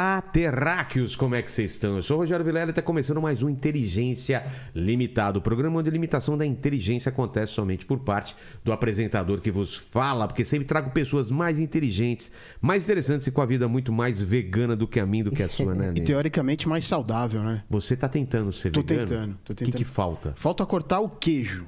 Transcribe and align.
Olá, 0.00 0.22
terráqueos, 0.22 1.14
como 1.14 1.34
é 1.34 1.42
que 1.42 1.50
vocês 1.50 1.72
estão? 1.72 1.96
Eu 1.96 2.02
sou 2.02 2.16
o 2.16 2.20
Rogério 2.20 2.42
Vilela 2.42 2.68
e 2.68 2.70
está 2.70 2.80
começando 2.80 3.20
mais 3.20 3.42
um 3.42 3.50
Inteligência 3.50 4.42
Limitado, 4.74 5.40
o 5.40 5.42
programa 5.42 5.78
onde 5.78 5.90
a 5.90 5.92
limitação 5.92 6.38
da 6.38 6.46
inteligência 6.46 7.10
acontece 7.10 7.52
somente 7.52 7.84
por 7.84 7.98
parte 7.98 8.34
do 8.64 8.72
apresentador 8.72 9.42
que 9.42 9.50
vos 9.50 9.76
fala, 9.76 10.26
porque 10.26 10.42
sempre 10.42 10.66
trago 10.66 10.90
pessoas 10.90 11.30
mais 11.30 11.60
inteligentes, 11.60 12.32
mais 12.62 12.84
interessantes 12.84 13.26
e 13.26 13.30
com 13.30 13.42
a 13.42 13.46
vida 13.46 13.68
muito 13.68 13.92
mais 13.92 14.22
vegana 14.22 14.74
do 14.74 14.88
que 14.88 14.98
a 14.98 15.04
minha, 15.04 15.24
do 15.24 15.32
que 15.32 15.42
a 15.42 15.50
sua, 15.50 15.74
né? 15.74 15.92
E 15.94 16.00
teoricamente 16.00 16.66
mais 16.66 16.86
saudável, 16.86 17.42
né? 17.42 17.62
Você 17.68 17.94
tá 17.94 18.08
tentando 18.08 18.50
ser 18.52 18.70
Tô 18.70 18.80
vegano? 18.80 19.06
tentando, 19.06 19.38
tô 19.44 19.52
O 19.52 19.56
que, 19.56 19.64
tentando. 19.66 19.76
que 19.76 19.84
falta? 19.84 20.32
Falta 20.34 20.64
cortar 20.64 21.00
o 21.00 21.10
queijo. 21.10 21.66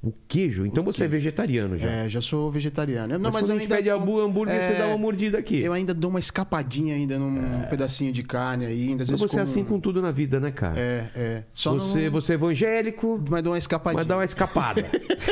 O 0.00 0.12
queijo? 0.28 0.64
Então 0.64 0.84
você 0.84 1.04
é 1.04 1.08
vegetariano 1.08 1.76
já. 1.76 1.86
É, 1.90 2.08
já 2.08 2.20
sou 2.20 2.52
vegetariano. 2.52 3.14
Não, 3.14 3.18
mas, 3.18 3.32
mas, 3.32 3.42
quando 3.42 3.50
eu 3.50 3.56
a 3.56 3.58
gente 3.58 3.72
ainda 3.72 3.76
pede 3.92 3.98
como- 4.06 4.20
hambúrguer, 4.20 4.54
você 4.54 4.72
É, 4.72 4.78
dá 4.78 4.86
uma 4.86 4.96
mordida 4.98 5.38
aqui. 5.38 5.60
Eu 5.60 5.72
ainda 5.72 5.92
dou 5.92 6.08
uma 6.08 6.20
escapadinha 6.20 6.94
ainda 6.94 7.18
num 7.18 7.62
pedacinho 7.68 8.12
de 8.12 8.22
carne 8.22 8.64
aí, 8.66 8.90
ainda 8.90 9.02
às 9.02 9.10
Mas 9.10 9.20
vezes 9.20 9.32
você 9.32 9.40
é 9.40 9.42
assim 9.42 9.64
com 9.64 9.80
tudo 9.80 10.00
na 10.00 10.12
vida, 10.12 10.38
né, 10.38 10.52
cara? 10.52 10.78
É, 10.78 11.10
é. 11.16 11.44
Só 11.52 11.74
você, 11.74 12.04
não... 12.04 12.12
você 12.12 12.32
é 12.32 12.34
evangélico, 12.36 13.20
Mas 13.28 13.42
dou 13.42 13.52
uma 13.52 13.58
escapadinha. 13.58 13.98
mas 13.98 14.06
dá 14.06 14.16
uma 14.16 14.24
escapada. 14.24 14.84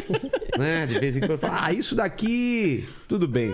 né? 0.59 0.87
De 0.87 0.99
vez 0.99 1.17
em 1.17 1.21
quando 1.21 1.39
fala, 1.39 1.65
ah, 1.67 1.73
isso 1.73 1.95
daqui, 1.95 2.85
tudo 3.09 3.29
bem. 3.29 3.53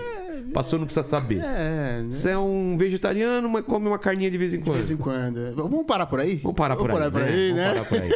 Passou, 0.51 0.79
não 0.79 0.85
precisa 0.85 1.07
saber. 1.07 1.39
É, 1.39 2.01
né? 2.01 2.07
Você 2.11 2.29
é 2.31 2.37
um 2.37 2.75
vegetariano, 2.77 3.47
mas 3.49 3.63
come 3.65 3.87
uma 3.87 3.99
carninha 3.99 4.29
de 4.31 4.37
vez 4.37 4.53
em 4.53 4.57
de 4.57 4.63
quando. 4.63 4.75
vez 4.75 4.89
em 4.91 4.97
quando. 4.97 5.55
Vamos 5.55 5.85
parar 5.85 6.05
por 6.07 6.19
aí? 6.19 6.37
Vamos 6.37 6.55
parar 6.57 6.75
por 6.75 6.87
Vamos 6.87 7.03
aí, 7.05 7.11
parar 7.11 7.25
né? 7.25 7.31
aí, 7.31 7.47
Vamos 7.49 7.55
né? 7.63 7.73
parar 7.73 7.85
por 7.85 8.01
aí. 8.01 8.11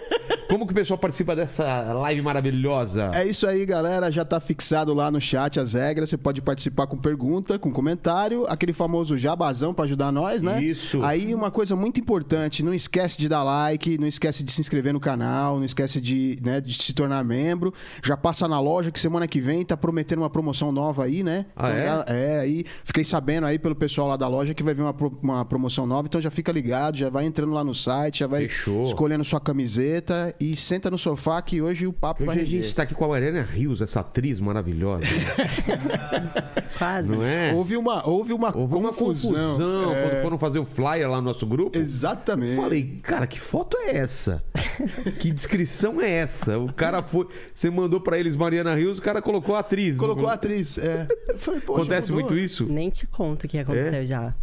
Como 0.50 0.66
que 0.66 0.72
o 0.72 0.76
pessoal 0.76 0.98
participa 0.98 1.36
dessa 1.36 1.66
live 1.94 2.22
maravilhosa? 2.22 3.12
É 3.14 3.26
isso 3.26 3.46
aí, 3.46 3.66
galera. 3.66 4.10
Já 4.10 4.24
tá 4.24 4.40
fixado 4.40 4.94
lá 4.94 5.12
no 5.12 5.20
chat 5.20 5.60
as 5.60 5.74
regras. 5.74 6.10
Você 6.10 6.18
pode 6.18 6.42
participar 6.42 6.88
com 6.88 6.98
pergunta, 6.98 7.60
com 7.60 7.70
comentário, 7.70 8.46
aquele 8.48 8.72
famoso 8.72 9.18
jabazão 9.18 9.74
pra 9.74 9.84
ajudar 9.84 10.10
nós, 10.12 10.42
né? 10.42 10.64
Isso. 10.64 11.04
Aí 11.04 11.36
uma 11.36 11.52
coisa 11.52 11.76
muito 11.76 12.00
importante, 12.00 12.64
não 12.64 12.74
esquece 12.74 13.20
de 13.20 13.28
dar 13.28 13.44
like, 13.44 13.98
não 13.98 14.08
esquece 14.08 14.42
de 14.42 14.52
se 14.52 14.62
inscrever 14.62 14.94
no 14.94 15.02
canal, 15.02 15.58
não 15.58 15.66
esquece 15.66 16.00
de, 16.00 16.40
né, 16.42 16.62
de 16.62 16.82
se 16.82 16.94
tornar 16.94 17.24
membro. 17.26 17.74
Já 18.02 18.16
passa 18.16 18.48
na 18.48 18.60
loja 18.60 18.90
que 18.90 19.00
semana 19.00 19.28
que 19.28 19.42
vem 19.42 19.66
tá 19.66 19.76
prometendo 19.76 20.20
uma 20.20 20.30
promoção 20.30 20.72
nova 20.72 21.04
aí, 21.04 21.24
né? 21.24 21.46
Ah, 21.58 21.70
é? 21.70 21.86
já- 21.86 22.06
é, 22.18 22.40
aí 22.40 22.64
fiquei 22.84 23.04
sabendo 23.04 23.46
aí 23.46 23.58
pelo 23.60 23.76
pessoal 23.76 24.08
lá 24.08 24.18
da 24.18 24.28
loja 24.28 24.54
que 24.54 24.64
vai 24.64 24.74
vir 24.74 24.82
uma, 24.82 24.94
pro- 24.94 25.18
uma 25.22 25.46
promoção 25.46 25.86
nova, 25.86 26.08
então 26.08 26.20
já 26.20 26.30
fica 26.32 26.52
ligado, 26.52 26.98
já 26.98 27.10
vai 27.10 27.26
entrando 27.26 27.54
lá 27.54 27.64
no 27.64 27.74
site, 27.76 28.20
já 28.20 28.28
vai 28.28 28.42
Fechou. 28.50 28.84
escolhendo 28.84 29.24
sua 29.24 29.40
camiseta 29.40 30.34
e 30.40 30.56
senta 30.56 30.90
no 30.92 30.98
sofá 30.98 31.42
que 31.42 31.62
hoje 31.62 31.86
o 31.88 31.94
papo 31.94 32.26
vai 32.26 32.36
Hoje 32.36 32.46
a 32.46 32.50
render. 32.50 32.64
gente 32.64 32.76
tá 32.76 32.84
aqui 32.84 32.96
com 32.96 33.06
a 33.06 33.08
Mariana 33.10 33.44
Rios, 33.44 33.82
essa 33.82 34.00
atriz 34.02 34.40
maravilhosa. 34.40 35.06
Quase. 36.78 37.08
Não 37.10 37.24
é? 37.24 37.54
Houve 37.54 37.76
uma, 37.78 38.08
houve 38.08 38.34
uma 38.34 38.56
Houve 38.56 38.76
uma 38.76 38.90
confusão. 38.94 39.32
confusão 39.32 39.94
É, 39.96 40.02
quando 40.10 40.22
foram 40.22 40.38
fazer 40.38 40.60
o 40.60 40.66
flyer 40.66 41.10
lá 41.10 41.18
no 41.18 41.24
nosso 41.24 41.46
grupo. 41.46 41.78
Exatamente. 41.78 42.56
Eu 42.56 42.62
Falei, 42.62 43.00
cara, 43.02 43.26
que 43.28 43.40
foto 43.40 43.78
é 43.78 43.98
essa? 43.98 44.44
que 45.20 45.32
descrição 45.32 46.00
é 46.02 46.10
essa? 46.10 46.58
O 46.60 46.72
cara 46.72 47.02
foi. 47.02 47.28
Você 47.54 47.70
mandou 47.70 48.00
pra 48.00 48.18
eles 48.20 48.36
Mariana 48.36 48.76
Rios, 48.76 49.00
o 49.00 49.02
cara 49.02 49.22
colocou 49.22 49.56
a 49.56 49.60
atriz. 49.60 49.98
Colocou 49.98 50.28
a 50.28 50.34
atriz. 50.34 50.78
É. 50.78 51.08
Eu 51.30 51.40
falei, 51.40 51.60
poxa, 51.62 51.82
Acontece 51.82 52.07
mudou. 52.12 52.30
muito 52.30 52.38
isso? 52.44 52.66
Nem 52.66 52.90
te 52.90 53.06
conto 53.08 53.46
o 53.46 53.48
que 53.48 53.58
aconteceu 53.58 54.02
É? 54.02 54.06
já. 54.06 54.34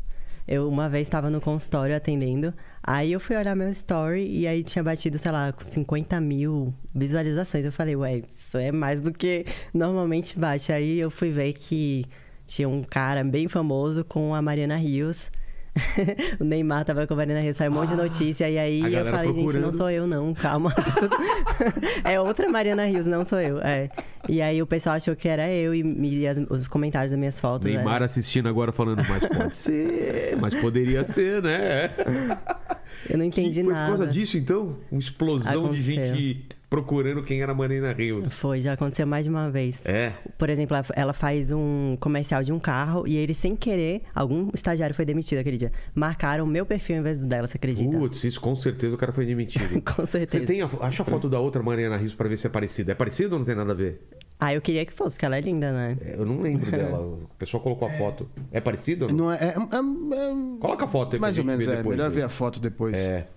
Eu 0.47 0.69
uma 0.69 0.91
vez 0.91 1.07
estava 1.07 1.31
no 1.31 1.41
consultório 1.41 1.97
atendendo, 1.97 2.53
aí 2.83 3.13
eu 3.13 3.19
fui 3.19 3.35
olhar 3.35 3.57
meu 3.57 3.71
story 3.71 4.27
e 4.29 4.47
aí 4.47 4.63
tinha 4.63 4.83
batido, 4.83 5.19
sei 5.19 5.33
lá, 5.33 5.55
50 5.69 6.21
mil 6.21 6.75
visualizações. 6.95 7.65
Eu 7.65 7.73
falei, 7.73 7.97
ué, 7.97 8.23
isso 8.29 8.59
é 8.59 8.71
mais 8.71 9.01
do 9.01 9.11
que 9.11 9.47
normalmente 9.73 10.39
bate. 10.39 10.71
Aí 10.71 10.99
eu 11.01 11.11
fui 11.11 11.31
ver 11.31 11.55
que 11.55 12.05
tinha 12.47 12.69
um 12.69 12.83
cara 12.83 13.25
bem 13.25 13.49
famoso 13.49 14.05
com 14.05 14.35
a 14.35 14.43
Mariana 14.43 14.77
Rios. 14.77 15.31
o 16.41 16.45
Neymar 16.45 16.85
tava 16.85 17.07
com 17.07 17.15
a 17.15 17.17
Mariana 17.17 17.41
Rios, 17.41 17.57
saiu 17.57 17.71
um 17.73 17.75
monte 17.75 17.89
de 17.89 17.97
notícia. 17.97 18.49
E 18.49 18.59
aí 18.59 18.81
eu 18.95 19.05
falei, 19.07 19.27
gente, 19.33 19.37
procurando. 19.43 19.63
não 19.63 19.73
sou 19.73 19.91
eu, 19.91 20.07
não, 20.07 20.33
calma. 20.35 20.73
é 22.05 22.21
outra 22.21 22.49
Mariana 22.49 22.85
Rios, 22.87 23.07
não 23.07 23.25
sou 23.25 23.41
eu. 23.41 23.59
É. 23.61 23.89
E 24.29 24.41
aí 24.41 24.63
o 24.63 24.67
pessoal 24.67 24.97
achou 24.97 25.15
que 25.15 25.29
era 25.29 25.51
eu 25.51 25.75
e, 25.75 25.83
e 26.21 26.27
as- 26.27 26.39
os 26.49 26.69
comentários 26.69 27.11
das 27.11 27.19
minhas 27.19 27.39
fotos. 27.41 27.71
é. 27.71 27.75
Neymar 27.75 28.03
assistindo 28.03 28.49
agora 28.49 28.73
falando, 28.73 29.03
mas 29.09 29.27
pode 29.27 29.57
ser, 29.57 30.37
mas 30.41 30.55
poderia 30.55 31.05
ser, 31.05 31.43
né? 31.43 31.91
Eu 33.11 33.19
não 33.19 33.25
entendi 33.25 33.63
Foi 33.63 33.73
nada. 33.73 33.91
por 33.91 33.99
causa 33.99 34.11
disso, 34.13 34.39
então? 34.39 34.79
Uma 34.91 34.99
explosão 35.01 35.53
de 35.71 35.81
Aconteceu. 35.81 36.15
gente 36.15 36.47
procurando 36.75 37.23
quem 37.23 37.41
era 37.41 37.53
a 37.53 37.55
Mariana 37.55 37.93
Rios. 37.93 38.33
Foi, 38.35 38.61
já 38.61 38.73
aconteceu 38.73 39.07
mais 39.07 39.25
de 39.25 39.31
uma 39.31 39.49
vez. 39.51 39.81
É. 39.85 40.13
Por 40.37 40.51
exemplo, 40.51 40.77
ela- 40.95 41.13
faz 41.13 41.53
um 41.53 41.97
comercial 42.01 42.43
de 42.43 42.53
um 42.53 42.59
carro 42.59 43.07
e 43.07 43.17
ele, 43.17 43.33
sem 43.33 43.55
querer, 43.55 44.03
algum 44.15 44.49
estagiário 44.53 44.95
foi 44.95 45.05
demitido 45.05 45.39
aquele 45.39 45.57
dia. 45.57 45.71
Marcaram 45.95 46.45
o 46.45 46.47
meu 46.47 46.67
perfil 46.67 46.97
em 46.97 47.03
vez 47.03 47.19
do 47.19 47.27
dela, 47.27 47.47
você 47.47 47.57
acredita? 47.57 47.97
Putz, 47.97 48.25
isso 48.25 48.41
com 48.41 48.55
certeza 48.57 48.95
o 48.95 48.99
cara 48.99 49.13
foi 49.13 49.25
demitido. 49.25 49.81
Com 49.95 50.05
certeza. 50.07 50.45
Você 50.45 50.53
tem 50.53 50.61
a, 50.63 50.69
acha 50.81 51.03
a 51.03 51.07
foto 51.07 51.29
da 51.29 51.39
outra 51.39 51.63
Mariana 51.63 51.97
Rios 51.97 52.15
pra 52.15 52.29
ver 52.29 52.37
se 52.37 52.47
é 52.47 52.51
parecida. 52.51 52.93
É 52.93 52.95
parecido 52.95 53.35
ou 53.35 53.39
não 53.39 53.47
tem 53.47 53.55
nada 53.55 53.71
a 53.73 53.75
ver? 53.77 54.01
Ah, 54.41 54.53
eu 54.53 54.61
queria 54.61 54.85
que 54.85 54.93
fosse, 54.93 55.15
porque 55.17 55.25
ela 55.27 55.37
é 55.39 55.41
linda, 55.41 55.71
né? 55.73 55.97
É, 56.01 56.15
Eu 56.17 56.27
não 56.27 56.41
lembro 56.41 56.69
dela. 56.73 56.99
O 56.99 57.29
pessoal 57.39 57.63
colocou 57.63 57.87
a 57.87 57.93
foto. 57.93 58.29
É 58.51 58.61
parecido 58.61 59.05
ou 59.07 59.11
não? 59.13 59.27
Não 59.27 59.33
é, 59.33 59.37
é- 59.37 59.47
é- 59.47 59.51
é- 59.51 60.59
Coloca 60.61 60.85
a 60.85 60.89
foto 60.89 61.15
aí 61.15 61.21
Mais 61.21 61.39
ou 61.39 61.45
menos, 61.45 61.65
é. 61.69 61.77
depois, 61.77 61.97
Melhor 61.97 62.09
né? 62.11 62.15
ver 62.17 62.23
a 62.23 62.29
foto 62.29 62.61
depois. 62.61 62.99
É. 62.99 63.29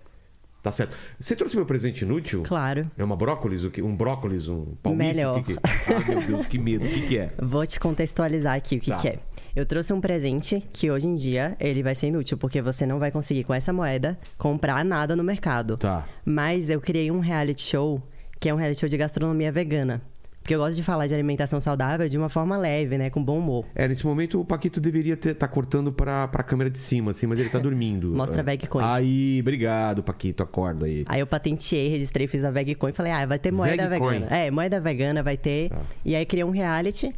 Tá 0.67 0.71
certo. 0.71 0.95
Você 1.19 1.35
trouxe 1.35 1.55
meu 1.55 1.65
presente 1.65 2.03
inútil? 2.03 2.43
Claro. 2.43 2.89
É 2.97 3.03
uma 3.03 3.15
brócolis? 3.15 3.63
o 3.63 3.71
que- 3.71 3.81
Um 3.81 3.95
brócolis? 3.95 4.47
Um 4.47 4.75
palmito? 4.83 5.07
Melhor. 5.15 5.39
O 5.39 5.43
que 5.43 5.53
que 5.55 5.59
é? 5.59 5.95
Ai, 5.95 6.05
meu 6.15 6.27
Deus, 6.27 6.45
que 6.47 6.57
medo. 6.57 6.85
O 6.85 6.89
que, 6.89 7.07
que 7.07 7.17
é? 7.17 7.31
Vou 7.41 7.65
te 7.65 7.79
contextualizar 7.79 8.55
aqui 8.55 8.77
o 8.77 8.79
que, 8.79 8.91
Tá. 8.91 8.97
que 8.97 9.07
é. 9.09 9.19
Eu 9.55 9.65
trouxe 9.65 9.91
um 9.91 9.99
presente 9.99 10.63
que 10.71 10.91
hoje 10.91 11.07
em 11.07 11.15
dia 11.15 11.55
ele 11.59 11.81
vai 11.81 11.95
ser 11.95 12.07
inútil, 12.07 12.37
porque 12.37 12.61
você 12.61 12.85
não 12.85 12.99
vai 12.99 13.09
conseguir 13.11 13.43
com 13.43 13.53
essa 13.53 13.73
moeda 13.73 14.17
comprar 14.37 14.85
nada 14.85 15.15
no 15.15 15.23
mercado. 15.23 15.77
Tá. 15.77 16.05
Mas 16.23 16.69
eu 16.69 16.79
criei 16.79 17.09
um 17.09 17.19
reality 17.19 17.61
show, 17.63 18.01
que 18.39 18.49
é 18.49 18.53
um 18.53 18.57
reality 18.57 18.81
show 18.81 18.89
de 18.89 18.97
gastronomia 18.97 19.51
vegana. 19.51 20.01
Porque 20.47 20.55
eu 20.55 20.59
gosto 20.59 20.77
de 20.77 20.83
falar 20.83 21.07
de 21.07 21.13
alimentação 21.13 21.59
saudável 21.59 22.07
de 22.07 22.17
uma 22.17 22.29
forma 22.29 22.55
leve, 22.55 22.97
né? 22.97 23.09
Com 23.09 23.21
bom 23.21 23.37
humor. 23.37 23.65
É, 23.75 23.85
nesse 23.85 24.05
momento 24.05 24.39
o 24.39 24.45
Paquito 24.45 24.79
deveria 24.79 25.15
estar 25.15 25.35
tá 25.35 25.45
cortando 25.45 25.91
pra, 25.91 26.25
pra 26.29 26.41
câmera 26.41 26.69
de 26.69 26.79
cima, 26.79 27.11
assim, 27.11 27.27
mas 27.27 27.37
ele 27.37 27.49
tá 27.49 27.59
dormindo. 27.59 28.11
Mostra 28.15 28.37
é. 28.37 28.39
a 28.39 28.43
Vegcoin. 28.43 28.81
Aí, 28.81 29.41
obrigado, 29.41 30.01
Paquito, 30.01 30.41
acorda 30.41 30.85
aí. 30.85 31.03
Aí 31.09 31.19
eu 31.19 31.27
patenteei, 31.27 31.89
registrei, 31.89 32.27
fiz 32.27 32.45
a 32.45 32.49
VegCoin 32.49 32.91
e 32.91 32.93
falei, 32.93 33.11
ah, 33.11 33.25
vai 33.25 33.37
ter 33.37 33.51
moeda 33.51 33.89
vegana. 33.89 34.25
É, 34.27 34.49
moeda 34.49 34.79
vegana 34.79 35.21
vai 35.21 35.35
ter. 35.35 35.67
Tá. 35.67 35.81
E 36.05 36.15
aí 36.15 36.25
criei 36.25 36.45
um 36.45 36.49
reality. 36.49 37.13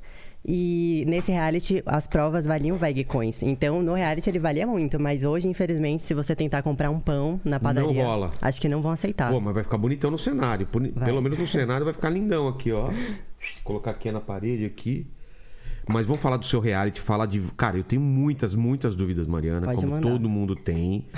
E 0.46 1.04
nesse 1.08 1.32
reality, 1.32 1.84
as 1.86 2.08
provas 2.08 2.46
valiam 2.46 2.78
VegCoins. 2.78 3.44
Então, 3.44 3.82
no 3.84 3.94
reality 3.94 4.30
ele 4.30 4.40
valia 4.40 4.66
muito. 4.66 5.00
Mas 5.00 5.24
hoje, 5.24 5.48
infelizmente, 5.48 6.02
se 6.02 6.14
você 6.14 6.36
tentar 6.36 6.62
comprar 6.64 6.90
um 6.90 7.00
pão 7.00 7.40
na 7.44 7.60
padaria... 7.60 8.04
rola. 8.04 8.32
Acho 8.42 8.60
que 8.62 8.70
não 8.70 8.82
vão 8.82 8.92
aceitar. 8.92 9.32
Pô, 9.32 9.40
mas 9.42 9.54
vai 9.54 9.64
ficar 9.64 9.78
bonitão 9.78 10.10
no 10.10 10.18
cenário. 10.18 10.68
Vai. 10.96 11.06
Pelo 11.06 11.22
menos 11.22 11.38
no 11.38 11.48
cenário 11.48 11.84
vai 11.84 11.94
ficar 11.94 12.10
lindão 12.10 12.48
aqui, 12.48 12.72
ó. 12.72 12.88
Vou 12.88 12.94
colocar 13.64 13.92
aqui 13.92 14.12
na 14.12 14.22
parede 14.22 14.66
aqui. 14.66 15.06
Mas 15.88 16.06
vamos 16.06 16.22
falar 16.22 16.38
do 16.38 16.46
seu 16.46 16.60
reality, 16.60 17.02
falar 17.02 17.26
de. 17.26 17.42
Cara, 17.58 17.76
eu 17.78 17.84
tenho 17.84 18.02
muitas, 18.02 18.54
muitas 18.54 18.96
dúvidas, 18.96 19.28
Mariana, 19.28 19.66
Pode 19.66 19.82
como 19.82 19.94
mandar. 19.94 20.08
todo 20.10 20.30
mundo 20.30 20.56
tem. 20.56 21.06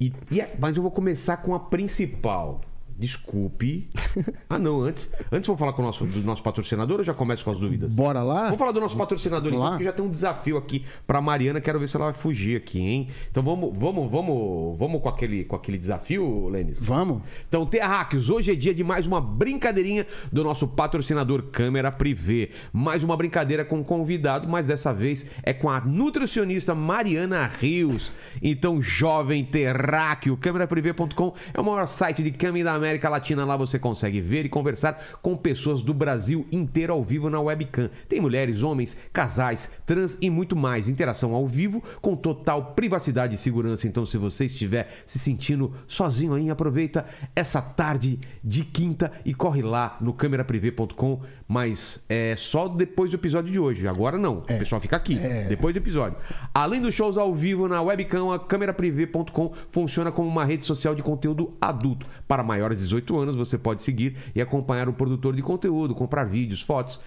E, 0.00 0.12
e 0.28 0.40
é- 0.40 0.56
mas 0.58 0.76
eu 0.76 0.82
vou 0.82 0.90
começar 0.90 1.36
com 1.36 1.54
a 1.54 1.60
principal. 1.60 2.60
Desculpe. 2.98 3.90
Ah, 4.48 4.58
não, 4.58 4.82
antes. 4.82 5.10
Antes 5.32 5.48
vou 5.48 5.56
falar 5.56 5.72
com 5.72 5.82
o 5.82 5.84
nosso, 5.84 6.04
do 6.04 6.20
nosso 6.20 6.42
patrocinador 6.42 6.98
ou 6.98 7.04
já 7.04 7.12
começo 7.12 7.44
com 7.44 7.50
as 7.50 7.58
dúvidas? 7.58 7.92
Bora 7.92 8.22
lá? 8.22 8.44
Vamos 8.44 8.58
falar 8.58 8.72
do 8.72 8.80
nosso 8.80 8.96
patrocinador 8.96 9.50
Vamos 9.50 9.58
então, 9.58 9.70
porque 9.72 9.84
já 9.84 9.92
tem 9.92 10.04
um 10.04 10.08
desafio 10.08 10.56
aqui 10.56 10.84
pra 11.06 11.20
Mariana, 11.20 11.60
quero 11.60 11.80
ver 11.80 11.88
se 11.88 11.96
ela 11.96 12.06
vai 12.06 12.14
fugir 12.14 12.56
aqui, 12.56 12.78
hein? 12.78 13.08
Então 13.30 13.42
vamos, 13.42 13.76
vamos, 13.76 14.10
vamos, 14.10 14.78
vamos 14.78 15.02
com 15.02 15.08
aquele, 15.08 15.44
com 15.44 15.56
aquele 15.56 15.78
desafio, 15.78 16.48
Lênis? 16.48 16.84
Vamos? 16.84 17.22
Então, 17.48 17.66
Terráqueos, 17.66 18.30
hoje 18.30 18.52
é 18.52 18.54
dia 18.54 18.74
de 18.74 18.84
mais 18.84 19.06
uma 19.06 19.20
brincadeirinha 19.20 20.06
do 20.30 20.44
nosso 20.44 20.68
patrocinador 20.68 21.42
Câmera 21.50 21.90
Privé. 21.90 22.50
Mais 22.72 23.02
uma 23.02 23.16
brincadeira 23.16 23.64
com 23.64 23.78
um 23.78 23.84
convidado, 23.84 24.48
mas 24.48 24.66
dessa 24.66 24.92
vez 24.92 25.26
é 25.42 25.52
com 25.52 25.68
a 25.68 25.80
nutricionista 25.80 26.74
Mariana 26.74 27.50
Rios. 27.60 28.12
Então, 28.40 28.80
jovem 28.80 29.44
terráqueo, 29.44 30.36
câmeraprivé.com 30.36 31.34
é 31.52 31.60
o 31.60 31.64
maior 31.64 31.86
site 31.86 32.22
de 32.22 32.30
caminho 32.30 32.64
da 32.64 32.83
América 32.84 33.08
Latina. 33.08 33.44
Lá 33.44 33.56
você 33.56 33.78
consegue 33.78 34.20
ver 34.20 34.44
e 34.44 34.48
conversar 34.48 35.02
com 35.22 35.36
pessoas 35.36 35.82
do 35.82 35.94
Brasil 35.94 36.46
inteiro 36.52 36.92
ao 36.92 37.02
vivo 37.02 37.30
na 37.30 37.40
webcam. 37.40 37.90
Tem 38.08 38.20
mulheres, 38.20 38.62
homens, 38.62 38.96
casais, 39.12 39.70
trans 39.86 40.16
e 40.20 40.28
muito 40.28 40.54
mais. 40.54 40.88
Interação 40.88 41.34
ao 41.34 41.48
vivo 41.48 41.82
com 42.00 42.14
total 42.14 42.74
privacidade 42.74 43.34
e 43.34 43.38
segurança. 43.38 43.86
Então, 43.86 44.04
se 44.04 44.18
você 44.18 44.44
estiver 44.44 44.88
se 45.06 45.18
sentindo 45.18 45.72
sozinho 45.88 46.34
aí, 46.34 46.50
aproveita 46.50 47.04
essa 47.34 47.60
tarde 47.60 48.20
de 48.42 48.64
quinta 48.64 49.10
e 49.24 49.32
corre 49.32 49.62
lá 49.62 49.96
no 50.00 50.12
câmeraprivé.com. 50.12 51.22
Mas 51.46 52.00
é 52.08 52.34
só 52.36 52.66
depois 52.68 53.10
do 53.10 53.16
episódio 53.16 53.52
de 53.52 53.58
hoje. 53.58 53.86
Agora 53.86 54.16
não. 54.16 54.38
O 54.38 54.42
pessoal 54.42 54.80
fica 54.80 54.96
aqui, 54.96 55.16
depois 55.48 55.74
do 55.74 55.78
episódio. 55.78 56.16
Além 56.54 56.80
dos 56.80 56.94
shows 56.94 57.18
ao 57.18 57.34
vivo 57.34 57.68
na 57.68 57.82
webcam, 57.82 58.32
a 58.32 58.38
câmeraprivé.com 58.38 59.52
funciona 59.70 60.10
como 60.10 60.28
uma 60.28 60.44
rede 60.44 60.64
social 60.64 60.94
de 60.94 61.02
conteúdo 61.02 61.52
adulto 61.60 62.06
para 62.26 62.42
maiores 62.42 62.78
de 62.78 62.84
18 62.84 63.18
anos, 63.18 63.36
você 63.36 63.58
pode 63.58 63.82
seguir 63.82 64.16
e 64.34 64.40
acompanhar 64.40 64.88
o 64.88 64.92
produtor 64.92 65.34
de 65.36 65.42
conteúdo, 65.42 65.94
comprar 65.94 66.24
vídeos, 66.24 66.62
fotos, 66.62 66.98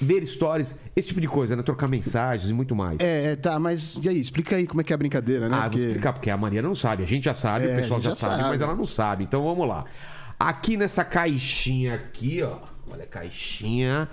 ver 0.00 0.26
stories, 0.26 0.74
esse 0.94 1.08
tipo 1.08 1.20
de 1.20 1.28
coisa, 1.28 1.56
né? 1.56 1.62
Trocar 1.62 1.88
mensagens 1.88 2.50
e 2.50 2.52
muito 2.52 2.76
mais. 2.76 3.00
É, 3.00 3.32
é, 3.32 3.36
tá, 3.36 3.58
mas 3.58 3.98
e 4.02 4.08
aí? 4.08 4.20
Explica 4.20 4.56
aí 4.56 4.66
como 4.66 4.82
é 4.82 4.84
que 4.84 4.92
é 4.92 4.94
a 4.94 4.98
brincadeira, 4.98 5.48
né? 5.48 5.56
Ah, 5.58 5.68
vou 5.68 5.80
explicar, 5.80 6.12
porque 6.12 6.28
a 6.30 6.36
Maria 6.36 6.60
não 6.60 6.74
sabe. 6.74 7.02
A 7.02 7.06
gente 7.06 7.24
já 7.24 7.34
sabe, 7.34 7.66
É, 7.66 7.72
o 7.72 7.80
pessoal 7.80 8.00
já, 8.00 8.10
já 8.10 8.14
sabe, 8.16 8.36
sabe. 8.36 8.48
mas 8.50 8.60
ela 8.60 8.74
não 8.74 8.86
sabe. 8.86 9.24
Então 9.24 9.42
vamos 9.42 9.66
lá. 9.66 9.84
Aqui 10.38 10.76
nessa 10.76 11.02
caixinha 11.02 11.94
aqui, 11.94 12.42
ó. 12.42 12.58
Olha 12.90 13.04
a 13.04 13.06
caixinha. 13.06 14.08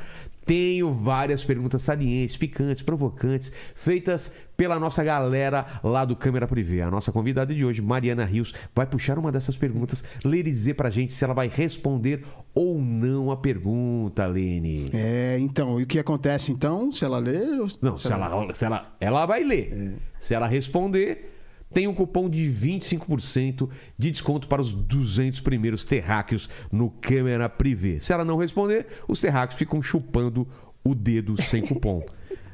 Tenho 0.45 0.91
várias 0.91 1.41
perguntas 1.41 1.83
salientes, 1.83 2.35
picantes, 2.35 2.83
provocantes, 2.83 3.49
feitas 3.75 4.29
pela 4.57 4.77
nossa 4.77 5.01
galera 5.01 5.65
lá 5.81 6.03
do 6.03 6.17
Câmera 6.17 6.45
Privé. 6.45 6.81
A 6.81 6.91
nossa 6.91 7.13
convidada 7.13 7.53
de 7.55 7.63
hoje, 7.63 7.81
Mariana 7.81 8.25
Rios, 8.25 8.53
vai 8.75 8.85
puxar 8.85 9.17
uma 9.17 9.31
dessas 9.31 9.55
perguntas, 9.55 10.03
ler 10.23 10.39
e 10.45 10.51
dizer 10.51 10.73
pra 10.73 10.89
gente 10.89 11.13
se 11.13 11.23
ela 11.23 11.33
vai 11.33 11.47
responder 11.47 12.25
ou 12.53 12.77
não 12.81 13.31
a 13.31 13.37
pergunta, 13.37 14.25
Lene. 14.27 14.83
É, 14.93 15.37
então, 15.39 15.79
e 15.79 15.83
o 15.83 15.87
que 15.87 15.97
acontece 15.97 16.51
então? 16.51 16.91
Se 16.91 17.05
ela 17.05 17.19
ler. 17.19 17.61
ou- 17.61 17.67
Não, 17.81 17.95
se 17.95 18.11
ela, 18.11 18.53
se 18.53 18.65
ela, 18.65 18.93
ela 18.99 19.25
vai 19.25 19.45
ler. 19.45 19.95
Se 20.19 20.33
ela 20.33 20.45
responder, 20.45 21.32
tem 21.73 21.87
um 21.87 21.93
cupom 21.93 22.29
de 22.29 22.41
25% 22.49 23.69
de 23.97 24.11
desconto 24.11 24.47
para 24.47 24.61
os 24.61 24.71
200 24.71 25.39
primeiros 25.39 25.83
terráqueos 25.85 26.49
no 26.71 26.89
Câmera 26.89 27.49
Privé. 27.49 27.99
Se 27.99 28.13
ela 28.13 28.23
não 28.23 28.37
responder, 28.37 28.85
os 29.07 29.19
terráqueos 29.19 29.57
ficam 29.57 29.81
chupando 29.81 30.47
o 30.83 30.93
dedo 30.93 31.41
sem 31.41 31.61
cupom. 31.65 32.03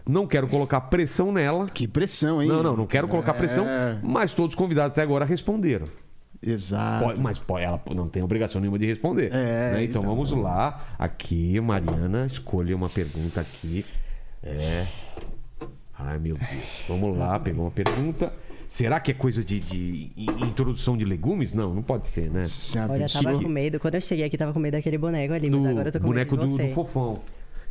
Não 0.07 0.25
quero 0.25 0.47
colocar 0.47 0.81
pressão 0.81 1.31
nela. 1.31 1.67
Que 1.67 1.87
pressão, 1.87 2.41
hein? 2.41 2.47
Não, 2.49 2.63
não, 2.63 2.75
não 2.75 2.87
quero 2.87 3.07
colocar 3.07 3.33
pressão, 3.33 3.67
É, 3.67 3.99
mas 4.01 4.33
todos 4.33 4.53
os 4.53 4.55
convidados 4.55 4.91
até 4.91 5.01
agora 5.03 5.23
responderam. 5.25 5.87
Exato. 6.41 7.03
Pode- 7.03 7.21
mas 7.21 7.37
pode, 7.37 7.63
ela 7.63 7.81
não 7.93 8.07
tem 8.07 8.23
obrigação 8.23 8.61
nenhuma 8.61 8.79
de 8.79 8.85
responder. 8.85 9.31
É, 9.31 9.73
né? 9.73 9.83
então, 9.83 10.01
então. 10.01 10.15
vamos 10.15 10.31
lá. 10.31 10.83
Aqui, 10.97 11.59
Mariana, 11.59 12.25
escolha 12.25 12.75
uma 12.75 12.89
pergunta 12.89 13.41
aqui. 13.41 13.85
É. 14.41 14.87
Ai, 15.97 16.17
meu 16.17 16.37
Deus. 16.37 16.85
Vamos 16.87 17.17
lá, 17.17 17.37
pegou 17.39 17.65
uma 17.65 17.71
pergunta. 17.71 18.31
Será 18.69 18.99
que 18.99 19.09
é 19.11 19.13
coisa 19.15 19.43
de, 19.43 19.59
de 19.59 20.11
in- 20.15 20.45
introdução 20.45 20.95
de 20.95 21.03
legumes? 21.03 21.53
Não, 21.53 21.73
não 21.73 21.81
pode 21.81 22.07
ser, 22.07 22.29
né? 22.29 22.43
Se 22.43 22.77
a 22.77 22.85
Olha, 22.87 23.07
tava 23.09 23.33
com 23.41 23.49
medo. 23.49 23.79
Quando 23.79 23.95
eu 23.95 24.01
cheguei 24.01 24.23
aqui, 24.25 24.37
tava 24.37 24.53
com 24.53 24.59
medo 24.59 24.73
daquele 24.73 24.97
boneco 24.97 25.33
ali, 25.33 25.49
mas 25.49 25.61
Do 25.63 25.67
agora 25.67 25.87
eu 25.87 25.91
tô 25.91 25.99
com 25.99 26.05
boneco 26.05 26.35
medo 26.37 26.47
de 26.51 26.57
do, 26.63 26.67
do 26.69 26.73
fofão. 26.75 27.19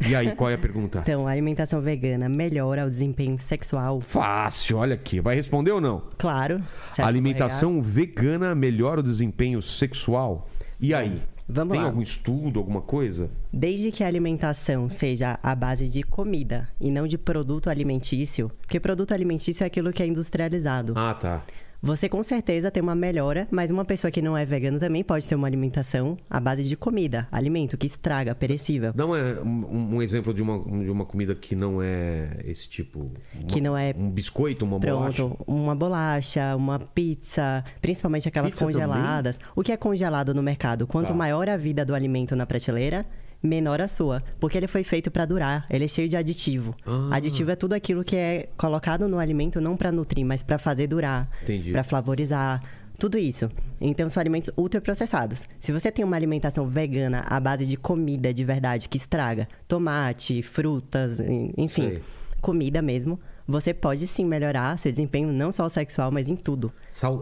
E 0.07 0.15
aí, 0.15 0.33
qual 0.35 0.51
é 0.51 0.55
a 0.55 0.59
pergunta? 0.59 1.01
Então, 1.07 1.27
a 1.27 1.31
alimentação 1.31 1.81
vegana 1.81 2.29
melhora 2.29 2.85
o 2.87 2.91
desempenho 2.91 3.39
sexual? 3.39 4.01
Fácil, 4.01 4.79
olha 4.79 4.95
aqui. 4.95 5.21
Vai 5.21 5.37
responder 5.37 5.71
ou 5.71 5.81
não? 5.81 6.03
Claro. 6.19 6.61
Que 6.95 7.01
A 7.01 7.07
alimentação 7.07 7.81
vegana 7.81 8.55
melhora 8.55 8.99
o 9.01 9.03
desempenho 9.03 9.63
sexual? 9.63 10.49
E 10.81 10.93
aí? 10.93 11.23
Vamos 11.49 11.73
Tem 11.73 11.81
lá. 11.81 11.87
algum 11.87 12.03
estudo, 12.03 12.59
alguma 12.59 12.83
coisa? 12.83 13.31
Desde 13.51 13.91
que 13.91 14.05
a 14.05 14.07
alimentação 14.07 14.91
seja 14.91 15.39
à 15.43 15.55
base 15.55 15.89
de 15.89 16.03
comida 16.03 16.69
e 16.79 16.91
não 16.91 17.07
de 17.07 17.17
produto 17.17 17.71
alimentício, 17.71 18.51
porque 18.61 18.79
produto 18.79 19.13
alimentício 19.13 19.65
é 19.65 19.67
aquilo 19.67 19.91
que 19.91 20.03
é 20.03 20.07
industrializado. 20.07 20.93
Ah, 20.95 21.15
tá. 21.15 21.43
Você 21.81 22.09
com 22.09 22.21
certeza 22.25 22.73
tem 22.73 22.83
uma 22.83 22.95
melhora, 22.97 23.47
mas 23.53 23.71
uma 23.71 23.85
pessoa 23.85 24.11
que 24.11 24.21
não 24.21 24.37
é 24.37 24.45
vegana 24.45 24.81
também 24.81 25.05
pode 25.05 25.29
ter 25.29 25.37
uma 25.37 25.47
alimentação 25.47 26.17
à 26.29 26.41
base 26.41 26.65
de 26.65 26.77
comida, 26.77 27.29
alimento 27.31 27.79
que 27.79 27.87
estraga, 27.87 28.35
perecível. 28.35 28.93
Dá 28.93 29.07
uma- 29.07 29.17
um, 29.45 29.95
um 29.97 30.03
exemplo 30.03 30.35
de 30.35 30.43
uma, 30.43 30.59
de 30.59 30.91
uma 30.91 31.05
comida 31.07 31.37
que 31.37 31.55
não 31.55 31.81
é 31.81 32.41
esse 32.45 32.69
tipo. 32.69 33.13
Uma- 33.33 33.47
Que 33.47 33.61
não 33.61 33.79
é- 33.79 33.95
Um 33.97 34.11
biscoito, 34.11 34.65
uma 34.65 34.79
bolacha. 34.81 35.13
Pronto, 35.25 35.39
uma 35.47 35.75
bolacha, 35.77 36.57
uma 36.57 36.81
pizza, 36.81 37.65
principalmente 37.81 38.27
aquelas 38.27 38.51
Pizza 38.51 38.65
congeladas. 38.65 39.39
O 39.55 39.63
que 39.63 39.71
é 39.71 39.77
congelado 39.77 40.35
no 40.35 40.43
mercado? 40.43 40.85
Quanto 40.85 41.09
Tá. 41.09 41.15
maior 41.15 41.49
a 41.49 41.57
vida 41.57 41.85
do 41.85 41.95
alimento 41.95 42.35
na 42.35 42.45
prateleira, 42.45 43.07
menor 43.43 43.81
a 43.81 43.89
sua, 43.89 44.23
porque 44.41 44.57
ele 44.59 44.67
foi 44.67 44.83
feito 44.85 45.11
para 45.11 45.25
durar. 45.25 45.65
Ele 45.71 45.85
é 45.85 45.89
cheio 45.89 46.09
de 46.09 46.17
aditivo. 46.17 46.75
Ah. 46.87 47.11
Aditivo 47.17 47.51
é 47.51 47.57
tudo 47.57 47.73
aquilo 47.75 48.03
que 48.05 48.17
é 48.17 48.49
colocado 48.57 49.07
no 49.09 49.19
alimento 49.19 49.61
não 49.61 49.77
para 49.77 49.93
nutrir, 49.93 50.25
mas 50.27 50.43
para 50.43 50.59
fazer 50.59 50.87
durar, 50.89 51.29
Entendi. 51.43 51.71
para 51.73 51.85
flavorizar. 51.85 52.63
Tudo 52.99 53.17
isso. 53.17 53.49
Então, 53.81 54.09
são 54.11 54.21
alimentos 54.21 54.51
ultraprocessados. 54.57 55.47
Se 55.61 55.71
você 55.71 55.93
tem 55.93 56.05
uma 56.05 56.17
alimentação 56.17 56.67
vegana 56.67 57.25
à 57.29 57.39
base 57.39 57.65
de 57.65 57.77
comida 57.77 58.35
de 58.35 58.45
verdade 58.45 58.89
que 58.89 58.97
estraga, 58.99 59.47
tomate, 59.69 60.43
frutas, 60.43 61.21
en- 61.21 61.53
enfim, 61.57 61.91
Sei. 61.91 62.03
comida 62.41 62.83
mesmo, 62.83 63.21
você 63.47 63.73
pode 63.73 64.05
sim 64.09 64.25
melhorar 64.25 64.77
seu 64.81 64.91
desempenho, 64.91 65.33
não 65.33 65.53
só 65.53 65.69
sexual, 65.69 66.11
mas 66.11 66.29
em 66.29 66.35
tudo. 66.35 66.73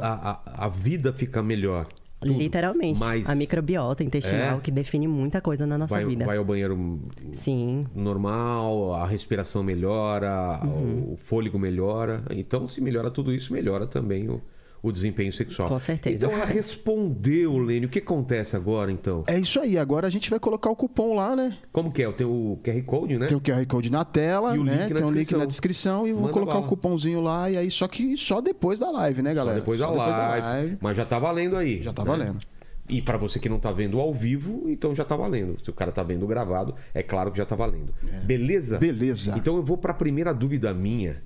A, 0.00 0.30
a, 0.30 0.64
a 0.64 0.68
vida 0.68 1.12
fica 1.12 1.42
melhor. 1.42 1.86
Tudo. 2.28 2.38
Literalmente. 2.38 3.00
Mas 3.00 3.28
A 3.28 3.34
microbiota 3.34 4.02
intestinal 4.04 4.58
É? 4.58 4.60
que 4.60 4.70
define 4.70 5.06
muita 5.08 5.40
coisa 5.40 5.66
na 5.66 5.76
nossa 5.78 5.94
vai, 5.94 6.04
vida. 6.04 6.24
vai 6.26 6.36
ao 6.38 6.44
banheiro 6.44 7.00
Sim. 7.32 7.86
normal, 7.94 8.94
a 8.94 9.06
respiração 9.06 9.62
melhora, 9.62 10.60
Uhum. 10.64 11.12
o 11.12 11.16
fôlego 11.16 11.58
melhora. 11.58 12.22
Então, 12.30 12.68
se 12.68 12.80
melhora 12.80 13.10
tudo 13.10 13.32
isso, 13.32 13.52
melhora 13.52 13.86
também 13.86 14.28
o, 14.28 14.40
o 14.88 14.92
desempenho 14.92 15.32
sexual. 15.32 15.68
Com 15.68 15.78
certeza. 15.78 16.16
Então, 16.26 16.30
ela 16.32 16.44
respondeu, 16.46 17.56
Lênin. 17.58 17.86
O 17.86 17.88
que 17.88 17.98
acontece 17.98 18.54
agora, 18.56 18.90
então? 18.90 19.24
É 19.26 19.38
isso 19.38 19.58
aí, 19.60 19.76
agora 19.78 20.06
a 20.06 20.10
gente 20.10 20.28
vai 20.30 20.38
colocar 20.38 20.70
o 20.70 20.76
cupom 20.76 21.14
lá, 21.14 21.34
né? 21.34 21.56
Como 21.72 21.92
que 21.92 22.02
é? 22.02 22.12
Tem 22.12 22.26
o 22.26 22.58
QR 22.62 22.82
Code, 22.84 23.18
né? 23.18 23.26
Tem 23.26 23.36
o 23.36 23.40
QR 23.40 23.64
Code 23.66 23.90
na 23.90 24.04
tela, 24.04 24.54
E 24.56 24.58
o 24.58 24.64
né? 24.64 24.72
link 24.82 24.92
na 24.92 25.00
Tem 25.00 25.04
o 25.04 25.10
link 25.10 25.16
descrição. 25.18 25.38
na 25.38 25.44
descrição 25.46 26.06
e 26.06 26.12
vou 26.12 26.22
Manda 26.22 26.32
colocar 26.32 26.54
bala. 26.54 26.66
o 26.66 26.68
cupomzinho 26.68 27.20
lá 27.20 27.50
e 27.50 27.56
aí 27.56 27.70
só 27.70 27.86
que 27.88 28.16
só 28.16 28.40
depois 28.40 28.78
da 28.78 28.90
live, 28.90 29.22
né, 29.22 29.30
Só 29.30 29.36
galera? 29.36 29.58
depois, 29.60 29.80
da, 29.80 29.86
Só 29.88 29.94
live, 29.94 30.78
Mas 30.80 30.96
já 30.96 31.04
tá 31.04 31.18
valendo 31.18 31.56
aí. 31.56 31.82
Já 31.82 31.92
tá 31.92 32.02
né? 32.04 32.10
valendo. 32.10 32.38
E 32.88 33.02
pra 33.02 33.18
você 33.18 33.40
que 33.40 33.48
não 33.48 33.58
tá 33.58 33.72
vendo 33.72 33.98
ao 34.00 34.14
vivo, 34.14 34.64
então 34.68 34.94
já 34.94 35.04
tá 35.04 35.16
valendo. 35.16 35.56
Se 35.64 35.68
o 35.70 35.72
cara 35.72 35.90
tá 35.90 36.04
vendo 36.04 36.24
gravado, 36.26 36.72
é 36.94 37.02
claro 37.02 37.32
que 37.32 37.38
já 37.38 37.44
tá 37.44 37.56
valendo. 37.56 37.92
Beleza? 38.24 38.78
Beleza. 38.78 39.34
Então 39.36 39.56
eu 39.56 39.62
vou 39.62 39.76
pra 39.76 39.92
primeira 39.92 40.32
dúvida 40.32 40.72
minha, 40.72 41.20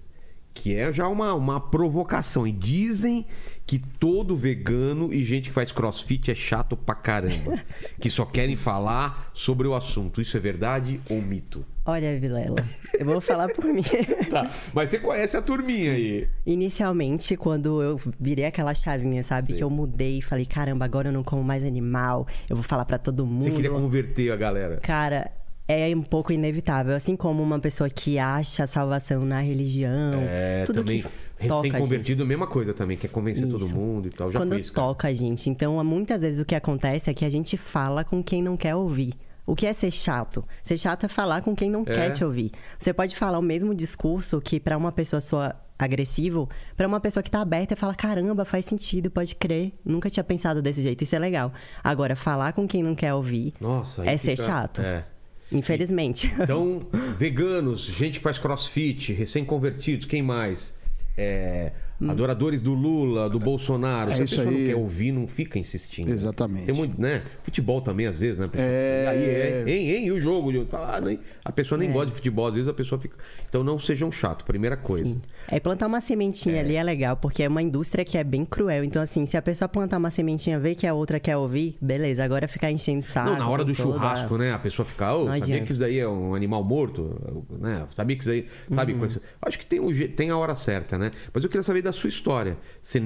que 0.54 0.74
é 0.74 0.90
já 0.90 1.06
uma, 1.06 1.34
uma 1.34 1.60
provocação. 1.60 2.46
E 2.46 2.52
dizem 2.52 3.26
que 3.70 3.78
todo 3.78 4.36
vegano 4.36 5.14
e 5.14 5.22
gente 5.22 5.48
que 5.50 5.54
faz 5.54 5.70
crossfit 5.70 6.28
é 6.28 6.34
chato 6.34 6.76
pra 6.76 6.92
caramba. 6.92 7.62
que 8.00 8.10
só 8.10 8.24
querem 8.24 8.56
falar 8.56 9.30
sobre 9.32 9.68
o 9.68 9.76
assunto. 9.76 10.20
Isso 10.20 10.36
é 10.36 10.40
verdade 10.40 11.00
ou 11.08 11.22
mito? 11.22 11.64
Olha, 11.86 12.18
Vilela, 12.18 12.56
eu 12.98 13.06
vou 13.06 13.20
falar 13.20 13.48
por 13.48 13.64
mim. 13.64 13.84
Tá. 14.28 14.50
Mas 14.74 14.90
você 14.90 14.98
conhece 14.98 15.36
a 15.36 15.42
turminha 15.42 15.92
aí. 15.92 16.28
Inicialmente, 16.44 17.36
quando 17.36 17.80
eu 17.80 18.00
virei 18.18 18.44
aquela 18.44 18.74
chavinha, 18.74 19.22
sabe? 19.22 19.48
Sei. 19.48 19.56
Que 19.56 19.62
eu 19.62 19.70
mudei 19.70 20.18
e 20.18 20.22
falei, 20.22 20.46
caramba, 20.46 20.84
agora 20.84 21.08
eu 21.08 21.12
não 21.12 21.22
como 21.22 21.42
mais 21.44 21.64
animal, 21.64 22.26
eu 22.48 22.56
vou 22.56 22.64
falar 22.64 22.84
pra 22.84 22.98
todo 22.98 23.24
mundo. 23.24 23.44
Você 23.44 23.52
queria 23.52 23.70
converter 23.70 24.32
a 24.32 24.36
galera. 24.36 24.78
Cara, 24.78 25.30
é 25.70 25.94
um 25.96 26.02
pouco 26.02 26.32
inevitável. 26.32 26.94
Assim 26.94 27.14
como 27.16 27.42
uma 27.42 27.58
pessoa 27.58 27.88
que 27.88 28.18
acha 28.18 28.64
a 28.64 28.66
salvação 28.66 29.24
na 29.24 29.40
religião. 29.40 30.20
É, 30.22 30.64
tudo 30.64 30.80
também 30.80 31.02
que 31.02 31.08
recém-convertido, 31.38 32.26
mesma 32.26 32.46
coisa 32.46 32.74
também, 32.74 32.96
quer 32.96 33.08
convencer 33.08 33.46
todo 33.48 33.64
Isso. 33.64 33.74
mundo 33.74 34.08
e 34.08 34.10
tal. 34.10 34.30
Já 34.30 34.38
Quando 34.38 34.58
isso, 34.58 34.72
toca 34.72 35.08
a 35.08 35.14
gente. 35.14 35.48
Então, 35.48 35.82
muitas 35.84 36.20
vezes 36.22 36.40
o 36.40 36.44
que 36.44 36.54
acontece 36.54 37.08
é 37.10 37.14
que 37.14 37.24
a 37.24 37.30
gente 37.30 37.56
fala 37.56 38.04
com 38.04 38.22
quem 38.22 38.42
não 38.42 38.56
quer 38.56 38.74
ouvir. 38.74 39.14
O 39.46 39.54
que 39.56 39.66
é 39.66 39.72
ser 39.72 39.90
chato? 39.90 40.44
Ser 40.62 40.76
chato 40.78 41.06
é 41.06 41.08
falar 41.08 41.40
com 41.42 41.56
quem 41.56 41.70
não 41.70 41.80
É. 41.82 41.84
quer 41.84 42.10
te 42.10 42.24
ouvir. 42.24 42.52
Você 42.78 42.92
pode 42.92 43.16
falar 43.16 43.38
o 43.38 43.42
mesmo 43.42 43.74
discurso 43.74 44.40
que 44.40 44.60
pra 44.60 44.76
uma 44.76 44.92
pessoa 44.92 45.20
sua 45.20 45.56
agressivo, 45.78 46.48
pra 46.76 46.86
uma 46.86 47.00
pessoa 47.00 47.22
que 47.22 47.30
tá 47.30 47.40
aberta 47.40 47.74
e 47.74 47.76
fala: 47.76 47.94
"Caramba, 47.94 48.44
faz 48.44 48.64
sentido, 48.66 49.10
pode 49.10 49.34
crer. 49.34 49.72
Nunca 49.84 50.08
tinha 50.10 50.22
pensado 50.22 50.60
desse 50.62 50.82
jeito". 50.82 51.02
Isso 51.02 51.16
é 51.16 51.18
legal. 51.18 51.52
Agora, 51.82 52.14
falar 52.14 52.52
com 52.52 52.68
quem 52.68 52.82
não 52.82 52.94
quer 52.94 53.14
ouvir 53.14 53.54
Nossa, 53.60 54.04
é 54.04 54.16
ser 54.16 54.36
chato. 54.36 54.82
É. 54.82 55.04
Infelizmente. 55.52 56.32
Então, 56.40 56.86
veganos, 57.18 57.82
gente 57.82 58.18
que 58.18 58.22
faz 58.22 58.38
crossfit, 58.38 59.12
recém-convertidos, 59.12 60.06
quem 60.06 60.22
mais? 60.22 60.72
É, 61.16 61.72
adoradores 62.08 62.60
do 62.60 62.72
Lula, 62.74 63.28
do 63.28 63.38
Bolsonaro. 63.38 64.10
É 64.10 64.14
Se 64.16 64.20
a 64.22 64.24
isso 64.24 64.36
pessoa 64.36 64.50
não 64.50 64.58
aí. 64.58 64.66
quer 64.68 64.76
ouvir, 64.76 65.12
não 65.12 65.26
fica 65.26 65.58
insistindo. 65.58 66.10
Exatamente. 66.10 66.66
Tem 66.66 66.74
muito, 66.74 67.00
né? 67.00 67.22
Futebol 67.42 67.80
também, 67.80 68.06
às 68.06 68.20
vezes, 68.20 68.38
né? 68.38 68.46
É. 68.54 69.04
E 69.04 69.08
aí, 69.08 69.24
é, 69.24 69.64
hein, 69.66 69.90
hein, 69.96 70.06
e 70.06 70.12
o 70.12 70.20
jogo? 70.20 70.50
Eu 70.52 70.66
falo, 70.66 70.84
ah, 70.84 71.00
nem- 71.00 71.18
a 71.44 71.52
pessoa 71.52 71.78
nem 71.78 71.90
gosta 71.90 72.06
de 72.08 72.12
futebol, 72.14 72.46
às 72.46 72.54
vezes 72.54 72.68
a 72.68 72.72
pessoa 72.74 73.00
fica. 73.00 73.16
Então 73.48 73.62
não 73.62 73.78
sejam 73.78 74.10
chato, 74.10 74.44
primeira 74.44 74.76
coisa. 74.76 75.04
Sim. 75.04 75.20
É 75.48 75.60
plantar 75.60 75.86
uma 75.86 76.00
sementinha 76.00 76.60
ali 76.60 76.76
é 76.76 76.82
legal, 76.82 77.16
porque 77.16 77.42
é 77.42 77.48
uma 77.48 77.62
indústria 77.62 78.04
que 78.04 78.16
é 78.16 78.24
bem 78.24 78.44
cruel. 78.44 78.84
Então, 78.84 79.02
assim, 79.02 79.26
se 79.26 79.36
a 79.36 79.42
pessoa 79.42 79.68
plantar 79.68 79.98
uma 79.98 80.10
sementinha, 80.10 80.58
ver 80.58 80.74
que 80.74 80.86
a 80.86 80.94
outra 80.94 81.18
quer 81.20 81.36
ouvir, 81.36 81.76
beleza, 81.80 82.24
agora 82.24 82.48
ficar 82.48 82.70
enchendo 82.70 83.04
saco. 83.04 83.30
Não, 83.30 83.38
na 83.38 83.48
hora 83.48 83.64
do 83.64 83.74
toda- 83.74 83.90
churrasco, 83.92 84.38
né? 84.38 84.52
A 84.52 84.58
pessoa 84.58 84.86
fica, 84.86 85.14
ô, 85.14 85.18
Não 85.20 85.26
sabia 85.26 85.42
adianta. 85.42 85.64
que 85.66 85.72
isso 85.72 85.80
daí 85.80 85.98
é 85.98 86.08
um 86.08 86.34
animal 86.34 86.62
morto? 86.64 87.46
Né? 87.60 87.86
Sabia 87.94 88.16
que 88.16 88.22
isso 88.22 88.30
aí. 88.30 88.46
Sabe? 88.72 88.92
Uhum. 88.92 88.98
com 89.00 89.04
esse- 89.06 89.20
Acho 89.42 89.58
que 89.58 89.66
tem, 89.66 89.80
um 89.80 89.92
je- 89.92 90.08
tem 90.08 90.30
a 90.30 90.36
hora 90.36 90.54
certa, 90.54 90.96
né? 90.98 91.10
Mas 91.32 91.42
eu 91.44 91.50
queria 91.50 91.62
saber 91.62 91.82
da 91.82 91.89
sua 91.92 92.08
história. 92.08 92.56
Você, 92.82 93.00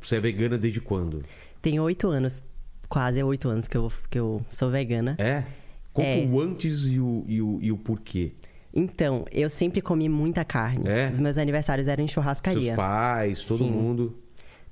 você 0.00 0.16
é 0.16 0.20
vegana 0.20 0.56
desde 0.58 0.80
quando? 0.80 1.22
Tem 1.62 1.78
oito 1.80 2.08
anos, 2.08 2.42
quase 2.88 3.22
oito 3.22 3.48
anos 3.48 3.68
que 3.68 3.76
eu, 3.76 3.92
que 4.10 4.18
eu 4.18 4.40
sou 4.50 4.70
vegana. 4.70 5.16
É? 5.18 5.44
Conta 5.92 6.08
É. 6.08 6.26
o 6.26 6.40
antes 6.40 6.86
e 6.86 6.98
o, 7.00 7.24
e, 7.26 7.42
o, 7.42 7.58
e 7.60 7.72
o 7.72 7.76
porquê. 7.76 8.32
Então, 8.72 9.24
eu 9.32 9.50
sempre 9.50 9.80
comi 9.80 10.08
muita 10.08 10.44
carne. 10.44 10.88
É? 10.88 11.10
Os 11.10 11.18
meus 11.18 11.36
aniversários 11.36 11.88
eram 11.88 12.04
em 12.04 12.08
churrascaria. 12.08 12.62
Seus 12.66 12.76
pais, 12.76 13.42
todo 13.42 13.58
Sim. 13.58 13.70
mundo. 13.70 14.16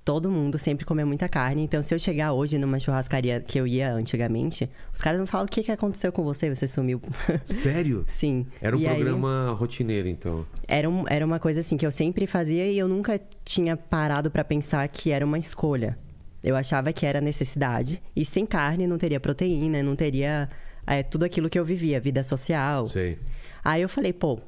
Todo 0.09 0.31
mundo 0.31 0.57
sempre 0.57 0.87
comeu 0.87 1.07
muita 1.07 1.29
carne. 1.29 1.63
Então, 1.63 1.83
se 1.83 1.95
eu 1.95 1.99
chegar 1.99 2.33
hoje 2.33 2.57
numa 2.57 2.79
churrascaria 2.79 3.43
que 3.43 3.61
eu 3.61 3.67
ia 3.67 3.93
antigamente, 3.93 4.67
os 4.95 5.03
caras 5.03 5.19
vão 5.19 5.27
falar: 5.27 5.45
o 5.45 5.47
que, 5.47 5.63
que 5.63 5.71
aconteceu 5.71 6.11
com 6.11 6.25
você? 6.25 6.49
Você 6.55 6.67
sumiu. 6.67 6.99
Sério? 7.45 8.07
Sim. 8.09 8.47
Era 8.63 8.75
um 8.75 8.81
E 8.81 8.87
aí- 8.89 8.95
programa 8.95 9.55
rotineiro, 9.59 10.09
então. 10.09 10.47
era, 10.67 10.89
um- 10.89 11.05
era 11.11 11.27
uma 11.27 11.39
coisa 11.39 11.61
assim 11.61 11.77
que 11.77 11.85
eu 11.85 11.91
sempre 11.93 12.27
fazia 12.27 12.65
e 12.71 12.79
eu 12.79 12.89
nunca 12.89 13.21
tinha 13.45 13.77
parado 13.77 14.31
pra 14.31 14.43
pensar 14.43 14.89
que 14.89 15.11
era 15.11 15.27
uma 15.27 15.37
escolha. 15.39 15.99
Eu 16.43 16.57
achava 16.57 16.91
que 16.91 17.05
era 17.05 17.21
necessidade. 17.21 18.01
E 18.17 18.25
sem 18.25 18.47
carne 18.47 18.87
não 18.87 18.97
teria 18.97 19.21
proteína, 19.21 19.83
não 19.83 19.95
teria 19.95 20.49
é, 20.87 21.03
tudo 21.03 21.25
aquilo 21.25 21.51
que 21.51 21.59
eu 21.59 21.67
vivia, 21.67 22.01
vida 22.01 22.23
social. 22.25 22.87
Sei. 22.87 23.19
Aí 23.63 23.83
eu 23.83 23.91
falei, 23.91 24.15
pô, 24.15 24.39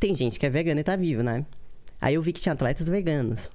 tem 0.00 0.14
gente 0.14 0.40
que 0.40 0.46
é 0.46 0.48
vegana 0.48 0.80
e 0.80 0.84
tá 0.84 0.96
vivo, 0.96 1.22
né? 1.22 1.44
Aí 2.00 2.14
eu 2.14 2.22
vi 2.22 2.32
que 2.32 2.40
tinha 2.40 2.54
atletas 2.54 2.88
veganos. 2.88 3.50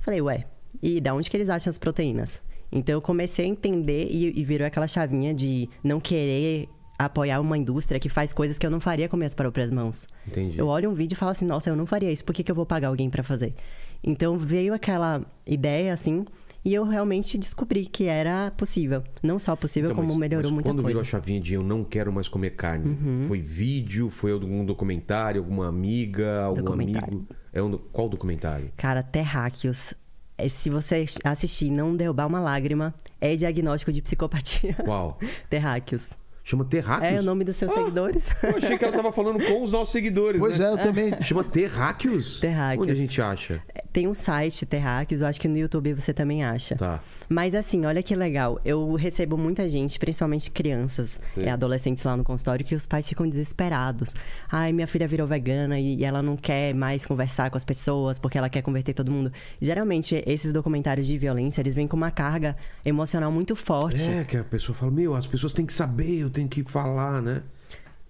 Falei, 0.00 0.20
ué, 0.20 0.44
e 0.82 1.00
da 1.00 1.14
onde 1.14 1.28
que 1.30 1.36
eles 1.36 1.48
acham 1.48 1.70
as 1.70 1.78
proteínas? 1.78 2.40
Então 2.70 2.94
eu 2.94 3.00
comecei 3.02 3.44
a 3.44 3.48
entender 3.48 4.06
e, 4.10 4.38
e 4.40 4.44
virou 4.44 4.66
aquela 4.66 4.86
chavinha 4.88 5.32
de 5.32 5.68
não 5.84 6.00
querer 6.00 6.68
apoiar 6.98 7.40
uma 7.40 7.56
indústria 7.58 8.00
que 8.00 8.08
faz 8.08 8.32
coisas 8.32 8.58
que 8.58 8.66
eu 8.66 8.70
não 8.70 8.80
faria 8.80 9.08
com 9.08 9.16
minhas 9.16 9.34
próprias 9.34 9.70
mãos. 9.70 10.06
Entendi. 10.26 10.58
Eu 10.58 10.66
olho 10.66 10.90
um 10.90 10.94
vídeo 10.94 11.14
e 11.14 11.16
falo 11.16 11.32
assim, 11.32 11.44
nossa, 11.44 11.68
eu 11.70 11.76
não 11.76 11.86
faria 11.86 12.10
isso, 12.10 12.24
por 12.24 12.34
que, 12.34 12.42
que 12.42 12.50
eu 12.50 12.54
vou 12.54 12.64
pagar 12.66 12.88
alguém 12.88 13.10
pra 13.10 13.22
fazer? 13.22 13.54
Então 14.02 14.38
veio 14.38 14.72
aquela 14.74 15.24
ideia 15.46 15.92
assim, 15.92 16.24
e 16.64 16.74
eu 16.74 16.84
realmente 16.84 17.38
descobri 17.38 17.86
que 17.86 18.04
era 18.06 18.50
possível. 18.56 19.04
Não 19.22 19.38
só 19.38 19.54
possível, 19.54 19.90
Então, 19.90 19.96
como 20.02 20.08
mas- 20.08 20.18
melhorou 20.18 20.44
mas 20.50 20.52
muita 20.54 20.70
quando 20.70 20.78
virou 20.78 20.90
a 20.90 20.94
coisa. 20.94 21.16
Uhum. 21.16 21.20
chavinha 21.22 21.40
de 21.40 21.52
eu 21.54 21.62
não 21.62 21.84
quero 21.84 22.10
mais 22.12 22.28
comer 22.28 22.50
carne, 22.56 22.96
foi 23.28 23.40
vídeo, 23.40 24.08
foi 24.10 24.32
algum 24.32 24.64
documentário, 24.64 25.40
alguma 25.40 25.68
amiga, 25.68 26.42
algum 26.42 26.72
amigo? 26.72 27.26
É 27.52 27.62
um, 27.62 27.76
qual 27.92 28.08
documentário? 28.08 28.70
Cara, 28.76 29.02
terráqueos. 29.02 29.92
É, 30.38 30.48
se 30.48 30.68
você 30.68 31.06
assistir 31.24 31.66
e 31.66 31.70
não 31.70 31.96
derrubar 31.96 32.26
uma 32.26 32.40
lágrima, 32.40 32.94
é 33.20 33.34
diagnóstico 33.34 33.90
de 33.90 34.02
psicopatia. 34.02 34.74
Qual? 34.84 35.18
terráqueos. 35.48 36.02
Chama 36.46 36.64
Terráqueos? 36.64 37.12
É 37.12 37.18
o 37.18 37.24
nome 37.24 37.42
dos 37.42 37.56
seus 37.56 37.72
Ah, 37.72 37.74
seguidores. 37.74 38.22
Eu 38.40 38.56
achei 38.56 38.78
que 38.78 38.84
ela 38.84 38.94
tava 38.94 39.10
falando 39.10 39.44
com 39.44 39.64
os 39.64 39.72
nossos 39.72 39.90
seguidores. 39.90 40.40
Pois 40.40 40.60
né? 40.60 40.66
é, 40.66 40.70
eu 40.70 40.78
também. 40.78 41.12
Chama 41.20 41.42
Terráqueos? 41.42 42.38
Terráqueos. 42.38 42.84
Onde 42.84 42.92
a 42.92 42.94
gente 42.94 43.20
acha? 43.20 43.60
Tem 43.92 44.06
um 44.06 44.14
site, 44.14 44.64
Terráqueos, 44.64 45.22
eu 45.22 45.26
acho 45.26 45.40
que 45.40 45.48
no 45.48 45.58
YouTube 45.58 45.94
você 45.94 46.14
também 46.14 46.44
acha. 46.44 46.76
Tá. 46.76 47.00
Mas 47.28 47.52
assim, 47.52 47.84
olha 47.84 48.00
que 48.00 48.14
legal. 48.14 48.60
Eu 48.64 48.94
recebo 48.94 49.36
muita 49.36 49.68
gente, 49.68 49.98
principalmente 49.98 50.48
crianças 50.48 51.18
Sim. 51.34 51.40
e 51.40 51.48
adolescentes 51.48 52.04
lá 52.04 52.16
no 52.16 52.22
consultório, 52.22 52.64
que 52.64 52.76
os 52.76 52.86
pais 52.86 53.08
ficam 53.08 53.28
desesperados. 53.28 54.14
Ai, 54.48 54.72
minha 54.72 54.86
filha 54.86 55.08
virou 55.08 55.26
vegana 55.26 55.80
e 55.80 56.04
ela 56.04 56.22
não 56.22 56.36
quer 56.36 56.72
mais 56.72 57.04
conversar 57.04 57.50
com 57.50 57.56
as 57.56 57.64
pessoas 57.64 58.20
porque 58.20 58.38
ela 58.38 58.48
quer 58.48 58.62
converter 58.62 58.94
todo 58.94 59.10
mundo. 59.10 59.32
Geralmente, 59.60 60.22
esses 60.24 60.52
documentários 60.52 61.08
de 61.08 61.18
violência, 61.18 61.60
eles 61.60 61.74
vêm 61.74 61.88
com 61.88 61.96
uma 61.96 62.12
carga 62.12 62.56
emocional 62.84 63.32
muito 63.32 63.56
forte. 63.56 64.00
É, 64.00 64.22
que 64.22 64.36
a 64.36 64.44
pessoa 64.44 64.76
fala, 64.76 64.92
meu, 64.92 65.16
as 65.16 65.26
pessoas 65.26 65.52
têm 65.52 65.66
que 65.66 65.72
saber, 65.72 66.20
eu 66.20 66.30
tenho 66.36 66.48
que 66.48 66.62
falar, 66.64 67.22
né? 67.22 67.42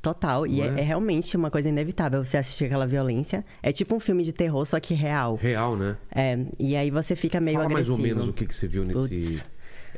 Total. 0.02 0.46
E 0.46 0.60
é, 0.60 0.66
é? 0.66 0.80
é 0.80 0.82
realmente 0.82 1.36
uma 1.36 1.50
coisa 1.50 1.68
inevitável 1.68 2.24
você 2.24 2.36
assistir 2.36 2.66
aquela 2.66 2.86
violência. 2.86 3.44
É 3.62 3.72
tipo 3.72 3.94
um 3.94 4.00
filme 4.00 4.22
de 4.24 4.32
terror, 4.32 4.64
só 4.66 4.78
que 4.78 4.94
real. 4.94 5.36
Real, 5.36 5.76
né? 5.76 5.96
É, 6.14 6.38
e 6.58 6.76
aí 6.76 6.90
você 6.90 7.16
fica 7.16 7.40
meio 7.40 7.56
Fala 7.56 7.68
mais 7.68 7.86
agressivo. 7.86 8.08
ou 8.08 8.14
menos 8.14 8.28
o 8.28 8.32
que, 8.32 8.46
que 8.46 8.54
você 8.54 8.66
viu 8.66 8.84
nesse... 8.84 9.42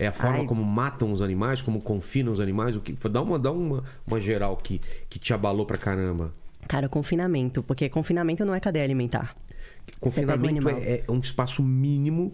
É 0.01 0.07
a 0.07 0.13
forma 0.13 0.39
Ai. 0.39 0.47
como 0.47 0.63
matam 0.63 1.11
os 1.11 1.21
animais, 1.21 1.61
como 1.61 1.83
confinam 1.83 2.33
os 2.33 2.39
animais, 2.39 2.77
o 2.77 2.81
que... 2.81 2.93
Dá 3.09 3.21
uma, 3.21 3.37
dá 3.37 3.51
uma, 3.51 3.83
uma 4.07 4.21
geral 4.21 4.57
que, 4.57 4.81
que 5.11 5.19
te 5.19 5.35
abalou 5.35 5.67
pra 5.67 5.77
caramba. 5.77 6.33
Cara, 6.69 6.89
confinamento. 6.89 7.65
Porque 7.65 7.89
confinamento 7.89 8.45
não 8.45 8.55
é 8.55 8.61
cadeia 8.61 8.85
alimentar. 8.85 9.35
Confinamento 9.99 10.69
é, 10.69 11.03
é 11.07 11.11
um 11.11 11.19
espaço 11.19 11.63
mínimo, 11.63 12.33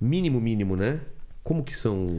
mínimo, 0.00 0.40
mínimo, 0.40 0.76
né? 0.76 1.00
Como 1.44 1.62
que 1.62 1.76
são... 1.76 2.16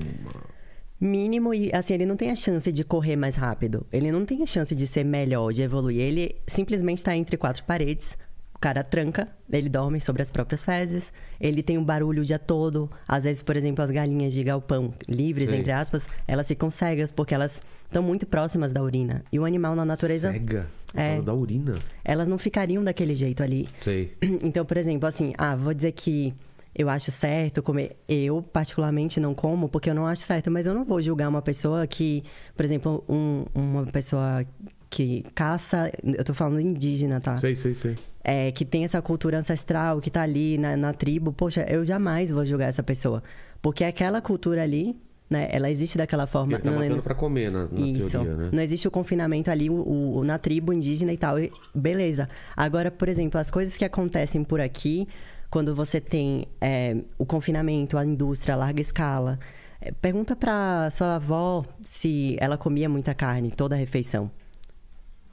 Mínimo 0.99 1.53
e, 1.53 1.71
assim, 1.73 1.93
ele 1.93 2.05
não 2.05 2.17
tem 2.17 2.29
a 2.29 2.35
chance 2.35 2.71
de 2.71 2.83
correr 2.83 3.15
mais 3.15 3.35
rápido. 3.35 3.85
Ele 3.91 4.11
não 4.11 4.25
tem 4.25 4.43
a 4.43 4.45
chance 4.45 4.75
de 4.75 4.85
ser 4.85 5.05
melhor, 5.05 5.53
de 5.53 5.61
evoluir. 5.61 6.01
Ele 6.01 6.35
simplesmente 6.45 6.97
está 6.97 7.15
entre 7.15 7.37
quatro 7.37 7.63
paredes. 7.63 8.17
O 8.53 8.59
cara 8.59 8.83
tranca, 8.83 9.29
ele 9.49 9.69
dorme 9.69 10.01
sobre 10.01 10.21
as 10.21 10.29
próprias 10.29 10.61
fezes. 10.61 11.13
Ele 11.39 11.63
tem 11.63 11.77
um 11.77 11.83
barulho 11.83 12.21
o 12.21 12.25
dia 12.25 12.37
todo. 12.37 12.91
Às 13.07 13.23
vezes, 13.23 13.41
por 13.41 13.55
exemplo, 13.55 13.81
as 13.81 13.89
galinhas 13.89 14.33
de 14.33 14.43
galpão 14.43 14.93
livres, 15.07 15.49
Sei. 15.49 15.59
entre 15.59 15.71
aspas, 15.71 16.09
elas 16.27 16.45
ficam 16.45 16.69
cegas 16.69 17.09
porque 17.09 17.33
elas 17.33 17.63
estão 17.85 18.03
muito 18.03 18.25
próximas 18.25 18.73
da 18.73 18.83
urina. 18.83 19.23
E 19.31 19.39
o 19.39 19.45
animal 19.45 19.75
na 19.77 19.85
natureza, 19.85 20.33
Cega? 20.33 20.67
É. 20.93 21.21
Da 21.21 21.33
urina. 21.33 21.75
elas 22.03 22.27
não 22.27 22.37
ficariam 22.37 22.83
daquele 22.83 23.15
jeito 23.15 23.41
ali. 23.41 23.69
Sei. 23.79 24.17
Então, 24.21 24.65
por 24.65 24.75
exemplo, 24.75 25.07
assim, 25.07 25.31
ah, 25.37 25.55
vou 25.55 25.73
dizer 25.73 25.93
que 25.93 26.33
eu 26.79 26.89
acho 26.89 27.11
certo 27.11 27.61
comer. 27.61 27.97
Eu, 28.07 28.41
particularmente, 28.41 29.19
não 29.19 29.35
como 29.35 29.67
porque 29.67 29.89
eu 29.89 29.93
não 29.93 30.07
acho 30.07 30.21
certo, 30.23 30.49
mas 30.49 30.65
eu 30.65 30.73
não 30.73 30.85
vou 30.85 31.01
julgar 31.01 31.27
uma 31.27 31.41
pessoa 31.41 31.85
que, 31.85 32.23
por 32.55 32.63
exemplo, 32.63 33.03
um- 33.09 33.45
uma 33.53 33.85
pessoa 33.85 34.45
que 34.89 35.23
caça. 35.35 35.91
Eu 36.03 36.23
tô 36.23 36.33
falando 36.33 36.61
indígena, 36.61 37.19
tá? 37.19 37.37
Sei, 37.37 37.55
sei, 37.55 37.75
sei. 37.75 37.97
É, 38.23 38.51
que 38.51 38.63
tem 38.63 38.83
essa 38.85 39.01
cultura 39.01 39.37
ancestral, 39.39 39.99
que 39.99 40.09
tá 40.09 40.21
ali 40.21 40.57
na, 40.57 40.77
na 40.77 40.93
tribo. 40.93 41.33
Poxa, 41.33 41.65
eu 41.69 41.85
jamais 41.85 42.31
vou 42.31 42.45
julgar 42.45 42.69
essa 42.69 42.81
pessoa. 42.83 43.21
Porque 43.61 43.83
aquela 43.83 44.21
cultura 44.21 44.63
ali, 44.63 44.95
né, 45.29 45.47
ela 45.51 45.69
existe 45.69 45.97
daquela 45.97 46.25
forma. 46.27 46.53
Ele 46.53 46.61
tá 46.63 46.71
Não 46.71 46.77
é- 46.81 46.85
matando 46.87 47.03
pra 47.03 47.13
comer, 47.15 47.51
na, 47.51 47.67
na 47.67 47.79
isso. 47.79 48.09
teoria, 48.09 48.35
né? 48.35 48.49
Não 48.53 48.63
existe 48.63 48.87
o 48.87 48.91
confinamento 48.91 49.51
ali 49.51 49.69
o, 49.69 50.17
o- 50.17 50.23
na 50.23 50.37
tribo 50.37 50.71
indígena 50.73 51.11
e 51.11 51.17
tal. 51.17 51.37
e- 51.39 51.51
beleza. 51.75 52.29
Agora, 52.55 52.89
por 52.89 53.07
exemplo, 53.09 53.37
as 53.39 53.51
coisas 53.51 53.75
que 53.77 53.83
acontecem 53.85 54.43
por 54.45 54.59
aqui, 54.61 55.07
quando 55.49 55.73
você 55.73 55.99
tem 55.99 56.47
é, 56.61 56.95
o 57.17 57.25
confinamento, 57.25 57.97
a 57.97 58.05
indústria 58.05 58.53
a 58.55 58.57
larga 58.57 58.81
escala. 58.81 59.39
é, 59.81 59.91
pergunta 59.91 60.35
pra 60.35 60.89
sua 60.91 61.15
avó 61.15 61.65
se 61.81 62.37
ela 62.39 62.57
comia 62.57 62.87
muita 62.87 63.13
carne 63.13 63.51
toda 63.51 63.75
a 63.75 63.77
refeição. 63.77 64.29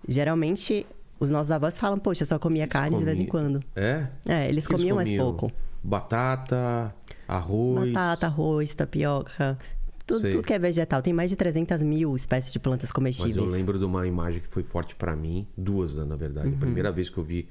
Geralmente, 0.09 0.87
os 1.19 1.31
nossos 1.31 1.51
avós 1.51 1.77
falam, 1.77 1.99
poxa, 1.99 2.23
eu 2.23 2.27
só 2.27 2.39
comia 2.39 2.67
carne 2.67 2.97
de 2.97 3.05
vez 3.05 3.19
em 3.19 3.27
quando. 3.27 3.63
É? 3.75 4.07
É, 4.27 4.49
eles 4.49 4.65
O 4.65 4.69
que 4.69 4.75
comiam 4.75 4.97
mais 4.97 5.11
pouco. 5.17 5.51
Batata, 5.83 6.95
arroz. 7.27 7.93
Batata, 7.93 8.27
arroz, 8.27 8.75
tapioca, 8.75 9.59
tudo, 10.07 10.31
tudo 10.31 10.43
que 10.43 10.53
é 10.53 10.59
vegetal. 10.59 11.03
Tem 11.03 11.13
mais 11.13 11.31
de 11.31 11.37
300 11.37 11.83
mil 11.83 12.15
espécies 12.15 12.53
de 12.53 12.59
plantas 12.59 12.89
Mas 12.89 12.93
comestíveis. 12.93 13.37
eu 13.37 13.45
lembro 13.45 13.79
de 13.79 13.85
uma 13.85 14.07
imagem 14.07 14.41
que 14.41 14.49
foi 14.49 14.63
forte 14.63 14.95
pra 14.95 15.17
mim, 15.17 15.47
duas, 15.57 15.97
né, 15.97 16.05
na 16.05 16.17
verdade. 16.17 16.49
Uhum. 16.49 16.55
A 16.55 16.59
primeira 16.59 16.93
vez 16.93 17.11
que 17.11 17.19
eu 17.19 17.25
vi 17.25 17.49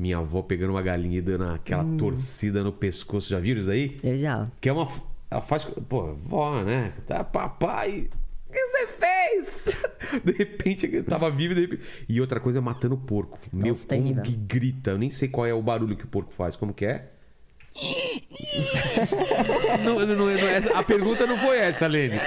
minha 0.00 0.18
avó 0.18 0.42
pegando 0.42 0.70
uma 0.70 0.82
galinha 0.82 1.18
e 1.18 1.22
dando 1.22 1.44
aquela 1.44 1.82
Hum. 1.84 1.96
torcida 1.96 2.62
no 2.64 2.72
pescoço. 2.72 3.28
Já 3.28 3.38
viram 3.38 3.60
isso 3.60 3.70
aí? 3.70 3.98
Eu 4.02 4.16
já. 4.18 4.48
Que 4.60 4.68
é 4.68 4.72
uma. 4.72 4.88
Ela 5.30 5.42
faz. 5.42 5.64
Pô, 5.64 6.14
vó, 6.14 6.62
né? 6.62 6.92
Tá, 7.06 7.22
papai. 7.22 8.08
O 8.48 8.52
que 8.52 8.58
você 8.66 8.86
fez? 8.88 9.76
De 10.24 10.32
repente, 10.32 10.90
eu 10.92 11.04
tava 11.04 11.30
vivo 11.30 11.52
e 11.52 11.54
de 11.54 11.60
repente... 11.60 11.82
E 12.08 12.20
outra 12.20 12.40
coisa 12.40 12.58
é 12.58 12.60
matando 12.60 12.96
porco. 12.96 13.38
Meu, 13.52 13.74
Nossa, 13.74 13.86
como 13.86 14.02
terrível. 14.02 14.22
que 14.24 14.32
grita. 14.32 14.90
Eu 14.90 14.98
nem 14.98 15.08
sei 15.08 15.28
qual 15.28 15.46
é 15.46 15.54
o 15.54 15.62
barulho 15.62 15.96
que 15.96 16.04
o 16.04 16.08
porco 16.08 16.32
faz. 16.32 16.56
Como 16.56 16.74
que 16.74 16.84
é? 16.84 17.12
Não, 19.84 20.06
não, 20.06 20.16
não 20.16 20.30
é- 20.30 20.40
é 20.58 20.62
a 20.74 20.82
pergunta 20.82 21.26
não 21.26 21.38
foi 21.38 21.58
essa, 21.58 21.86
Lene. 21.86 22.18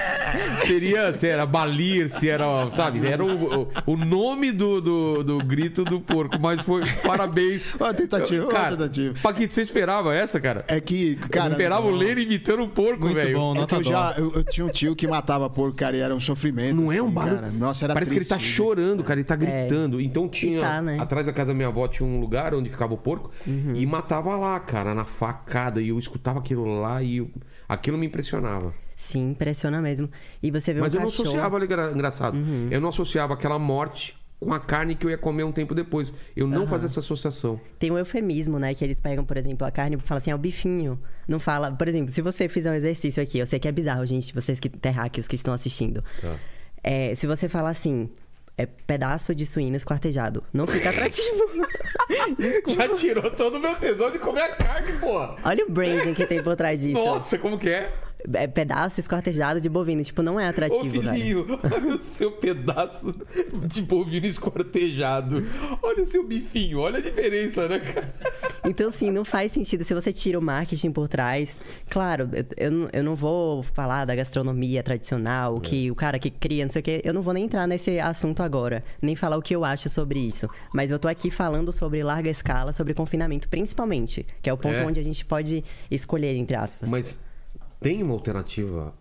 Seria 0.66 1.12
se 1.12 1.28
era 1.28 1.44
balir, 1.46 2.08
se 2.08 2.28
era, 2.28 2.70
sabe? 2.72 3.06
Era 3.06 3.22
o, 3.24 3.62
o- 3.62 3.68
o 3.86 3.96
nome 3.96 4.50
do, 4.52 4.80
do, 4.80 5.22
do 5.24 5.38
grito 5.38 5.84
do 5.84 6.00
porco, 6.00 6.38
mas 6.40 6.60
foi 6.62 6.82
parabéns. 7.04 7.76
Ó, 7.78 7.92
tentativa, 7.92 8.46
cara, 8.48 8.70
tentativa. 8.76 9.14
Paquito, 9.22 9.52
você 9.54 9.62
esperava 9.62 10.14
essa, 10.14 10.40
cara? 10.40 10.64
É 10.68 10.80
que, 10.80 11.16
Cara, 11.30 11.46
eu 11.48 11.52
esperava 11.52 11.86
o 11.86 11.90
Lene 11.90 12.22
imitando 12.22 12.62
um 12.62 12.68
porco, 12.68 13.08
velho. 13.10 13.38
bom, 13.38 13.54
É 13.56 13.66
eu 13.74 13.84
já. 13.84 14.14
Eu, 14.16 14.32
eu 14.34 14.44
tinha 14.44 14.64
um 14.66 14.70
tio 14.70 14.96
que 14.96 15.06
matava 15.06 15.48
porco, 15.50 15.76
cara, 15.76 15.96
e 15.96 16.00
era 16.00 16.14
um 16.14 16.20
sofrimento. 16.20 16.82
Não 16.82 16.90
é 16.92 17.00
um 17.02 17.06
assim, 17.06 17.14
barulho. 17.14 17.36
cara. 17.36 17.52
Nossa, 17.52 17.84
era 17.84 17.94
Parece 17.94 18.12
que 18.12 18.18
ele 18.18 18.24
tá 18.24 18.36
triste. 18.36 18.52
chorando, 18.54 19.04
cara. 19.04 19.20
Ele 19.20 19.24
tá 19.24 19.36
gritando. 19.36 20.00
Então 20.00 20.28
tinha. 20.28 20.60
tá, 20.60 20.82
né? 20.82 20.96
Atrás 20.98 21.26
da 21.26 21.32
casa 21.32 21.48
da 21.48 21.54
minha 21.54 21.68
avó 21.68 21.86
tinha 21.86 22.08
um 22.08 22.18
lugar 22.20 22.54
onde 22.54 22.70
ficava 22.70 22.94
o 22.94 22.98
porco. 22.98 23.30
Uhum. 23.46 23.72
E 23.74 23.84
matava 23.86 24.36
lá, 24.36 24.58
cara, 24.60 24.94
na 24.94 25.04
facada. 25.44 25.80
E 25.82 25.88
eu 25.88 25.98
escutava 25.98 26.38
aquilo 26.38 26.80
lá 26.80 27.02
e 27.02 27.18
eu- 27.18 27.30
aquilo 27.68 27.98
me 27.98 28.06
impressionava. 28.06 28.74
Sim, 28.96 29.30
impressiona 29.30 29.80
mesmo. 29.82 30.08
E 30.42 30.50
você 30.50 30.72
vê 30.72 30.80
Mas 30.80 30.92
um 30.92 30.96
eu 30.96 31.00
não 31.02 31.08
cachorro... 31.10 31.28
associava, 31.28 31.56
olha 31.56 31.66
que 31.66 31.72
engra- 31.72 31.92
engraçado. 31.92 32.36
Uhum. 32.36 32.68
Eu 32.70 32.80
não 32.80 32.88
associava 32.88 33.34
aquela 33.34 33.58
morte 33.58 34.16
com 34.40 34.52
a 34.52 34.60
carne 34.60 34.94
que 34.94 35.06
eu 35.06 35.10
ia 35.10 35.18
comer 35.18 35.42
um 35.44 35.52
tempo 35.52 35.74
depois. 35.74 36.12
Eu 36.36 36.46
não 36.46 36.66
fazia 36.66 36.86
essa 36.86 37.00
associação. 37.00 37.58
Tem 37.78 37.90
um 37.90 37.98
eufemismo, 37.98 38.58
né? 38.58 38.74
Que 38.74 38.84
eles 38.84 39.00
pegam, 39.00 39.24
por 39.24 39.36
exemplo, 39.36 39.66
a 39.66 39.70
carne 39.70 39.96
e 39.96 39.98
falam 40.00 40.18
assim, 40.18 40.30
é 40.30 40.34
o 40.34 40.38
bifinho. 40.38 40.98
Não 41.26 41.38
fala... 41.38 41.72
Por 41.72 41.88
exemplo, 41.88 42.12
se 42.12 42.20
você 42.22 42.48
fizer 42.48 42.70
um 42.70 42.74
exercício 42.74 43.22
aqui, 43.22 43.38
eu 43.38 43.46
sei 43.46 43.58
que 43.58 43.66
é 43.66 43.72
bizarro, 43.72 44.04
gente, 44.06 44.34
vocês 44.34 44.60
que 44.60 44.68
terráqueos 44.68 45.26
que 45.26 45.34
estão 45.34 45.52
assistindo. 45.54 46.04
Tá. 46.20 46.36
É, 46.82 47.14
se 47.14 47.26
você 47.26 47.48
falar 47.48 47.70
assim, 47.70 48.10
é 48.56 48.66
pedaço 48.66 49.34
de 49.34 49.44
suíno 49.44 49.76
esquartejado, 49.76 50.44
não 50.52 50.66
fica 50.66 50.90
atrativo. 50.90 51.44
Já 52.68 52.88
tirou 52.94 53.30
todo 53.30 53.56
o 53.56 53.60
meu 53.60 53.74
tesão 53.76 54.10
de 54.10 54.18
comer 54.18 54.42
a 54.42 54.54
carne, 54.54 54.92
porra. 54.98 55.36
Olha 55.44 55.64
o 55.64 55.70
branding 55.70 56.14
que 56.14 56.26
tem 56.26 56.42
por 56.42 56.54
trás 56.56 56.80
disso. 56.80 56.92
Nossa, 56.92 57.38
como 57.38 57.58
que 57.58 57.70
é? 57.70 57.92
É 58.32 58.46
pedaço 58.46 59.00
esquartejado 59.00 59.60
de 59.60 59.68
bovino. 59.68 60.02
Tipo, 60.02 60.22
não 60.22 60.40
é 60.40 60.46
Ô 60.46 60.50
atrativo, 60.50 61.02
cara. 61.02 61.14
filhinho, 61.14 61.46
olha 61.62 61.94
o 61.96 61.98
seu 62.00 62.32
pedaço 62.32 63.12
de 63.66 63.82
bovino 63.82 64.26
esquartejado. 64.26 65.44
Olha 65.82 66.02
o 66.02 66.06
seu 66.06 66.26
bifinho, 66.26 66.78
olha 66.78 66.98
a 66.98 67.02
diferença, 67.02 67.68
né, 67.68 67.78
cara? 67.80 68.14
Então, 68.64 68.88
assim, 68.88 69.10
não 69.10 69.24
faz 69.24 69.52
sentido. 69.52 69.84
Se 69.84 69.92
você 69.92 70.12
tira 70.12 70.38
o 70.38 70.42
marketing 70.42 70.90
por 70.90 71.06
trás. 71.08 71.60
Claro, 71.90 72.30
eu- 72.56 72.88
eu, 72.92 73.02
não- 73.02 73.14
vou 73.14 73.62
falar 73.62 74.04
da 74.06 74.14
gastronomia 74.14 74.82
tradicional, 74.82 75.60
que 75.60 75.90
o 75.90 75.94
cara 75.94 76.18
que 76.18 76.30
cria, 76.30 76.64
não 76.64 76.72
sei 76.72 76.80
o 76.80 76.82
quê. 76.82 77.00
Eu 77.04 77.12
não 77.12 77.20
vou 77.22 77.32
nem 77.34 77.44
entrar 77.44 77.66
nesse 77.66 78.00
assunto 78.00 78.42
agora. 78.42 78.82
Nem 79.02 79.14
falar 79.14 79.36
o 79.36 79.42
que 79.42 79.54
eu 79.54 79.64
acho 79.64 79.88
sobre 79.90 80.18
isso. 80.18 80.48
Mas 80.72 80.90
eu 80.90 80.98
tô 80.98 81.06
aqui 81.08 81.30
falando 81.30 81.70
sobre 81.72 82.02
larga 82.02 82.30
escala, 82.30 82.72
sobre 82.72 82.94
confinamento, 82.94 83.48
principalmente. 83.48 84.26
Que 84.42 84.48
é 84.48 84.52
o 84.52 84.56
ponto 84.56 84.76
É. 84.80 84.84
onde 84.86 84.98
a 84.98 85.02
gente 85.04 85.24
pode 85.24 85.62
escolher, 85.90 86.34
entre 86.36 86.56
aspas. 86.56 86.88
Mas 86.88 87.18
tem 87.84 88.02
uma 88.02 88.14
alternativa 88.14 88.94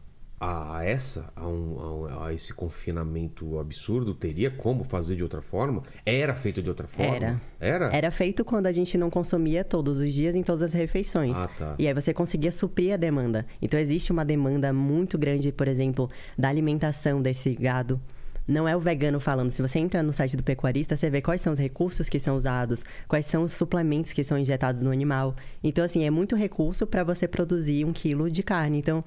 a 0.45 0.83
essa, 0.83 1.31
a, 1.37 1.47
um- 1.47 1.79
a 1.79 1.93
um- 1.95 2.23
a 2.25 2.33
esse 2.33 2.53
confinamento 2.53 3.57
absurdo? 3.59 4.13
Teria 4.13 4.51
como 4.51 4.83
fazer 4.83 5.15
de 5.15 5.23
outra 5.23 5.41
forma? 5.41 5.81
Era 6.05 6.35
feito 6.35 6.61
de 6.61 6.67
outra 6.67 6.85
forma? 6.85 7.15
Era. 7.15 7.41
Era? 7.61 7.95
Era 7.95 8.11
feito 8.11 8.43
quando 8.43 8.67
a 8.67 8.71
gente 8.73 8.97
não 8.97 9.09
consumia 9.09 9.63
todos 9.63 9.99
os 9.99 10.13
dias 10.13 10.35
em 10.35 10.43
todas 10.43 10.61
as 10.63 10.73
refeições. 10.73 11.37
Ah, 11.37 11.47
tá. 11.47 11.75
E 11.79 11.87
aí 11.87 11.93
você 11.93 12.13
conseguia 12.13 12.51
suprir 12.51 12.93
a 12.93 12.97
demanda. 12.97 13.45
Então 13.61 13.79
existe 13.79 14.11
uma 14.11 14.25
demanda 14.25 14.73
muito 14.73 15.17
grande, 15.17 15.49
por 15.53 15.69
exemplo, 15.69 16.09
da 16.37 16.49
alimentação 16.49 17.21
desse 17.21 17.55
gado. 17.55 18.01
Não 18.47 18.67
é 18.67 18.75
o 18.75 18.79
vegano 18.79 19.19
falando. 19.19 19.51
Se 19.51 19.61
você 19.61 19.79
entra 19.79 20.03
no 20.03 20.11
site 20.11 20.35
do 20.35 20.43
pecuarista, 20.43 20.97
você 20.97 21.09
vê 21.09 21.21
quais 21.21 21.39
são 21.39 21.53
os 21.53 21.59
recursos 21.59 22.09
que 22.09 22.19
são 22.19 22.35
usados, 22.35 22.83
quais 23.07 23.25
são 23.25 23.43
os 23.43 23.53
suplementos 23.53 24.11
que 24.11 24.23
são 24.23 24.37
injetados 24.37 24.81
no 24.81 24.91
animal. 24.91 25.35
Então, 25.63 25.83
assim, 25.83 26.03
é 26.03 26.09
muito 26.09 26.35
recurso 26.35 26.85
para 26.85 27.03
você 27.03 27.27
produzir 27.27 27.85
um 27.85 27.93
quilo 27.93 28.29
de 28.29 28.43
carne. 28.43 28.77
Então, 28.77 29.03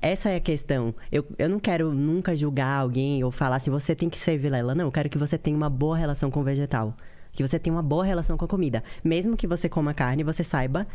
essa 0.00 0.30
é 0.30 0.36
a 0.36 0.40
questão. 0.40 0.94
Eu, 1.10 1.26
eu 1.38 1.48
não 1.48 1.58
quero 1.58 1.92
nunca 1.92 2.36
julgar 2.36 2.80
alguém 2.80 3.24
ou 3.24 3.30
falar 3.30 3.56
assim, 3.56 3.70
você 3.70 3.94
tem 3.94 4.08
que 4.08 4.18
ser 4.18 4.38
vilela. 4.38 4.74
Não, 4.74 4.84
eu 4.84 4.92
quero 4.92 5.08
que 5.08 5.18
você 5.18 5.36
tenha 5.36 5.56
uma 5.56 5.70
boa 5.70 5.96
relação 5.96 6.30
com 6.30 6.40
o 6.40 6.44
vegetal. 6.44 6.94
Que 7.32 7.46
você 7.46 7.58
tenha 7.58 7.74
uma 7.74 7.82
boa 7.82 8.04
relação 8.04 8.36
com 8.36 8.44
a 8.44 8.48
comida. 8.48 8.84
Mesmo 9.04 9.36
que 9.36 9.46
você 9.46 9.68
coma 9.68 9.92
carne, 9.92 10.22
você 10.22 10.44
saiba 10.44 10.86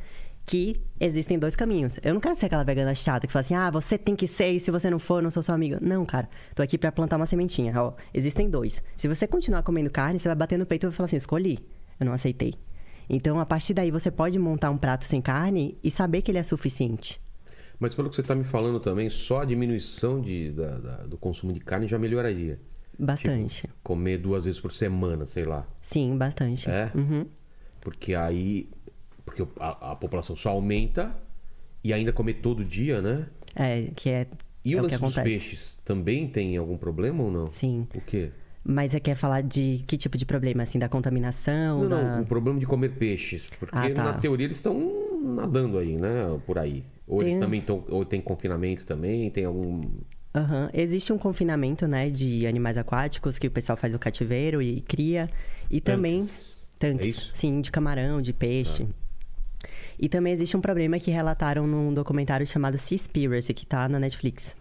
que 0.46 0.82
existem 1.00 1.40
dois 1.40 1.56
caminhos. 1.56 2.00
Eu 2.04 2.14
não 2.14 2.20
quero 2.22 2.36
ser 2.36 2.48
aquela 2.48 2.64
vegana 2.64 2.94
chata 2.94 3.26
que 3.28 3.32
fala 3.34 3.42
assim, 3.46 3.56
ah, 3.56 3.70
você 3.72 3.98
tem 3.98 4.16
que 4.16 4.28
ser 4.28 4.52
e 4.52 4.60
se 4.60 4.70
você 4.72 4.90
não 4.90 5.00
for, 5.00 5.22
não 5.24 5.32
sou 5.32 5.42
sua 5.42 5.56
amiga. 5.56 5.80
Não, 5.82 6.06
cara. 6.06 6.28
Tô 6.56 6.62
aqui 6.62 6.78
pra 6.78 6.92
plantar 6.92 7.16
uma 7.18 7.26
sementinha. 7.26 7.74
Ó, 7.82 7.94
existem 8.14 8.50
dois. 8.50 8.82
Se 8.96 9.08
você 9.08 9.26
continuar 9.28 9.64
comendo 9.64 9.90
carne, 9.90 10.20
você 10.20 10.28
vai 10.28 10.36
bater 10.36 10.58
no 10.60 10.66
peito 10.66 10.86
e 10.86 10.88
vai 10.90 10.96
falar 10.96 11.06
assim, 11.06 11.18
escolhi. 11.18 11.60
Eu 12.00 12.06
não 12.06 12.14
aceitei. 12.14 12.54
Então, 13.10 13.40
a 13.40 13.46
partir 13.46 13.74
daí, 13.74 13.92
você 13.92 14.10
pode 14.12 14.38
montar 14.40 14.70
um 14.72 14.78
prato 14.78 15.06
sem 15.06 15.22
carne 15.22 15.78
e 15.84 15.90
saber 15.92 16.22
que 16.22 16.32
ele 16.32 16.38
é 16.38 16.44
suficiente. 16.44 17.20
Mas 17.80 17.94
pelo 17.96 18.10
que 18.10 18.16
você 18.16 18.22
está 18.22 18.36
me 18.36 18.44
falando 18.44 18.80
também, 18.80 19.10
só 19.10 19.42
a 19.42 19.46
diminuição 19.46 20.22
de, 20.22 20.52
da- 20.52 20.78
da- 20.78 20.98
do 21.08 21.18
consumo 21.18 21.52
de 21.52 21.60
carne 21.60 21.88
já 21.88 21.98
melhoraria. 21.98 22.60
Bastante. 22.98 23.68
Comer 23.84 24.18
duas 24.20 24.46
vezes 24.46 24.60
por 24.60 24.72
semana, 24.72 25.26
sei 25.26 25.44
lá. 25.44 25.66
Sim, 25.82 26.16
bastante. 26.18 26.70
É? 26.70 26.92
Uhum. 26.94 27.26
Porque 27.80 28.14
aí. 28.14 28.70
Porque 29.26 29.44
a, 29.60 29.92
a 29.92 29.96
população 29.96 30.36
só 30.36 30.50
aumenta 30.50 31.16
e 31.84 31.94
ainda 31.94 32.12
comer 32.12 32.36
todo 32.36 32.64
dia, 32.64 33.02
né? 33.02 33.28
É, 33.56 33.90
que 33.96 34.10
é, 34.10 34.28
E 34.64 34.74
é 34.74 34.78
o 34.78 34.84
lance 34.84 34.98
dos 34.98 35.16
peixes 35.16 35.80
também 35.84 36.28
tem 36.28 36.56
algum 36.58 36.78
problema 36.78 37.24
ou 37.24 37.32
não? 37.32 37.48
Sim. 37.48 37.88
O 37.96 38.02
quê? 38.02 38.32
Mas 38.64 38.92
você 38.92 39.00
quer 39.00 39.16
falar 39.16 39.42
de 39.42 39.84
que 39.88 39.98
tipo 39.98 40.18
de 40.18 40.26
problema? 40.26 40.64
Assim, 40.64 40.78
da 40.78 40.88
contaminação? 40.88 41.82
Não, 41.82 41.90
da... 41.90 42.16
não, 42.18 42.22
o 42.22 42.26
problema 42.26 42.60
de 42.60 42.66
comer 42.66 42.90
peixes. 42.90 43.48
Porque 43.60 43.76
Ah, 43.76 43.90
tá. 43.94 44.04
na 44.04 44.14
teoria 44.14 44.46
eles 44.46 44.58
estão 44.58 45.20
nadando 45.24 45.78
aí, 45.80 45.96
né? 45.98 46.40
Por 46.46 46.60
aí. 46.60 46.84
Ou 47.08 47.22
eles 47.22 47.34
Tem- 47.34 47.40
também 47.40 47.60
estão. 47.60 47.84
Ou 47.90 48.06
tem 48.06 48.22
confinamento 48.22 48.86
também, 48.86 49.30
tem 49.32 49.46
algum. 49.46 49.82
Aham. 50.34 50.70
Existe 50.74 51.12
um 51.12 51.18
confinamento, 51.18 51.88
né, 51.88 52.10
de 52.10 52.48
animais 52.48 52.78
aquáticos 52.78 53.38
que 53.38 53.48
o 53.48 53.52
pessoal 53.52 53.76
faz 53.78 53.94
o 53.94 54.00
cativeiro 54.00 54.62
e 54.62 54.82
cria. 54.82 55.30
E 55.70 55.82
também. 55.82 56.20
Tanques. 56.20 56.70
Tanques. 56.80 57.06
É 57.06 57.10
isso? 57.10 57.32
Sim, 57.34 57.62
de 57.62 57.72
camarão, 57.72 58.22
de 58.22 58.32
peixe. 58.32 58.88
E 60.02 60.10
também 60.10 60.34
existe 60.34 60.58
um 60.58 60.62
problema 60.62 61.00
que 61.00 61.12
relataram 61.12 61.68
num 61.68 61.94
documentário 61.94 62.46
chamado 62.48 62.76
Seaspiracy, 62.76 63.54
que 63.54 63.68
tá 63.68 63.88
na 63.88 64.00
Netflix. 64.00 64.56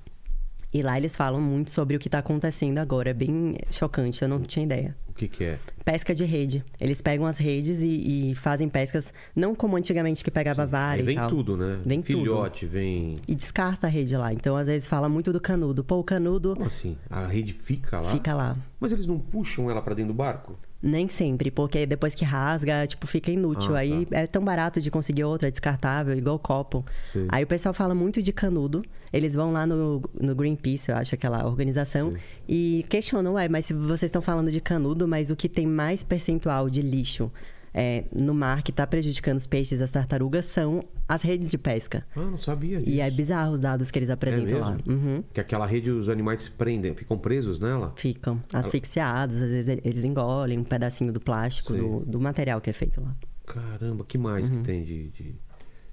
E 0.73 0.83
lá 0.83 0.97
eles 0.99 1.17
falam 1.17 1.41
muito 1.41 1.71
sobre 1.71 1.97
o 1.97 1.99
que 1.99 2.09
tá 2.11 2.19
acontecendo 2.19 2.79
agora. 2.79 3.11
É 3.11 3.15
bem 3.15 3.57
chocante, 3.71 4.23
eu 4.23 4.29
não 4.29 4.41
tinha 4.43 4.65
ideia. 4.65 4.95
O 5.09 5.15
que, 5.15 5.27
que 5.27 5.43
é? 5.45 5.59
Pesca 5.85 6.15
de 6.15 6.25
rede. 6.25 6.63
Eles 6.81 7.01
pegam 7.01 7.27
as 7.27 7.39
redes 7.39 7.81
e, 7.81 8.31
e 8.31 8.35
fazem 8.37 8.69
pescas, 8.69 9.13
não 9.35 9.55
como 9.55 9.77
antigamente 9.77 10.23
que 10.23 10.31
pegava 10.31 10.65
vara 10.67 10.95
Aí 10.97 11.01
e 11.01 11.03
vem 11.03 11.17
tal. 11.17 11.29
tudo, 11.29 11.57
né? 11.57 11.79
Vem 11.85 12.01
tudo. 12.03 12.19
Filhote, 12.19 12.67
vem. 12.67 13.17
E 13.27 13.35
descarta 13.35 13.87
a 13.89 13.91
rede 13.91 14.15
lá. 14.17 14.33
Então, 14.33 14.57
às 14.57 14.67
vezes, 14.69 14.87
fala 14.87 15.09
muito 15.09 15.33
do 15.33 15.41
canudo. 15.41 15.83
Pô, 15.83 15.97
o 15.97 16.05
canudo 16.05 16.55
Como 16.55 16.67
assim? 16.67 16.97
A 17.09 17.27
rede 17.27 17.53
fica 17.53 17.99
lá? 17.99 18.13
fica 18.13 18.33
lá. 18.35 18.57
Mas 18.79 18.93
eles 18.93 19.07
não 19.07 19.19
puxam 19.19 19.69
ela 19.71 19.83
pra 19.83 19.95
dentro 19.95 20.13
do 20.13 20.17
barco? 20.17 20.57
Nem 20.83 21.09
sempre, 21.09 21.51
porque 21.51 21.85
depois 21.85 22.15
que 22.15 22.25
rasga, 22.25 22.87
tipo, 22.87 23.07
fica 23.07 23.31
inútil. 23.31 23.77
Ah, 23.77 23.81
Aí 23.81 24.07
é 24.11 24.27
tão 24.27 24.43
barato 24.43 24.81
de 24.81 24.91
conseguir 24.91 25.25
outra, 25.25 25.49
é 25.49 25.51
descartável, 25.51 26.17
igual 26.17 26.39
copo. 26.39 26.85
Sim. 27.13 27.27
Aí 27.29 27.45
o 27.45 27.47
pessoal 27.47 27.75
fala 27.75 27.95
muito 27.95 28.23
de 28.23 28.33
canudo. 28.33 28.83
Eles 29.13 29.35
vão 29.35 29.53
lá 29.53 29.67
no, 29.67 30.01
no 30.19 30.35
Greenpeace, 30.35 30.91
eu 30.91 30.97
acho, 30.97 31.15
aquela 31.15 31.45
organização, 31.45 32.15
e 32.49 32.87
questionam, 32.89 33.35
ué, 33.35 33.49
mas 33.49 33.67
se 33.67 33.75
vocês 33.75 34.05
estão 34.05 34.23
falando 34.23 34.51
de 34.51 34.61
canudo, 34.61 35.07
mas 35.07 35.31
o 35.31 35.37
que 35.37 35.49
tem 35.49 35.67
mais 35.67 36.03
percentual 36.05 36.71
de 36.71 36.81
lixo 36.81 37.31
é, 37.73 38.05
no 38.13 38.35
mar 38.35 38.63
que 38.63 38.71
está 38.71 38.87
prejudicando 38.87 39.39
os 39.39 39.47
peixes, 39.47 39.81
as 39.81 39.91
tartarugas, 39.91 40.45
são 40.47 40.85
as 41.09 41.23
redes 41.23 41.51
de 41.51 41.59
pesca. 41.59 42.05
Ah, 42.17 42.21
não 42.21 42.39
sabia 42.39 42.79
disso. 42.79 42.91
E 42.91 43.01
é 43.01 43.11
bizarro 43.11 43.53
os 43.53 43.61
dados 43.61 43.91
que 43.91 43.99
eles 43.99 44.11
apresentam 44.11 44.59
lá. 44.61 44.71
mesmo? 44.77 44.93
Uhum. 44.93 45.25
Que 45.33 45.41
aquela 45.41 45.67
rede 45.67 45.91
os 45.91 46.09
animais 46.09 46.43
se 46.43 46.51
prendem, 46.51 46.95
ficam 46.95 47.17
presos 47.19 47.59
nela? 47.61 47.93
Ficam 47.97 48.43
asfixiados, 48.53 49.41
às 49.41 49.51
vezes 49.51 49.79
eles 49.85 50.05
engolem 50.05 50.59
um 50.59 50.65
pedacinho 50.65 51.13
do 51.13 51.21
plástico, 51.21 51.73
do, 51.73 52.01
do 52.01 52.21
material 52.21 52.61
que 52.61 52.71
é 52.71 52.73
feito 52.73 53.01
lá. 53.01 53.15
Caramba, 53.47 54.05
que 54.05 54.17
mais 54.19 54.49
Uhum. 54.49 54.57
que 54.59 54.63
tem 54.63 54.85
de, 54.85 55.09
de- 55.11 55.35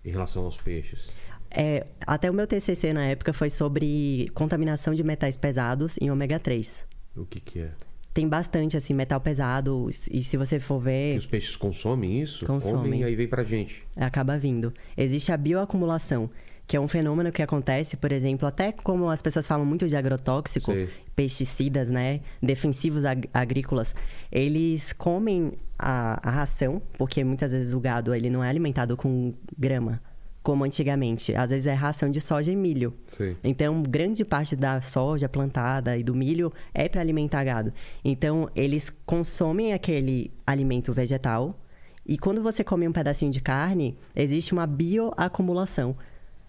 em 0.05 0.11
relação 0.11 0.43
aos 0.45 0.57
peixes? 0.57 1.07
É, 1.49 1.87
até 2.05 2.29
o 2.29 2.33
meu 2.33 2.45
TCC 2.45 2.91
na 2.93 3.05
época 3.05 3.31
foi 3.33 3.49
sobre 3.49 4.29
contaminação 4.33 4.93
de 4.93 5.03
metais 5.03 5.37
pesados 5.37 5.97
em 6.01 6.11
ômega 6.11 6.39
3. 6.39 6.83
O 7.15 7.25
que 7.25 7.39
que 7.39 7.59
é? 7.59 7.71
Tem 8.17 8.27
bastante, 8.27 8.75
assim, 8.75 8.95
metal 8.95 9.21
pesado, 9.21 9.88
e 10.10 10.23
se 10.23 10.38
você 10.38 10.60
for 10.60 10.80
Que 10.80 10.86
ver, 10.86 11.17
os 11.19 11.27
peixes 11.27 11.56
consomem 11.56 12.19
isso? 12.19 12.43
Consomem. 12.47 12.82
Comem 12.82 13.01
e 13.01 13.03
aí 13.03 13.15
vem 13.15 13.27
pra 13.27 13.43
gente. 13.43 13.84
acaba 13.95 14.39
vindo. 14.39 14.73
Existe 14.97 15.32
a 15.32 15.38
bioacumulação, 15.38 16.27
que 16.65 16.75
é 16.75 16.80
um 16.80 16.88
fenômeno 16.88 17.32
que 17.32 17.43
acontece, 17.43 17.95
por 17.95 18.12
exemplo, 18.12 18.47
até 18.47 18.71
como 18.71 19.08
as 19.08 19.21
pessoas 19.21 19.45
falam 19.45 19.63
muito 19.67 19.88
de 19.88 19.95
agrotóxico, 19.95 20.73
Sei. 20.73 20.89
pesticidas, 21.15 21.89
né, 21.89 22.21
defensivos 22.41 23.06
ag- 23.06 23.30
agrícolas, 23.32 23.93
eles 24.32 24.93
comem 24.93 25.53
a, 25.77 26.19
a 26.27 26.32
ração, 26.32 26.82
porque 26.97 27.23
muitas 27.23 27.51
vezes 27.51 27.71
o 27.71 27.80
gado 27.80 28.15
ele 28.15 28.32
não 28.32 28.43
é 28.43 28.49
alimentado 28.49 28.97
com 28.97 29.32
grama, 29.56 30.01
como 30.47 30.63
antigamente. 30.63 31.36
Às 31.36 31.49
vezes 31.49 31.65
é 31.65 31.73
ração 31.73 32.10
de 32.10 32.21
soja 32.21 32.49
e 32.49 32.55
milho. 32.55 32.93
Sei. 33.17 33.36
Então, 33.43 33.83
grande 33.83 34.23
parte 34.23 34.55
da 34.55 34.79
soja 34.79 35.27
plantada 35.27 35.97
e 35.97 36.03
do 36.03 36.15
milho 36.15 36.53
é 36.73 36.88
para 36.88 37.01
alimentar 37.01 37.43
gado. 37.43 37.73
Então, 38.01 38.49
eles 38.55 38.89
consomem 39.05 39.73
aquele 39.73 40.31
alimento 40.45 40.93
vegetal 40.93 41.60
e 42.05 42.17
quando 42.17 42.41
você 42.41 42.63
come 42.63 42.88
um 42.88 42.93
pedacinho 42.93 43.29
de 43.29 43.41
carne, 43.41 43.97
existe 44.15 44.53
uma 44.53 44.65
bioacumulação, 44.65 45.97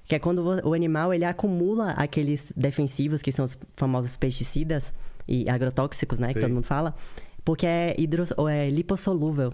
que 0.04 0.14
é 0.14 0.18
quando 0.20 0.44
o 0.64 0.74
animal 0.74 1.12
ele 1.12 1.24
acumula 1.24 1.90
aqueles 1.90 2.52
defensivos 2.56 3.20
que 3.20 3.32
são 3.32 3.44
os 3.44 3.58
famosos 3.74 4.14
pesticidas 4.14 4.92
e 5.26 5.50
agrotóxicos, 5.50 6.20
né, 6.20 6.28
que 6.28 6.34
Sei. 6.34 6.42
todo 6.42 6.54
mundo 6.54 6.64
fala, 6.64 6.94
porque 7.44 7.66
é, 7.66 7.96
hidro, 7.98 8.22
ou 8.36 8.48
é 8.48 8.70
lipossolúvel. 8.70 9.52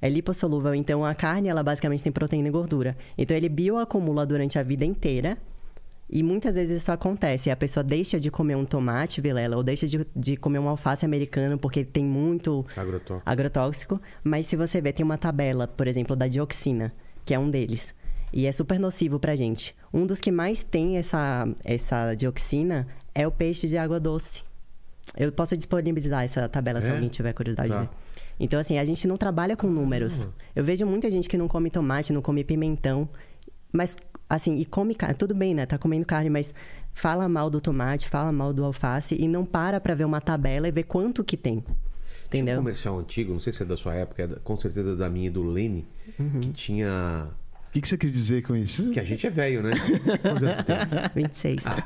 É 0.00 0.08
lipossolúvel, 0.08 0.74
então 0.74 1.04
a 1.04 1.14
carne 1.14 1.48
ela 1.48 1.62
basicamente 1.62 2.02
tem 2.04 2.12
proteína 2.12 2.48
e 2.48 2.50
gordura. 2.50 2.96
Então 3.16 3.36
ele 3.36 3.48
bioacumula 3.48 4.24
durante 4.24 4.58
a 4.58 4.62
vida 4.62 4.84
inteira. 4.84 5.36
E 6.10 6.22
muitas 6.22 6.54
vezes 6.54 6.80
isso 6.80 6.90
acontece. 6.90 7.50
A 7.50 7.56
pessoa 7.56 7.84
deixa 7.84 8.18
de 8.18 8.30
comer 8.30 8.54
um 8.56 8.64
tomate, 8.64 9.20
Vilela, 9.20 9.56
ou 9.56 9.62
deixa 9.62 9.86
de, 9.86 10.06
de 10.16 10.36
comer 10.38 10.58
um 10.58 10.66
alface 10.68 11.04
americano 11.04 11.58
porque 11.58 11.84
tem 11.84 12.02
muito 12.04 12.64
Agrotóxico. 12.74 13.22
agrotóxico. 13.30 14.00
Mas 14.24 14.46
se 14.46 14.56
você 14.56 14.80
ver, 14.80 14.92
tem 14.94 15.04
uma 15.04 15.18
tabela, 15.18 15.66
por 15.68 15.86
exemplo, 15.86 16.16
da 16.16 16.26
dioxina, 16.26 16.94
que 17.26 17.34
é 17.34 17.38
um 17.38 17.50
deles. 17.50 17.92
E 18.32 18.46
é 18.46 18.52
super 18.52 18.78
nocivo 18.78 19.18
pra 19.18 19.36
gente. 19.36 19.74
Um 19.92 20.06
dos 20.06 20.18
que 20.20 20.30
mais 20.30 20.62
tem 20.62 20.96
essa, 20.96 21.46
essa 21.62 22.14
dioxina 22.14 22.86
é 23.14 23.26
o 23.26 23.30
peixe 23.30 23.66
de 23.68 23.76
água 23.76 24.00
doce. 24.00 24.44
Eu 25.16 25.30
posso 25.32 25.56
disponibilizar 25.58 26.24
essa 26.24 26.48
tabela 26.48 26.80
se 26.80 26.88
É? 26.88 26.92
alguém 26.92 27.08
tiver 27.10 27.32
curiosidade 27.34 27.68
Tá. 27.70 27.80
ver. 27.80 27.88
Então, 28.40 28.58
assim, 28.60 28.78
a 28.78 28.84
gente 28.84 29.06
não 29.08 29.16
trabalha 29.16 29.56
com 29.56 29.66
números. 29.68 30.26
Eu 30.54 30.62
vejo 30.64 30.86
muita 30.86 31.10
gente 31.10 31.28
que 31.28 31.36
não 31.36 31.48
come 31.48 31.70
tomate, 31.70 32.12
não 32.12 32.22
come 32.22 32.44
pimentão. 32.44 33.08
Mas, 33.72 33.96
assim, 34.28 34.54
e 34.56 34.64
come 34.64 34.94
carne. 34.94 35.14
Tudo 35.16 35.34
bem, 35.34 35.54
né? 35.54 35.66
Tá 35.66 35.76
comendo 35.76 36.06
carne, 36.06 36.30
mas 36.30 36.54
fala 36.94 37.28
mal 37.28 37.50
do 37.50 37.60
tomate, 37.60 38.08
fala 38.08 38.30
mal 38.32 38.52
do 38.52 38.64
alface 38.64 39.16
e 39.20 39.26
não 39.28 39.44
para 39.44 39.80
pra 39.80 39.94
ver 39.94 40.04
uma 40.04 40.20
tabela 40.20 40.68
e 40.68 40.70
ver 40.70 40.84
quanto 40.84 41.22
que 41.24 41.36
tem. 41.36 41.60
Tinha 41.60 41.72
um 41.72 42.26
Entendeu? 42.44 42.56
comercial 42.58 42.98
antigo, 42.98 43.32
não 43.32 43.40
sei 43.40 43.52
se 43.52 43.62
é 43.62 43.66
da 43.66 43.76
sua 43.76 43.94
época, 43.94 44.22
é 44.22 44.26
da- 44.26 44.36
com 44.36 44.56
certeza 44.58 44.94
da 44.96 45.08
minha 45.08 45.28
e 45.28 45.30
do 45.30 45.42
Lene, 45.42 45.86
Uhum. 46.18 46.40
que 46.40 46.50
tinha. 46.52 47.26
O 47.68 47.72
que, 47.72 47.80
que 47.82 47.88
você 47.88 47.98
quis 47.98 48.12
dizer 48.12 48.42
com 48.42 48.54
isso? 48.56 48.90
Que 48.90 49.00
a 49.00 49.04
gente 49.04 49.26
é 49.26 49.30
velho, 49.30 49.62
né? 49.62 49.70
Quantos 50.22 50.42
anos 50.42 50.56
você 50.56 50.62
tem? 50.62 50.76
26. 51.14 51.62
Ah, 51.66 51.84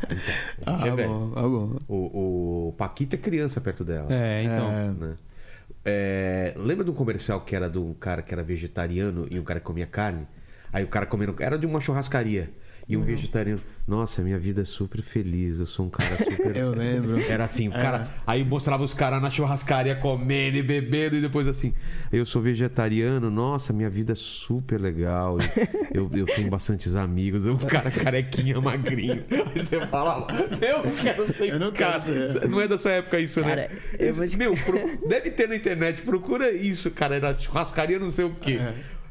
então. 0.60 0.76
Ah, 0.80 0.86
é 0.86 0.90
velho. 0.96 1.08
bom, 1.08 1.32
ah, 1.36 1.42
bom. 1.42 1.76
O, 1.88 2.68
o 2.68 2.72
Paquito 2.78 3.14
é 3.16 3.18
criança 3.18 3.60
perto 3.60 3.84
dela. 3.84 4.06
É, 4.12 4.42
então. 4.44 4.70
É, 4.70 4.90
né? 4.92 5.14
É, 5.84 6.54
lembra 6.56 6.84
de 6.84 6.90
um 6.90 6.94
comercial 6.94 7.40
que 7.42 7.56
era 7.56 7.68
de 7.68 7.78
um 7.78 7.94
cara 7.94 8.22
que 8.22 8.32
era 8.32 8.42
vegetariano 8.42 9.26
e 9.30 9.38
um 9.38 9.44
cara 9.44 9.60
que 9.60 9.66
comia 9.66 9.86
carne? 9.86 10.26
Aí 10.72 10.84
o 10.84 10.88
cara 10.88 11.06
comendo. 11.06 11.34
Era 11.40 11.58
de 11.58 11.66
uma 11.66 11.80
churrascaria. 11.80 12.50
E 12.88 12.96
um 12.96 13.00
Uhum. 13.00 13.06
vegetariano. 13.06 13.60
Nossa, 13.86 14.22
minha 14.22 14.38
vida 14.38 14.62
é 14.62 14.64
super 14.64 15.02
feliz. 15.02 15.58
Eu 15.58 15.66
sou 15.66 15.86
um 15.86 15.90
cara 15.90 16.16
super. 16.18 16.56
Eu 16.56 16.70
lembro. 16.72 17.20
Era 17.28 17.44
assim, 17.44 17.68
o 17.68 17.72
cara. 17.72 18.08
Aí 18.26 18.44
mostrava 18.44 18.82
os 18.84 18.94
caras 18.94 19.20
na 19.20 19.30
churrascaria 19.30 19.94
comendo 19.96 20.56
e 20.56 20.62
bebendo, 20.62 21.16
e 21.16 21.20
depois 21.20 21.46
assim, 21.48 21.72
eu 22.12 22.24
sou 22.24 22.40
vegetariano, 22.42 23.30
nossa, 23.30 23.72
minha 23.72 23.90
vida 23.90 24.12
é 24.12 24.16
super 24.16 24.80
legal. 24.80 25.36
Eu, 25.92 26.08
eu 26.14 26.26
tenho 26.26 26.48
bastantes 26.48 26.94
amigos, 26.94 27.44
um 27.46 27.56
cara 27.56 27.90
carequinha, 27.90 28.60
magrinho. 28.60 29.24
Aí 29.54 29.62
você 29.64 29.84
fala, 29.88 30.26
eu 30.60 30.82
não 30.84 30.92
quero 30.98 31.32
ser 31.34 31.48
Eu 31.48 31.58
não 31.58 31.72
cara. 31.72 32.00
ser. 32.00 32.48
Não 32.48 32.60
é 32.60 32.68
da 32.68 32.78
sua 32.78 32.92
época 32.92 33.18
isso, 33.18 33.40
Cara, 33.40 33.56
né? 33.56 33.68
eu 33.98 34.08
Esse- 34.10 34.36
vou 34.36 34.38
Meu, 34.38 34.54
pro- 34.54 35.08
deve 35.08 35.30
ter 35.30 35.48
na 35.48 35.56
internet, 35.56 36.02
procura 36.02 36.50
isso, 36.52 36.90
cara. 36.90 37.16
Era 37.16 37.36
churrascaria 37.38 37.98
não 37.98 38.10
sei 38.10 38.24
o 38.24 38.34
quê. 38.34 38.58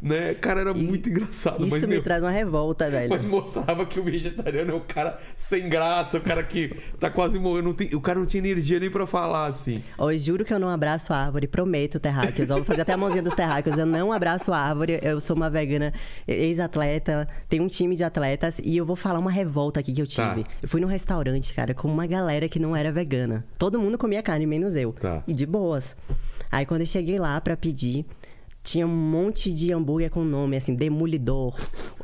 Né? 0.02 0.34
Cara, 0.34 0.62
era 0.62 0.74
muito 0.74 1.10
engraçado. 1.10 1.66
Isso 1.66 1.76
me 1.82 1.88
meu, 1.88 2.02
traz 2.04 2.24
uma 2.24 2.32
revolta, 2.32 2.90
velho. 2.90 3.10
mas 3.10 3.24
mostrava 3.24 3.86
que 3.86 4.00
o 4.00 4.04
vegetariano 4.04 4.72
é 4.72 4.76
o 4.76 4.80
cara 4.82 5.18
sem 5.36 5.70
graça, 5.70 6.18
o 6.18 6.22
cara 6.22 6.44
que 6.44 6.76
tá 7.00 7.10
quase 7.10 7.38
morrendo. 7.38 7.74
tem- 7.74 7.94
o 7.96 8.02
cara 8.02 8.18
não 8.20 8.26
tinha 8.26 8.40
energia 8.40 8.80
nem 8.80 8.90
pra 8.90 9.06
falar, 9.06 9.46
assim. 9.46 9.84
Eu 10.00 10.18
juro 10.18 10.44
que 10.44 10.54
eu 10.54 10.60
não 10.60 10.70
abraço 10.70 11.14
a 11.14 11.18
árvore, 11.18 11.48
prometo, 11.48 12.00
terráqueos. 12.00 12.50
Eu 12.50 12.56
vou 12.58 12.66
fazer 12.66 12.82
até 12.82 12.94
a 12.94 12.98
mãozinha 12.98 13.22
dos 13.22 13.36
terráqueos. 13.36 13.78
Eu 13.78 13.86
não 13.86 14.12
abraço 14.12 14.52
a 14.52 14.58
árvore, 14.58 15.00
eu 15.04 15.20
sou 15.20 15.36
uma 15.36 15.50
vegana 15.50 15.94
ex-atleta, 16.28 17.28
tenho 17.48 17.64
um 17.64 17.68
time 17.68 17.96
de 17.96 18.04
atletas 18.04 18.60
e 18.64 18.76
eu 18.78 18.86
vou 18.86 18.96
falar 18.96 19.20
uma 19.20 19.32
revolta 19.32 19.80
aqui 19.80 19.94
que 19.94 20.02
eu 20.02 20.08
tive. 20.08 20.44
Tá. 20.44 20.52
Eu 20.62 20.68
fui 20.68 20.82
num 20.82 20.88
restaurante, 20.88 21.54
cara, 21.54 21.74
com 21.74 21.88
uma 21.88 22.08
galera 22.08 22.50
que 22.50 22.58
não 22.60 22.76
era 22.76 22.92
vegana. 22.92 23.46
Todo 23.58 23.80
mundo 23.80 23.98
comia 23.98 24.22
carne, 24.24 24.46
menos 24.46 24.76
eu. 24.76 24.94
Tá. 24.94 25.24
E 25.28 25.34
de 25.34 25.46
boas. 25.46 25.96
Aí 26.52 26.66
quando 26.66 26.82
eu 26.82 26.88
cheguei 26.88 27.18
lá 27.20 27.40
pra 27.40 27.56
pedir, 27.56 28.06
tinha 28.64 28.86
um 28.86 28.96
monte 28.96 29.52
de 29.52 29.74
hambúrguer 29.74 30.10
com 30.10 30.24
nome, 30.24 30.58
assim, 30.58 30.76
Demolidor, 30.76 31.56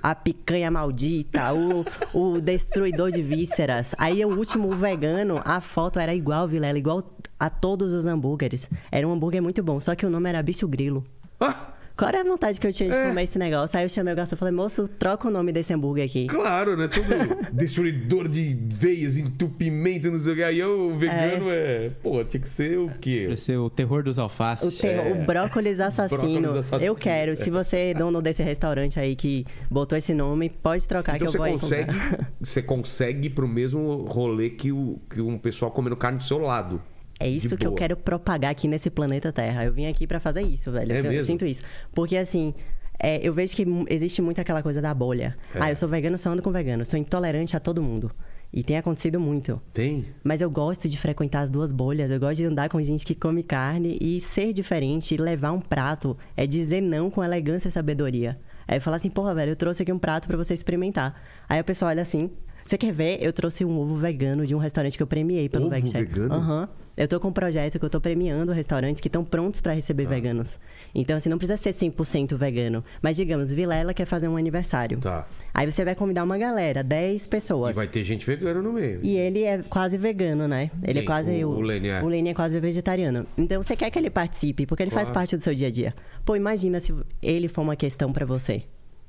a 0.02 0.16
picanha 0.16 0.72
maldita, 0.72 1.54
o, 1.54 1.86
o 2.14 2.42
destruidor 2.42 3.12
de 3.12 3.22
vísceras. 3.22 3.94
Aí 3.98 4.24
o 4.26 4.30
último, 4.30 4.70
vegano, 4.72 5.42
a 5.46 5.62
foto 5.62 6.00
era 6.00 6.14
igual, 6.14 6.48
Vilela, 6.48 6.78
igual 6.78 7.04
a 7.40 7.50
todos 7.50 7.94
os 7.94 8.08
hambúrgueres. 8.08 8.70
Era 8.92 9.08
um 9.08 9.12
hambúrguer 9.12 9.42
muito 9.42 9.62
bom, 9.62 9.80
só 9.80 9.96
que 9.96 10.06
o 10.06 10.10
nome 10.10 10.30
era 10.30 10.42
bicho 10.42 10.68
grilo. 10.68 11.06
Ah, 11.40 11.74
Qual 11.98 12.08
era 12.10 12.22
a 12.22 12.24
vontade 12.24 12.60
que 12.60 12.68
eu 12.68 12.72
tinha 12.72 12.90
de 12.90 12.96
É. 12.96 13.08
comer 13.08 13.24
esse 13.24 13.40
negócio? 13.40 13.78
Aí 13.78 13.84
eu 13.84 13.90
chamei 13.90 14.14
o 14.14 14.16
garçom 14.16 14.36
e 14.36 14.38
falei, 14.38 14.54
moço, 14.54 14.88
troca 14.88 15.28
o 15.28 15.32
nome 15.32 15.52
desse 15.52 15.74
hambúrguer 15.74 16.06
aqui. 16.06 16.28
claro, 16.28 16.78
né? 16.78 16.88
Todo 16.88 17.08
destruidor 17.52 18.28
de 18.28 18.56
veias, 18.68 19.18
entupimento, 19.18 20.12
não 20.12 20.20
sei 20.20 20.34
o 20.34 20.36
que. 20.36 20.44
Aí 20.44 20.64
o 20.64 20.96
vegano 20.98 21.50
é. 21.50 21.90
Pô, 22.04 22.24
tinha 22.24 22.40
que 22.42 22.48
ser 22.50 22.78
o 22.78 22.90
quê? 23.02 23.24
Pra 23.28 23.36
ser 23.36 23.58
o 23.58 23.70
terror 23.70 24.04
dos 24.04 24.18
O, 24.18 24.22
alfaces. 24.22 24.78
terror- 24.78 25.12
o 25.20 25.26
brócolis 25.26 25.80
assassino. 25.82 26.20
Brócolis 26.42 26.58
assassino. 26.60 26.86
Eu 26.88 26.96
quero. 26.96 27.36
Se 27.36 27.50
você 27.50 27.78
é 27.78 27.94
dono 27.94 28.22
desse 28.22 28.44
restaurante 28.44 29.00
aí 29.00 29.16
que 29.16 29.46
botou 29.70 29.98
esse 29.98 30.14
nome, 30.14 30.50
pode 30.50 30.88
trocar 30.88 31.16
Então 31.16 31.28
que 31.30 31.36
eu 31.36 31.38
vou 31.40 31.46
aí 31.46 31.54
consegue, 31.60 31.92
comprar. 31.94 32.32
você 32.40 32.62
consegue 32.62 33.28
ir 33.28 33.30
pro 33.32 33.48
mesmo 33.48 34.06
rolê 34.08 34.50
que, 34.52 34.72
o, 34.72 35.00
que 35.10 35.20
um 35.20 35.38
pessoal 35.38 35.72
comendo 35.72 35.96
carne 35.96 36.20
do 36.20 36.24
seu 36.24 36.38
lado. 36.38 36.82
É 37.20 37.28
isso 37.28 37.58
que 37.58 37.66
eu 37.66 37.74
quero 37.74 37.98
propagar 37.98 38.52
aqui 38.52 38.68
nesse 38.68 38.90
planeta 38.90 39.32
Terra. 39.32 39.66
Eu 39.66 39.74
vim 39.74 39.88
aqui 39.88 40.06
pra 40.06 40.20
fazer 40.20 40.42
isso, 40.42 40.72
velho. 40.72 40.94
É 40.94 41.00
eu, 41.00 41.04
mesmo? 41.04 41.26
sinto 41.26 41.46
isso. 41.46 41.64
Porque 41.94 42.16
assim, 42.16 42.54
é, 43.00 43.20
eu 43.28 43.34
vejo 43.34 43.56
que 43.56 43.66
existe 43.90 44.22
muito 44.22 44.40
aquela 44.40 44.62
coisa 44.62 44.82
da 44.82 44.94
bolha. 44.94 45.38
É. 45.54 45.60
Ah, 45.62 45.70
eu 45.70 45.76
sou 45.76 45.88
vegano, 45.88 46.18
só 46.18 46.30
ando 46.30 46.42
com 46.42 46.52
vegano. 46.52 46.86
Sou 46.86 47.00
intolerante 47.00 47.56
a 47.56 47.60
todo 47.60 47.82
mundo. 47.82 48.12
E 48.52 48.64
tem 48.64 48.78
acontecido 48.78 49.20
muito. 49.20 49.62
Tem? 49.74 50.06
Mas 50.24 50.42
eu 50.42 50.50
gosto 50.50 50.88
de 50.88 50.98
frequentar 50.98 51.42
as 51.42 51.50
duas 51.50 51.72
bolhas. 51.72 52.10
Eu 52.10 52.20
gosto 52.20 52.38
de 52.38 52.46
andar 52.46 52.70
com 52.70 52.82
gente 52.82 53.06
que 53.06 53.14
come 53.14 53.44
carne 53.44 53.98
e 54.02 54.22
ser 54.22 54.54
diferente 54.54 55.14
e 55.14 55.18
levar 55.18 55.52
um 55.52 55.60
prato 55.60 56.18
é 56.36 56.48
dizer 56.48 56.82
não 56.82 57.10
com 57.10 57.24
elegância 57.24 57.68
e 57.68 57.72
sabedoria. 57.72 58.40
Aí 58.68 58.78
eu 58.78 58.82
falo 58.82 58.96
assim, 58.96 59.10
porra, 59.10 59.34
velho, 59.36 59.52
eu 59.52 59.56
trouxe 59.56 59.84
aqui 59.84 59.92
um 59.92 60.00
prato 60.00 60.28
pra 60.28 60.38
você 60.38 60.54
experimentar. 60.54 61.22
Aí 61.48 61.60
a 61.60 61.64
pessoa 61.64 61.90
olha 61.90 62.02
assim. 62.02 62.30
Você 62.66 62.78
quer 62.78 62.92
ver? 62.92 63.20
Eu 63.22 63.32
trouxe 63.32 63.64
um 63.64 63.78
ovo 63.80 63.96
vegano 63.96 64.46
de 64.46 64.54
um 64.54 64.58
restaurante 64.58 64.98
que 64.98 65.04
eu 65.04 65.08
premiei 65.08 65.48
pelo 65.48 65.68
Ovo 65.68 65.76
Chef. 65.76 65.94
vegano? 65.94 66.34
Aham. 66.36 66.70
Eu 66.98 67.08
tô 67.08 67.20
com 67.20 67.28
um 67.28 67.32
projeto 67.32 67.78
que 67.78 67.86
eu 67.86 67.90
tô 67.92 68.02
premiando 68.02 68.52
restaurantes 68.52 69.00
que 69.00 69.08
estão 69.08 69.24
prontos 69.24 69.62
pra 69.62 69.72
receber 69.72 70.06
Tá. 70.06 70.10
veganos. 70.10 70.58
Então, 70.96 71.16
assim, 71.16 71.30
não 71.30 71.38
precisa 71.38 71.56
ser 71.56 71.72
100% 71.72 72.36
vegano. 72.36 72.84
Mas, 73.04 73.16
digamos, 73.16 73.52
Vilela 73.52 73.94
quer 73.94 74.06
fazer 74.06 74.28
um 74.28 74.36
aniversário. 74.36 74.98
Tá. 74.98 75.28
Aí 75.54 75.70
você 75.72 75.86
vai 75.86 75.94
convidar 75.94 76.24
uma 76.24 76.38
galera, 76.40 76.84
10 76.84 77.26
E 77.26 77.30
pessoas. 77.30 77.76
vai 77.76 77.88
ter 77.88 78.04
gente 78.04 78.26
vegana 78.26 78.64
no 78.64 78.74
meio. 78.74 79.00
E 79.04 79.16
ele 79.16 79.44
é 79.44 79.60
quase 79.62 79.96
vegano, 79.98 80.48
né? 80.48 80.72
Ele 80.84 81.00
é 81.00 81.04
quase. 81.04 81.46
O- 81.46 81.50
o 81.50 81.62
Lene 81.62 81.90
é? 81.90 82.02
O 82.02 82.08
Lene 82.08 82.30
é 82.30 82.34
quase 82.34 82.60
vegetariano. 82.60 83.28
Então 83.38 83.62
você 83.62 83.76
quer 83.76 83.92
que 83.92 84.00
ele 84.00 84.10
participe, 84.10 84.66
porque 84.66 84.82
ele 84.82 84.90
faz 84.90 85.10
Claro. 85.10 85.14
parte 85.20 85.38
do 85.38 85.44
seu 85.44 85.54
dia 85.54 85.68
a 85.68 85.72
dia. 85.72 85.94
Pô, 86.26 86.36
imagina 86.36 86.80
se 86.82 86.94
ele 87.22 87.48
for 87.48 87.62
uma 87.62 87.76
questão 87.76 88.12
pra 88.12 88.26
você. 88.26 88.64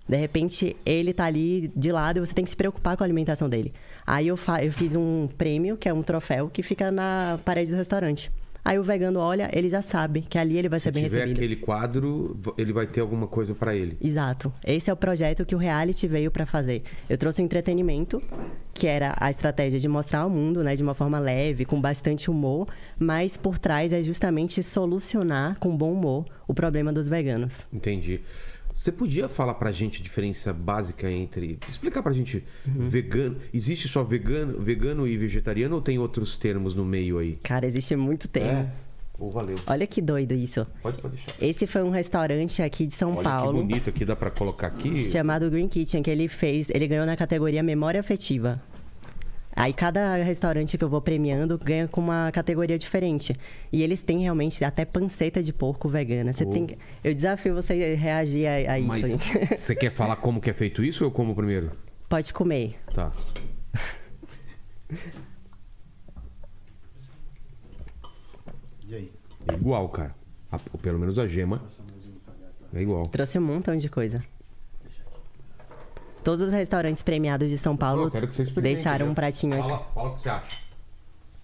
De 0.07 0.16
repente, 0.16 0.74
ele 0.87 1.12
tá 1.12 1.27
ali 1.27 1.70
de 1.77 1.92
lado 1.92 2.16
e 2.16 2.20
você 2.20 2.33
tem 2.33 2.42
que 2.42 2.48
se 2.48 2.57
preocupar 2.57 2.96
com 2.96 3.05
a 3.05 3.07
alimentação 3.07 3.46
dele. 3.46 3.74
Aí 4.11 4.29
eu, 4.29 4.37
fa- 4.37 4.62
eu 4.64 4.73
fiz 4.73 4.94
um 4.97 5.29
prêmio, 5.37 5.77
que 5.77 5.88
é 5.88 5.92
um 5.92 6.03
troféu, 6.03 6.49
que 6.49 6.62
fica 6.62 6.90
na 6.90 7.38
parede 7.44 7.71
do 7.71 7.77
restaurante. 7.77 8.31
Aí 8.64 8.79
o 8.79 8.83
vegano 8.83 9.18
olha, 9.21 9.49
ele 9.53 9.68
já 9.68 9.81
sabe 9.81 10.21
que 10.23 10.37
ali 10.37 10.59
ele 10.59 10.68
vai 10.68 10.79
Se 10.79 10.85
ser 10.85 10.92
bem 10.92 11.05
tiver 11.05 11.18
recebido. 11.21 11.37
aquele 11.38 11.57
quadro, 11.57 12.38
ele 12.59 12.71
vai 12.73 12.87
ter 12.87 13.01
alguma 13.01 13.27
coisa 13.27 13.55
pra 13.55 13.75
ele. 13.75 13.97
Exato. 14.01 14.53
Esse 14.66 14.90
é 14.90 14.92
o 14.92 14.97
projeto 14.97 15.47
que 15.47 15.55
o 15.55 15.59
reality 15.59 16.07
veio 16.07 16.31
pra 16.31 16.44
fazer. 16.44 16.83
Eu 17.09 17.16
trouxe 17.16 17.40
o 17.40 17.44
entretenimento, 17.44 18.23
que 18.75 18.87
era 18.87 19.14
a 19.18 19.31
estratégia 19.31 19.79
de 19.81 19.88
mostrar 19.88 20.21
ao 20.21 20.31
mundo, 20.31 20.62
né, 20.62 20.75
de 20.77 20.83
uma 20.83 20.92
forma 20.94 21.18
leve, 21.18 21.64
com 21.64 21.81
bastante 21.81 22.31
humor, 22.31 22.66
mas 22.99 23.37
por 23.38 23.59
trás 23.59 23.90
é 23.92 24.03
justamente 24.03 24.62
solucionar 24.62 25.59
com 25.59 25.75
bom 25.75 25.92
humor 25.92 26.27
o 26.47 26.53
problema 26.53 26.92
dos 26.92 27.09
veganos. 27.09 27.55
Entendi. 27.73 28.21
Você 28.79 28.93
podia 28.93 29.29
falar 29.29 29.55
pra 29.55 29.73
gente 29.73 30.01
a 30.01 30.05
diferença 30.05 30.53
básica 30.53 31.11
entre. 31.11 31.59
Explicar 31.69 32.01
pra 32.01 32.12
gente 32.12 32.45
Uhum. 32.64 32.88
vegano. 32.88 33.37
Existe 33.53 33.88
só 33.88 34.05
vegano, 34.05 34.61
vegano 34.61 35.05
e 35.07 35.17
vegetariano 35.17 35.75
ou 35.75 35.83
tem 35.83 35.99
outros 35.99 36.37
termos 36.37 36.77
no 36.77 36.85
meio 36.85 37.19
aí? 37.19 37.38
Cara, 37.43 37.67
existe 37.67 37.97
muito 37.97 38.29
tempo. 38.29 38.47
É. 38.47 38.71
Ou 39.19 39.33
valeu. 39.33 39.57
Olha 39.67 39.85
que 39.85 40.01
doido 40.01 40.33
isso. 40.33 40.64
Pode, 40.81 40.97
pode 41.03 41.17
deixar. 41.17 41.33
Esse 41.45 41.67
foi 41.67 41.83
um 41.83 41.91
restaurante 41.91 42.62
aqui 42.62 42.87
de 42.87 42.95
São 42.95 43.14
Olha 43.14 43.23
Paulo. 43.25 43.59
que 43.61 43.67
bonito 43.67 43.91
aqui, 43.91 44.05
dá 44.05 44.14
pra 44.14 44.31
colocar 44.31 44.69
aqui. 44.69 44.97
chamado 44.97 45.51
Green 45.51 45.67
Kitchen, 45.67 46.01
que 46.01 46.09
ele 46.11 46.29
fez, 46.29 46.71
ele 46.71 46.87
ganhou 46.87 47.05
na 47.05 47.17
categoria 47.17 47.61
Memória 47.64 47.99
Afetiva. 47.99 48.62
Aí 49.61 49.73
cada 49.73 50.14
restaurante 50.23 50.79
que 50.79 50.85
eu 50.85 50.88
vou 50.88 51.01
premiando 51.01 51.59
ganha 51.59 51.88
com 51.88 52.01
uma 52.01 52.31
categoria 52.31 52.79
diferente. 52.79 53.35
E 53.73 53.83
eles 53.83 54.01
têm 54.01 54.21
realmente 54.23 54.64
até 54.64 54.85
panceta 54.85 55.42
de 55.42 55.53
porco 55.53 55.88
vegana. 55.88 56.33
Você 56.33 56.44
Oh. 56.44 56.51
tem, 56.51 56.79
eu 57.03 57.12
desafio 57.12 57.55
você 57.57 57.94
reagir 57.97 58.47
a, 58.47 58.73
a 58.75 58.79
isso. 58.79 58.88
Mas 58.88 59.05
hein? 59.11 59.18
você 59.59 59.75
quer 59.75 59.90
falar 59.90 60.14
como 60.16 60.40
que 60.40 60.49
é 60.49 60.53
feito 60.53 60.85
isso 60.85 61.03
ou 61.03 61.11
eu 61.11 61.12
como 61.12 61.35
primeiro? 61.35 61.73
Pode 62.09 62.33
comer. 62.33 62.77
Tá. 62.94 63.11
E 68.87 68.94
aí? 68.94 69.12
É 69.49 69.55
igual, 69.55 69.88
cara. 69.88 70.14
A- 70.51 70.59
pelo 70.59 70.99
menos 70.99 71.18
a 71.18 71.27
gema. 71.27 71.62
É 72.73 72.81
igual. 72.81 73.07
Trouxe 73.09 73.38
um 73.38 73.42
montão 73.42 73.77
de 73.77 73.88
coisa. 73.88 74.23
Todos 76.29 76.43
os 76.43 76.53
restaurantes 76.53 77.03
premiados 77.03 77.49
de 77.51 77.57
São 77.57 77.75
Paulo 77.75 78.12
deixaram 78.61 79.09
um 79.09 79.14
pratinho 79.14 79.55
aqui. 79.59 79.67
Fala, 79.67 80.09
o 80.09 80.14
que 80.14 80.21
você 80.21 80.29
acha. 80.29 80.59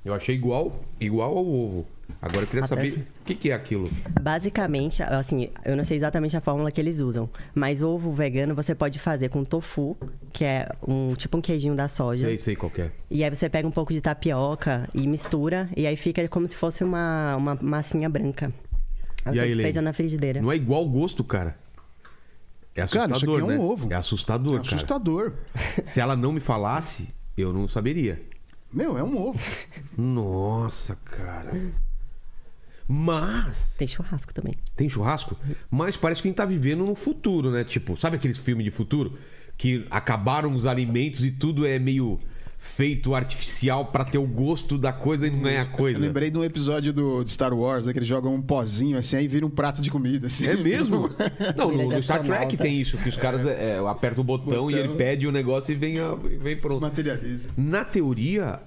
Eu 0.05 0.12
achei 0.12 0.35
igual, 0.35 0.79
igual 1.01 1.38
ao 1.38 1.47
ovo. 1.47 1.87
Agora 2.20 2.42
eu 2.42 2.47
queria 2.47 2.66
Até 2.66 2.68
saber 2.68 2.99
o 2.99 3.25
que, 3.25 3.35
que 3.35 3.51
é 3.51 3.55
aquilo. 3.55 3.88
Basicamente, 4.20 5.03
assim, 5.03 5.49
eu 5.64 5.75
não 5.75 5.85
sei 5.85 5.97
exatamente 5.97 6.37
a 6.37 6.40
fórmula 6.42 6.70
que 6.70 6.79
eles 6.79 7.01
usam, 7.01 7.31
mas 7.55 7.81
ovo 7.81 8.12
vegano 8.12 8.55
você 8.55 8.75
pode 8.75 8.99
fazer 8.99 9.31
com 9.31 9.42
tofu, 9.42 9.97
que 10.35 10.44
é 10.44 10.68
um 10.87 11.14
tipo 11.14 11.38
um 11.38 11.40
queijinho 11.40 11.75
da 11.75 11.88
soja. 11.88 12.27
Sei, 12.27 12.37
sei 12.37 12.55
qual 12.55 12.70
é. 12.77 12.90
E 13.11 13.25
aí 13.25 13.35
você 13.35 13.49
pega 13.49 13.66
um 13.66 13.70
pouco 13.70 13.90
de 13.90 14.03
tapioca 14.03 14.87
e 14.92 15.07
mistura, 15.07 15.66
e 15.75 15.87
aí 15.87 15.97
fica 15.97 16.29
como 16.29 16.47
se 16.47 16.55
fosse 16.55 16.85
uma, 16.85 17.37
uma 17.37 17.55
massinha 17.59 18.11
branca. 18.11 18.53
Aí 19.25 19.33
E 19.33 19.37
você 19.37 19.40
aí, 19.40 19.49
despeja 19.55 19.81
Lene? 19.81 19.85
na 19.87 19.92
frigideira. 19.94 20.42
Não 20.42 20.53
é 20.53 20.57
igual 20.57 20.85
o 20.85 20.88
gosto, 20.90 21.25
cara. 21.25 21.63
É 22.76 22.82
assustador, 22.82 23.08
Cara, 23.08 23.16
isso 23.18 23.30
aqui 23.30 23.40
é 23.40 23.44
um 23.44 23.46
né? 23.46 23.58
ovo. 23.58 23.92
É 23.92 23.96
assustador, 23.96 24.54
É 24.54 24.56
cara. 24.62 24.74
assustador. 24.76 25.32
Se 25.84 26.00
ela 26.00 26.16
não 26.16 26.32
me 26.32 26.40
falasse, 26.40 27.08
eu 27.37 27.52
não 27.52 27.68
saberia. 27.68 28.20
Meu, 28.72 28.98
é 28.98 29.02
um 29.04 29.16
ovo. 29.16 29.38
Nossa, 29.96 30.96
cara. 30.96 31.52
Mas 32.87 33.76
Tem 33.78 33.87
churrasco 33.88 34.34
também. 34.34 34.54
tem 34.76 34.88
churrasco, 34.88 35.37
mas 35.70 35.96
parece 35.96 36.20
que 36.20 36.28
a 36.28 36.30
gente 36.30 36.37
tá 36.37 36.44
vivendo 36.44 36.84
no 36.84 36.94
futuro, 36.94 37.50
né? 37.50 37.64
Tipo, 37.64 37.96
sabe 37.96 38.16
aqueles 38.16 38.37
filmes 38.37 38.64
de 38.64 38.70
futuro 38.70 39.16
que 39.56 39.87
acabaram 39.90 40.54
os 40.54 40.66
alimentos 40.66 41.24
e 41.24 41.30
tudo 41.30 41.64
é 41.66 41.78
meio 41.78 42.18
feito 42.77 43.14
artificial 43.14 43.87
pra 43.87 44.05
ter 44.05 44.18
o 44.18 44.27
gosto 44.27 44.77
da 44.77 44.92
coisa 44.92 45.27
e 45.27 45.31
não 45.31 45.48
é 45.48 45.59
a 45.59 45.62
Eu 45.64 45.68
coisa. 45.70 45.98
lembrei 45.98 46.31
de 46.31 46.38
um 46.38 46.42
episódio 46.44 46.92
do, 46.92 47.22
de 47.22 47.31
Star 47.31 47.53
Wars, 47.55 47.87
né, 47.87 47.92
que 47.92 47.98
eles 47.98 48.09
jogam 48.09 48.35
um 48.35 48.42
pozinho 48.42 48.96
assim, 48.98 49.16
aí 49.16 49.29
vira 49.29 49.46
um 49.46 49.50
prato 49.50 49.81
de 49.83 49.90
comida. 49.90 50.27
Assim. 50.27 50.46
É 50.46 50.57
mesmo? 50.57 51.09
Não, 51.57 51.70
no, 51.70 51.92
é 51.92 51.96
no 51.96 52.03
Star 52.03 52.22
Trek 52.22 52.57
tem 52.57 52.81
isso, 52.81 52.96
que 52.98 53.09
os 53.09 53.16
caras 53.16 53.46
é, 53.46 53.79
apertam 53.87 54.22
o 54.22 54.24
botão, 54.24 54.70
e 54.70 54.74
Botão. 54.74 54.90
ele 54.90 54.94
pede 54.96 55.27
o 55.27 55.33
negócio 55.33 55.72
e 55.72 55.74
vem, 55.77 55.98
a- 56.00 56.16
e 56.31 56.37
vem 56.37 56.57
pronto. 56.57 56.81
Materializa. 56.81 57.48
Na 57.57 57.85
teoria, 57.85 58.61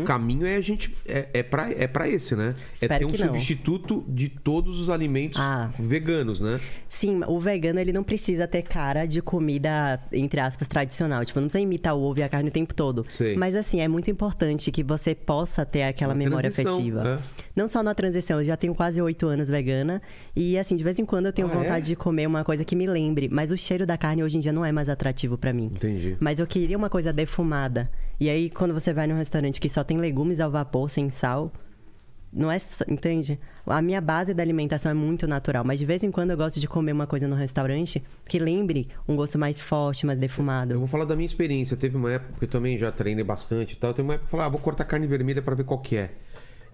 O 0.00 0.04
caminho 0.04 0.44
é 0.44 0.56
a 0.56 0.60
gente. 0.60 0.92
É, 1.06 1.28
é, 1.34 1.42
pra, 1.42 1.70
é 1.70 1.86
pra 1.86 2.08
esse, 2.08 2.34
né? 2.34 2.54
Espero 2.74 2.94
é 2.94 2.98
ter 2.98 3.04
um 3.06 3.14
substituto 3.26 4.04
de 4.08 4.28
todos 4.28 4.80
os 4.80 4.90
alimentos 4.90 5.38
Ah. 5.40 5.70
veganos, 5.78 6.40
né? 6.40 6.60
Sim, 6.88 7.20
o 7.26 7.38
vegano 7.38 7.78
ele 7.78 7.92
não 7.92 8.02
precisa 8.02 8.46
ter 8.48 8.62
cara 8.62 9.06
de 9.06 9.22
comida, 9.22 10.00
entre 10.12 10.40
aspas, 10.40 10.66
tradicional. 10.66 11.24
Tipo, 11.24 11.40
não 11.40 11.46
precisa 11.46 11.62
imitar 11.62 11.94
o 11.96 12.02
ovo 12.02 12.18
e 12.18 12.22
a 12.22 12.28
carne 12.28 12.48
o 12.48 12.52
tempo 12.52 12.74
todo. 12.74 13.06
Sei. 13.10 13.36
Mas 13.36 13.54
assim, 13.54 13.80
é 13.80 13.86
muito 13.88 14.10
importante 14.10 14.70
que 14.72 14.82
você 14.82 15.14
possa 15.14 15.64
ter 15.64 15.84
aquela 15.84 16.14
memória 16.14 16.50
afetiva. 16.50 17.20
é. 17.22 17.42
Não 17.54 17.68
só 17.68 17.82
na 17.82 17.94
transição, 17.94 18.40
eu 18.40 18.44
já 18.46 18.56
tenho 18.56 18.74
quase 18.74 19.00
oito 19.00 19.26
anos 19.26 19.48
vegana. 19.48 20.02
E 20.34 20.58
assim, 20.58 20.74
de 20.74 20.82
vez 20.82 20.98
em 20.98 21.04
quando 21.04 21.26
eu 21.26 21.32
tenho 21.32 21.46
Ah, 21.48 21.54
vontade 21.54 21.84
é? 21.84 21.88
de 21.88 21.96
comer 21.96 22.26
uma 22.26 22.42
coisa 22.44 22.64
que 22.64 22.74
me 22.74 22.86
lembre. 22.86 23.28
Mas 23.30 23.50
o 23.50 23.56
cheiro 23.56 23.86
da 23.86 23.96
carne 23.96 24.22
hoje 24.24 24.38
em 24.38 24.40
dia 24.40 24.52
não 24.52 24.64
é 24.64 24.72
mais 24.72 24.88
atrativo 24.88 25.38
pra 25.38 25.52
mim. 25.52 25.66
Entendi. 25.66 26.16
Mas 26.18 26.40
eu 26.40 26.46
queria 26.46 26.76
uma 26.76 26.90
coisa 26.90 27.12
defumada. 27.12 27.90
E 28.22 28.30
aí, 28.30 28.48
quando 28.50 28.72
você 28.72 28.92
vai 28.92 29.08
num 29.08 29.16
restaurante 29.16 29.60
que 29.60 29.68
só 29.68 29.82
tem 29.82 29.98
legumes 29.98 30.38
ao 30.38 30.48
vapor, 30.48 30.88
sem 30.88 31.10
sal, 31.10 31.50
não 32.32 32.52
é. 32.52 32.58
Entende? 32.88 33.36
A 33.66 33.82
minha 33.82 34.00
base 34.00 34.32
da 34.32 34.40
alimentação 34.44 34.92
é 34.92 34.94
muito 34.94 35.26
natural, 35.26 35.64
mas 35.64 35.80
de 35.80 35.84
vez 35.84 36.04
em 36.04 36.10
quando 36.12 36.30
eu 36.30 36.36
gosto 36.36 36.60
de 36.60 36.68
comer 36.68 36.92
uma 36.92 37.04
coisa 37.04 37.26
no 37.26 37.34
restaurante 37.34 38.00
que 38.28 38.38
lembre 38.38 38.86
um 39.08 39.16
gosto 39.16 39.36
mais 39.40 39.60
forte, 39.60 40.06
mais 40.06 40.18
Eu 40.18 40.20
defumado. 40.20 40.78
vou 40.78 40.86
falar 40.86 41.04
da 41.04 41.16
minha 41.16 41.26
experiência. 41.26 41.76
Teve 41.76 41.96
uma 41.96 42.12
época 42.12 42.34
que 42.38 42.44
eu 42.44 42.48
também 42.48 42.78
já 42.78 42.92
treinei 42.92 43.24
bastante 43.24 43.72
e 43.72 43.76
tal. 43.76 43.92
Teve 43.92 44.06
uma 44.06 44.14
época 44.14 44.28
que 44.28 44.34
eu 44.34 44.38
falei, 44.38 44.46
ah, 44.46 44.50
vou 44.50 44.60
cortar 44.60 44.84
carne 44.84 45.06
vermelha 45.08 45.42
pra 45.42 45.56
ver 45.56 45.64
qual 45.64 45.80
que 45.80 45.96
é. 45.96 46.12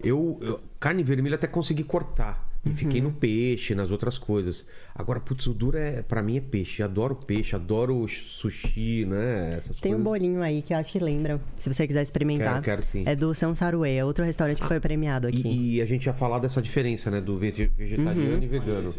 Eu, 0.03 0.37
eu- 0.41 0.59
carne 0.79 1.01
vermelha 1.01 1.33
até 1.33 1.47
consegui 1.47 1.83
cortar. 1.83 2.47
E 2.65 2.71
fiquei 2.71 2.99
no 3.01 3.11
peixe, 3.11 3.73
nas 3.73 3.89
outras 3.89 4.17
coisas. 4.17 4.65
Agora, 4.93 5.19
putz, 5.19 5.47
o 5.47 5.53
duro 5.53 5.77
é, 5.77 6.01
pra 6.01 6.21
mim 6.21 6.35
é 6.37 6.41
peixe. 6.41 6.83
Adoro 6.83 7.15
peixe, 7.15 7.55
adoro 7.55 8.05
sushi, 8.07 9.05
né? 9.05 9.55
Essas 9.57 9.79
Tem 9.79 9.93
um 9.93 10.03
coisas. 10.03 10.03
bolinho 10.21 10.41
aí 10.41 10.61
que 10.61 10.73
eu 10.73 10.77
acho 10.77 10.91
que 10.91 10.99
lembra, 10.99 11.39
se 11.57 11.73
você 11.73 11.87
quiser 11.87 12.01
experimentar. 12.03 12.61
Quero, 12.61 12.81
quero 12.81 12.83
sim. 12.83 13.03
É 13.05 13.15
do 13.15 13.33
São 13.33 13.55
Saruê, 13.55 13.95
é 13.95 14.03
outro 14.05 14.25
restaurante 14.25 14.61
que 14.61 14.67
foi 14.67 14.79
premiado 14.79 15.27
aqui. 15.27 15.41
E, 15.47 15.75
e 15.77 15.81
a 15.81 15.85
gente 15.85 16.05
ia 16.05 16.13
falar 16.13 16.39
dessa 16.39 16.61
diferença, 16.61 17.09
né? 17.09 17.21
Do 17.21 17.37
vege- 17.37 17.71
vegetariano 17.77 18.37
Uhum. 18.37 18.43
e 18.43 18.47
vegano. 18.47 18.93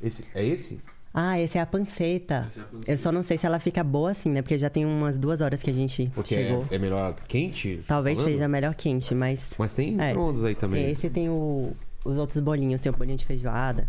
Esse, 0.00 0.24
é 0.32 0.44
esse? 0.44 0.78
Ah, 1.12 1.40
esse 1.40 1.58
é 1.58 1.60
a 1.60 1.66
panceta. 1.66 2.46
Eu 2.86 2.96
só 2.96 3.10
não 3.10 3.24
sei 3.24 3.36
se 3.36 3.44
ela 3.44 3.58
fica 3.58 3.82
boa 3.82 4.12
assim, 4.12 4.30
né? 4.30 4.40
Porque 4.42 4.56
já 4.56 4.70
tem 4.70 4.86
umas 4.86 5.18
duas 5.18 5.40
horas 5.40 5.60
que 5.60 5.68
a 5.68 5.74
gente 5.74 6.08
Porque 6.14 6.34
chegou. 6.36 6.64
é, 6.70 6.76
é 6.76 6.78
melhor 6.78 7.16
quente? 7.26 7.80
Talvez 7.88 8.16
falando? 8.16 8.30
seja 8.32 8.46
melhor 8.46 8.74
quente, 8.76 9.12
mas. 9.16 9.50
Mas 9.58 9.74
tem 9.74 9.96
É. 10.00 10.14
aí 10.46 10.54
também. 10.54 10.88
Esse 10.88 11.10
tem 11.10 11.28
o- 11.28 11.72
os 12.04 12.16
outros 12.16 12.40
bolinhos, 12.42 12.80
tem 12.80 12.90
o 12.92 12.96
bolinho 12.96 13.16
de 13.16 13.24
feijoada. 13.24 13.88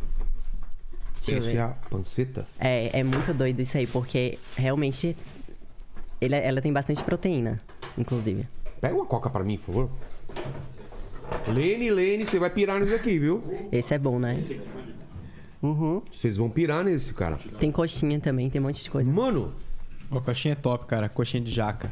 Deixa 1.15 1.31
eu 1.33 1.37
Esse 1.37 1.47
ver. 1.51 1.57
é 1.57 1.61
a 1.61 1.67
panceta? 1.89 2.47
É, 2.59 2.99
é 2.99 3.03
muito 3.03 3.33
doido 3.33 3.59
isso 3.59 3.77
aí, 3.77 3.85
porque 3.85 4.39
realmente 4.57 5.15
ele- 6.19 6.35
ela 6.35 6.61
tem 6.61 6.73
bastante 6.73 7.03
proteína, 7.03 7.61
inclusive. 7.97 8.47
Pega 8.79 8.95
uma 8.95 9.05
coca 9.05 9.29
pra 9.29 9.43
mim, 9.43 9.57
por 9.57 9.65
favor. 9.65 9.89
Lene, 11.47 11.91
Lene, 11.91 12.25
você 12.25 12.39
vai 12.39 12.49
pirar 12.49 12.79
nisso 12.81 12.95
aqui, 12.95 13.19
viu? 13.19 13.43
Esse 13.71 13.93
é 13.93 13.99
bom, 13.99 14.17
né? 14.19 14.43
Uhum. 15.61 16.01
Vocês 16.11 16.37
vão 16.37 16.49
pirar 16.49 16.83
nesse, 16.83 17.13
cara. 17.13 17.37
Tem 17.59 17.71
coxinha 17.71 18.19
também, 18.19 18.49
tem 18.49 18.59
um 18.59 18.63
monte 18.63 18.81
de 18.83 18.89
coisa. 18.89 19.09
Mano, 19.11 19.53
Ô, 20.09 20.19
coxinha 20.19 20.53
é 20.53 20.55
top, 20.55 20.85
cara. 20.87 21.07
Coxinha 21.07 21.41
de 21.43 21.51
jaca. 21.51 21.91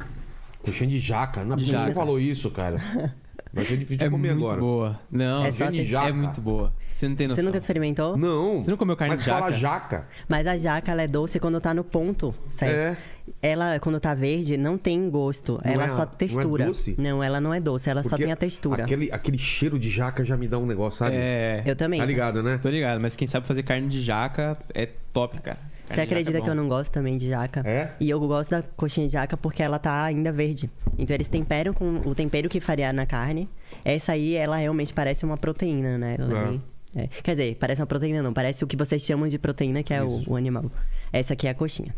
coxinha 0.63 0.89
de 0.89 0.99
jaca. 0.99 1.43
Não 1.43 1.53
é 1.53 1.57
De 1.57 1.65
que 1.65 1.69
você 1.71 1.77
jaca. 1.77 1.93
falou 1.93 2.19
isso, 2.19 2.49
cara. 2.51 2.77
Vai 3.51 3.65
ser 3.65 3.77
difícil 3.77 4.05
É 4.05 4.09
comer 4.09 4.29
muito 4.33 4.45
agora. 4.45 4.61
boa. 4.61 4.99
Não, 5.11 5.43
É 5.43 5.51
só 5.51 5.65
Coxinha 5.65 5.71
de 5.71 5.77
ter- 5.79 5.85
jaca. 5.87 6.07
é 6.09 6.11
muito 6.13 6.39
boa. 6.41 6.71
Você 6.91 7.07
não 7.09 7.15
tem 7.15 7.27
Você 7.27 7.31
noção. 7.31 7.45
nunca 7.45 7.57
experimentou? 7.57 8.15
Não. 8.17 8.61
Você 8.61 8.69
não 8.69 8.77
comeu 8.77 8.95
carne 8.95 9.15
mas 9.15 9.23
de 9.23 9.29
fala 9.29 9.51
jaca? 9.51 9.57
jaca. 9.97 10.07
Mas 10.27 10.45
a 10.45 10.55
jaca, 10.57 10.91
ela 10.91 11.01
é 11.01 11.07
doce 11.07 11.39
quando 11.39 11.59
tá 11.59 11.73
no 11.73 11.83
ponto, 11.83 12.33
certo? 12.47 12.75
É. 12.75 12.97
Ela, 13.41 13.79
quando 13.79 13.99
tá 13.99 14.13
verde, 14.13 14.57
não 14.57 14.77
tem 14.77 15.09
gosto. 15.09 15.59
Não 15.63 15.71
ela 15.71 15.85
é- 15.85 15.89
só 15.89 15.97
não 15.97 16.03
é 16.03 16.15
textura. 16.17 16.65
doce? 16.65 16.95
Não, 16.97 17.23
ela 17.23 17.39
não 17.41 17.53
é 17.53 17.59
doce, 17.59 17.89
ela 17.89 18.03
só 18.03 18.09
Porque 18.09 18.23
tem 18.23 18.31
a 18.31 18.35
textura. 18.35 18.83
Aquele, 18.83 19.11
aquele 19.11 19.37
cheiro 19.37 19.79
de 19.79 19.89
jaca 19.89 20.23
já 20.25 20.35
me 20.37 20.47
dá 20.47 20.57
um 20.57 20.65
negócio, 20.65 20.99
sabe? 20.99 21.15
É. 21.15 21.63
Eu 21.65 21.75
também. 21.75 21.99
Tá 21.99 22.05
ligado, 22.05 22.43
né? 22.43 22.59
Tô 22.61 22.69
ligado, 22.69 23.01
mas 23.01 23.15
quem 23.15 23.27
sabe 23.27 23.47
fazer 23.47 23.63
carne 23.63 23.87
de 23.87 24.01
jaca 24.01 24.57
é 24.73 24.87
top, 25.13 25.39
cara. 25.41 25.59
Carne 25.89 25.95
Você 25.95 26.01
acredita 26.01 26.37
é 26.37 26.41
que 26.41 26.49
eu 26.49 26.55
não 26.55 26.67
gosto 26.67 26.91
também 26.91 27.17
de 27.17 27.27
jaca? 27.29 27.61
É? 27.67 27.93
E 27.99 28.09
eu 28.09 28.19
gosto 28.19 28.51
da 28.51 28.61
coxinha 28.61 29.07
de 29.07 29.13
jaca 29.13 29.35
porque 29.35 29.61
ela 29.63 29.79
tá 29.79 30.03
ainda 30.03 30.31
verde. 30.31 30.69
Então 30.97 31.15
eles 31.15 31.27
temperam 31.27 31.73
com 31.73 31.97
o 32.05 32.13
tempero 32.15 32.47
que 32.47 32.59
faria 32.61 32.93
na 32.93 33.05
carne. 33.05 33.49
Essa 33.83 34.11
aí, 34.13 34.35
ela 34.35 34.57
realmente 34.57 34.93
parece 34.93 35.25
uma 35.25 35.37
proteína, 35.37 35.97
né? 35.97 36.15
Ela 36.19 36.39
É. 36.39 36.45
nem- 36.51 36.63
é. 36.95 37.07
Quer 37.23 37.31
dizer, 37.31 37.55
parece 37.55 37.81
uma 37.81 37.87
proteína 37.87 38.21
não. 38.21 38.33
Parece 38.33 38.63
o 38.63 38.67
que 38.67 38.75
vocês 38.77 39.01
chamam 39.03 39.27
de 39.27 39.37
proteína, 39.39 39.81
que 39.83 39.93
é 39.93 40.03
o, 40.03 40.23
o 40.27 40.35
animal. 40.35 40.65
Essa 41.11 41.33
aqui 41.33 41.47
é 41.47 41.51
a 41.51 41.53
coxinha. 41.55 41.93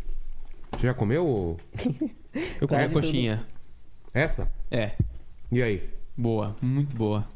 Você 0.72 0.86
já 0.86 0.94
comeu 0.94 1.26
ou- 1.26 1.60
Eu 2.60 2.66
comi 2.66 2.82
a 2.82 2.88
coxinha. 2.88 3.46
essa? 4.14 4.50
É, 4.70 4.92
E 5.50 5.62
aí? 5.62 5.88
boa, 6.16 6.56
muito 6.62 6.96
boa. 6.96 7.26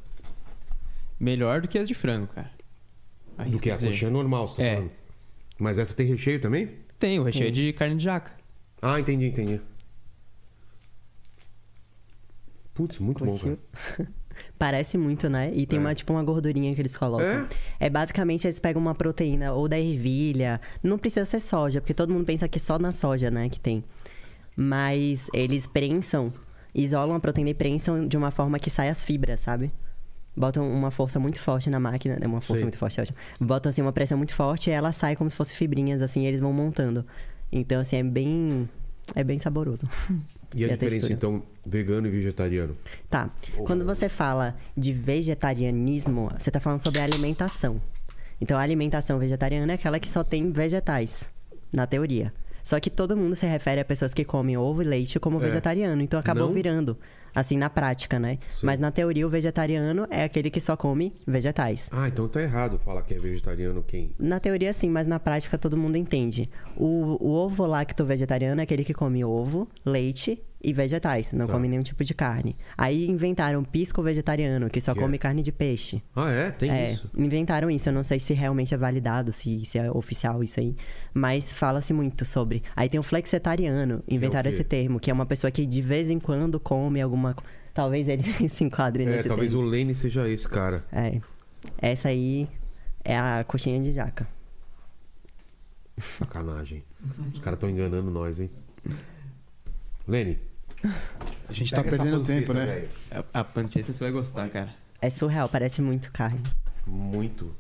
Melhor 1.18 1.60
do 1.60 1.68
que 1.68 1.78
as 1.78 1.88
de 1.88 1.94
frango, 1.94 2.26
cara. 2.28 2.50
Do 3.36 3.42
Arrisco 3.42 3.60
que 3.62 3.70
a 3.70 3.74
dizer. 3.74 3.88
coxinha 3.88 4.10
normal, 4.10 4.48
você 4.48 4.56
tá 4.56 4.62
É. 4.62 4.74
falando. 4.76 4.90
Mas 5.58 5.78
essa 5.78 5.94
tem 5.94 6.06
recheio 6.06 6.40
também? 6.40 6.70
Tem, 6.98 7.18
o 7.18 7.22
recheio 7.22 7.48
é 7.48 7.50
de 7.50 7.72
carne 7.72 7.96
de 7.96 8.04
jaca. 8.04 8.32
Ah, 8.80 8.98
entendi, 9.00 9.26
entendi. 9.26 9.60
Putz, 12.74 12.98
muito 12.98 13.24
bom, 13.24 13.38
cara. 13.38 13.58
Parece 14.58 14.98
muito, 14.98 15.30
né? 15.30 15.50
E 15.54 15.64
tem 15.66 15.78
É. 15.78 15.80
uma, 15.80 15.94
tipo, 15.94 16.12
uma 16.12 16.22
gordurinha 16.22 16.74
que 16.74 16.80
eles 16.80 16.94
colocam. 16.96 17.26
É? 17.26 17.46
É 17.80 17.90
basicamente 17.90 18.46
eles 18.46 18.58
pegam 18.60 18.80
uma 18.82 18.94
proteína 18.94 19.52
ou 19.54 19.66
da 19.66 19.78
ervilha. 19.78 20.60
Não 20.82 20.98
precisa 20.98 21.24
ser 21.24 21.40
soja, 21.40 21.80
porque 21.80 21.94
todo 21.94 22.12
mundo 22.12 22.26
pensa 22.26 22.46
que 22.46 22.58
é 22.58 22.60
só 22.60 22.78
na 22.78 22.92
soja, 22.92 23.30
né, 23.30 23.48
que 23.48 23.58
tem. 23.58 23.82
Mas 24.54 25.28
eles 25.32 25.66
prensam, 25.66 26.30
isolam 26.74 27.16
a 27.16 27.20
proteína 27.20 27.50
e 27.50 27.54
prensam 27.54 28.06
de 28.06 28.16
uma 28.16 28.30
forma 28.30 28.58
que 28.58 28.68
sai 28.68 28.88
as 28.90 29.02
fibras, 29.02 29.40
sabe? 29.40 29.70
Botam 30.36 30.70
uma 30.70 30.90
força 30.90 31.18
muito 31.18 31.40
forte 31.40 31.70
na 31.70 31.80
máquina, 31.80 32.18
né? 32.20 32.26
Uma 32.26 32.40
força 32.42 32.58
Sei. 32.58 32.64
muito 32.64 32.76
forte, 32.78 33.00
ótimo. 33.00 33.16
Botam 33.40 33.70
assim 33.70 33.80
uma 33.80 33.92
pressão 33.92 34.18
muito 34.18 34.34
forte 34.34 34.68
e 34.68 34.72
ela 34.72 34.92
sai 34.92 35.16
como 35.16 35.30
se 35.30 35.34
fosse 35.36 35.54
fibrinhas, 35.54 36.02
assim, 36.02 36.24
e 36.24 36.26
eles 36.26 36.40
vão 36.40 36.52
montando. 36.52 37.04
Então, 37.50 37.80
assim, 37.80 37.96
é 37.96 38.02
bem. 38.02 38.68
É 39.14 39.22
bem 39.24 39.38
saboroso. 39.38 39.88
E 40.54 40.64
a 40.64 40.68
E 40.68 40.70
a 40.70 40.74
diferença, 40.74 41.08
textura. 41.08 41.12
então, 41.12 41.42
vegano 41.66 42.06
e 42.06 42.10
vegetariano? 42.10 42.76
Tá. 43.10 43.28
Quando 43.66 43.84
você 43.84 44.08
fala 44.08 44.54
de 44.76 44.92
vegetarianismo, 44.92 46.30
você 46.38 46.50
tá 46.50 46.60
falando 46.60 46.78
sobre 46.78 47.00
alimentação. 47.00 47.80
Então, 48.40 48.56
a 48.58 48.62
alimentação 48.62 49.18
vegetariana 49.18 49.72
é 49.72 49.74
aquela 49.74 49.98
que 49.98 50.08
só 50.08 50.22
tem 50.22 50.50
vegetais, 50.52 51.28
na 51.72 51.86
teoria. 51.86 52.32
Só 52.62 52.78
que 52.80 52.90
todo 52.90 53.16
mundo 53.16 53.34
se 53.36 53.44
refere 53.46 53.80
a 53.80 53.84
pessoas 53.84 54.14
que 54.14 54.24
comem 54.24 54.56
ovo 54.56 54.82
e 54.82 54.84
leite 54.84 55.18
como 55.18 55.38
É. 55.38 55.40
vegetariano. 55.44 56.00
Então, 56.02 56.18
acabou 56.18 56.46
Não? 56.46 56.52
virando, 56.54 56.96
assim, 57.36 57.58
na 57.58 57.68
prática, 57.68 58.18
né? 58.18 58.38
Sim. 58.58 58.64
Mas, 58.64 58.80
na 58.80 58.90
teoria, 58.90 59.26
o 59.26 59.30
vegetariano 59.30 60.06
é 60.10 60.24
aquele 60.24 60.50
que 60.50 60.58
só 60.58 60.74
come 60.74 61.12
vegetais. 61.26 61.90
Ah, 61.92 62.08
então 62.08 62.26
tá 62.26 62.40
errado 62.40 62.78
falar 62.78 63.02
que 63.02 63.12
é 63.12 63.18
vegetariano 63.18 63.82
quem? 63.82 64.12
Na 64.18 64.40
teoria, 64.40 64.72
sim, 64.72 64.88
mas 64.88 65.06
na 65.06 65.20
prática 65.20 65.58
todo 65.58 65.76
mundo 65.76 65.96
entende. 65.96 66.48
O, 66.74 67.22
o 67.22 67.30
ovo 67.30 67.66
lacto 67.66 68.06
vegetariano 68.06 68.60
é 68.60 68.64
aquele 68.64 68.84
que 68.84 68.94
come 68.94 69.22
ovo, 69.22 69.68
leite 69.84 70.42
e 70.66 70.72
vegetais, 70.72 71.32
não 71.32 71.46
Tá. 71.46 71.52
come 71.52 71.68
nenhum 71.68 71.82
tipo 71.82 72.02
de 72.04 72.12
carne. 72.12 72.56
Aí 72.76 73.06
inventaram 73.06 73.62
pisco 73.62 74.02
vegetariano, 74.02 74.68
que 74.68 74.80
só 74.80 74.92
Que 74.92 74.98
é? 74.98 75.02
come 75.02 75.16
carne 75.18 75.40
de 75.42 75.52
peixe. 75.52 76.02
Ah, 76.14 76.30
é? 76.30 76.50
Tem 76.50 76.70
é, 76.70 76.92
isso. 76.92 77.08
inventaram 77.16 77.70
isso. 77.70 77.88
Eu 77.88 77.92
não 77.92 78.02
sei 78.02 78.18
se 78.18 78.34
realmente 78.34 78.74
é 78.74 78.76
validado, 78.76 79.32
se, 79.32 79.64
se 79.64 79.78
é 79.78 79.90
oficial 79.90 80.42
isso 80.42 80.58
aí. 80.58 80.74
Mas 81.14 81.52
fala-se 81.52 81.92
muito 81.94 82.24
sobre. 82.24 82.62
Aí 82.74 82.88
tem 82.88 82.98
o 82.98 83.02
flexetariano, 83.02 84.02
inventaram 84.08 84.48
é 84.48 84.52
quê? 84.52 84.56
esse 84.56 84.64
termo, 84.64 84.98
que 84.98 85.10
é 85.10 85.14
uma 85.14 85.24
pessoa 85.24 85.50
que 85.50 85.64
de 85.64 85.80
vez 85.80 86.10
em 86.10 86.18
quando 86.18 86.58
come 86.58 87.00
alguma. 87.00 87.36
Talvez 87.72 88.08
ele 88.08 88.22
se 88.50 88.64
enquadre 88.64 89.04
É, 89.04 89.06
nesse 89.06 89.28
talvez 89.28 89.50
termo. 89.52 89.64
o 89.64 89.68
Lene 89.68 89.94
seja 89.94 90.28
esse 90.28 90.48
cara. 90.48 90.84
É. 90.90 91.20
Essa 91.78 92.08
aí 92.08 92.48
é 93.04 93.16
a 93.16 93.44
coxinha 93.46 93.80
de 93.80 93.92
jaca. 93.92 94.26
Sacanagem. 96.18 96.82
Os 97.32 97.38
caras 97.40 97.56
estão 97.56 97.70
enganando 97.70 98.10
nós, 98.10 98.38
hein? 98.40 98.50
Lene. 100.06 100.38
A 101.48 101.52
gente 101.52 101.70
tá 101.70 101.82
pega 101.82 101.96
perdendo 101.96 102.22
tempo, 102.22 102.52
né? 102.52 102.66
velho. 102.66 102.88
A, 103.32 103.40
a 103.40 103.44
panceta 103.44 103.92
você 103.92 104.04
vai 104.04 104.12
gostar, 104.12 104.48
cara. 104.48 104.74
É 105.00 105.10
surreal, 105.10 105.48
parece 105.48 105.80
muito 105.82 106.10
carne. 106.12 106.42
Muito. 106.86 107.54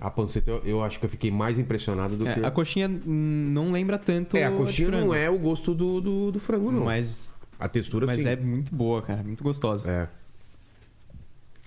A 0.00 0.10
panceta, 0.10 0.50
eu, 0.50 0.62
eu 0.64 0.82
acho 0.84 0.98
que 0.98 1.06
eu 1.06 1.10
fiquei 1.10 1.30
mais 1.30 1.58
impressionado 1.58 2.16
do 2.16 2.26
É, 2.26 2.34
que. 2.34 2.44
a 2.44 2.50
coxinha 2.50 2.88
hum, 2.88 3.48
não 3.52 3.70
lembra 3.70 3.98
tanto. 3.98 4.36
É, 4.36 4.44
a 4.44 4.50
de 4.50 4.56
coxinha 4.56 4.88
frango, 4.88 5.06
não 5.06 5.14
é 5.14 5.30
o 5.30 5.38
gosto 5.38 5.74
do, 5.74 6.00
do, 6.00 6.32
do 6.32 6.40
frango, 6.40 6.70
não. 6.72 6.84
Mas, 6.84 7.34
A 7.58 7.68
textura 7.68 8.06
mas 8.06 8.22
sim. 8.22 8.28
é 8.28 8.36
muito 8.36 8.74
boa, 8.74 9.00
cara. 9.02 9.22
Muito 9.22 9.42
gostosa. 9.44 9.88
É. 9.88 10.08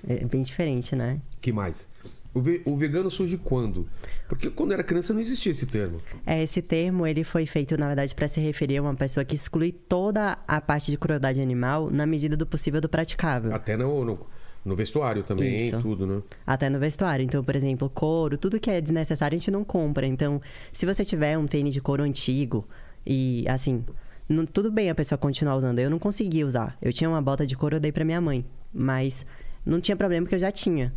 É 0.07 0.25
bem 0.25 0.41
diferente, 0.41 0.95
né? 0.95 1.19
que 1.41 1.51
mais? 1.51 1.87
O, 2.33 2.41
ve- 2.41 2.61
o 2.65 2.75
vegano 2.77 3.09
surge 3.09 3.37
quando? 3.37 3.87
Porque 4.29 4.49
quando 4.49 4.71
era 4.73 4.83
criança 4.83 5.13
não 5.13 5.19
existia 5.21 5.51
esse 5.51 5.65
termo. 5.65 5.97
É, 6.25 6.43
esse 6.43 6.61
termo 6.61 7.07
ele 7.07 7.23
foi 7.23 7.45
feito, 7.45 7.77
na 7.77 7.87
verdade, 7.87 8.13
para 8.13 8.27
se 8.27 8.39
referir 8.39 8.77
a 8.77 8.81
uma 8.81 8.93
pessoa 8.93 9.23
que 9.25 9.33
exclui 9.35 9.71
toda 9.71 10.37
a 10.47 10.61
parte 10.61 10.91
de 10.91 10.97
crueldade 10.97 11.41
animal 11.41 11.89
na 11.89 12.05
medida 12.05 12.37
do 12.37 12.45
possível 12.45 12.79
do 12.79 12.87
praticável. 12.89 13.55
Até 13.55 13.75
no, 13.75 14.05
no, 14.05 14.19
no 14.63 14.75
vestuário 14.75 15.23
também, 15.23 15.67
Isso. 15.67 15.79
tudo, 15.81 16.05
né? 16.05 16.21
Até 16.45 16.69
no 16.69 16.77
vestuário. 16.77 17.23
Então, 17.23 17.43
por 17.43 17.55
exemplo, 17.55 17.89
couro, 17.89 18.37
tudo 18.37 18.59
que 18.59 18.69
é 18.69 18.79
desnecessário 18.81 19.35
a 19.35 19.39
gente 19.39 19.49
não 19.49 19.63
compra. 19.63 20.05
Então, 20.05 20.39
se 20.71 20.85
você 20.85 21.03
tiver 21.03 21.37
um 21.37 21.47
tênis 21.47 21.73
de 21.73 21.81
couro 21.81 22.03
antigo 22.03 22.67
e, 23.05 23.45
assim, 23.47 23.83
não- 24.29 24.45
tudo 24.45 24.69
bem 24.69 24.89
a 24.91 24.95
pessoa 24.95 25.17
continuar 25.17 25.55
usando. 25.55 25.79
Eu 25.79 25.89
não 25.89 25.97
conseguia 25.97 26.45
usar. 26.45 26.77
Eu 26.81 26.93
tinha 26.93 27.09
uma 27.09 27.21
bota 27.21 27.47
de 27.47 27.55
couro, 27.55 27.77
eu 27.77 27.79
dei 27.79 27.91
pra 27.91 28.05
minha 28.05 28.21
mãe. 28.21 28.45
Mas 28.71 29.25
não 29.65 29.79
tinha 29.81 29.95
problema 29.95 30.25
porque 30.25 30.35
eu 30.35 30.39
já 30.39 30.51
tinha. 30.51 30.93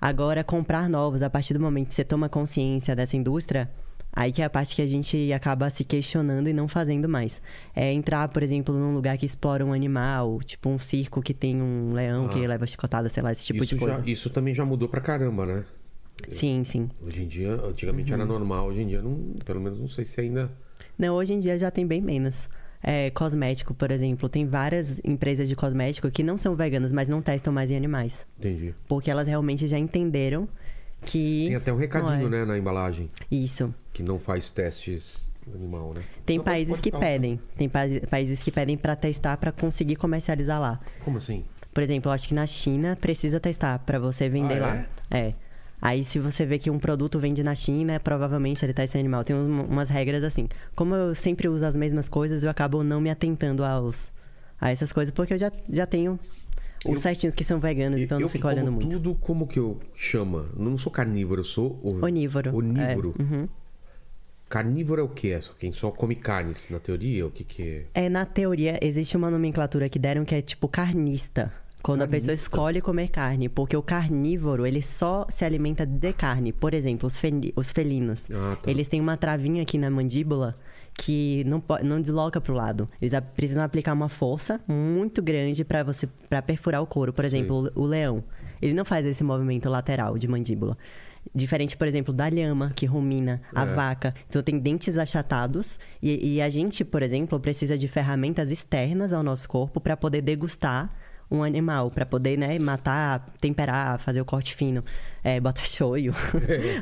Agora, 0.00 0.42
comprar 0.42 0.88
novos, 0.88 1.22
a 1.22 1.28
partir 1.28 1.54
do 1.54 1.60
momento 1.60 1.88
que 1.88 1.94
você 1.94 2.04
toma 2.04 2.28
consciência 2.28 2.96
dessa 2.96 3.16
indústria, 3.16 3.70
aí 4.12 4.32
que 4.32 4.40
é 4.40 4.44
a 4.46 4.50
parte 4.50 4.74
que 4.74 4.80
a 4.80 4.86
gente 4.86 5.30
acaba 5.32 5.68
se 5.68 5.84
questionando 5.84 6.48
e 6.48 6.52
não 6.54 6.66
fazendo 6.66 7.06
mais. 7.08 7.42
É 7.76 7.92
entrar, 7.92 8.26
por 8.28 8.42
exemplo, 8.42 8.74
num 8.74 8.94
lugar 8.94 9.18
que 9.18 9.26
explora 9.26 9.64
um 9.64 9.72
animal, 9.74 10.40
tipo 10.42 10.70
um 10.70 10.78
circo 10.78 11.20
que 11.20 11.34
tem 11.34 11.60
um 11.60 11.92
leão 11.92 12.28
que 12.28 12.42
Ah. 12.42 12.48
leva 12.48 12.66
chicotada, 12.66 13.08
sei 13.10 13.22
lá, 13.22 13.32
esse 13.32 13.44
tipo 13.46 13.64
de 13.66 13.76
coisa. 13.76 13.96
já- 13.96 14.02
isso 14.06 14.30
também 14.30 14.54
já 14.54 14.64
mudou 14.64 14.88
pra 14.88 15.00
caramba, 15.02 15.44
né? 15.44 15.64
Sim, 16.28 16.64
sim. 16.64 16.88
Hoje 17.02 17.22
em 17.22 17.26
dia, 17.28 17.52
antigamente 17.52 18.12
era 18.12 18.24
normal, 18.24 18.68
hoje 18.68 18.82
em 18.82 18.86
dia 18.86 19.00
não, 19.02 19.34
pelo 19.44 19.60
menos 19.60 19.78
não 19.78 19.88
sei 19.88 20.04
se 20.04 20.20
ainda. 20.20 20.50
Não, 20.98 21.14
hoje 21.14 21.32
em 21.34 21.38
dia 21.38 21.58
já 21.58 21.70
tem 21.70 21.86
bem 21.86 22.00
menos. 22.00 22.48
É, 22.82 23.10
cosmético, 23.10 23.74
por 23.74 23.90
exemplo, 23.90 24.28
tem 24.28 24.46
várias 24.46 25.00
empresas 25.04 25.48
de 25.48 25.54
cosmético 25.54 26.10
que 26.10 26.22
não 26.22 26.38
são 26.38 26.56
veganas, 26.56 26.92
mas 26.92 27.08
não 27.08 27.20
testam 27.20 27.52
mais 27.52 27.70
em 27.70 27.76
animais. 27.76 28.26
Entendi. 28.38 28.74
Porque 28.88 29.10
elas 29.10 29.26
realmente 29.26 29.66
já 29.68 29.78
entenderam 29.78 30.48
que. 31.04 31.44
Tem 31.48 31.56
até 31.56 31.72
um 31.72 31.76
recadinho, 31.76 32.26
é. 32.26 32.30
né, 32.30 32.44
na 32.44 32.56
embalagem, 32.58 33.10
Isso. 33.30 33.74
que 33.92 34.02
não 34.02 34.18
faz 34.18 34.50
testes 34.50 35.28
animal, 35.54 35.92
né? 35.94 36.02
Tem 36.24 36.36
Não, 36.38 36.44
pode- 36.44 36.54
países 36.54 36.80
que 36.80 36.90
pedem. 36.92 37.40
Tem 37.56 37.68
pa- 37.68 37.80
países 38.08 38.42
que 38.42 38.50
pedem 38.50 38.76
pra 38.76 38.94
testar 38.96 39.36
pra 39.36 39.50
conseguir 39.52 39.96
comercializar 39.96 40.60
lá. 40.60 40.80
Como 41.04 41.16
assim? 41.16 41.44
Por 41.74 41.82
exemplo, 41.82 42.08
eu 42.10 42.14
acho 42.14 42.26
que 42.28 42.34
na 42.34 42.46
China 42.46 42.96
precisa 43.00 43.38
testar 43.40 43.78
pra 43.80 43.98
você 43.98 44.28
vender 44.28 44.62
Ah, 44.62 44.66
lá. 44.66 44.86
É. 45.10 45.34
Aí 45.82 46.04
se 46.04 46.18
você 46.18 46.44
vê 46.44 46.58
que 46.58 46.70
um 46.70 46.78
produto 46.78 47.18
vende 47.18 47.42
na 47.42 47.54
China, 47.54 47.98
provavelmente 47.98 48.64
ele 48.64 48.74
testa 48.74 48.98
em 48.98 49.00
animal. 49.00 49.24
Tem 49.24 49.34
uns- 49.34 49.46
umas 49.48 49.88
regras 49.88 50.22
assim. 50.22 50.48
Como 50.74 50.94
eu 50.94 51.14
sempre 51.14 51.48
uso 51.48 51.64
as 51.64 51.76
mesmas 51.76 52.08
coisas, 52.08 52.44
eu 52.44 52.50
acabo 52.50 52.82
não 52.84 53.00
me 53.00 53.08
atentando 53.10 53.64
aos, 53.64 54.12
a 54.60 54.70
essas 54.70 54.92
coisas, 54.92 55.12
porque 55.14 55.32
eu 55.34 55.38
já, 55.38 55.50
já 55.72 55.86
tenho 55.86 56.18
os 56.84 56.92
Eu- 56.96 56.96
certinhos 56.98 57.34
que 57.34 57.42
são 57.44 57.58
veganos, 57.58 58.00
então 58.00 58.18
eu 58.18 58.22
não 58.22 58.28
fico 58.28 58.46
olhando 58.46 58.70
muito. 58.72 58.90
tudo, 58.90 59.14
como 59.14 59.46
que 59.46 59.58
eu 59.58 59.80
chama? 59.94 60.46
Não 60.56 60.76
sou 60.76 60.92
carnívoro, 60.92 61.40
eu 61.40 61.44
sou 61.44 61.80
o- 61.82 62.04
Onívoro. 62.04 62.54
Onívoro. 62.56 63.14
É, 63.18 63.22
uhum. 63.22 63.48
Carnívoro 64.48 65.00
é 65.00 65.04
o 65.04 65.08
que? 65.08 65.30
É 65.30 65.40
só 65.40 65.52
quem 65.52 65.70
só 65.70 65.90
come 65.92 66.16
carnes, 66.16 66.66
na 66.68 66.80
teoria? 66.80 67.24
O 67.26 67.30
que 67.30 67.44
que 67.44 67.62
é? 67.94 68.06
É, 68.06 68.08
na 68.08 68.24
teoria, 68.24 68.78
existe 68.82 69.16
uma 69.16 69.30
nomenclatura 69.30 69.88
que 69.88 69.98
deram 69.98 70.24
que 70.24 70.34
é 70.34 70.42
tipo 70.42 70.66
carnista. 70.66 71.52
Quando 71.82 72.02
a 72.02 72.06
pessoa 72.06 72.28
Carnista. 72.28 72.44
escolhe 72.44 72.80
comer 72.80 73.08
carne, 73.08 73.48
porque 73.48 73.76
o 73.76 73.82
carnívoro, 73.82 74.66
ele 74.66 74.82
só 74.82 75.26
se 75.28 75.44
alimenta 75.44 75.86
de 75.86 76.12
carne. 76.12 76.52
Por 76.52 76.74
exemplo, 76.74 77.06
os, 77.06 77.16
fel- 77.16 77.52
os 77.56 77.70
felinos. 77.70 78.28
Ah, 78.30 78.56
tá. 78.62 78.70
Eles 78.70 78.86
têm 78.88 79.00
uma 79.00 79.16
travinha 79.16 79.62
aqui 79.62 79.78
na 79.78 79.88
mandíbula 79.90 80.56
que 80.94 81.42
não, 81.44 81.62
não 81.82 82.00
desloca 82.00 82.40
pro 82.40 82.52
lado. 82.52 82.88
Eles 83.00 83.18
precisam 83.34 83.64
aplicar 83.64 83.94
uma 83.94 84.08
força 84.10 84.60
muito 84.68 85.22
grande 85.22 85.64
para 85.64 85.82
você 85.82 86.06
para 86.28 86.42
perfurar 86.42 86.82
o 86.82 86.86
couro. 86.86 87.12
Por 87.12 87.24
exemplo, 87.24 87.70
o, 87.74 87.82
o 87.82 87.86
leão, 87.86 88.22
ele 88.60 88.74
não 88.74 88.84
faz 88.84 89.06
esse 89.06 89.24
movimento 89.24 89.68
lateral 89.70 90.18
de 90.18 90.28
mandíbula. 90.28 90.76
Diferente, 91.34 91.76
por 91.76 91.86
exemplo, 91.86 92.12
da 92.14 92.28
lhama, 92.28 92.72
que 92.74 92.86
rumina, 92.86 93.40
a 93.54 93.62
É. 93.62 93.74
vaca. 93.74 94.14
Então, 94.28 94.42
tem 94.42 94.58
dentes 94.58 94.98
achatados. 94.98 95.78
E, 96.02 96.34
e 96.36 96.42
a 96.42 96.48
gente, 96.48 96.84
por 96.84 97.02
exemplo, 97.02 97.38
precisa 97.38 97.76
de 97.78 97.86
ferramentas 97.88 98.50
externas 98.50 99.12
ao 99.12 99.22
nosso 99.22 99.48
corpo 99.48 99.80
para 99.80 99.96
poder 99.96 100.22
degustar 100.22 100.90
um 101.30 101.42
animal, 101.42 101.90
para 101.90 102.04
poder 102.04 102.36
né, 102.36 102.58
matar, 102.58 103.24
temperar, 103.40 103.98
fazer 104.00 104.20
o 104.20 104.24
corte 104.24 104.54
fino, 104.54 104.82
é, 105.22 105.38
botar 105.40 105.62
shoyu. 105.68 106.12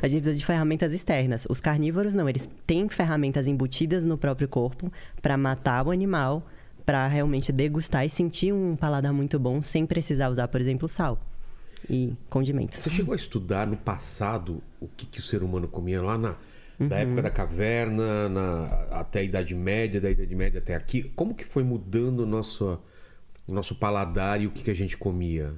a 0.01 0.07
gente 0.07 0.21
precisa 0.23 0.33
de 0.39 0.45
ferramentas 0.45 0.91
externas. 0.91 1.45
Os 1.49 1.61
carnívoros, 1.61 2.13
não, 2.13 2.27
eles 2.27 2.49
têm 2.65 2.89
ferramentas 2.89 3.47
embutidas 3.47 4.03
no 4.03 4.17
próprio 4.17 4.47
corpo 4.47 4.91
para 5.21 5.37
matar 5.37 5.85
o 5.85 5.91
animal, 5.91 6.45
para 6.85 7.05
realmente 7.07 7.51
degustar 7.51 8.05
e 8.05 8.09
sentir 8.09 8.51
um 8.51 8.75
paladar 8.75 9.13
muito 9.13 9.37
bom 9.37 9.61
sem 9.61 9.85
precisar 9.85 10.29
usar, 10.29 10.47
por 10.47 10.59
exemplo, 10.59 10.87
sal 10.87 11.19
e 11.89 12.13
condimentos. 12.29 12.79
Você 12.79 12.89
chegou 12.89 13.13
a 13.13 13.15
estudar 13.15 13.67
no 13.67 13.77
passado 13.77 14.61
o 14.81 14.87
que, 14.87 15.05
que 15.05 15.19
o 15.19 15.23
ser 15.23 15.43
humano 15.43 15.67
comia 15.67 16.01
lá 16.01 16.17
na 16.17 16.35
da 16.79 16.95
Uhum. 16.95 17.01
época 17.01 17.21
da 17.23 17.29
caverna, 17.29 18.29
na, 18.29 18.63
até 18.91 19.19
a 19.19 19.23
Idade 19.23 19.53
Média, 19.53 19.99
da 19.99 20.09
Idade 20.09 20.33
Média 20.33 20.59
até 20.59 20.73
aqui? 20.75 21.03
Como 21.13 21.35
que 21.35 21.43
foi 21.45 21.61
mudando 21.61 22.21
o 22.21 22.25
nosso, 22.25 22.79
o 23.49 23.53
nosso 23.53 23.75
paladar 23.75 24.39
e 24.41 24.47
o 24.47 24.51
que, 24.51 24.63
que 24.63 24.71
a 24.71 24.75
gente 24.75 24.95
comia? 24.97 25.53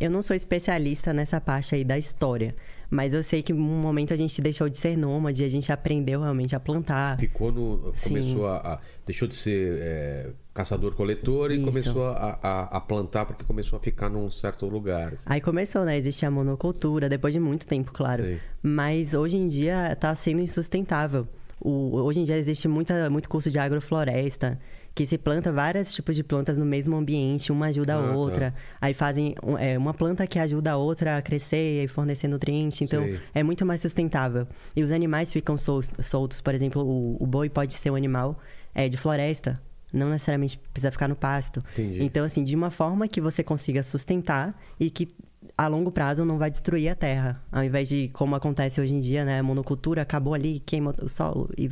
Eu 0.00 0.10
não 0.10 0.20
sou 0.22 0.34
especialista 0.36 1.12
nessa 1.12 1.40
parte 1.40 1.74
aí 1.74 1.82
da 1.82 1.96
história, 1.96 2.54
mas 2.90 3.14
eu 3.14 3.22
sei 3.22 3.42
que 3.42 3.52
em 3.52 3.56
um 3.56 3.80
momento 3.80 4.12
a 4.12 4.16
gente 4.16 4.40
deixou 4.42 4.68
de 4.68 4.76
ser 4.76 4.96
nômade, 4.96 5.42
a 5.42 5.48
gente 5.48 5.72
aprendeu 5.72 6.20
realmente 6.20 6.54
a 6.54 6.60
plantar. 6.60 7.18
Ficou 7.18 7.50
no. 7.50 7.92
Começou 8.02 8.46
a, 8.46 8.56
a- 8.74 8.78
Deixou 9.06 9.26
de 9.26 9.34
ser 9.34 9.78
é, 9.80 10.30
caçador-coletor 10.52 11.50
e 11.52 11.58
começou 11.60 12.08
a, 12.08 12.38
a- 12.42 12.76
a 12.76 12.80
plantar 12.80 13.24
porque 13.24 13.42
começou 13.44 13.78
a 13.78 13.80
ficar 13.80 14.10
num 14.10 14.30
certo 14.30 14.66
lugar. 14.66 15.14
assim. 15.14 15.22
Aí 15.26 15.40
começou, 15.40 15.84
né? 15.84 15.96
Existe 15.96 16.26
a 16.26 16.30
monocultura, 16.30 17.08
depois 17.08 17.32
de 17.32 17.40
muito 17.40 17.66
tempo, 17.66 17.90
claro. 17.92 18.22
Sei. 18.22 18.40
Mas 18.62 19.14
hoje 19.14 19.36
em 19.38 19.48
dia 19.48 19.96
tá 19.98 20.14
sendo 20.14 20.40
insustentável. 20.42 21.26
O- 21.58 22.02
hoje 22.02 22.20
em 22.20 22.24
dia 22.24 22.36
existe 22.36 22.68
muita, 22.68 23.08
muito 23.08 23.28
curso 23.30 23.50
de 23.50 23.58
agrofloresta, 23.58 24.58
que 24.96 25.04
se 25.04 25.18
planta 25.18 25.52
vários 25.52 25.92
tipos 25.94 26.16
de 26.16 26.24
plantas 26.24 26.56
no 26.56 26.64
mesmo 26.64 26.96
ambiente, 26.96 27.52
uma 27.52 27.66
ajuda 27.66 27.96
Ah, 27.96 27.98
a 28.00 28.08
tá. 28.08 28.16
outra. 28.16 28.54
Aí 28.80 28.94
fazem 28.94 29.34
é, 29.60 29.76
uma 29.76 29.92
planta 29.92 30.26
que 30.26 30.38
ajuda 30.38 30.72
a 30.72 30.76
outra 30.78 31.18
a 31.18 31.22
crescer 31.22 31.84
e 31.84 31.86
fornecer 31.86 32.26
nutrientes. 32.28 32.80
Então, 32.80 33.02
Sei. 33.04 33.20
é 33.34 33.42
muito 33.42 33.66
mais 33.66 33.82
sustentável. 33.82 34.48
E 34.74 34.82
os 34.82 34.90
animais 34.90 35.30
ficam 35.30 35.58
sol- 35.58 35.82
soltos. 36.00 36.40
Por 36.40 36.54
exemplo, 36.54 36.82
o, 36.82 37.22
o 37.22 37.26
boi 37.26 37.50
pode 37.50 37.74
ser 37.74 37.90
um 37.90 37.94
animal 37.94 38.40
é, 38.74 38.88
de 38.88 38.96
floresta. 38.96 39.60
Não 39.92 40.08
necessariamente 40.08 40.56
precisa 40.72 40.90
ficar 40.90 41.08
no 41.08 41.14
pasto. 41.14 41.62
Entendi. 41.74 42.02
Então, 42.02 42.24
assim, 42.24 42.42
de 42.42 42.56
uma 42.56 42.70
forma 42.70 43.06
que 43.06 43.20
você 43.20 43.44
consiga 43.44 43.82
sustentar 43.82 44.58
e 44.80 44.88
que 44.88 45.14
a 45.58 45.66
longo 45.68 45.90
prazo 45.92 46.24
não 46.24 46.38
vai 46.38 46.50
destruir 46.50 46.88
a 46.88 46.94
terra. 46.94 47.42
Ao 47.52 47.62
invés 47.62 47.90
de, 47.90 48.08
como 48.14 48.34
acontece 48.34 48.80
hoje 48.80 48.94
em 48.94 48.98
dia, 49.00 49.26
né? 49.26 49.40
A 49.40 49.42
monocultura 49.42 50.00
acabou 50.00 50.32
ali, 50.32 50.58
queima 50.60 50.94
o 51.02 51.08
solo 51.08 51.50
e 51.56 51.70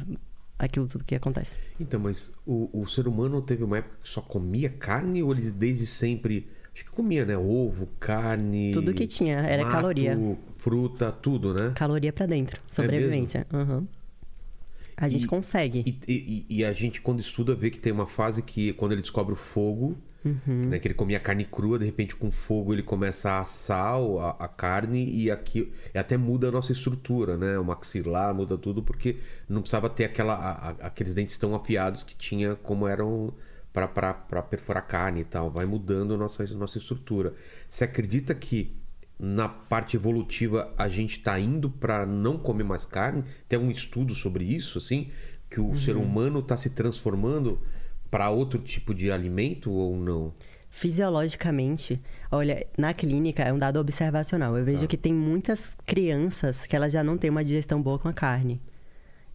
aquilo 0.59 0.87
tudo 0.87 1.05
que 1.05 1.15
acontece. 1.15 1.59
Então, 1.79 2.01
mas 2.01 2.33
o, 2.47 2.69
o 2.73 2.87
ser 2.87 3.07
humano 3.09 3.41
teve 3.43 3.65
uma 3.65 3.79
época 3.79 3.97
que 4.03 4.09
só 4.09 4.21
comia 4.21 4.69
carne 4.71 5.23
ou 5.23 5.33
ele 5.33 5.51
desde 5.51 5.87
sempre. 5.87 6.49
Acho 6.75 6.85
que 6.85 6.91
comia, 6.91 7.25
né? 7.25 7.37
Ovo, 7.39 7.87
carne. 8.01 8.73
Tudo 8.73 8.93
que 8.93 9.07
tinha, 9.07 9.39
era 9.39 9.63
mato, 9.63 9.73
caloria. 9.75 10.19
Fruta, 10.57 11.13
tudo, 11.13 11.55
né? 11.55 11.73
Caloria 11.77 12.13
pra 12.13 12.27
dentro. 12.27 12.61
Sobrevivência. 12.69 13.47
Aham. 13.53 13.87
A 14.97 15.09
gente 15.09 15.25
E- 15.25 15.29
consegue. 15.29 15.83
E, 16.09 16.13
e- 16.13 16.47
e 16.59 16.65
a 16.65 16.73
gente, 16.73 17.01
quando 17.01 17.21
estuda, 17.21 17.55
vê 17.55 17.71
que 17.71 17.79
tem 17.79 17.93
uma 17.93 18.07
fase 18.07 18.43
que, 18.43 18.73
quando 18.75 18.93
ele 18.93 19.03
descobre 19.03 19.33
o 19.33 19.37
fogo, 19.37 19.97
Uhum. 20.25 20.69
né, 20.71 20.79
que 20.79 20.89
ele 20.89 20.95
comia 20.95 21.21
carne 21.21 21.45
crua, 21.45 21.79
de 21.79 21.85
repente, 21.85 22.17
com 22.17 22.31
fogo, 22.31 22.73
ele 22.73 22.83
começa 22.83 23.31
a 23.31 23.41
assar 23.41 23.97
a, 23.97 24.45
a 24.45 24.49
carne 24.49 25.05
e 25.11 25.31
aqui 25.31 25.71
até 25.95 26.17
muda 26.17 26.49
a 26.49 26.51
nossa 26.51 26.73
estrutura, 26.73 27.37
né? 27.37 27.59
O 27.59 27.65
maxilar 27.65 28.35
muda 28.35 28.57
tudo, 28.57 28.83
porque 28.83 29.17
não 29.47 29.61
precisava 29.61 29.91
ter 29.91 30.05
aquela, 30.07 30.35
a- 30.35 30.71
aqueles 30.87 31.13
dentes 31.15 31.37
tão 31.37 31.55
afiados 31.55 32.03
que 32.03 32.17
tinha 32.17 32.57
como 32.57 32.89
eram 32.89 33.35
para 33.73 34.43
perfurar 34.43 34.87
carne 34.87 35.21
e 35.21 35.25
tal. 35.25 35.51
Vai 35.51 35.67
mudando 35.67 36.15
a 36.15 36.17
nossa, 36.17 36.45
nossa 36.55 36.79
estrutura. 36.79 37.35
Você 37.69 37.85
acredita 37.85 38.35
que 38.35 38.73
na 39.19 39.49
parte 39.49 39.97
evolutiva 39.97 40.73
a 40.79 40.89
gente 40.89 41.19
está 41.19 41.39
indo 41.39 41.69
para 41.69 42.07
não 42.07 42.39
comer 42.39 42.65
mais 42.65 42.85
carne? 42.85 43.25
Tem 43.49 43.59
algum 43.59 43.71
estudo 43.71 44.15
sobre 44.15 44.45
isso, 44.45 44.79
assim? 44.79 45.11
Que 45.51 45.61
o 45.61 45.75
ser 45.77 45.97
humano 45.97 46.39
está 46.41 46.57
se 46.57 46.71
transformando 46.71 47.61
para 48.15 48.31
outro 48.31 48.61
tipo 48.61 48.95
de 48.95 49.11
alimento 49.11 49.73
ou 49.73 49.97
não? 49.97 50.33
Fisiologicamente, 50.71 52.01
olha, 52.31 52.65
na 52.79 52.95
clínica 52.95 53.43
é 53.43 53.53
um 53.53 53.59
dado 53.59 53.81
observacional. 53.81 54.57
Eu 54.57 54.65
vejo 54.65 54.83
Tá. 54.83 54.87
que 54.87 54.97
tem 54.97 55.13
muitas 55.13 55.77
crianças 55.85 56.65
que 56.65 56.77
elas 56.77 56.93
já 56.93 57.03
não 57.03 57.19
têm 57.19 57.29
uma 57.29 57.43
digestão 57.43 57.83
boa 57.83 57.99
com 57.99 58.07
a 58.07 58.13
carne. 58.13 58.61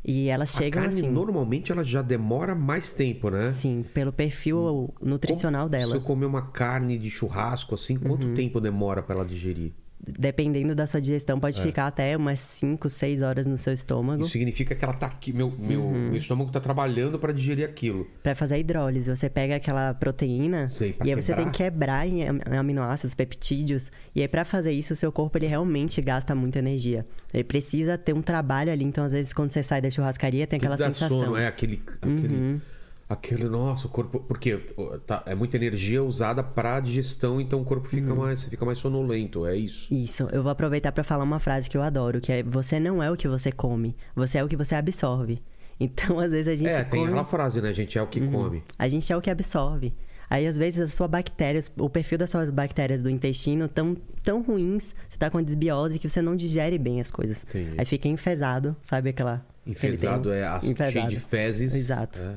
E 0.01 0.29
elas 0.29 0.51
chegam 0.53 0.81
a 0.81 0.85
carne 0.85 1.01
assim, 1.01 1.11
normalmente 1.11 1.73
ela 1.73 1.83
já 1.83 2.01
demora 2.01 2.55
mais 2.55 2.93
tempo, 2.93 3.29
né? 3.29 3.51
sim, 3.51 3.83
pelo 3.93 4.13
perfil 4.13 4.93
nutricional 5.01 5.63
Como- 5.67 5.73
Se 5.75 5.79
dela. 5.81 5.95
eu 5.97 6.01
comer 6.01 6.25
uma 6.25 6.41
carne 6.43 6.97
de 6.97 7.09
churrasco 7.09 7.75
assim, 7.75 7.97
quanto 7.99 8.27
Uhum. 8.27 8.33
tempo 8.33 8.61
demora 8.61 9.03
para 9.03 9.15
ela 9.15 9.25
digerir? 9.25 9.73
Dependendo 10.07 10.73
da 10.73 10.88
sua 10.88 11.01
digestão, 11.01 11.38
É. 11.38 11.39
pode 11.41 11.62
ficar 11.62 11.85
até 11.88 12.15
umas 12.15 12.39
5, 12.39 12.88
6 12.89 13.21
horas 13.21 13.45
no 13.45 13.57
seu 13.57 13.73
estômago. 13.73 14.21
Isso 14.24 14.32
significa 14.32 14.74
que 14.74 14.84
ela 14.84 14.93
tá 14.93 15.07
aqui, 15.07 15.34
meu, 15.34 15.53
meu, 15.59 15.82
Uhum. 15.82 16.09
meu 16.09 16.15
estômago 16.15 16.49
tá 16.51 16.59
trabalhando 16.59 17.19
para 17.19 17.34
digerir 17.34 17.65
aquilo. 17.67 18.07
Pra 18.24 18.34
fazer 18.34 18.55
a 18.55 18.57
hidrólise, 18.57 19.09
você 19.13 19.30
pega 19.30 19.57
aquela 19.57 19.93
proteína 19.93 20.69
Sei, 20.69 20.95
e 21.03 21.09
aí 21.13 21.21
você 21.21 21.34
tem 21.34 21.45
quebrar. 21.45 21.51
que 21.51 21.57
quebrar 21.63 22.07
em 22.07 22.28
am- 22.28 22.39
aminoácidos, 22.59 23.13
peptídeos. 23.13 23.91
E 24.15 24.21
aí 24.21 24.28
pra 24.28 24.45
fazer 24.45 24.71
isso, 24.71 24.93
o 24.93 24.95
seu 24.95 25.11
corpo 25.11 25.38
ele 25.38 25.47
realmente 25.47 26.01
gasta 26.01 26.34
muita 26.34 26.59
energia. 26.59 27.05
Ele 27.34 27.43
precisa 27.43 27.97
ter 27.97 28.13
um 28.13 28.21
trabalho 28.21 28.71
ali, 28.71 28.86
então 28.86 29.03
às 29.03 29.11
vezes 29.11 29.34
quando 29.34 29.51
você 29.51 29.61
sai 29.61 29.82
da 29.82 29.89
churrascaria 29.91 30.47
tem 30.47 30.57
aquela 30.57 30.78
Tudo 30.78 30.86
dá 30.88 30.91
sensação. 30.93 31.19
sono, 31.26 31.36
é 31.38 31.45
aquele 31.45 31.82
aquele 32.01 32.36
Uhum. 32.36 32.61
Aquele 33.10 33.45
nossa, 33.49 33.88
o 33.88 33.89
corpo, 33.89 34.20
porque 34.20 34.57
tá, 35.05 35.24
é 35.26 35.34
muita 35.34 35.57
energia 35.57 36.03
usada 36.03 36.43
para 36.43 36.80
digestão, 36.80 37.41
então 37.41 37.60
o 37.60 37.66
corpo 37.66 37.88
fica 37.88 38.12
Uhum. 38.14 38.20
mais 38.20 38.43
fica 38.45 38.64
mais 38.64 38.78
sonolento, 38.78 39.45
é 39.47 39.55
isso. 39.57 39.91
Isso, 39.93 40.28
eu 40.32 40.43
vou 40.43 40.51
aproveitar 40.51 40.91
pra 40.91 41.03
falar 41.03 41.24
uma 41.24 41.39
frase 41.39 41.70
que 41.70 41.76
eu 41.76 41.82
adoro, 41.82 42.22
que 42.22 42.32
é 42.32 42.43
você 42.43 42.80
não 42.80 43.01
é 43.01 43.10
o 43.12 43.18
que 43.18 43.28
você 43.28 43.51
come, 43.51 43.95
você 44.16 44.38
é 44.38 44.43
o 44.43 44.47
que 44.47 44.55
você 44.55 44.76
absorve. 44.76 45.41
Então, 45.82 46.20
às 46.20 46.32
vezes, 46.32 46.47
a 46.49 46.55
gente 46.57 46.70
É, 46.74 46.84
tem 46.84 46.99
come... 46.99 47.05
aquela 47.14 47.24
frase, 47.24 47.62
né? 47.62 47.70
A 47.70 47.74
gente 47.74 47.97
é 47.97 48.01
o 48.01 48.07
que 48.07 48.20
Uhum. 48.20 48.30
come. 48.34 48.64
A 48.78 48.89
gente 48.89 49.14
é 49.14 49.16
o 49.16 49.22
que 49.22 49.30
absorve. 49.30 49.93
Aí, 50.30 50.45
às 50.45 50.57
vezes, 50.57 50.82
as 50.82 50.93
suas 50.93 51.10
bactérias, 51.10 51.72
o 51.78 51.89
perfil 51.89 52.18
das 52.18 52.30
suas 52.30 52.49
bactérias 52.49 53.01
do 53.01 53.10
intestino 53.10 53.70
tão, 53.70 53.95
tão 54.22 54.41
ruins, 54.41 54.93
você 55.07 55.18
tá 55.18 55.30
com 55.30 55.41
desbiose 55.41 55.97
que 55.97 56.10
você 56.10 56.22
não 56.22 56.36
digere 56.36 56.78
bem 56.78 56.99
as 56.99 57.10
coisas. 57.10 57.45
Entendi. 57.47 57.76
Aí 57.78 57.86
fica 57.86 58.10
enfesado, 58.10 58.76
sabe 58.84 59.12
aquela... 59.12 59.41
Enfesado 59.66 60.34
é 60.34 60.43
a- 60.45 60.60
cheio 60.60 60.74
Enfesado. 60.74 61.07
de 61.07 61.16
fezes. 61.22 61.74
Exato. 61.74 62.20
É. 62.20 62.36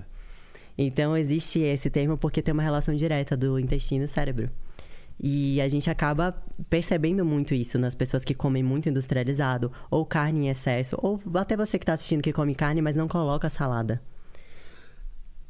Então, 0.76 1.16
existe 1.16 1.60
esse 1.60 1.90
termo 1.90 2.16
porque 2.16 2.42
tem 2.42 2.52
uma 2.52 2.62
relação 2.62 2.94
direta 2.94 3.36
do 3.36 3.58
intestino 3.58 4.04
e 4.04 4.08
cérebro. 4.08 4.50
E 5.20 5.60
a 5.60 5.68
gente 5.68 5.88
acaba 5.88 6.34
percebendo 6.68 7.24
muito 7.24 7.54
isso 7.54 7.78
nas 7.78 7.94
pessoas 7.94 8.24
que 8.24 8.34
comem 8.34 8.62
muito 8.62 8.88
industrializado, 8.88 9.70
ou 9.90 10.04
carne 10.04 10.46
em 10.46 10.48
excesso, 10.48 10.96
ou 11.00 11.20
até 11.34 11.56
você 11.56 11.78
que 11.78 11.86
tá 11.86 11.92
assistindo 11.92 12.22
que 12.22 12.32
come 12.32 12.54
carne, 12.54 12.82
mas 12.82 12.96
não 12.96 13.06
coloca 13.06 13.48
salada. 13.48 14.02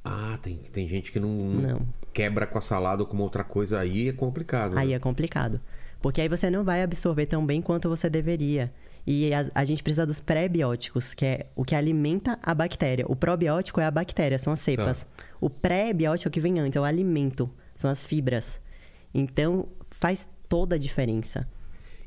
Ah, 0.04 0.38
tem, 0.42 0.56
tem 0.56 0.88
gente 0.88 1.12
que 1.12 1.20
não, 1.20 1.28
Não. 1.28 1.88
quebra 2.12 2.46
com 2.46 2.58
a 2.58 2.60
salada 2.60 3.02
ou 3.02 3.08
com 3.08 3.16
outra 3.18 3.44
coisa. 3.44 3.78
Aí 3.78 4.08
é 4.08 4.12
complicado. 4.12 4.76
Aí 4.76 4.88
né? 4.88 4.94
é 4.94 4.98
complicado. 4.98 5.60
Porque 6.00 6.20
aí 6.20 6.28
você 6.28 6.50
não 6.50 6.64
vai 6.64 6.82
absorver 6.82 7.26
tão 7.26 7.46
bem 7.46 7.62
quanto 7.62 7.88
você 7.88 8.10
deveria. 8.10 8.72
E 9.06 9.32
a, 9.34 9.50
a 9.54 9.64
gente 9.64 9.82
precisa 9.82 10.06
dos 10.06 10.20
pré-bióticos, 10.20 11.12
que 11.12 11.24
é 11.24 11.46
o 11.56 11.64
que 11.64 11.74
alimenta 11.74 12.38
a 12.42 12.54
bactéria. 12.54 13.04
O 13.08 13.16
probiótico 13.16 13.80
é 13.80 13.84
a 13.84 13.90
bactéria, 13.90 14.38
são 14.38 14.52
as 14.52 14.60
cepas. 14.60 15.06
O 15.40 15.50
pré-biótico 15.50 16.28
é 16.28 16.30
o 16.30 16.32
que 16.32 16.40
vem 16.40 16.60
antes, 16.60 16.76
é 16.76 16.80
o 16.80 16.84
alimento, 16.84 17.50
são 17.74 17.90
as 17.90 18.04
fibras. 18.04 18.60
Então, 19.12 19.66
faz 19.90 20.28
toda 20.48 20.76
a 20.76 20.78
diferença. 20.78 21.48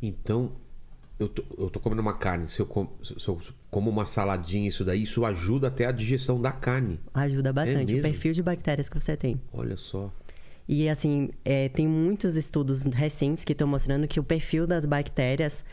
Então, 0.02 0.54
eu 1.20 1.28
tô, 1.28 1.44
eu 1.58 1.70
tô 1.70 1.80
comendo 1.80 2.02
uma 2.02 2.14
carne. 2.18 2.48
Se 2.48 2.62
eu, 2.62 2.66
com- 2.66 2.88
se 3.04 3.28
eu 3.28 3.40
como 3.70 3.90
uma 3.90 4.06
saladinha, 4.06 4.68
isso 4.68 4.86
daí, 4.86 5.04
isso 5.04 5.26
ajuda 5.26 5.68
até 5.68 5.86
a 5.86 5.92
digestão 5.92 6.42
da 6.42 6.52
carne. 6.52 7.00
Ajuda 7.14 7.52
bastante 7.52 7.92
o 7.92 7.96
mesmo? 7.96 8.02
perfil 8.02 8.32
de 8.34 8.42
bactérias 8.42 8.88
que 8.88 8.98
você 9.00 9.18
tem. 9.18 9.40
Olha 9.52 9.76
só. 9.76 10.12
E 10.68 10.90
assim, 10.90 11.30
é, 11.44 11.70
tem 11.70 11.88
muitos 11.88 12.36
estudos 12.36 12.84
recentes 12.86 13.44
que 13.44 13.52
estão 13.52 13.68
mostrando 13.68 14.08
que 14.08 14.20
o 14.20 14.24
perfil 14.24 14.66
das 14.66 14.84
bactérias 14.86 15.64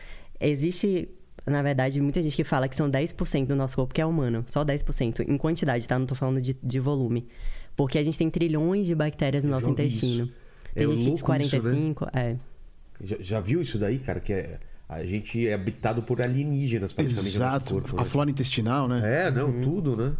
existe. 0.51 1.09
Na 1.47 1.61
verdade, 1.63 2.01
muita 2.01 2.23
gente 2.23 2.37
que 2.37 2.45
fala 2.45 2.69
que 2.69 2.77
são 2.77 2.89
10% 2.89 3.47
do 3.47 3.57
nosso 3.57 3.75
corpo 3.75 3.93
que 3.93 4.01
é 4.01 4.07
humano. 4.07 4.45
Só 4.47 4.65
10%. 4.65 5.29
Em 5.29 5.37
quantidade, 5.37 5.87
tá? 5.89 5.99
Não 5.99 6.07
tô 6.07 6.15
falando 6.15 6.41
de, 6.41 6.57
de 6.63 6.79
volume. 6.79 7.27
Porque 7.75 7.99
a 7.99 8.05
gente 8.05 8.17
tem 8.17 8.31
trilhões 8.31 8.87
de 8.87 8.95
bactérias 8.95 9.43
no 9.43 9.51
Eu 9.51 9.55
nosso 9.55 9.69
intestino. 9.71 10.25
isso. 10.27 10.33
Tem 10.75 10.85
É 10.85 10.87
gente 10.87 11.05
que 11.05 11.11
diz 11.11 11.21
louco 11.23 11.35
isso, 11.35 11.69
né? 11.69 11.95
45. 11.95 12.07
É. 12.13 12.37
Já, 13.03 13.17
já 13.19 13.41
viu 13.41 13.61
isso 13.61 13.77
daí, 13.79 13.99
cara? 13.99 14.21
Que 14.21 14.33
é, 14.33 14.61
a 14.89 15.03
gente 15.05 15.49
é 15.49 15.55
habitado 15.55 16.01
por 16.03 16.23
alienígenas, 16.23 16.93
praticamente. 16.93 17.37
no 17.39 17.45
nosso 17.45 17.55
Exato. 17.57 17.75
corpo, 17.75 17.97
A 17.97 18.03
né? 18.05 18.09
flora 18.09 18.31
intestinal, 18.31 18.87
né? 18.87 19.27
É, 19.27 19.31
não, 19.33 19.49
Uhum. 19.51 19.63
tudo, 19.63 19.97
né? 19.97 20.13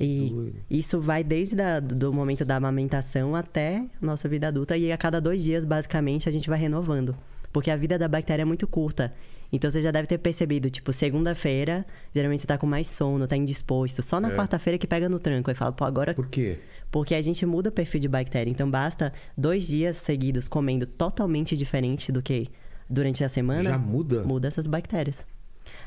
E 0.00 0.28
doido. 0.30 0.56
isso 0.70 1.00
vai 1.00 1.22
desde 1.22 1.54
da, 1.54 1.78
do 1.80 2.12
momento 2.12 2.44
da 2.44 2.56
amamentação 2.56 3.36
até 3.36 3.84
a 4.02 4.06
nossa 4.06 4.28
vida 4.28 4.48
adulta. 4.48 4.76
E 4.76 4.90
a 4.90 4.96
cada 4.96 5.20
dois 5.20 5.42
dias, 5.44 5.64
basicamente, 5.64 6.28
a 6.28 6.32
gente 6.32 6.48
vai 6.48 6.58
renovando. 6.58 7.14
Porque 7.54 7.70
a 7.70 7.76
vida 7.76 7.96
da 7.96 8.08
bactéria 8.08 8.42
é 8.42 8.44
muito 8.44 8.66
curta. 8.66 9.14
Então 9.52 9.70
você 9.70 9.80
já 9.80 9.92
deve 9.92 10.08
ter 10.08 10.18
percebido, 10.18 10.68
tipo, 10.68 10.92
segunda-feira, 10.92 11.86
geralmente 12.12 12.40
você 12.40 12.46
tá 12.48 12.58
com 12.58 12.66
mais 12.66 12.88
sono, 12.88 13.28
tá 13.28 13.36
indisposto. 13.36 14.02
Só 14.02 14.18
na 14.20 14.32
É. 14.32 14.36
quarta-feira 14.36 14.76
que 14.76 14.88
pega 14.88 15.08
no 15.08 15.20
tranco. 15.20 15.48
Aí 15.50 15.54
fala, 15.54 15.70
pô, 15.70 15.84
agora. 15.84 16.12
Por 16.14 16.26
quê? 16.26 16.58
Porque 16.90 17.14
a 17.14 17.22
gente 17.22 17.46
muda 17.46 17.68
o 17.68 17.72
perfil 17.72 18.00
de 18.00 18.08
bactéria. 18.08 18.50
Então 18.50 18.68
basta 18.68 19.12
dois 19.38 19.68
dias 19.68 19.98
seguidos 19.98 20.48
comendo 20.48 20.84
totalmente 20.84 21.56
diferente 21.56 22.10
do 22.10 22.20
que 22.20 22.48
durante 22.90 23.22
a 23.22 23.28
semana. 23.28 23.70
Já 23.70 23.78
muda? 23.78 24.24
Muda 24.24 24.48
essas 24.48 24.66
bactérias. 24.66 25.24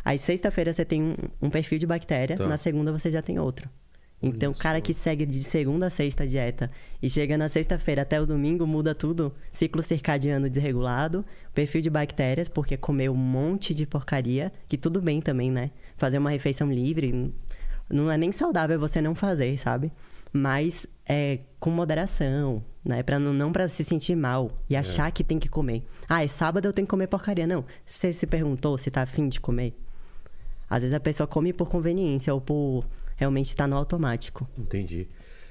Aí 0.05 0.17
sexta-feira 0.17 0.71
você 0.73 0.85
tem 0.85 1.01
um, 1.03 1.15
um 1.41 1.49
perfil 1.49 1.77
de 1.77 1.85
bactéria, 1.85 2.37
Tá. 2.37 2.47
na 2.47 2.55
segunda 2.57 2.93
você 2.93 3.11
já 3.11 3.21
tem 3.21 3.37
outro. 3.39 3.69
Então, 4.21 4.51
o 4.51 4.55
cara 4.55 4.81
que 4.81 4.93
segue 4.93 5.25
de 5.25 5.43
segunda 5.43 5.87
a 5.87 5.89
sexta 5.91 6.23
a 6.23 6.25
dieta 6.25 6.71
e 7.01 7.09
chega 7.09 7.37
na 7.37 7.47
sexta-feira 7.47 8.01
até 8.01 8.19
o 8.19 8.25
domingo, 8.25 8.65
muda 8.65 8.95
tudo. 8.95 9.33
Ciclo 9.51 9.83
circadiano 9.83 10.49
desregulado, 10.49 11.23
perfil 11.53 11.81
de 11.81 11.89
bactérias, 11.89 12.49
porque 12.49 12.75
comeu 12.75 13.13
um 13.13 13.15
monte 13.15 13.75
de 13.75 13.85
porcaria, 13.85 14.51
que 14.67 14.77
tudo 14.77 14.99
bem 14.99 15.21
também, 15.21 15.51
né? 15.51 15.69
Fazer 15.97 16.17
uma 16.17 16.31
refeição 16.31 16.71
livre 16.71 17.31
não 17.89 18.11
é 18.11 18.17
nem 18.17 18.31
saudável 18.31 18.79
você 18.79 18.99
não 19.01 19.13
fazer, 19.13 19.55
sabe? 19.57 19.91
Mas 20.33 20.87
é 21.07 21.39
com 21.59 21.69
moderação, 21.69 22.63
né? 22.83 23.03
Pra 23.03 23.19
não, 23.19 23.33
não 23.33 23.51
para 23.51 23.69
se 23.69 23.83
sentir 23.83 24.15
mal 24.15 24.51
e 24.67 24.75
achar 24.75 25.11
que 25.11 25.23
tem 25.23 25.37
que 25.37 25.47
comer. 25.47 25.83
Ah, 26.09 26.23
é 26.23 26.27
sábado 26.27 26.65
eu 26.65 26.73
tenho 26.73 26.87
que 26.87 26.91
comer 26.91 27.07
porcaria. 27.07 27.45
Não. 27.45 27.63
Você 27.85 28.11
se 28.13 28.25
perguntou 28.25 28.77
se 28.79 28.89
tá 28.89 29.03
afim 29.03 29.29
de 29.29 29.39
comer? 29.39 29.73
Às 30.69 30.81
vezes 30.81 30.93
a 30.93 30.99
pessoa 30.99 31.27
come 31.27 31.53
por 31.53 31.69
conveniência 31.69 32.33
ou 32.33 32.41
por 32.41 32.83
realmente 33.17 33.47
estar 33.47 33.67
no 33.67 33.75
automático. 33.75 34.47
Entendi. 34.57 35.07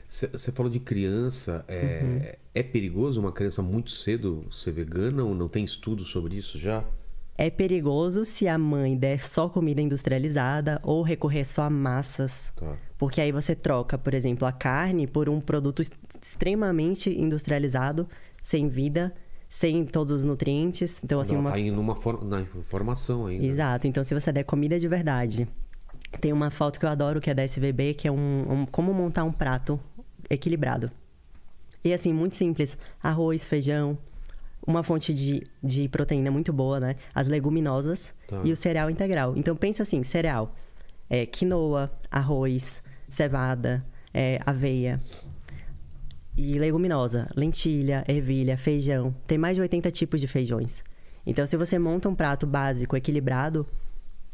Você 0.08 0.52
falou 0.52 0.70
de 0.72 0.80
criança. 0.80 1.64
É, 1.68 2.00
Uhum. 2.02 2.20
é 2.54 2.62
perigoso 2.62 3.20
uma 3.20 3.32
criança 3.32 3.60
muito 3.60 3.90
cedo 3.90 4.46
ser 4.50 4.70
vegana 4.72 5.22
ou 5.24 5.34
não 5.34 5.48
tem 5.48 5.64
estudo 5.64 6.04
sobre 6.04 6.36
isso 6.36 6.58
já? 6.58 6.82
É 7.38 7.50
perigoso 7.50 8.24
se 8.24 8.48
a 8.48 8.56
mãe 8.56 8.96
der 8.96 9.20
só 9.22 9.46
comida 9.48 9.82
industrializada 9.82 10.80
ou 10.82 11.02
recorrer 11.02 11.44
só 11.44 11.62
a 11.64 11.68
massas. 11.70 12.50
Tá. 12.56 12.76
Porque 12.96 13.20
aí 13.20 13.30
você 13.30 13.54
troca, 13.54 13.98
por 13.98 14.14
exemplo, 14.14 14.46
a 14.48 14.52
carne 14.52 15.06
por 15.06 15.28
um 15.28 15.38
produto 15.38 15.82
extremamente 16.22 17.10
industrializado, 17.10 18.08
sem 18.42 18.68
vida, 18.68 19.12
sem 19.50 19.84
todos 19.84 20.12
os 20.12 20.24
nutrientes. 20.24 21.02
Então, 21.04 21.20
assim, 21.20 21.34
Ela 21.34 21.42
uma 21.42 21.50
tá 21.50 21.58
indo 21.58 21.76
numa 21.76 21.94
for- 21.96 22.24
na 22.24 22.44
formação 22.68 23.26
ainda. 23.26 23.44
Exato. 23.44 23.86
Então, 23.86 24.02
se 24.02 24.14
você 24.14 24.32
der 24.32 24.44
comida 24.44 24.78
de 24.78 24.88
verdade, 24.88 25.46
tem 26.20 26.32
uma 26.32 26.50
foto 26.50 26.78
que 26.78 26.84
eu 26.86 26.90
adoro 26.90 27.20
que 27.20 27.30
é 27.30 27.34
da 27.34 27.42
SVB, 27.44 27.94
que 27.94 28.08
é 28.08 28.12
um, 28.12 28.52
um- 28.62 28.66
como 28.66 28.92
montar 28.94 29.24
um 29.24 29.32
prato 29.32 29.78
equilibrado. 30.30 30.90
E 31.84 31.92
assim, 31.92 32.12
muito 32.12 32.34
simples: 32.36 32.76
arroz, 33.02 33.46
feijão, 33.46 33.96
uma 34.66 34.82
fonte 34.82 35.14
de, 35.14 35.42
de 35.62 35.88
proteína 35.88 36.30
muito 36.30 36.52
boa, 36.52 36.80
né? 36.80 36.96
As 37.14 37.28
leguminosas 37.28 38.12
Tá. 38.26 38.40
e 38.44 38.50
o 38.52 38.56
cereal 38.56 38.90
integral. 38.90 39.34
Então, 39.36 39.54
pensa 39.54 39.82
assim: 39.84 40.02
cereal, 40.02 40.54
é, 41.08 41.24
quinoa, 41.26 41.90
arroz, 42.10 42.82
cevada, 43.08 43.84
é, 44.12 44.40
aveia. 44.44 45.00
E 46.36 46.58
leguminosa, 46.58 47.28
lentilha, 47.34 48.04
ervilha, 48.06 48.58
feijão. 48.58 49.14
Tem 49.26 49.38
mais 49.38 49.54
de 49.56 49.62
80 49.62 49.90
tipos 49.90 50.20
de 50.20 50.26
feijões. 50.28 50.82
Então, 51.24 51.46
se 51.46 51.56
você 51.56 51.78
monta 51.78 52.08
um 52.08 52.14
prato 52.14 52.46
básico, 52.46 52.94
equilibrado, 52.96 53.66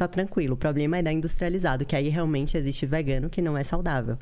tá 0.06 0.08
tranquilo. 0.08 0.54
O 0.54 0.56
problema 0.56 0.98
é 0.98 1.02
da 1.02 1.12
industrializado, 1.12 1.84
que 1.84 1.94
aí 1.96 2.08
realmente 2.08 2.56
existe 2.56 2.86
vegano 2.86 3.28
que 3.30 3.40
não 3.42 3.56
é 3.56 3.64
saudável. 3.64 4.16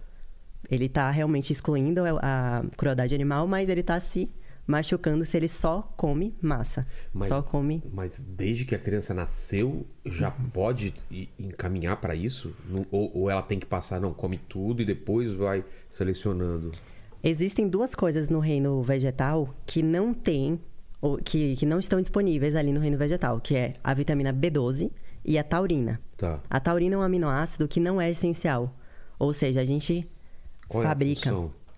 Ele 0.70 0.89
tá 0.89 1.11
realmente 1.11 1.53
excluindo 1.53 2.03
a 2.22 2.62
crueldade 2.76 3.14
animal, 3.14 3.47
mas 3.47 3.68
ele 3.68 3.83
tá 3.83 3.99
se 3.99 4.31
machucando 4.66 5.24
se 5.24 5.37
ele 5.37 5.49
só 5.49 5.83
come 5.97 6.33
massa. 6.41 6.87
Mas- 7.12 7.28
Só 7.28 7.43
come. 7.43 7.83
Mas 7.93 8.20
desde 8.20 8.64
que 8.64 8.74
a 8.74 8.78
criança 8.78 9.12
nasceu, 9.12 9.85
já 10.07 10.28
Uhum. 10.28 10.51
pode 10.53 10.95
encaminhar 11.39 11.97
para 11.97 12.14
isso? 12.14 12.55
Ou, 12.91 13.11
ou 13.14 13.31
ela 13.31 13.43
tem 13.43 13.59
que 13.59 13.66
passar, 13.66 14.01
não, 14.01 14.12
come 14.14 14.39
tudo 14.49 14.81
e 14.83 14.85
depois 14.85 15.33
vai 15.33 15.64
selecionando? 15.91 16.70
Existem 17.22 17.68
duas 17.68 17.95
coisas 17.95 18.31
no 18.31 18.39
reino 18.39 18.81
vegetal 18.83 19.53
que 19.66 19.83
não 19.83 20.14
tem, 20.14 20.59
ou 21.01 21.16
que, 21.18 21.57
que 21.57 21.66
não 21.66 21.78
estão 21.81 22.01
disponíveis 22.01 22.55
ali 22.55 22.72
no 22.72 22.81
reino 22.81 22.97
vegetal, 22.97 23.41
que 23.41 23.57
é 23.57 23.74
a 23.83 23.93
vitamina 23.93 24.33
B12 24.33 24.91
e 25.25 25.39
a 25.39 25.45
taurina. 25.45 26.01
Tá. 26.16 26.41
A 26.49 26.61
taurina 26.61 26.95
é 26.95 26.99
um 26.99 27.03
aminoácido 27.03 27.66
que 27.68 27.81
não 27.81 28.01
é 28.01 28.11
essencial. 28.11 28.75
Ou 29.18 29.33
seja, 29.33 29.61
a 29.61 29.64
gente 29.64 30.09
Qual 30.68 30.83
é 30.83 30.87
a 30.87 30.89
fabrica. 30.91 31.31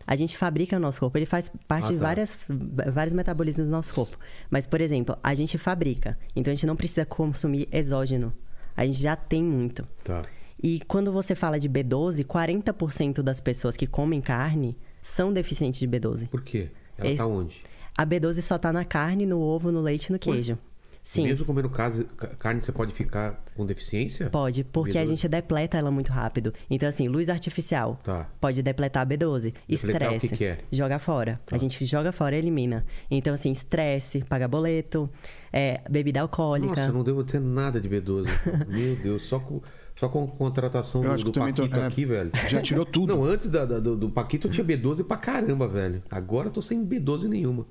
a 0.06 0.16
gente 0.16 0.36
fabrica 0.38 0.76
o 0.76 0.80
nosso 0.80 1.00
corpo. 1.00 1.16
Ele 1.18 1.26
faz 1.26 1.50
parte 1.66 1.86
Ah, 1.86 1.92
de 1.92 1.96
tá. 1.98 2.00
várias, 2.06 2.46
vários 2.92 3.14
metabolismos 3.14 3.68
do 3.68 3.72
nosso 3.72 3.92
corpo. 3.94 4.16
Mas, 4.50 4.66
por 4.66 4.80
exemplo, 4.80 5.16
a 5.22 5.34
gente 5.34 5.58
fabrica. 5.58 6.18
Então, 6.36 6.50
a 6.50 6.54
gente 6.54 6.66
não 6.66 6.76
precisa 6.76 7.04
consumir 7.04 7.68
exógeno. 7.72 8.32
A 8.76 8.86
gente 8.86 9.00
já 9.00 9.16
tem 9.16 9.42
muito. 9.42 9.86
Tá. 10.04 10.22
E 10.62 10.80
quando 10.86 11.10
você 11.12 11.34
fala 11.34 11.58
de 11.58 11.68
B12, 11.68 12.24
40% 12.24 13.22
das 13.22 13.40
pessoas 13.40 13.76
que 13.76 13.86
comem 13.86 14.20
carne 14.20 14.76
são 15.02 15.32
deficientes 15.32 15.80
de 15.80 15.88
B12. 15.88 16.28
Por 16.28 16.42
quê? 16.42 16.70
Ela 16.96 17.10
É- 17.10 17.14
tá 17.16 17.26
onde? 17.26 17.60
A 17.98 18.06
B12 18.06 18.40
só 18.40 18.56
tá 18.56 18.72
na 18.72 18.84
carne, 18.84 19.26
no 19.26 19.40
ovo, 19.40 19.70
no 19.72 19.80
leite 19.80 20.06
e 20.06 20.12
no 20.12 20.18
queijo. 20.18 20.56
Sim. 21.04 21.24
Mesmo 21.24 21.44
comendo 21.44 21.68
carne, 21.68 22.62
você 22.62 22.70
pode 22.70 22.94
ficar 22.94 23.44
com 23.56 23.66
deficiência? 23.66 24.30
Pode, 24.30 24.62
porque 24.62 24.96
a 24.96 25.02
B12? 25.02 25.08
gente 25.08 25.28
depleta 25.28 25.76
ela 25.76 25.90
muito 25.90 26.12
rápido. 26.12 26.54
Então, 26.70 26.88
assim, 26.88 27.08
luz 27.08 27.28
artificial 27.28 28.00
Tá. 28.04 28.28
pode 28.40 28.62
depletar 28.62 29.02
a 29.02 29.06
B12. 29.06 29.52
Depletar 29.68 30.12
o 30.12 30.14
Estresse. 30.14 30.28
que 30.28 30.36
que 30.36 30.44
é? 30.44 30.58
Joga 30.70 30.98
fora. 31.00 31.40
Tá. 31.44 31.56
A 31.56 31.58
gente 31.58 31.84
joga 31.84 32.12
fora 32.12 32.36
e 32.36 32.38
elimina. 32.38 32.86
Então, 33.10 33.34
assim, 33.34 33.50
estresse, 33.50 34.22
paga 34.24 34.46
boleto, 34.46 35.10
é, 35.52 35.80
bebida 35.90 36.20
alcoólica. 36.20 36.68
Nossa, 36.68 36.82
eu 36.88 36.92
não 36.94 37.02
devo 37.02 37.24
ter 37.24 37.40
nada 37.40 37.80
de 37.80 37.88
B12. 37.88 38.26
Meu 38.68 38.94
Deus, 38.94 39.24
só 39.24 39.40
com, 39.40 39.60
só 39.98 40.08
com 40.08 40.24
contratação 40.28 41.02
Eu 41.02 41.16
do, 41.16 41.24
do 41.24 41.32
também 41.32 41.52
tô- 41.52 41.62
Paquito 41.62 41.80
é, 41.80 41.86
aqui, 41.86 42.04
velho. 42.06 42.30
Já 42.48 42.62
tirou 42.62 42.86
tudo. 42.86 43.14
Não, 43.16 43.24
antes 43.24 43.50
da- 43.50 43.64
da- 43.66 43.80
do, 43.80 43.96
do 43.96 44.08
Paquito 44.08 44.46
eu 44.46 44.52
tinha 44.52 44.64
B12 44.64 45.02
pra 45.04 45.16
caramba, 45.16 45.66
velho. 45.66 46.00
Agora 46.08 46.46
eu 46.46 46.52
tô 46.52 46.62
sem 46.62 46.86
B12 46.86 47.24
nenhuma. 47.28 47.66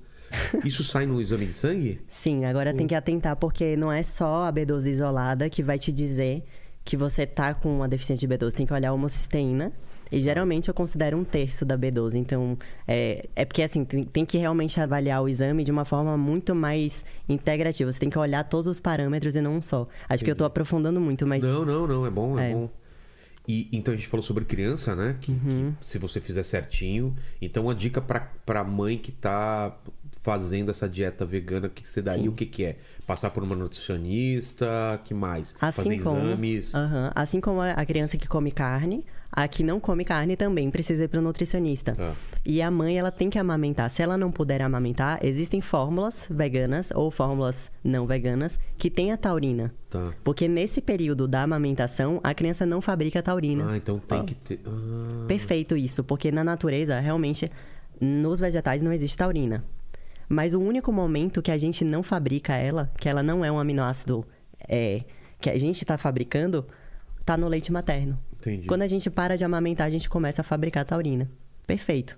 Isso 0.64 0.84
sai 0.84 1.06
no 1.06 1.22
exame 1.22 1.46
de 1.46 1.54
sangue? 1.54 2.02
Sim, 2.10 2.46
agora 2.46 2.74
tem 2.74 2.88
que 2.88 2.96
atentar, 2.96 3.36
porque 3.36 3.76
não 3.76 3.92
é 3.92 4.04
só 4.04 4.46
a 4.46 4.54
B12 4.54 4.88
isolada 4.88 5.50
que 5.50 5.62
vai 5.64 5.78
te 5.80 5.92
dizer 5.92 6.44
que 6.84 6.98
você 6.98 7.26
tá 7.28 7.54
com 7.54 7.76
uma 7.78 7.88
deficiência 7.88 8.28
de 8.28 8.34
B12, 8.36 8.54
tem 8.54 8.66
que 8.66 8.74
olhar 8.74 8.90
a 8.90 8.94
homocisteína. 8.94 9.72
E 10.12 10.20
geralmente 10.20 10.68
eu 10.68 10.74
considero 10.74 11.18
um 11.18 11.24
terço 11.24 11.64
da 11.64 11.78
B12. 11.78 12.16
Então, 12.16 12.58
é, 12.86 13.30
é 13.34 13.46
porque 13.46 13.64
assim, 13.64 13.86
tem, 13.86 14.04
tem 14.04 14.26
que 14.26 14.38
realmente 14.38 14.78
avaliar 14.82 15.24
o 15.24 15.30
exame 15.30 15.64
de 15.64 15.72
uma 15.72 15.86
forma 15.86 16.18
muito 16.18 16.54
mais 16.54 17.06
integrativa. 17.30 17.90
Você 17.90 17.98
tem 18.00 18.10
que 18.10 18.20
olhar 18.20 18.44
todos 18.44 18.68
os 18.68 18.78
parâmetros 18.78 19.38
e 19.38 19.42
não 19.42 19.56
um 19.56 19.62
só. 19.62 19.88
Acho 20.10 20.26
que 20.26 20.30
eu 20.30 20.36
tô 20.36 20.44
aprofundando 20.44 21.00
muito, 21.00 21.26
mas. 21.26 21.42
Não, 21.42 21.64
não, 21.64 21.88
não, 21.88 22.06
é 22.06 22.10
bom, 22.10 22.38
é, 22.38 22.50
É. 22.52 22.54
bom. 22.54 22.70
E 23.48 23.70
então 23.72 23.94
a 23.94 23.98
gente 23.98 24.08
falou 24.10 24.24
sobre 24.24 24.44
criança, 24.44 24.96
né? 24.96 25.16
Que, 25.22 25.32
Uhum. 25.32 25.74
que 25.80 25.88
se 25.88 25.98
você 25.98 26.20
fizer 26.20 26.44
certinho. 26.44 27.16
Então, 27.42 27.64
uma 27.64 27.74
dica 27.76 28.02
pra 28.02 28.64
mãe 28.66 28.98
que 28.98 29.14
tá 29.14 29.78
fazendo 30.22 30.70
essa 30.70 30.88
dieta 30.88 31.26
vegana, 31.26 31.68
o 31.68 31.70
que 31.70 31.88
você 31.88 32.02
daria? 32.02 32.30
O 32.30 32.34
que, 32.34 32.46
que 32.46 32.64
é? 32.64 32.78
Passar 33.08 33.32
por 33.32 33.44
uma 33.44 33.56
nutricionista? 33.56 35.02
que 35.04 35.14
mais? 35.14 35.56
Assim 35.60 35.84
Fazer 35.84 36.02
como, 36.02 36.22
exames? 36.22 36.72
Assim 37.16 37.42
como 37.42 37.60
a 37.62 37.86
criança 37.86 38.18
que 38.18 38.28
come 38.28 38.52
carne, 38.52 39.04
a 39.32 39.48
que 39.48 39.64
não 39.64 39.80
come 39.80 40.06
carne 40.06 40.36
também 40.36 40.70
precisa 40.70 41.06
ir 41.06 41.08
para 41.08 41.20
o 41.20 41.24
nutricionista. 41.24 41.94
Tá. 41.94 42.14
E 42.46 42.62
a 42.62 42.70
mãe, 42.70 43.00
ela 43.00 43.12
tem 43.12 43.32
que 43.32 43.40
amamentar. 43.40 43.90
Se 43.90 44.04
ela 44.04 44.16
não 44.16 44.32
puder 44.32 44.62
amamentar, 44.62 45.20
existem 45.24 45.60
fórmulas 45.60 46.26
veganas 46.30 46.92
ou 46.94 47.10
fórmulas 47.10 47.72
não 47.84 48.06
veganas 48.06 48.60
que 48.78 48.92
têm 48.92 49.12
a 49.12 49.18
taurina. 49.18 49.74
Tá. 49.90 50.14
Porque 50.24 50.48
nesse 50.48 50.82
período 50.82 51.28
da 51.28 51.42
amamentação, 51.42 52.20
a 52.24 52.34
criança 52.34 52.64
não 52.64 52.80
fabrica 52.80 53.24
taurina. 53.24 53.72
Ah, 53.72 53.78
então 53.78 53.98
tem 53.98 54.20
Ó. 54.20 54.24
que 54.24 54.36
ter. 54.36 54.60
Ah, 54.68 55.26
Perfeito 55.28 55.76
isso, 55.76 56.04
porque 56.04 56.32
na 56.32 56.44
natureza, 56.44 57.00
realmente, 57.00 57.52
nos 58.00 58.40
vegetais 58.40 58.84
não 58.84 58.94
existe 58.94 59.18
taurina. 59.18 59.64
Mas 60.32 60.54
o 60.54 60.62
único 60.62 60.94
momento 60.94 61.42
que 61.42 61.52
a 61.52 61.58
gente 61.58 61.84
não 61.84 62.02
fabrica 62.02 62.56
ela, 62.56 62.90
que 62.98 63.10
ela 63.10 63.22
não 63.22 63.44
é 63.44 63.52
um 63.52 63.60
aminoácido 63.60 64.26
é, 64.66 65.04
que 65.42 65.50
a 65.50 65.58
gente 65.58 65.82
está 65.82 65.98
fabricando, 65.98 66.66
tá 67.26 67.36
no 67.36 67.50
leite 67.50 67.70
materno. 67.70 68.18
entendi. 68.40 68.66
Quando 68.66 68.84
a 68.84 68.88
gente 68.88 69.10
para 69.10 69.36
de 69.36 69.44
amamentar, 69.44 69.86
a 69.86 69.90
gente 69.90 70.10
começa 70.10 70.40
a 70.40 70.44
fabricar 70.44 70.86
taurina. 70.86 71.30
Perfeito. 71.68 72.18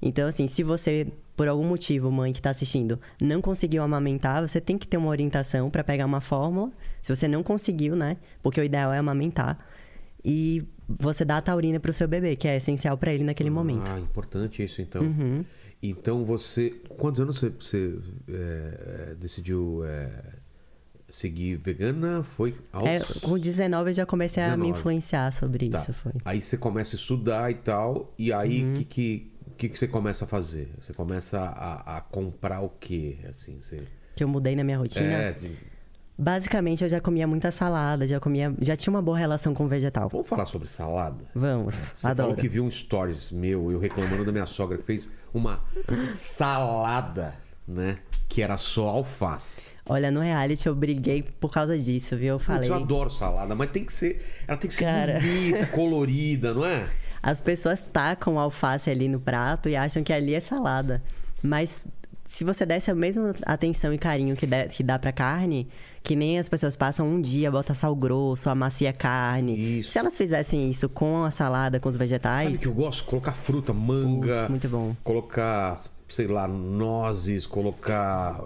Então, 0.00 0.28
assim, 0.28 0.46
se 0.46 0.62
você, 0.62 1.08
por 1.36 1.48
algum 1.48 1.64
motivo, 1.64 2.12
mãe 2.12 2.32
que 2.32 2.38
está 2.38 2.50
assistindo, 2.50 3.00
não 3.20 3.42
conseguiu 3.42 3.82
amamentar, 3.82 4.40
você 4.46 4.60
tem 4.60 4.78
que 4.78 4.86
ter 4.86 4.96
uma 4.96 5.08
orientação 5.08 5.68
para 5.68 5.82
pegar 5.82 6.06
uma 6.06 6.20
fórmula. 6.20 6.70
Se 7.02 7.12
você 7.12 7.26
não 7.26 7.42
conseguiu, 7.42 7.96
né? 7.96 8.18
Porque 8.40 8.60
o 8.60 8.64
ideal 8.64 8.92
é 8.92 8.98
amamentar. 8.98 9.58
E 10.24 10.62
você 10.88 11.24
dá 11.24 11.38
a 11.38 11.42
taurina 11.42 11.80
para 11.80 11.90
o 11.90 11.94
seu 11.94 12.06
bebê, 12.06 12.36
que 12.36 12.46
é 12.46 12.56
essencial 12.56 12.96
para 12.96 13.12
ele 13.12 13.24
naquele 13.24 13.50
momento. 13.50 13.90
Ah, 13.90 13.98
importante 13.98 14.62
isso, 14.62 14.80
então. 14.80 15.02
Uhum. 15.02 15.44
Então 15.82 16.24
você. 16.24 16.70
Quantos 16.88 17.20
anos 17.20 17.38
você, 17.38 17.50
você, 17.50 17.98
é, 18.28 19.14
decidiu 19.18 19.82
é, 19.84 20.10
seguir 21.08 21.56
vegana? 21.56 22.22
Foi 22.22 22.54
aos... 22.72 22.86
É, 22.86 23.00
com 23.22 23.38
19 23.38 23.90
eu 23.90 23.94
já 23.94 24.06
comecei 24.06 24.42
a 24.42 24.50
me 24.56 24.64
19. 24.64 24.78
influenciar 24.78 25.32
sobre 25.32 25.68
Tá. 25.68 25.78
isso. 25.78 25.92
Foi. 25.92 26.12
Aí 26.24 26.40
você 26.40 26.56
começa 26.56 26.96
a 26.96 26.98
estudar 26.98 27.50
e 27.50 27.54
tal, 27.54 28.12
e 28.18 28.32
aí 28.32 28.62
o 28.64 28.66
Uhum. 28.66 28.74
que, 28.74 28.84
que, 28.84 29.32
que, 29.56 29.68
que 29.68 29.78
você 29.78 29.86
começa 29.88 30.24
a 30.24 30.28
fazer? 30.28 30.68
Você 30.80 30.92
começa 30.92 31.38
a, 31.38 31.98
a 31.98 32.00
comprar 32.00 32.60
o 32.60 32.68
quê? 32.68 33.18
Assim, 33.28 33.58
você... 33.60 33.82
Que 34.16 34.24
eu 34.24 34.28
mudei 34.28 34.56
na 34.56 34.64
minha 34.64 34.78
rotina. 34.78 35.06
É, 35.06 35.36
Basicamente, 36.18 36.82
eu 36.82 36.88
já 36.88 37.00
comia 37.00 37.26
muita 37.28 37.52
salada, 37.52 38.04
já 38.06 38.18
comia. 38.18 38.52
Já 38.60 38.74
tinha 38.76 38.92
uma 38.92 39.00
boa 39.00 39.16
relação 39.16 39.54
com 39.54 39.64
o 39.66 39.68
vegetal. 39.68 40.08
vamos 40.08 40.26
falar 40.26 40.46
sobre 40.46 40.66
salada? 40.66 41.24
Vamos, 41.32 41.74
Você 41.94 42.06
adoro. 42.08 42.30
falou 42.30 42.40
que 42.42 42.48
viu 42.48 42.64
um 42.64 42.70
stories 42.70 43.30
meu, 43.30 43.70
eu 43.70 43.78
reclamando 43.78 44.24
da 44.24 44.32
minha 44.32 44.46
sogra, 44.46 44.76
que 44.78 44.82
fez 44.84 45.08
uma 45.32 45.60
salada, 46.08 47.34
né? 47.66 47.98
Que 48.28 48.42
era 48.42 48.56
só 48.56 48.88
alface. 48.88 49.66
Olha, 49.88 50.10
no 50.10 50.20
reality 50.20 50.66
eu 50.66 50.74
briguei 50.74 51.22
por 51.22 51.50
causa 51.50 51.78
disso, 51.78 52.16
viu? 52.16 52.34
Eu 52.34 52.38
Putz, 52.38 52.46
falei. 52.46 52.68
eu 52.68 52.74
adoro 52.74 53.10
salada, 53.10 53.54
mas 53.54 53.70
tem 53.70 53.84
que 53.84 53.92
ser. 53.92 54.22
Ela 54.46 54.56
tem 54.58 54.68
que 54.68 54.74
ser 54.74 54.84
Cara. 54.84 55.20
bonita, 55.20 55.66
colorida, 55.72 56.52
não 56.52 56.64
é? 56.66 56.88
As 57.22 57.40
pessoas 57.40 57.80
tacam 57.92 58.38
alface 58.38 58.90
ali 58.90 59.08
no 59.08 59.18
prato 59.18 59.68
e 59.68 59.76
acham 59.76 60.02
que 60.02 60.12
ali 60.12 60.34
é 60.34 60.40
salada. 60.40 61.02
Mas 61.42 61.70
se 62.30 62.44
você 62.44 62.66
desse 62.66 62.90
a 62.90 62.94
mesma 62.94 63.34
atenção 63.46 63.90
e 63.92 63.96
carinho 63.98 64.36
que, 64.36 64.46
dá- 64.46 64.68
que 64.68 64.82
dá 64.82 64.98
pra 64.98 65.10
carne, 65.12 65.66
que 66.02 66.14
nem 66.14 66.38
as 66.38 66.46
pessoas 66.46 66.76
passam 66.76 67.08
um 67.08 67.22
dia, 67.22 67.50
bota 67.50 67.72
sal 67.72 67.96
grosso, 67.96 68.50
amacia 68.50 68.92
carne. 68.92 69.80
Isso. 69.80 69.92
Se 69.92 69.98
elas 69.98 70.14
fizessem 70.14 70.68
isso 70.68 70.90
com 70.90 71.24
a 71.24 71.30
salada, 71.30 71.80
com 71.80 71.88
os 71.88 71.94
Sabe 71.94 72.04
vegetais, 72.04 72.58
o 72.58 72.60
que 72.60 72.66
eu 72.68 72.74
gosto? 72.74 73.02
Colocar 73.04 73.32
fruta, 73.32 73.72
manga. 73.72 74.40
Putz, 74.40 74.50
muito 74.50 74.68
bom. 74.68 74.94
Colocar, 75.02 75.80
sei 76.06 76.26
lá, 76.26 76.46
nozes, 76.46 77.46
colocar. 77.46 78.38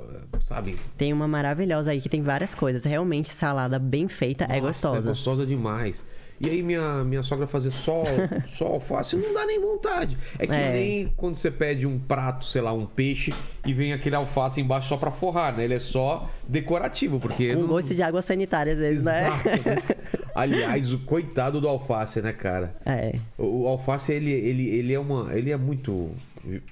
Sabe? 0.43 0.79
tem 0.97 1.13
uma 1.13 1.27
maravilhosa 1.27 1.91
aí 1.91 2.01
que 2.01 2.09
tem 2.09 2.23
várias 2.23 2.55
coisas. 2.55 2.85
Realmente, 2.85 3.29
salada 3.31 3.79
bem 3.81 4.07
feita 4.07 4.45
é 4.45 4.61
Nossa, 4.61 4.61
gostosa. 4.89 5.09
É 5.09 5.13
gostosa 5.13 5.45
demais. 5.47 6.05
E 6.45 6.51
aí 6.51 6.63
minha, 6.63 7.05
minha 7.05 7.23
sogra 7.23 7.47
fazer 7.47 7.71
só, 7.71 8.03
só 8.47 8.67
alface 8.67 9.15
não 9.17 9.33
dá 9.33 9.47
nem 9.47 9.61
vontade. 9.61 10.19
É 10.39 10.47
que 10.47 10.53
É. 10.53 10.73
nem 10.73 11.13
quando 11.17 11.37
você 11.37 11.51
pede 11.53 11.87
um 11.87 11.99
prato, 12.01 12.45
sei 12.45 12.61
lá, 12.61 12.73
um 12.73 12.85
peixe 12.85 13.33
e 13.65 13.73
vem 13.73 13.93
aquele 13.93 14.17
alface 14.17 14.61
embaixo 14.61 14.89
só 14.89 14.97
pra 14.97 15.13
forrar, 15.13 15.57
né? 15.57 15.63
Ele 15.65 15.75
é 15.75 15.81
só 15.81 16.29
decorativo, 16.49 17.21
porque... 17.21 17.55
Um 17.55 17.61
não- 17.61 17.69
gosto 17.69 17.95
de 17.95 18.03
água 18.03 18.23
sanitária, 18.23 18.73
às 18.73 18.79
vezes, 18.81 19.05
né? 19.05 19.29
Exato. 19.29 20.03
Aliás, 20.35 20.93
o 20.93 20.99
coitado 21.01 21.61
do 21.61 21.69
alface, 21.69 22.21
né, 22.21 22.33
cara? 22.33 22.75
É. 22.87 23.15
O, 23.39 23.63
o 23.65 23.69
alface, 23.69 24.13
ele, 24.13 24.33
ele, 24.33 24.69
ele 24.69 24.93
é 24.95 24.99
uma... 24.99 25.33
Ele 25.35 25.51
é 25.53 25.57
muito... 25.57 26.11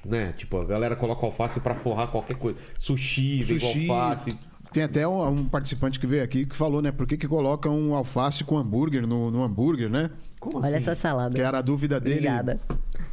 Né? 0.04 0.34
Tipo, 0.36 0.60
a 0.60 0.64
galera 0.64 0.96
coloca 0.96 1.24
alface 1.24 1.60
pra 1.60 1.76
forrar 1.76 2.08
qualquer 2.08 2.34
coisa. 2.36 2.58
Sushi, 2.76 3.42
vem 3.44 3.58
Sushi. 3.58 3.88
alface. 3.88 4.36
Tem 4.72 4.82
até 4.84 5.06
um, 5.06 5.26
um 5.28 5.44
participante 5.46 5.98
que 5.98 6.06
veio 6.06 6.22
aqui 6.22 6.46
que 6.46 6.54
falou, 6.54 6.80
né? 6.80 6.92
Por 6.92 7.06
que, 7.06 7.16
que 7.16 7.26
colocam 7.26 7.76
um 7.76 7.94
alface 7.94 8.44
com 8.44 8.56
hambúrguer 8.56 9.06
no, 9.06 9.30
no 9.30 9.42
hambúrguer, 9.42 9.88
né? 9.90 10.10
Como 10.38 10.58
Olha 10.58 10.76
assim? 10.76 10.76
essa 10.76 10.94
salada. 10.94 11.34
Que 11.34 11.40
era 11.40 11.58
a 11.58 11.62
dúvida 11.62 11.98
dele. 11.98 12.28
Obrigada. 12.28 12.60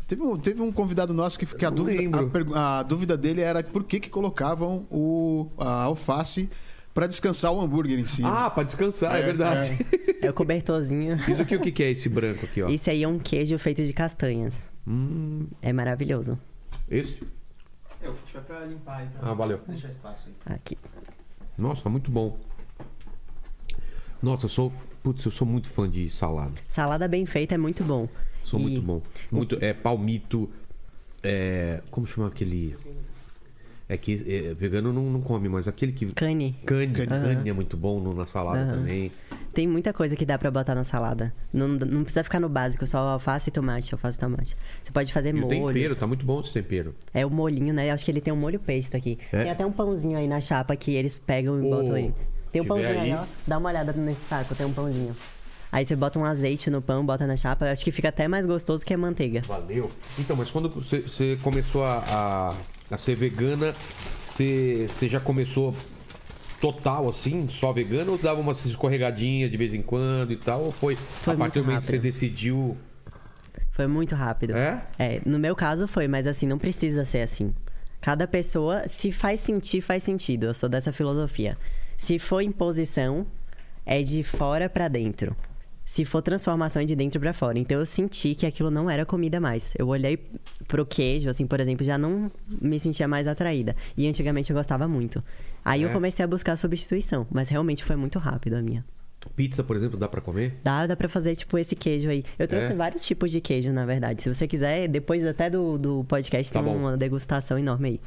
Teve 0.07 0.21
um, 0.21 0.37
teve 0.37 0.61
um 0.61 0.71
convidado 0.71 1.13
nosso 1.13 1.37
que, 1.37 1.45
que 1.45 1.65
a, 1.65 1.69
dúvida, 1.69 2.17
a, 2.55 2.79
a 2.79 2.83
dúvida 2.83 3.17
dele 3.17 3.41
era 3.41 3.61
por 3.63 3.83
que, 3.83 3.99
que 3.99 4.09
colocavam 4.09 4.85
o, 4.89 5.49
a 5.57 5.83
alface 5.83 6.49
para 6.93 7.07
descansar 7.07 7.51
o 7.51 7.59
hambúrguer 7.59 7.99
em 7.99 8.05
cima. 8.05 8.45
Ah, 8.45 8.49
pra 8.49 8.63
descansar, 8.63 9.15
é, 9.15 9.19
É, 9.19 9.23
verdade. 9.23 9.85
É 10.21 10.29
o 10.29 10.33
cobertorzinho. 10.33 11.17
Isso 11.29 11.41
aqui, 11.41 11.55
o 11.55 11.61
que 11.61 11.71
que 11.71 11.83
é 11.83 11.91
esse 11.91 12.07
branco 12.07 12.45
aqui, 12.45 12.61
ó? 12.61 12.69
Esse 12.69 12.89
aí 12.89 13.03
é 13.03 13.07
um 13.07 13.19
queijo 13.19 13.57
feito 13.59 13.83
de 13.83 13.93
castanhas. 13.93 14.55
Hum, 14.87 15.47
É 15.61 15.73
maravilhoso. 15.73 16.39
esse? 16.89 17.21
É, 18.01 18.07
o 18.09 18.13
que 18.13 18.25
tiver 18.27 18.41
pra 18.41 18.63
limpar 18.65 18.99
aí. 18.99 19.07
Pra 19.07 19.31
Ah, 19.31 19.33
valeu. 19.33 19.59
Deixar 19.67 19.89
espaço 19.89 20.27
aí. 20.27 20.55
Aqui. 20.55 20.77
Nossa, 21.57 21.89
muito 21.89 22.11
bom. 22.11 22.37
Nossa, 24.21 24.45
eu 24.45 24.49
sou. 24.49 24.73
Putz, 25.01 25.23
eu 25.25 25.31
sou 25.31 25.47
muito 25.47 25.69
fã 25.69 25.89
de 25.89 26.09
salada. 26.09 26.53
Salada 26.67 27.07
bem 27.07 27.25
feita 27.25 27.55
é 27.55 27.57
muito 27.57 27.83
bom. 27.83 28.07
Sou 28.43 28.59
E 28.59 28.63
muito 28.63 28.81
bom. 28.81 29.01
Muito, 29.31 29.57
é 29.63 29.73
palmito. 29.73 30.49
É, 31.23 31.81
como 31.89 32.05
chama 32.05 32.27
aquele. 32.27 32.75
É 33.89 33.95
que 33.95 34.21
é, 34.27 34.53
vegano 34.53 34.91
não, 34.91 35.03
não 35.03 35.21
come, 35.21 35.47
mas 35.47 35.65
aquele 35.67 35.93
que. 35.93 36.07
Cane. 36.07 36.53
Cane, 36.65 36.87
Cane. 36.87 37.07
cane 37.07 37.49
é 37.49 37.53
muito 37.53 37.77
bom 37.77 37.99
no- 38.01 38.13
na 38.13 38.25
salada 38.25 38.59
Aham. 38.59 38.71
também. 38.79 39.11
Tem 39.53 39.65
muita 39.65 39.93
coisa 39.93 40.13
que 40.15 40.25
dá 40.25 40.37
pra 40.37 40.51
botar 40.51 40.75
na 40.75 40.83
salada. 40.83 41.33
Não, 41.53 41.67
não 41.69 42.03
precisa 42.03 42.21
ficar 42.23 42.39
no 42.39 42.49
básico, 42.49 42.85
só 42.85 42.97
alface 42.99 43.49
e 43.49 43.51
tomate, 43.53 43.93
alface 43.93 44.17
e 44.17 44.19
tomate. 44.19 44.57
Você 44.83 44.91
pode 44.91 45.11
fazer 45.13 45.33
o 45.33 45.37
molhos. 45.39 45.73
tempero, 45.73 45.95
tá 45.95 46.05
muito 46.05 46.25
bom 46.25 46.41
esse 46.41 46.51
tempero. 46.51 46.93
É 47.13 47.25
o 47.25 47.29
molhinho, 47.29 47.73
né? 47.73 47.89
Acho 47.89 48.03
que 48.03 48.11
ele 48.11 48.19
tem 48.21 48.33
um 48.33 48.37
molho 48.37 48.59
pesto 48.59 48.95
aqui. 48.97 49.17
É? 49.31 49.43
Tem 49.43 49.51
até 49.51 49.65
um 49.65 49.71
pãozinho 49.71 50.17
aí 50.17 50.27
na 50.27 50.41
chapa 50.41 50.75
que 50.75 50.93
eles 50.93 51.17
pegam 51.17 51.63
e 51.63 51.65
Ô, 51.65 51.69
botam 51.69 51.95
aí. 51.95 52.13
Tem 52.51 52.61
um 52.61 52.65
pãozinho 52.65 52.99
aí, 52.99 53.13
ó. 53.13 53.23
Dá 53.47 53.57
uma 53.57 53.69
olhada 53.69 53.93
nesse 53.93 54.21
saco, 54.29 54.53
tem 54.53 54.65
um 54.65 54.73
pãozinho. 54.73 55.13
Aí 55.71 55.85
você 55.85 55.95
bota 55.95 56.17
um 56.19 56.25
azeite 56.25 56.69
no 56.69 56.81
pão, 56.81 57.05
bota 57.05 57.25
na 57.25 57.35
chapa. 57.37 57.71
Acho 57.71 57.83
que 57.83 57.91
fica 57.91 58.09
até 58.09 58.27
mais 58.27 58.45
gostoso 58.45 58.85
que 58.85 58.93
a 58.93 58.97
manteiga. 58.97 59.41
Valeu. 59.47 59.89
Então, 60.19 60.35
mas 60.35 60.49
quando 60.51 60.69
você, 60.69 60.99
você 61.01 61.37
começou 61.41 61.83
a, 61.83 62.03
a, 62.09 62.55
a 62.89 62.97
ser 62.97 63.15
vegana, 63.15 63.75
você, 64.17 64.87
já 65.03 65.19
começou 65.19 65.73
total 66.59 67.07
assim, 67.09 67.47
só 67.49 67.71
vegana, 67.71 68.11
ou 68.11 68.17
dava 68.17 68.39
uma 68.39 68.51
escorregadinha 68.51 69.49
de 69.49 69.57
vez 69.57 69.73
em 69.73 69.81
quando 69.81 70.31
e 70.31 70.37
tal? 70.37 70.63
Ou 70.65 70.71
foi, 70.71 70.95
Foi 70.95 71.33
a 71.33 71.37
partir 71.37 71.59
do 71.59 71.65
muito 71.65 71.67
momento 71.67 71.81
que 71.81 71.87
você 71.87 71.95
rápido. 71.97 72.01
decidiu. 72.11 72.77
Foi 73.71 73.87
muito 73.87 74.15
rápido. 74.15 74.55
É? 74.55 74.81
É, 74.97 75.21
no 75.25 75.37
meu 75.37 75.55
caso 75.55 75.87
foi, 75.87 76.07
mas 76.07 76.25
assim, 76.25 76.47
não 76.47 76.57
precisa 76.57 77.05
ser 77.05 77.21
assim. 77.21 77.53
Cada 78.01 78.27
pessoa, 78.27 78.87
se 78.87 79.11
faz 79.11 79.39
sentir, 79.41 79.81
faz 79.81 80.03
sentido. 80.03 80.45
Eu 80.45 80.53
sou 80.53 80.69
dessa 80.69 80.91
filosofia. 80.91 81.57
Se 81.97 82.17
for 82.17 82.41
imposição, 82.41 83.25
é 83.85 84.01
de 84.01 84.23
fora 84.23 84.69
pra 84.69 84.87
dentro. 84.87 85.35
Se 85.89 86.03
for 86.03 86.21
transformação, 86.21 86.81
é 86.81 86.85
de 86.85 86.97
dentro 86.97 87.17
pra 87.17 87.31
fora. 87.31 87.57
Então 87.57 87.79
eu 87.79 87.85
senti 87.85 88.35
que 88.35 88.45
aquilo 88.45 88.69
não 88.69 88.89
era 88.89 89.05
comida 89.05 89.39
mais. 89.39 89.73
Eu 89.79 89.87
olhei 89.87 90.19
pro 90.67 90.85
queijo, 90.85 91.29
assim, 91.29 91.47
por 91.47 91.61
exemplo, 91.61 91.85
já 91.85 91.97
não 91.97 92.29
me 92.61 92.77
sentia 92.77 93.07
mais 93.07 93.25
atraída. 93.25 93.73
E 93.95 94.05
antigamente 94.05 94.49
eu 94.51 94.55
gostava 94.57 94.85
muito. 94.85 95.23
Aí 95.63 95.81
eu 95.83 95.89
É? 95.89 95.93
comecei 95.93 96.25
a 96.25 96.27
buscar 96.27 96.57
substituição, 96.57 97.25
mas 97.31 97.47
realmente 97.47 97.85
foi 97.85 97.95
muito 97.95 98.19
rápido 98.19 98.55
a 98.55 98.61
minha. 98.61 98.83
Pizza, 99.33 99.63
por 99.63 99.77
exemplo, 99.77 99.97
dá 99.97 100.09
pra 100.09 100.19
comer? 100.19 100.55
Dá, 100.61 100.85
dá 100.87 100.95
pra 100.95 101.07
fazer, 101.07 101.35
tipo, 101.37 101.57
esse 101.57 101.73
queijo 101.75 102.09
aí. 102.09 102.25
Eu 102.37 102.49
trouxe 102.49 102.73
É? 102.73 102.75
vários 102.75 103.05
tipos 103.05 103.31
de 103.31 103.39
queijo, 103.39 103.71
na 103.71 103.85
verdade. 103.85 104.21
Se 104.21 104.33
você 104.33 104.45
quiser, 104.45 104.89
depois 104.89 105.25
até 105.25 105.49
do, 105.49 105.77
do 105.77 106.03
podcast 106.03 106.51
Tá 106.51 106.61
tem 106.61 106.69
bom. 106.69 106.77
uma 106.79 106.97
degustação 106.97 107.57
enorme 107.57 107.87
aí. 107.87 108.01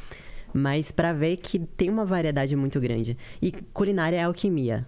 Mas 0.52 0.92
pra 0.92 1.14
ver 1.14 1.38
que 1.38 1.58
tem 1.58 1.88
uma 1.88 2.04
variedade 2.04 2.54
muito 2.56 2.78
grande. 2.78 3.16
E 3.40 3.52
culinária 3.72 4.16
é 4.18 4.24
alquimia. 4.24 4.86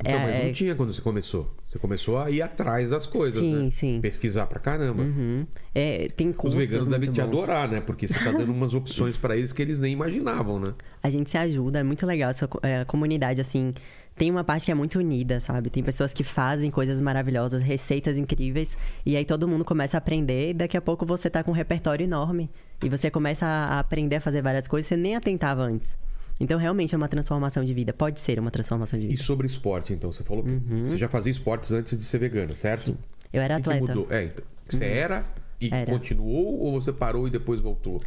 Então, 0.00 0.12
É, 0.12 0.18
mas 0.18 0.34
é- 0.36 0.44
não 0.46 0.52
tinha 0.52 0.74
quando 0.74 0.94
você 0.94 1.02
começou. 1.02 1.46
Você 1.68 1.78
começou 1.78 2.18
a 2.18 2.30
ir 2.30 2.40
atrás 2.40 2.88
das 2.90 3.06
coisas, 3.06 3.40
Sim, 3.40 3.64
né? 3.64 3.70
sim. 3.70 4.00
Pesquisar 4.00 4.46
pra 4.46 4.58
caramba. 4.58 5.02
Uhum. 5.02 5.46
É, 5.74 6.08
tem 6.16 6.30
Os 6.30 6.36
cursos 6.36 6.58
veganos 6.58 6.88
devem 6.88 7.10
te 7.10 7.20
bons. 7.20 7.28
adorar, 7.28 7.68
né? 7.68 7.80
Porque 7.82 8.08
você 8.08 8.14
tá 8.18 8.32
dando 8.32 8.50
umas 8.50 8.72
opções 8.74 9.16
pra 9.16 9.36
eles 9.36 9.52
que 9.52 9.60
eles 9.60 9.78
nem 9.78 9.92
imaginavam, 9.92 10.58
né? 10.58 10.72
A 11.02 11.10
gente 11.10 11.28
se 11.30 11.36
ajuda, 11.36 11.80
é 11.80 11.82
muito 11.82 12.06
legal 12.06 12.30
essa 12.30 12.48
é, 12.62 12.84
comunidade, 12.86 13.40
assim. 13.40 13.74
Tem 14.16 14.30
uma 14.30 14.42
parte 14.44 14.66
que 14.66 14.72
é 14.72 14.74
muito 14.74 14.98
unida, 14.98 15.38
sabe? 15.40 15.70
Tem 15.70 15.82
pessoas 15.82 16.12
que 16.12 16.24
fazem 16.24 16.70
coisas 16.70 17.00
maravilhosas, 17.00 17.62
receitas 17.62 18.16
incríveis, 18.18 18.76
e 19.06 19.16
aí 19.16 19.24
todo 19.24 19.46
mundo 19.48 19.64
começa 19.64 19.96
a 19.96 19.98
aprender, 19.98 20.50
e 20.50 20.54
daqui 20.54 20.76
a 20.76 20.80
pouco 20.80 21.06
você 21.06 21.30
tá 21.30 21.42
com 21.44 21.52
um 21.52 21.54
repertório 21.54 22.04
enorme. 22.04 22.50
E 22.82 22.88
você 22.88 23.10
começa 23.10 23.46
a 23.46 23.60
a 23.76 23.78
aprender 23.78 24.16
a 24.16 24.20
fazer 24.20 24.42
várias 24.42 24.66
coisas 24.66 24.88
que 24.88 24.94
você 24.94 25.00
nem 25.00 25.14
atentava 25.16 25.62
antes. 25.62 25.94
Então, 26.40 26.58
realmente 26.58 26.94
é 26.94 26.96
uma 26.96 27.08
transformação 27.08 27.62
de 27.62 27.74
vida. 27.74 27.92
Pode 27.92 28.18
ser 28.18 28.38
uma 28.40 28.50
transformação 28.50 28.98
de 28.98 29.04
E 29.04 29.08
vida. 29.10 29.22
sobre 29.22 29.46
esporte, 29.46 29.92
então? 29.92 30.10
Você 30.10 30.24
falou 30.24 30.42
que 30.42 30.50
você 30.50 30.96
já 30.96 31.08
fazia 31.08 31.30
esportes 31.30 31.70
antes 31.70 31.96
de 31.98 32.02
ser 32.04 32.18
vegana, 32.18 32.54
certo? 32.56 32.88
Uhum. 32.88 32.94
Sim. 32.94 32.98
Eu 33.32 33.42
era 33.42 33.56
que 33.56 33.62
que 33.64 33.68
atleta. 33.70 33.92
Uhum. 33.92 33.98
mudou? 34.00 34.12
É, 34.16 34.24
então, 34.24 34.44
você 34.66 34.84
era 34.86 35.24
e 35.60 35.68
Era. 35.72 35.90
continuou 35.92 36.58
ou 36.60 36.80
você 36.80 36.92
parou 36.92 37.28
e 37.28 37.30
depois 37.30 37.60
voltou? 37.60 38.00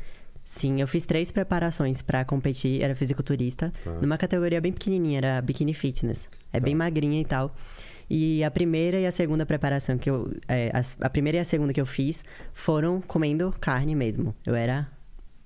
Sim, 0.45 0.81
eu 0.81 0.87
fiz 0.87 1.05
três 1.05 1.31
preparações 1.31 2.01
pra 2.01 2.25
competir, 2.25 2.81
era 2.81 2.93
fisiculturista, 2.95 3.71
Tá. 3.83 3.91
numa 4.01 4.17
categoria 4.17 4.59
bem 4.59 4.73
pequenininha, 4.73 5.17
era 5.19 5.41
bikini 5.41 5.73
fitness. 5.73 6.27
É 6.51 6.59
bem 6.59 6.75
magrinha 6.75 7.21
e 7.21 7.25
tal. 7.25 7.55
E 8.09 8.43
a 8.43 8.51
primeira 8.51 8.99
e 8.99 9.05
a 9.05 9.11
segunda 9.11 9.45
preparação 9.45 9.97
que 9.97 10.09
eu. 10.09 10.29
é, 10.47 10.69
as- 10.73 10.97
a 10.99 11.09
primeira 11.09 11.37
e 11.37 11.41
a 11.41 11.45
segunda 11.45 11.71
que 11.71 11.79
eu 11.79 11.85
fiz 11.85 12.23
foram 12.53 12.99
comendo 12.99 13.53
carne 13.61 13.95
mesmo. 13.95 14.35
Eu 14.45 14.53
era 14.55 14.89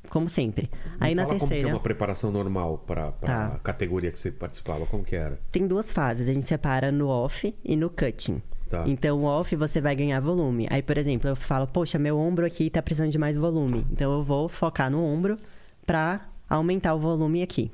como 0.10 0.28
sempre. 0.30 0.70
Aí 0.99 1.10
Me 1.12 1.16
na 1.16 1.24
fala 1.26 1.39
como 1.39 1.39
que 1.49 1.53
é 1.53 1.58
terceira. 1.58 1.76
uma 1.76 1.82
preparação 1.84 2.32
normal 2.32 2.78
pra, 2.86 3.12
pra 3.12 3.49
Tá. 3.49 3.60
categoria 3.64 4.12
que 4.12 4.20
você 4.20 4.32
participava. 4.32 4.86
Como 4.86 5.03
que 5.03 5.16
era? 5.16 5.39
Tem 5.51 5.66
duas 5.68 5.91
fases, 5.91 6.28
a 6.30 6.34
gente 6.34 6.47
separa 6.47 6.91
no 6.91 7.08
off 7.08 7.53
e 7.64 7.76
no 7.76 7.89
cutting. 7.89 8.41
Tá. 8.70 8.84
Então, 8.86 9.20
o 9.20 9.24
off 9.24 9.55
você 9.55 9.80
vai 9.80 9.95
ganhar 9.95 10.20
volume. 10.20 10.68
Aí, 10.70 10.82
por 10.82 10.97
exemplo, 10.97 11.30
eu 11.30 11.36
falo, 11.36 11.66
poxa, 11.68 11.97
meu 11.97 12.18
ombro 12.20 12.45
aqui 12.45 12.70
tá 12.70 12.82
precisando 12.82 13.10
de 13.12 13.18
mais 13.18 13.38
volume. 13.38 13.86
Então, 13.91 14.12
eu 14.12 14.22
vou 14.24 14.49
focar 14.49 14.91
no 14.91 15.05
ombro 15.05 15.38
pra 15.86 16.28
aumentar 16.49 16.93
o 16.93 16.99
volume 16.99 17.41
aqui. 17.41 17.72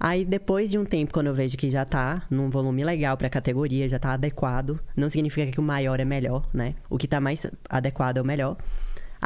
Aí, 0.00 0.24
depois 0.24 0.70
de 0.70 0.78
um 0.78 0.84
tempo, 0.84 1.12
quando 1.12 1.26
eu 1.28 1.34
vejo 1.34 1.56
que 1.56 1.70
já 1.70 1.84
tá 1.84 2.22
num 2.30 2.50
volume 2.50 2.84
legal 2.84 3.16
pra 3.16 3.28
categoria, 3.30 3.86
já 3.88 3.98
tá 3.98 4.12
adequado, 4.14 4.78
não 4.96 5.08
significa 5.08 5.50
que 5.52 5.60
o 5.60 5.62
maior 5.62 6.00
é 6.00 6.04
melhor, 6.04 6.46
né? 6.52 6.74
O 6.90 6.98
que 6.98 7.06
tá 7.06 7.20
mais 7.20 7.46
adequado 7.68 8.16
é 8.18 8.22
o 8.22 8.24
melhor. 8.24 8.56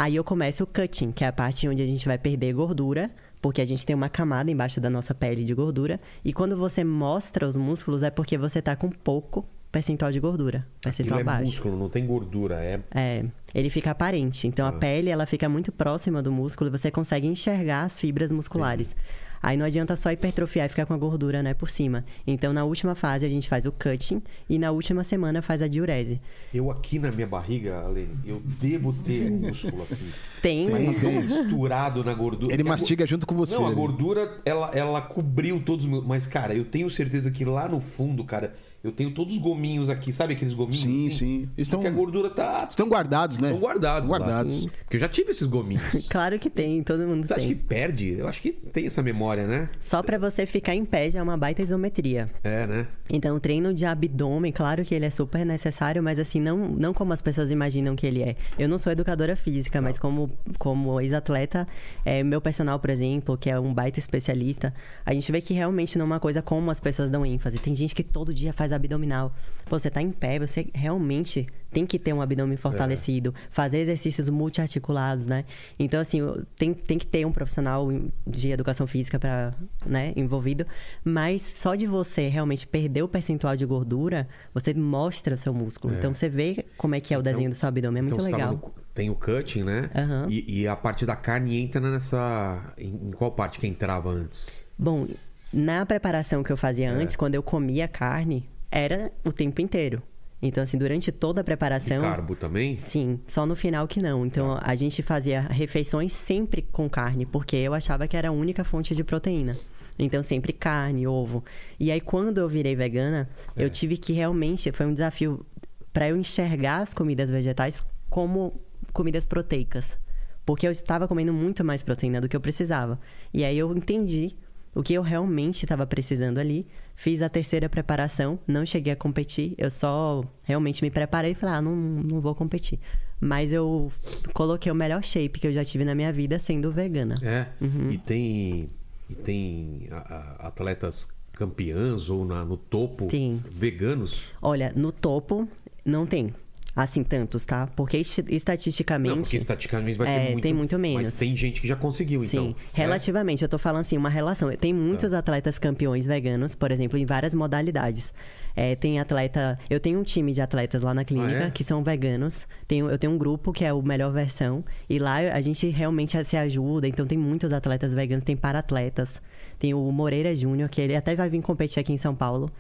Aí 0.01 0.15
eu 0.15 0.23
começo 0.23 0.63
o 0.63 0.67
cutting, 0.67 1.11
que 1.11 1.25
é 1.25 1.27
a 1.27 1.33
parte 1.33 1.67
onde 1.69 1.83
a 1.83 1.87
gente 1.87 2.07
vai 2.07 2.17
perder 2.17 2.53
gordura, 2.53 3.11
porque 3.43 3.61
a 3.61 3.65
gente 3.65 3.85
tem 3.85 3.97
uma 3.97 4.09
camada 4.09 4.49
embaixo 4.49 4.81
da 4.81 4.89
nossa 4.89 5.13
pele 5.13 5.43
de 5.45 5.53
gordura. 5.53 5.99
E 6.25 6.33
quando 6.33 6.57
você 6.57 6.85
mostra 6.85 7.49
os 7.49 7.57
músculos, 7.57 8.05
é 8.05 8.11
porque 8.11 8.39
você 8.39 8.63
tá 8.63 8.77
com 8.77 8.89
pouco 8.91 9.45
percentual 9.73 10.13
de 10.13 10.21
gordura, 10.21 10.59
Aquilo 10.61 10.81
percentual 10.83 11.21
é 11.21 11.25
baixo. 11.25 11.51
músculo, 11.51 11.77
não 11.77 11.89
tem 11.89 12.07
gordura. 12.07 12.63
É 12.63 12.81
É, 12.95 13.25
ele 13.53 13.69
fica 13.71 13.91
aparente. 13.91 14.47
Então 14.47 14.65
Ah. 14.67 14.71
a 14.71 14.73
pele 14.73 15.11
ela 15.11 15.27
fica 15.27 15.49
muito 15.49 15.73
próxima 15.73 16.23
do 16.23 16.31
músculo 16.31 16.71
e 16.71 16.79
você 16.79 16.93
consegue 16.93 17.27
enxergar 17.27 17.83
as 17.83 17.99
fibras 17.99 18.31
musculares. 18.31 18.95
Aí 19.43 19.57
não 19.57 19.65
adianta 19.67 19.95
só 19.97 20.11
hipertrofiar 20.11 20.67
e 20.67 20.69
ficar 20.69 20.87
com 20.87 20.95
a 20.95 20.97
gordura, 20.97 21.43
né, 21.43 21.55
por 21.55 21.71
cima. 21.71 22.05
Então 22.27 22.53
na 22.53 22.65
última 22.65 22.95
fase 22.95 23.25
a 23.25 23.29
gente 23.29 23.49
faz 23.49 23.67
o 23.67 23.73
cutting 23.73 24.23
e 24.49 24.59
na 24.59 24.71
última 24.71 25.05
semana 25.05 25.41
faz 25.43 25.63
a 25.63 25.69
diurese. 25.69 26.21
Eu 26.53 26.71
aqui 26.71 26.99
na 26.99 27.11
minha 27.13 27.27
barriga, 27.27 27.81
Alene, 27.81 28.17
eu 28.27 28.41
devo 28.61 28.93
ter 28.93 29.31
músculo 29.31 29.83
aqui. 29.83 30.13
Tem, 30.43 30.65
Tem, 30.67 30.87
Mas 30.87 31.01
tão 31.03 31.13
misturado 31.13 32.05
na 32.05 32.15
gordura. 32.15 32.53
Ele 32.55 32.63
go- 32.63 32.69
mastiga 32.69 33.07
junto 33.07 33.27
com 33.27 33.35
você. 33.35 33.55
Não, 33.55 33.67
a 33.67 33.73
gordura, 33.73 34.41
ela, 34.45 34.71
ela 34.73 35.01
cobriu 35.01 35.61
todos 35.61 35.85
os 35.85 35.91
meus. 35.91 36.07
Mas, 36.07 36.27
cara, 36.27 36.55
eu 36.55 36.65
tenho 36.65 36.89
certeza 36.91 37.31
que 37.31 37.45
lá 37.45 37.69
no 37.69 37.81
fundo, 37.81 38.25
cara, 38.25 38.55
eu 38.83 38.93
tenho 38.93 39.11
todos 39.13 39.35
os 39.35 39.41
gominhos 39.41 39.89
aqui. 39.89 40.13
Sabe 40.13 40.35
aqueles 40.35 40.55
gominhos? 40.55 40.81
Sim, 40.83 41.09
assim? 41.09 41.17
sim. 41.17 41.49
Estão 41.59 41.81
Porque 41.81 41.93
a 41.93 41.97
gordura 41.97 42.31
tá. 42.31 42.67
estão 42.69 42.89
guardados, 42.89 43.39
né? 43.39 43.49
Estão 43.49 43.61
guardados. 43.61 44.11
lá. 44.11 44.19
Guardados. 44.19 44.67
Porque 44.67 44.97
eu 44.97 45.01
já 45.01 45.09
tive 45.09 45.31
esses 45.33 45.47
gominhos. 45.47 45.83
Claro 46.09 46.39
que 46.39 46.49
tem, 46.49 46.83
todo 46.83 47.07
mundo 47.07 47.27
Você 47.27 47.35
acha 47.35 47.43
tem. 47.43 47.51
que 47.51 47.63
perde? 47.63 48.15
Eu 48.19 48.27
acho 48.29 48.41
que 48.41 48.51
tem 48.51 48.87
essa 48.87 49.03
memória, 49.03 49.47
né? 49.47 49.69
Só 49.79 50.03
pra 50.03 50.17
você 50.17 50.47
ficar 50.47 50.75
em 50.75 50.85
pé 50.85 51.11
já 51.11 51.19
é 51.19 51.23
uma 51.23 51.37
baita 51.37 51.63
isometria. 51.63 52.31
É, 52.43 52.67
né? 52.67 52.87
Então, 53.11 53.37
o 53.37 53.41
treino 53.41 53.75
de 53.75 53.85
abdômen, 53.85 54.53
claro 54.53 54.85
que 54.85 54.95
ele 54.95 55.05
é 55.05 55.11
super 55.11 55.45
necessário, 55.45 56.03
mas 56.03 56.19
assim, 56.19 56.41
não, 56.41 56.69
não 56.69 56.95
como 56.95 57.13
as 57.13 57.21
pessoas 57.21 57.51
imaginam 57.51 57.95
que 57.95 58.07
ele 58.07 58.23
é. 58.23 58.37
Eu 58.59 58.69
não 58.69 58.79
sou 58.79 58.91
educadora 58.91 59.37
física, 59.37 59.81
mas 59.83 59.99
como, 59.99 60.31
como 60.59 61.01
ex-atleta, 61.01 61.67
é, 62.05 62.23
meu 62.23 62.41
personal, 62.41 62.79
por 62.79 62.91
exemplo, 62.91 63.37
que 63.37 63.51
é 63.51 63.59
um 63.59 63.75
baita 63.75 63.99
especialista, 63.99 64.73
a 65.05 65.13
gente 65.13 65.31
vê 65.31 65.41
que 65.41 65.53
realmente 65.53 65.99
não 65.99 66.05
é 66.05 66.07
uma 66.07 66.21
coisa 66.21 66.41
como 66.41 66.71
as 66.71 66.81
pessoas 66.81 67.11
dão 67.11 67.25
ênfase. 67.25 67.59
Tem 67.59 67.75
gente 67.75 67.95
que 67.95 68.03
todo 68.03 68.33
dia 68.33 68.53
faz 68.53 68.73
abdominal. 68.79 69.33
Você 69.69 69.91
tá 69.91 70.01
em 70.01 70.11
pé, 70.11 70.39
você 70.39 70.67
realmente 70.75 71.47
tem 71.71 71.85
que 71.85 71.99
ter 71.99 72.15
um 72.15 72.23
abdômen 72.23 72.57
fortalecido, 72.57 73.35
fazer 73.51 73.79
exercícios 73.81 74.27
multiarticulados, 74.31 75.27
né? 75.27 75.45
Então, 75.79 76.01
assim, 76.01 76.21
tem, 76.57 76.73
tem 76.73 76.99
que 76.99 77.07
ter 77.07 77.27
um 77.27 77.31
profissional 77.33 77.87
de 78.27 78.51
educação 78.51 78.87
física 78.87 79.19
para, 79.19 79.53
né, 79.85 80.15
envolvido, 80.17 80.67
mas 81.05 81.43
só 81.43 81.75
de 81.75 81.87
você 81.87 82.29
realmente 82.29 82.67
perder 82.67 83.03
o 83.03 83.09
percentual 83.09 83.55
de 83.55 83.67
gordura, 83.67 84.27
você 84.55 84.73
mostra 84.73 85.35
o 85.35 85.39
seu 85.39 85.53
músculo. 85.53 85.93
Então, 85.95 86.15
você 86.15 86.31
vê 86.31 86.65
como 86.79 86.95
é 86.95 87.01
que 87.01 87.13
é 87.13 87.19
o 87.19 87.23
desenho 87.23 87.51
do 87.51 87.55
seu 87.57 87.69
abdômen, 87.69 87.99
é 87.99 88.03
muito 88.03 88.15
então 88.15 88.25
legal. 88.25 88.53
no- 88.53 88.73
tem 88.95 89.11
o 89.11 89.15
cutting, 89.15 89.63
né? 89.65 89.91
Aham. 89.95 90.27
E, 90.31 90.63
e 90.63 90.67
a 90.67 90.75
parte 90.75 91.05
da 91.07 91.15
carne 91.15 91.57
entra 91.61 91.81
nessa. 91.81 92.73
Em, 92.77 92.89
em 93.09 93.11
qual 93.13 93.31
parte 93.31 93.61
que 93.61 93.67
entrava 93.67 94.09
antes? 94.11 94.49
Bom, 94.77 95.07
na 95.53 95.87
preparação 95.87 96.43
que 96.43 96.51
eu 96.51 96.55
É. 96.55 96.57
fazia 96.57 96.91
antes, 96.91 97.15
quando 97.15 97.35
eu 97.37 97.43
comia 97.43 97.87
carne, 97.87 98.49
era 98.71 99.11
o 99.25 99.33
tempo 99.33 99.61
inteiro. 99.61 100.03
Então, 100.41 100.63
assim, 100.63 100.79
durante 100.79 101.11
toda 101.11 101.41
a 101.41 101.43
E 101.43 101.45
preparação. 101.45 102.01
carbo 102.01 102.37
também? 102.37 102.79
Sim, 102.79 103.19
só 103.27 103.45
no 103.45 103.57
final 103.57 103.89
que 103.89 104.01
não. 104.01 104.25
Então 104.25 104.55
Tá. 104.57 104.63
a 104.65 104.75
gente 104.77 105.03
fazia 105.03 105.41
refeições 105.41 106.13
sempre 106.13 106.63
com 106.63 106.89
carne, 106.89 107.27
porque 107.27 107.57
eu 107.57 107.75
achava 107.75 108.07
que 108.07 108.17
era 108.17 108.29
a 108.29 108.33
única 108.33 108.63
fonte 108.63 108.95
de 108.95 109.03
proteína. 109.03 109.57
Então 109.99 110.23
sempre 110.23 110.53
carne, 110.53 111.09
ovo. 111.09 111.43
E 111.79 111.91
aí 111.91 112.01
quando 112.01 112.39
eu 112.39 112.49
virei 112.49 112.77
vegana, 112.77 113.29
É. 113.57 113.65
eu 113.65 113.69
tive 113.69 113.97
que 113.97 114.13
realmente 114.13 114.71
foi 114.71 114.87
um 114.87 114.93
desafio 114.93 115.45
para 115.93 116.09
eu 116.09 116.17
enxergar 116.17 116.83
as 116.83 116.95
comidas 116.95 117.29
vegetais 117.31 117.85
como 118.09 118.61
comidas 118.93 119.27
proteicas, 119.27 119.99
porque 120.47 120.69
eu 120.69 120.71
estava 120.71 121.09
comendo 121.09 121.33
muito 121.33 121.65
mais 121.65 121.83
proteína 121.83 122.21
do 122.21 122.29
que 122.29 122.37
eu 122.37 122.41
precisava. 122.41 123.01
E 123.35 123.45
aí 123.45 123.59
eu 123.59 123.77
entendi 123.77 124.37
o 124.75 124.83
que 124.83 124.95
eu 124.95 125.03
realmente 125.03 125.65
estava 125.65 125.87
precisando 125.87 126.39
ali. 126.39 126.67
Fiz 126.97 127.23
a 127.23 127.29
terceira 127.29 127.69
preparação, 127.69 128.39
não 128.47 128.67
cheguei 128.67 128.93
a 128.93 128.97
competir, 128.97 129.55
eu 129.57 129.71
só 129.71 130.25
realmente 130.45 130.83
me 130.83 130.91
preparei 130.91 131.31
e 131.31 131.35
falei, 131.35 131.55
ah, 131.57 131.63
não, 131.63 131.75
não 131.77 132.21
vou 132.21 132.35
competir. 132.35 132.79
Mas 133.21 133.53
eu 133.53 133.91
coloquei 134.33 134.71
o 134.71 134.75
melhor 134.75 135.03
shape 135.05 135.39
que 135.41 135.47
eu 135.47 135.53
já 135.53 135.65
tive 135.65 135.85
na 135.85 135.95
minha 135.95 136.13
vida 136.13 136.39
sendo 136.39 136.71
vegana. 136.73 137.15
É. 137.23 137.47
Uhum. 137.61 137.93
E 137.93 137.99
tem. 137.99 138.69
E 139.11 139.15
tem 139.15 139.89
a- 139.91 139.97
a- 140.43 140.49
atletas 140.49 141.09
campeãs 141.33 142.11
ou 142.11 142.25
na- 142.25 142.45
no 142.45 142.57
topo 142.57 143.07
Tem. 143.07 143.43
veganos? 143.51 144.21
Olha, 144.43 144.73
no 144.77 144.91
topo 144.93 145.49
não 145.85 146.05
tem. 146.05 146.35
Assim, 146.81 147.03
tantos, 147.03 147.45
tá? 147.45 147.67
Porque 147.75 147.97
estatisticamente. 147.99 149.13
Não, 149.17 149.23
porque 149.23 149.37
estatisticamente 149.37 149.99
vai 149.99 150.07
ter 150.07 150.13
É, 150.13 150.31
muito. 150.31 150.43
tem 150.45 150.55
muito 150.55 150.79
menos. 150.79 151.03
Mas 151.07 151.17
tem 151.19 151.35
gente 151.35 151.61
que 151.61 151.67
já 151.67 151.75
conseguiu, 151.75 152.23
então. 152.23 152.47
Sim, 152.51 152.55
relativamente, 152.73 153.43
eu 153.43 153.49
tô 153.49 153.59
falando 153.59 153.81
assim, 153.81 153.97
uma 153.97 154.09
relação. 154.09 154.49
Tem 154.57 154.73
muitos 154.73 155.11
Tá. 155.11 155.19
atletas 155.19 155.59
campeões 155.59 156.07
veganos, 156.07 156.55
por 156.55 156.71
exemplo, 156.71 156.97
em 156.97 157.05
várias 157.05 157.35
modalidades. 157.35 158.15
É, 158.55 158.77
tem 158.77 159.01
atleta. 159.01 159.59
Eu 159.69 159.81
tenho 159.81 159.99
um 159.99 160.05
time 160.05 160.33
de 160.33 160.41
atletas 160.41 160.83
lá 160.83 160.95
na 160.95 161.05
clínica 161.05 161.47
é? 161.47 161.51
que 161.51 161.65
são 161.65 161.83
veganos. 161.83 162.47
Tenho, 162.69 162.89
eu 162.89 162.97
tenho 162.99 163.13
um 163.13 163.19
grupo 163.19 163.53
que 163.53 163.65
é 163.65 163.73
o 163.73 163.83
Melhor 163.83 164.13
Versão. 164.13 164.65
E 164.89 165.01
lá 165.01 165.17
a 165.19 165.41
gente 165.41 165.67
realmente 165.69 166.17
se 166.25 166.37
ajuda. 166.37 166.87
Então 166.87 167.07
tem 167.07 167.19
muitos 167.19 167.53
atletas 167.53 167.93
veganos, 167.93 168.23
tem 168.25 168.37
para-atletas. 168.37 169.21
Tem 169.59 169.75
o 169.75 169.91
Moreira 169.91 170.35
Júnior, 170.35 170.69
que 170.69 170.81
ele 170.81 170.95
até 170.95 171.17
vai 171.17 171.29
vir 171.29 171.43
competir 171.43 171.81
aqui 171.81 171.93
em 171.93 171.97
São 171.99 172.15
Paulo. 172.15 172.51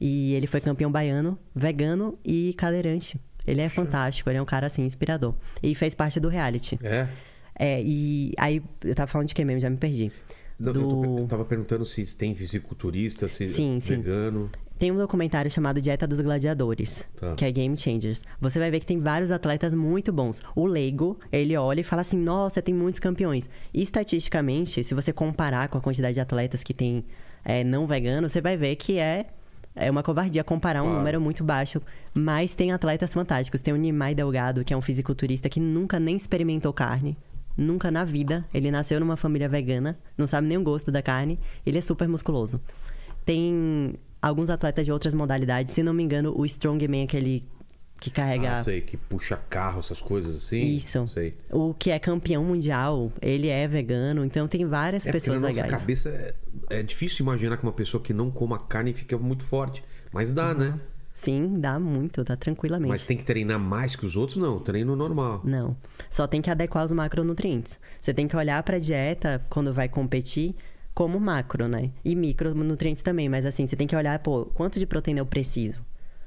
E 0.00 0.34
ele 0.34 0.46
foi 0.46 0.60
campeão 0.60 0.90
baiano, 0.92 1.36
vegano 1.54 2.16
e 2.24 2.54
cadeirante. 2.54 3.20
Ele 3.46 3.60
é 3.60 3.68
fantástico, 3.68 4.28
ele 4.28 4.38
é 4.38 4.42
um 4.42 4.46
cara 4.46 4.66
assim, 4.66 4.84
inspirador. 4.84 5.34
E 5.62 5.74
fez 5.74 5.94
parte 5.94 6.20
do 6.20 6.28
reality. 6.28 6.78
É. 6.82 7.08
É, 7.58 7.82
e 7.82 8.32
aí, 8.38 8.62
eu 8.84 8.94
tava 8.94 9.06
falando 9.10 9.26
de 9.28 9.34
quem 9.34 9.44
mesmo? 9.44 9.60
Já 9.60 9.70
me 9.70 9.76
perdi. 9.76 10.12
Não, 10.58 10.72
Do- 10.72 10.80
Eu, 10.80 10.88
tô 10.88 11.18
eu 11.20 11.26
tava 11.26 11.44
perguntando 11.44 11.84
se 11.86 12.14
tem 12.16 12.34
fisiculturista, 12.34 13.26
se 13.28 13.46
Sim, 13.46 13.78
sim. 13.80 13.96
vegano. 13.96 14.50
Tem 14.78 14.92
um 14.92 14.96
documentário 14.96 15.50
chamado 15.50 15.80
Dieta 15.80 16.06
dos 16.06 16.20
Gladiadores, 16.20 17.02
Tá. 17.18 17.34
que 17.34 17.44
é 17.44 17.50
Game 17.50 17.76
Changers. 17.76 18.22
Você 18.40 18.60
vai 18.60 18.70
ver 18.70 18.78
que 18.78 18.86
tem 18.86 19.00
vários 19.00 19.30
atletas 19.32 19.74
muito 19.74 20.12
bons. 20.12 20.40
O 20.54 20.66
leigo, 20.66 21.18
ele 21.32 21.56
olha 21.56 21.80
e 21.80 21.84
fala 21.84 22.02
assim: 22.02 22.16
nossa, 22.18 22.62
tem 22.62 22.72
muitos 22.74 23.00
campeões. 23.00 23.48
E, 23.74 23.82
estatisticamente, 23.82 24.84
se 24.84 24.94
você 24.94 25.12
comparar 25.12 25.68
com 25.68 25.78
a 25.78 25.80
quantidade 25.80 26.14
de 26.14 26.20
atletas 26.20 26.62
que 26.62 26.72
tem 26.74 27.04
é, 27.44 27.64
não 27.64 27.86
veganos, 27.88 28.30
você 28.30 28.40
vai 28.40 28.56
ver 28.56 28.76
que 28.76 28.98
é. 28.98 29.26
É 29.80 29.90
uma 29.90 30.02
covardia 30.02 30.42
comparar 30.44 30.82
um 30.82 30.86
Claro. 30.86 30.98
número 30.98 31.20
muito 31.20 31.42
baixo. 31.44 31.80
Mas 32.16 32.54
tem 32.54 32.72
atletas 32.72 33.12
fantásticos. 33.14 33.60
Tem 33.60 33.72
o 33.72 33.76
Nimai 33.76 34.14
Delgado, 34.14 34.64
que 34.64 34.74
é 34.74 34.76
um 34.76 34.82
fisiculturista 34.82 35.48
que 35.48 35.60
nunca 35.60 35.98
nem 36.00 36.16
experimentou 36.16 36.72
carne. 36.72 37.16
Nunca 37.56 37.90
na 37.90 38.04
vida. 38.04 38.44
Ele 38.52 38.70
nasceu 38.70 39.00
numa 39.00 39.16
família 39.16 39.48
vegana. 39.48 39.98
Não 40.16 40.26
sabe 40.26 40.46
nem 40.46 40.58
o 40.58 40.62
gosto 40.62 40.90
da 40.92 41.02
carne. 41.02 41.38
Ele 41.66 41.78
é 41.78 41.80
super 41.80 42.06
musculoso. 42.08 42.60
Tem 43.24 43.94
alguns 44.22 44.50
atletas 44.50 44.84
de 44.86 44.92
outras 44.92 45.14
modalidades. 45.14 45.72
Se 45.72 45.82
não 45.82 45.92
me 45.92 46.02
engano, 46.02 46.32
o 46.36 46.44
Strongman, 46.44 47.04
aquele 47.04 47.44
que 48.00 48.10
carrega. 48.10 48.58
Ah, 48.58 48.64
sei, 48.64 48.80
que 48.80 48.96
puxa 48.96 49.36
carro, 49.48 49.80
essas 49.80 50.00
coisas 50.00 50.36
assim. 50.36 50.60
Isso. 50.60 51.06
Sei. 51.08 51.34
O 51.50 51.74
que 51.74 51.90
é 51.90 51.98
campeão 51.98 52.44
mundial, 52.44 53.12
ele 53.20 53.48
é 53.48 53.66
vegano, 53.66 54.24
então 54.24 54.46
tem 54.48 54.64
várias 54.64 55.06
É 55.06 55.12
pessoas 55.12 55.40
na 55.40 55.48
nossa 55.48 55.60
legais. 55.62 55.80
cabeça 55.80 56.08
é, 56.08 56.34
é 56.70 56.82
difícil 56.82 57.22
imaginar 57.24 57.56
que 57.56 57.62
uma 57.62 57.72
pessoa 57.72 58.02
que 58.02 58.12
não 58.12 58.30
coma 58.30 58.58
carne 58.58 58.92
fica 58.92 59.18
muito 59.18 59.44
forte. 59.44 59.82
Mas 60.12 60.32
dá, 60.32 60.54
né? 60.54 60.78
Sim, 61.12 61.58
dá 61.58 61.80
muito, 61.80 62.22
dá 62.22 62.36
tranquilamente. 62.36 62.88
Mas 62.90 63.04
tem 63.04 63.16
que 63.16 63.24
treinar 63.24 63.58
mais 63.58 63.96
que 63.96 64.06
os 64.06 64.16
outros? 64.16 64.36
Não, 64.38 64.60
treino 64.60 64.94
normal. 64.94 65.40
Não. 65.42 65.76
Só 66.08 66.28
tem 66.28 66.40
que 66.40 66.48
adequar 66.48 66.84
os 66.84 66.92
macronutrientes. 66.92 67.76
Você 68.00 68.14
tem 68.14 68.28
que 68.28 68.36
olhar 68.36 68.62
pra 68.62 68.78
dieta 68.78 69.44
quando 69.50 69.72
vai 69.74 69.88
competir 69.88 70.54
como 70.94 71.18
macro, 71.18 71.66
né? 71.66 71.90
E 72.04 72.14
micronutrientes 72.14 73.02
também, 73.02 73.28
mas 73.28 73.44
assim, 73.44 73.66
você 73.66 73.74
tem 73.74 73.86
que 73.86 73.96
olhar, 73.96 74.16
pô, 74.20 74.46
quanto 74.46 74.78
de 74.78 74.86
proteína 74.86 75.20
eu 75.20 75.26
preciso. 75.26 75.80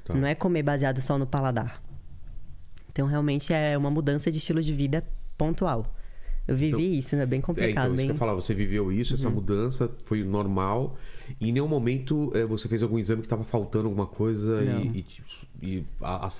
Tá. 0.04 0.14
Não 0.14 0.26
é 0.26 0.34
comer 0.34 0.62
baseado 0.62 1.00
só 1.00 1.16
no 1.18 1.26
paladar. 1.26 1.82
Então, 2.90 3.06
realmente 3.06 3.52
é 3.52 3.76
uma 3.78 3.90
mudança 3.90 4.30
de 4.30 4.38
estilo 4.38 4.62
de 4.62 4.72
vida 4.72 5.04
pontual. 5.38 5.86
Eu 6.46 6.56
vivi 6.56 6.98
isso, 6.98 7.14
é 7.14 7.24
bem 7.24 7.38
É, 7.38 7.42
complicado, 7.42 7.84
então, 7.84 7.86
isso 7.94 7.96
bem... 7.96 8.08
eu 8.08 8.14
falava, 8.16 8.40
você 8.40 8.52
viveu 8.52 8.90
isso, 8.90 9.14
Uhum. 9.14 9.20
essa 9.20 9.30
mudança 9.30 9.88
foi 10.04 10.24
normal. 10.24 10.98
E 11.40 11.48
em 11.48 11.52
nenhum 11.52 11.68
momento 11.68 12.32
é, 12.34 12.44
você 12.44 12.68
fez 12.68 12.82
algum 12.82 12.98
exame 12.98 13.22
que 13.22 13.26
estava 13.26 13.44
faltando 13.44 13.86
alguma 13.86 14.06
coisa 14.08 14.60
e, 14.92 15.06
e, 15.62 15.66
e 15.78 15.84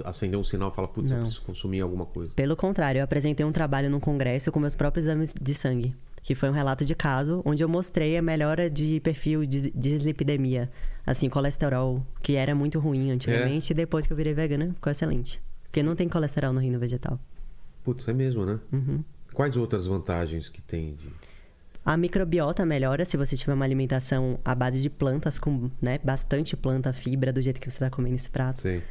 acendeu 0.05 0.41
um 0.41 0.45
sinal 0.45 0.71
e 0.71 0.75
fala, 0.75 0.89
putz, 0.89 1.11
eu 1.11 1.19
preciso 1.19 1.43
consumir 1.43 1.81
alguma 1.81 2.05
coisa. 2.05 2.33
Pelo 2.35 2.57
contrário, 2.57 2.99
eu 2.99 3.05
apresentei 3.05 3.47
um 3.47 3.53
trabalho 3.53 3.89
no 3.89 4.01
congresso 4.01 4.51
com 4.51 4.59
meus 4.59 4.75
próprios 4.75 5.07
exames 5.07 5.33
de 5.41 5.55
sangue, 5.55 5.95
que 6.23 6.35
foi 6.35 6.49
um 6.49 6.53
relato 6.53 6.85
de 6.85 6.95
caso 6.95 7.43
onde 7.45 7.63
eu 7.63 7.69
mostrei 7.69 8.17
a 8.17 8.23
melhora 8.23 8.71
de 8.71 9.01
perfil 9.01 9.45
de 9.45 9.71
dislipidemia, 9.71 10.71
assim, 11.07 11.29
colesterol, 11.29 12.07
que 12.23 12.37
era 12.37 12.55
muito 12.55 12.79
ruim 12.79 13.11
antigamente, 13.11 13.73
e 13.73 13.75
depois 13.75 14.07
que 14.07 14.13
eu 14.13 14.17
virei 14.17 14.33
vegana, 14.33 14.73
ficou 14.73 14.91
excelente. 14.91 15.43
Porque 15.65 15.83
não 15.83 15.97
tem 15.97 16.09
colesterol 16.09 16.53
no 16.53 16.61
reino 16.61 16.79
vegetal. 16.79 17.19
Putz, 17.83 18.07
é 18.07 18.13
mesmo, 18.13 18.47
né? 18.47 18.61
Uhum. 18.73 19.03
Quais 19.33 19.57
outras 19.57 19.87
vantagens 19.87 20.49
que 20.49 20.61
tem 20.61 20.95
de. 20.95 21.09
A 21.85 21.97
microbiota 21.97 22.65
melhora 22.65 23.05
se 23.05 23.17
você 23.17 23.37
tiver 23.37 23.55
uma 23.55 23.65
alimentação 23.65 24.39
à 24.45 24.55
base 24.55 24.81
de 24.81 24.89
plantas, 24.89 25.39
com 25.39 25.69
né, 25.81 25.99
bastante 26.05 26.57
planta, 26.57 26.93
fibra, 26.93 27.33
do 27.33 27.41
jeito 27.41 27.61
que 27.61 27.69
você 27.69 27.77
está 27.77 27.91
comendo 27.91 28.15
esse 28.15 28.31
prato. 28.31 28.61
Sei. 28.61 28.83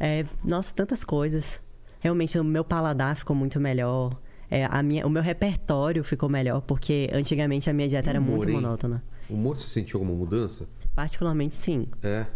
É, 0.00 0.24
nossa, 0.42 0.72
tantas 0.72 1.04
coisas. 1.04 1.60
Realmente, 2.00 2.38
o 2.38 2.44
meu 2.44 2.64
paladar 2.64 3.16
ficou 3.16 3.36
muito 3.36 3.60
melhor. 3.60 4.16
É, 4.50 4.64
a 4.64 4.82
minha, 4.82 5.06
o 5.06 5.10
meu 5.10 5.22
repertório 5.22 6.02
ficou 6.02 6.28
melhor, 6.28 6.60
porque 6.62 7.10
antigamente 7.12 7.68
a 7.68 7.72
minha 7.72 7.88
dieta 7.88 8.10
era 8.10 8.20
Humor, 8.20 8.36
muito 8.36 8.48
hein? 8.48 8.54
monótona. 8.56 9.02
O 9.28 9.34
humor, 9.34 9.56
você 9.56 9.68
sentiu 9.68 10.00
alguma 10.00 10.16
mudança? 10.16 10.66
Particularmente, 10.94 11.54
sim. 11.54 11.86
É. 12.02 12.26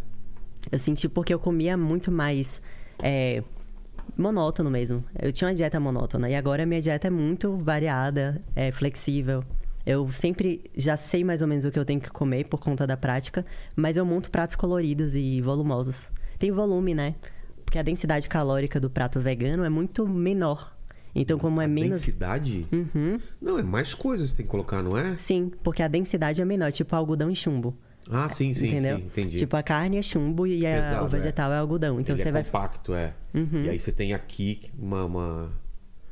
Eu 0.70 0.78
senti 0.78 1.08
porque 1.08 1.32
eu 1.32 1.38
comia 1.38 1.76
muito 1.76 2.12
mais 2.12 2.60
é, 3.02 3.42
monótono 4.16 4.70
mesmo. 4.70 5.04
Eu 5.20 5.32
tinha 5.32 5.48
uma 5.48 5.54
dieta 5.54 5.80
monótona. 5.80 6.28
E 6.28 6.34
agora 6.34 6.62
a 6.62 6.66
minha 6.66 6.80
dieta 6.80 7.06
é 7.06 7.10
muito 7.10 7.56
variada, 7.56 8.40
é 8.54 8.70
flexível. 8.70 9.42
Eu 9.84 10.10
sempre 10.12 10.62
já 10.76 10.96
sei 10.96 11.24
mais 11.24 11.42
ou 11.42 11.48
menos 11.48 11.64
o 11.64 11.70
que 11.70 11.78
eu 11.78 11.84
tenho 11.84 12.00
que 12.00 12.10
comer 12.10 12.46
por 12.46 12.60
conta 12.60 12.86
da 12.86 12.96
prática, 12.96 13.44
mas 13.74 13.96
eu 13.96 14.04
monto 14.04 14.30
pratos 14.30 14.54
coloridos 14.54 15.14
e 15.14 15.40
volumosos. 15.40 16.08
Tem 16.38 16.52
volume, 16.52 16.94
né? 16.94 17.14
Porque 17.64 17.78
a 17.78 17.82
densidade 17.82 18.28
calórica 18.28 18.78
do 18.78 18.88
prato 18.88 19.18
vegano 19.18 19.64
é 19.64 19.68
muito 19.68 20.06
menor. 20.06 20.76
Então, 21.14 21.38
como 21.38 21.60
é 21.60 21.66
a 21.66 21.68
menos. 21.68 22.00
densidade? 22.00 22.66
Uhum. 22.72 23.20
Não, 23.40 23.58
é 23.58 23.62
mais 23.62 23.92
coisas 23.94 24.30
que 24.30 24.38
tem 24.38 24.46
que 24.46 24.50
colocar, 24.50 24.82
não 24.82 24.96
é? 24.96 25.16
Sim, 25.18 25.50
porque 25.62 25.82
a 25.82 25.88
densidade 25.88 26.40
é 26.40 26.44
menor, 26.44 26.72
tipo 26.72 26.94
algodão 26.96 27.30
e 27.30 27.36
chumbo. 27.36 27.76
Ah, 28.10 28.28
sim, 28.28 28.52
sim, 28.54 28.68
entendeu? 28.68 28.96
sim, 28.98 29.04
entendi. 29.04 29.36
Tipo, 29.36 29.56
a 29.56 29.62
carne 29.62 29.96
é 29.98 30.02
chumbo 30.02 30.46
e 30.46 30.66
a- 30.66 31.02
o 31.04 31.06
vegetal 31.08 31.52
é, 31.52 31.58
algodão. 31.58 32.00
Então 32.00 32.14
Ele 32.14 32.22
você 32.22 32.28
é 32.30 32.32
vai 32.32 32.42
compacto, 32.44 32.94
é. 32.94 33.12
Uhum. 33.34 33.62
E 33.64 33.68
aí 33.70 33.78
você 33.78 33.92
tem 33.92 34.12
aqui 34.12 34.62
uma, 34.78 35.04
uma, 35.04 35.52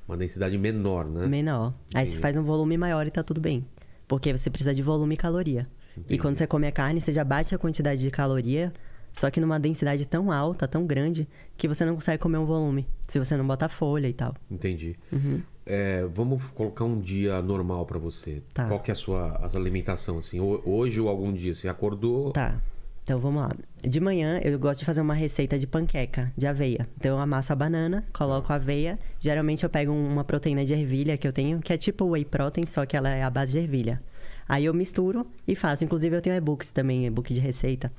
uma 0.07 0.17
densidade 0.17 0.57
menor, 0.57 1.05
né? 1.07 1.27
Menor. 1.27 1.75
Aí 1.95 2.05
você 2.05 2.11
Entendi. 2.11 2.19
faz 2.23 2.37
um 2.37 2.43
volume 2.45 2.77
maior 2.77 3.07
e 3.07 3.11
tá 3.11 3.23
tudo 3.23 3.41
bem. 3.41 3.65
Porque 4.07 4.33
você 4.37 4.51
precisa 4.51 4.75
de 4.75 4.83
volume 4.83 5.15
e 5.15 5.17
caloria. 5.17 5.67
Entendi. 5.97 6.15
E 6.15 6.19
quando 6.19 6.37
você 6.37 6.47
come 6.47 6.67
a 6.67 6.73
carne, 6.73 7.01
você 7.01 7.13
já 7.13 7.25
bate 7.25 7.55
a 7.55 7.59
quantidade 7.59 8.01
de 8.03 8.11
caloria, 8.11 8.73
só 9.15 9.31
que 9.31 9.41
numa 9.41 9.59
densidade 9.61 10.07
tão 10.07 10.31
alta, 10.33 10.67
tão 10.69 10.87
grande, 10.87 11.29
que 11.57 11.67
você 11.69 11.85
não 11.85 11.95
consegue 11.95 12.23
comer 12.23 12.39
um 12.39 12.45
volume. 12.47 12.87
Se 13.09 13.19
você 13.19 13.37
não 13.37 13.47
botar 13.47 13.69
folha 13.69 14.09
e 14.09 14.13
tal. 14.13 14.35
Entendi. 14.51 14.97
Uhum. 15.13 15.41
É, 15.67 16.05
vamos 16.15 16.43
colocar 16.55 16.85
um 16.85 16.99
dia 17.01 17.41
normal 17.43 17.85
pra 17.87 17.99
você. 17.99 18.43
Tá. 18.55 18.67
Qual 18.67 18.81
que 18.81 18.91
é 18.91 18.93
a 18.93 18.97
sua, 18.97 19.29
a 19.33 19.57
alimentação, 19.57 20.19
assim? 20.19 20.41
Ho- 20.41 20.61
Hoje 20.65 21.01
ou 21.01 21.09
algum 21.09 21.33
dia? 21.33 21.55
Você 21.55 21.69
acordou? 21.69 22.33
Tá. 22.33 22.61
Então 23.03 23.19
vamos 23.19 23.43
lá. 23.43 23.51
De 23.83 23.99
manhã 24.01 24.39
eu 24.43 24.57
gosto 24.59 24.81
de 24.81 24.87
fazer 24.87 25.01
uma 25.01 25.15
receita 25.15 25.59
de 25.59 25.67
panqueca 25.67 26.33
de 26.37 26.47
aveia. 26.47 26.89
Então 26.99 27.17
eu 27.17 27.19
amasso 27.23 27.53
a 27.53 27.57
banana, 27.57 28.05
coloco 28.13 28.53
a 28.53 28.57
aveia. 28.57 28.99
Geralmente 29.19 29.65
eu 29.65 29.71
pego 29.71 29.93
uma 29.93 30.23
proteína 30.23 30.65
de 30.65 30.73
ervilha 30.73 31.17
que 31.17 31.27
eu 31.27 31.33
tenho, 31.33 31.59
que 31.61 31.73
é 31.73 31.77
tipo 31.77 32.05
whey 32.05 32.25
protein, 32.25 32.67
só 32.67 32.87
que 32.87 32.97
ela 32.97 33.09
é 33.11 33.23
a 33.23 33.31
base 33.31 33.53
de 33.53 33.59
ervilha. 33.59 34.01
Aí 34.49 34.65
eu 34.65 34.75
misturo 34.75 35.27
e 35.47 35.55
faço. 35.57 35.85
Inclusive 35.85 36.17
eu 36.17 36.21
tenho 36.21 36.37
e-books 36.37 36.71
também, 36.71 37.07
e-book 37.07 37.33
de 37.33 37.41
receita. 37.41 37.91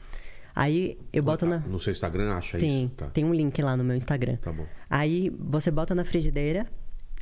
Aí 0.55 0.97
eu 1.11 1.23
boto 1.23 1.45
na. 1.45 1.59
No 1.59 1.79
seu 1.79 1.91
Instagram 1.91 2.33
acha 2.33 2.57
Tem, 2.57 2.85
isso? 2.85 2.93
Tá. 2.95 3.07
tem 3.07 3.25
um 3.25 3.33
link 3.33 3.61
lá 3.61 3.75
no 3.77 3.83
meu 3.83 3.95
Instagram. 3.95 4.35
Tá 4.37 4.51
bom. 4.51 4.65
Aí 4.89 5.29
você 5.39 5.71
bota 5.71 5.95
na 5.95 6.03
frigideira 6.03 6.67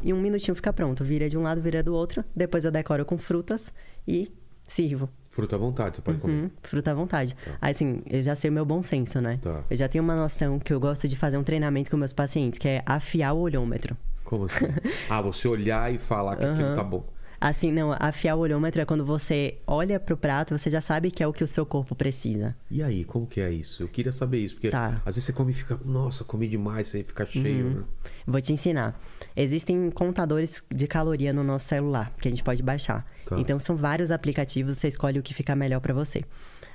e 0.03 0.13
um 0.13 0.21
minutinho 0.21 0.55
fica 0.55 0.71
pronto. 0.73 1.03
Vira 1.03 1.30
de 1.30 1.38
um 1.38 1.41
lado, 1.41 1.61
vira 1.61 1.84
do 1.84 1.93
outro. 1.93 2.23
Depois 2.36 2.65
eu 2.65 2.71
decoro 2.71 3.05
com 3.05 3.17
frutas 3.17 3.71
e 4.07 4.32
sirvo. 4.63 5.09
Fruta 5.30 5.55
à 5.55 5.59
vontade, 5.59 5.95
você 5.95 6.01
pode 6.01 6.17
comer. 6.17 6.34
Uhum, 6.34 6.51
fruta 6.63 6.91
à 6.91 6.93
vontade. 6.93 7.36
Aí, 7.61 7.71
assim, 7.71 8.01
eu 8.09 8.21
já 8.21 8.36
sei 8.36 8.49
o 8.49 8.53
meu 8.53 8.65
bom 8.65 8.82
senso, 8.82 9.21
né? 9.21 9.39
Tá. 9.41 9.63
Eu 9.69 9.77
já 9.77 9.88
tenho 9.88 10.03
uma 10.03 10.15
noção 10.15 10.59
que 10.59 10.73
eu 10.73 10.80
gosto 10.80 11.07
de 11.07 11.15
fazer 11.15 11.38
um 11.38 11.43
treinamento 11.43 11.89
com 11.91 11.97
meus 11.97 12.11
pacientes, 12.11 12.57
que 12.57 12.67
é 12.67 12.84
afiar 12.86 13.34
o 13.34 13.39
olhômetro. 13.39 13.95
Como 14.23 14.45
assim? 14.45 14.65
ah, 15.09 15.21
você 15.21 15.47
olhar 15.47 15.93
e 15.93 15.97
falar 15.97 16.36
que 16.36 16.45
aquilo 16.45 16.67
Aham. 16.67 16.75
tá 16.75 16.84
bom. 16.84 17.05
Assim, 17.41 17.71
não, 17.71 17.95
afiar 17.97 18.35
o 18.35 18.39
olhômetro 18.39 18.81
é 18.81 18.85
quando 18.85 19.05
você 19.05 19.57
olha 19.65 19.97
pro 19.99 20.17
prato, 20.17 20.57
você 20.57 20.69
já 20.69 20.81
sabe 20.81 21.09
que 21.09 21.23
é 21.23 21.27
o 21.27 21.31
que 21.31 21.43
o 21.43 21.47
seu 21.47 21.65
corpo 21.65 21.95
precisa. 21.95 22.53
E 22.69 22.83
aí, 22.83 23.05
como 23.05 23.25
que 23.25 23.39
é 23.39 23.49
isso? 23.49 23.81
Eu 23.81 23.87
queria 23.87 24.11
saber 24.11 24.39
isso, 24.39 24.55
porque 24.55 24.69
Tá. 24.69 25.01
às 25.05 25.15
vezes 25.15 25.23
você 25.25 25.33
come 25.33 25.51
e 25.51 25.55
fica, 25.55 25.79
nossa, 25.85 26.23
comi 26.25 26.47
demais, 26.49 26.87
você 26.87 27.01
fica 27.03 27.25
cheio, 27.25 27.65
Uhum. 27.65 27.73
né? 27.75 27.83
Vou 28.27 28.41
te 28.41 28.51
ensinar. 28.51 28.99
Existem 29.35 29.89
contadores 29.89 30.61
de 30.69 30.85
caloria 30.85 31.31
no 31.31 31.43
nosso 31.43 31.65
celular 31.67 32.11
que 32.19 32.27
a 32.27 32.31
gente 32.31 32.43
pode 32.43 32.61
baixar. 32.61 33.05
Tá. 33.25 33.39
Então 33.39 33.57
são 33.57 33.75
vários 33.77 34.11
aplicativos, 34.11 34.77
você 34.77 34.89
escolhe 34.89 35.17
o 35.17 35.23
que 35.23 35.33
fica 35.33 35.55
melhor 35.55 35.79
pra 35.79 35.93
você. 35.93 36.25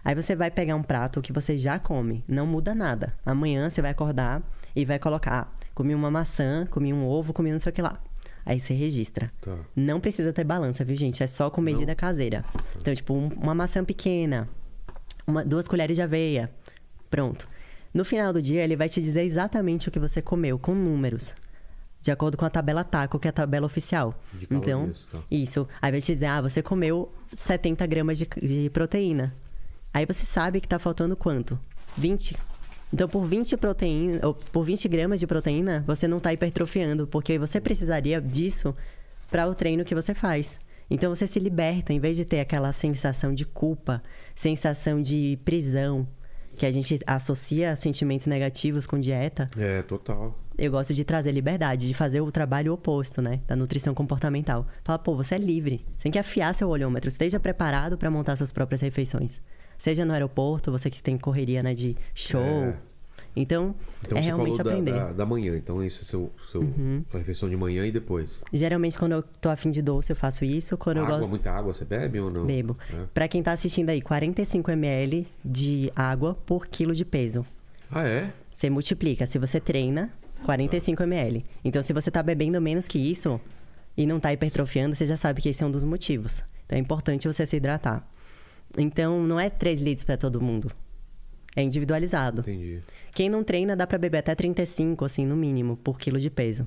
Aí 0.03 0.15
você 0.15 0.35
vai 0.35 0.51
pegar 0.51 0.77
um 0.77 0.83
prato 0.83 1.21
que 1.21 1.33
você 1.33 1.59
já 1.59 1.79
come, 1.79 2.25
não 2.27 2.47
muda 2.47 2.75
nada. 2.75 3.15
Amanhã 3.25 3.69
você 3.69 3.83
vai 3.83 3.91
acordar 3.91 4.43
e 4.75 4.85
vai 4.85 4.99
colocar, 4.99 5.49
ah, 5.53 5.67
comi 5.75 5.95
uma 5.95 6.11
maçã, 6.11 6.67
comi 6.71 6.93
um 6.93 7.07
ovo, 7.07 7.33
comi 7.35 7.53
não 7.53 7.61
sei 7.61 7.71
o 7.71 7.75
que 7.75 7.83
lá. 7.83 7.99
Aí 8.47 8.61
você 8.61 8.75
registra. 8.75 9.33
Tá. 9.41 9.57
Não 9.75 10.01
precisa 10.01 10.33
ter 10.33 10.45
balança, 10.45 10.85
viu, 10.85 10.97
gente? 10.97 11.23
É 11.23 11.27
só 11.27 11.49
com 11.51 11.61
medida 11.61 11.95
caseira. 11.95 12.45
Então, 12.77 12.95
tipo, 12.95 13.15
um- 13.15 13.29
uma 13.37 13.55
maçã 13.55 13.85
pequena, 13.85 14.49
uma- 15.27 15.45
duas 15.45 15.67
colheres 15.67 15.97
de 15.97 16.03
aveia. 16.03 16.51
Pronto. 17.11 17.49
No 17.93 18.05
final 18.05 18.33
do 18.33 18.43
dia, 18.43 18.63
ele 18.63 18.77
vai 18.77 18.89
te 18.89 19.01
dizer 19.01 19.23
exatamente 19.23 19.89
o 19.89 19.91
que 19.91 19.99
você 19.99 20.21
comeu, 20.21 20.59
com 20.59 20.75
números. 20.75 21.33
De 22.03 22.11
acordo 22.11 22.37
com 22.37 22.45
a 22.45 22.51
tabela 22.51 22.85
TACO, 22.85 23.19
que 23.19 23.27
é 23.29 23.31
a 23.31 23.33
tabela 23.33 23.65
oficial. 23.65 24.15
De 24.33 24.45
então, 24.51 24.61
calorias, 24.81 24.99
tá. 25.11 25.19
isso. 25.31 25.67
Aí 25.81 25.91
vai 25.91 26.01
te 26.03 26.13
dizer, 26.13 26.27
ah, 26.27 26.43
você 26.43 26.63
comeu 26.63 27.11
70 27.33 27.87
gramas 27.87 28.19
de, 28.19 28.29
de 28.43 28.69
proteína. 28.69 29.35
Aí 29.93 30.05
você 30.05 30.27
sabe 30.27 30.61
que 30.61 30.69
tá 30.69 30.79
faltando 30.79 31.17
quanto? 31.17 31.59
20. 31.97 32.37
Então, 32.95 33.09
por 33.09 33.27
20 33.27 33.57
proteína, 33.57 34.21
ou 34.25 34.35
por 34.35 34.65
20 34.65 34.87
gramas 34.87 35.19
de 35.19 35.27
proteína, 35.27 35.83
você 35.85 36.07
não 36.07 36.21
tá 36.21 36.33
hipertrofiando, 36.33 37.09
porque 37.09 37.37
você 37.37 37.61
precisaria 37.61 38.21
disso 38.21 38.73
para 39.29 39.49
o 39.49 39.55
treino 39.55 39.85
que 39.85 39.97
você 39.97 40.15
faz. 40.15 40.57
Então 40.89 41.13
você 41.13 41.27
se 41.27 41.41
liberta, 41.41 41.93
em 41.93 41.99
vez 41.99 42.17
de 42.17 42.25
ter 42.25 42.39
aquela 42.39 42.73
sensação 42.73 43.35
de 43.35 43.45
culpa, 43.45 44.01
sensação 44.37 45.03
de 45.03 45.37
prisão, 45.45 46.07
que 46.57 46.65
a 46.65 46.71
gente 46.71 47.01
associa 47.05 47.75
sentimentos 47.75 48.27
negativos 48.27 48.87
com 48.87 49.01
dieta, 49.01 49.49
É, 49.59 49.83
total. 49.83 50.39
eu 50.57 50.71
gosto 50.71 50.95
de 50.95 51.03
trazer 51.05 51.33
liberdade, 51.33 51.89
de 51.89 51.95
fazer 51.95 52.21
o 52.21 52.31
trabalho 52.31 52.73
oposto, 52.73 53.21
né? 53.21 53.41
Da 53.49 53.57
nutrição 53.57 53.93
comportamental. 53.93 54.69
Fala, 54.85 55.01
pô, 55.01 55.17
você 55.17 55.35
é 55.35 55.39
livre. 55.39 55.85
Você 55.97 56.05
tem 56.05 56.13
que 56.13 56.19
afiar 56.19 56.55
seu 56.55 56.69
olhômetro. 56.69 57.09
Esteja 57.09 57.41
preparado 57.41 57.99
para 57.99 58.09
montar 58.09 58.37
suas 58.37 58.53
próprias 58.53 58.83
refeições. 58.83 59.41
Seja 59.79 60.05
no 60.05 60.13
aeroporto, 60.13 60.71
você 60.71 60.91
que 60.91 61.03
tem 61.03 61.17
correria, 61.19 61.63
né? 61.63 61.75
De 61.75 61.97
show. 62.15 62.41
É. 62.41 62.77
Então, 63.37 63.75
Então 64.05 64.17
é 64.17 64.23
você 64.23 64.27
realmente 64.27 64.57
falou 64.57 64.65
da, 64.65 64.71
aprender. 64.71 64.93
Uhum. 64.93 64.99
da, 64.99 65.13
da 65.13 65.27
manhã, 65.27 65.57
então 65.57 65.83
isso 65.83 66.03
é 66.03 66.05
seu, 66.05 66.31
seu, 66.53 66.63
sua 67.11 67.19
refeição 67.19 67.49
de 67.49 67.57
manhã 67.57 67.85
e 67.85 67.91
depois. 67.91 68.41
Geralmente, 68.53 68.97
quando 68.97 69.13
eu 69.13 69.23
tô 69.23 69.49
afim 69.49 69.71
de 69.71 69.83
doce, 69.83 70.13
eu 70.13 70.17
faço 70.17 70.45
isso. 70.45 70.77
Quando 70.77 70.99
eu 70.99 71.05
água, 71.05 71.19
gosto. 71.19 71.31
muita 71.31 71.51
água 71.51 71.73
você 71.73 71.85
bebe 71.85 72.21
ou 72.21 72.31
não? 72.31 72.47
Bebo. 72.47 72.79
É. 72.93 73.07
Pra 73.13 73.27
quem 73.27 73.43
tá 73.43 73.53
assistindo 73.53 73.91
aí, 73.91 74.01
45 74.01 74.71
ml 74.71 75.27
de 75.45 75.91
água 75.97 76.37
por 76.47 76.67
quilo 76.69 76.95
de 76.95 77.05
peso. 77.05 77.45
Ah, 77.91 78.07
é? 78.07 78.33
Você 78.53 78.71
multiplica. 78.71 79.27
Se 79.27 79.37
você 79.39 79.59
treina, 79.59 80.13
45 80.45 81.03
ml. 81.03 81.45
Então, 81.65 81.83
se 81.83 81.93
você 81.93 82.13
tá 82.13 82.23
bebendo 82.23 82.61
menos 82.61 82.87
que 82.87 82.99
isso 82.99 83.41
e 83.97 84.07
não 84.07 84.21
tá 84.21 84.33
hipertrofiando, 84.33 84.95
você 84.95 85.07
já 85.07 85.17
sabe 85.17 85.43
que 85.43 85.49
esse 85.49 85.65
é 85.65 85.67
um 85.67 85.71
dos 85.73 85.83
motivos. 85.83 86.43
Então, 86.67 86.79
é 86.79 86.81
importante 86.81 87.27
você 87.27 87.45
se 87.45 87.57
hidratar. 87.57 88.07
Então, 88.77 89.23
não 89.23 89.39
é 89.39 89.49
3 89.49 89.81
litros 89.81 90.05
para 90.05 90.17
todo 90.17 90.41
mundo. 90.41 90.71
É 91.57 91.63
individualizado. 91.63 92.41
Entendi. 92.41 92.81
Quem 93.13 93.29
não 93.29 93.45
treina 93.45 93.77
dá 93.77 93.87
pra 93.87 93.97
beber 93.97 94.19
até 94.19 94.35
35, 94.35 95.05
assim, 95.05 95.25
no 95.25 95.37
mínimo, 95.37 95.77
por 95.77 95.99
quilo 95.99 96.19
de 96.19 96.31
peso. 96.31 96.67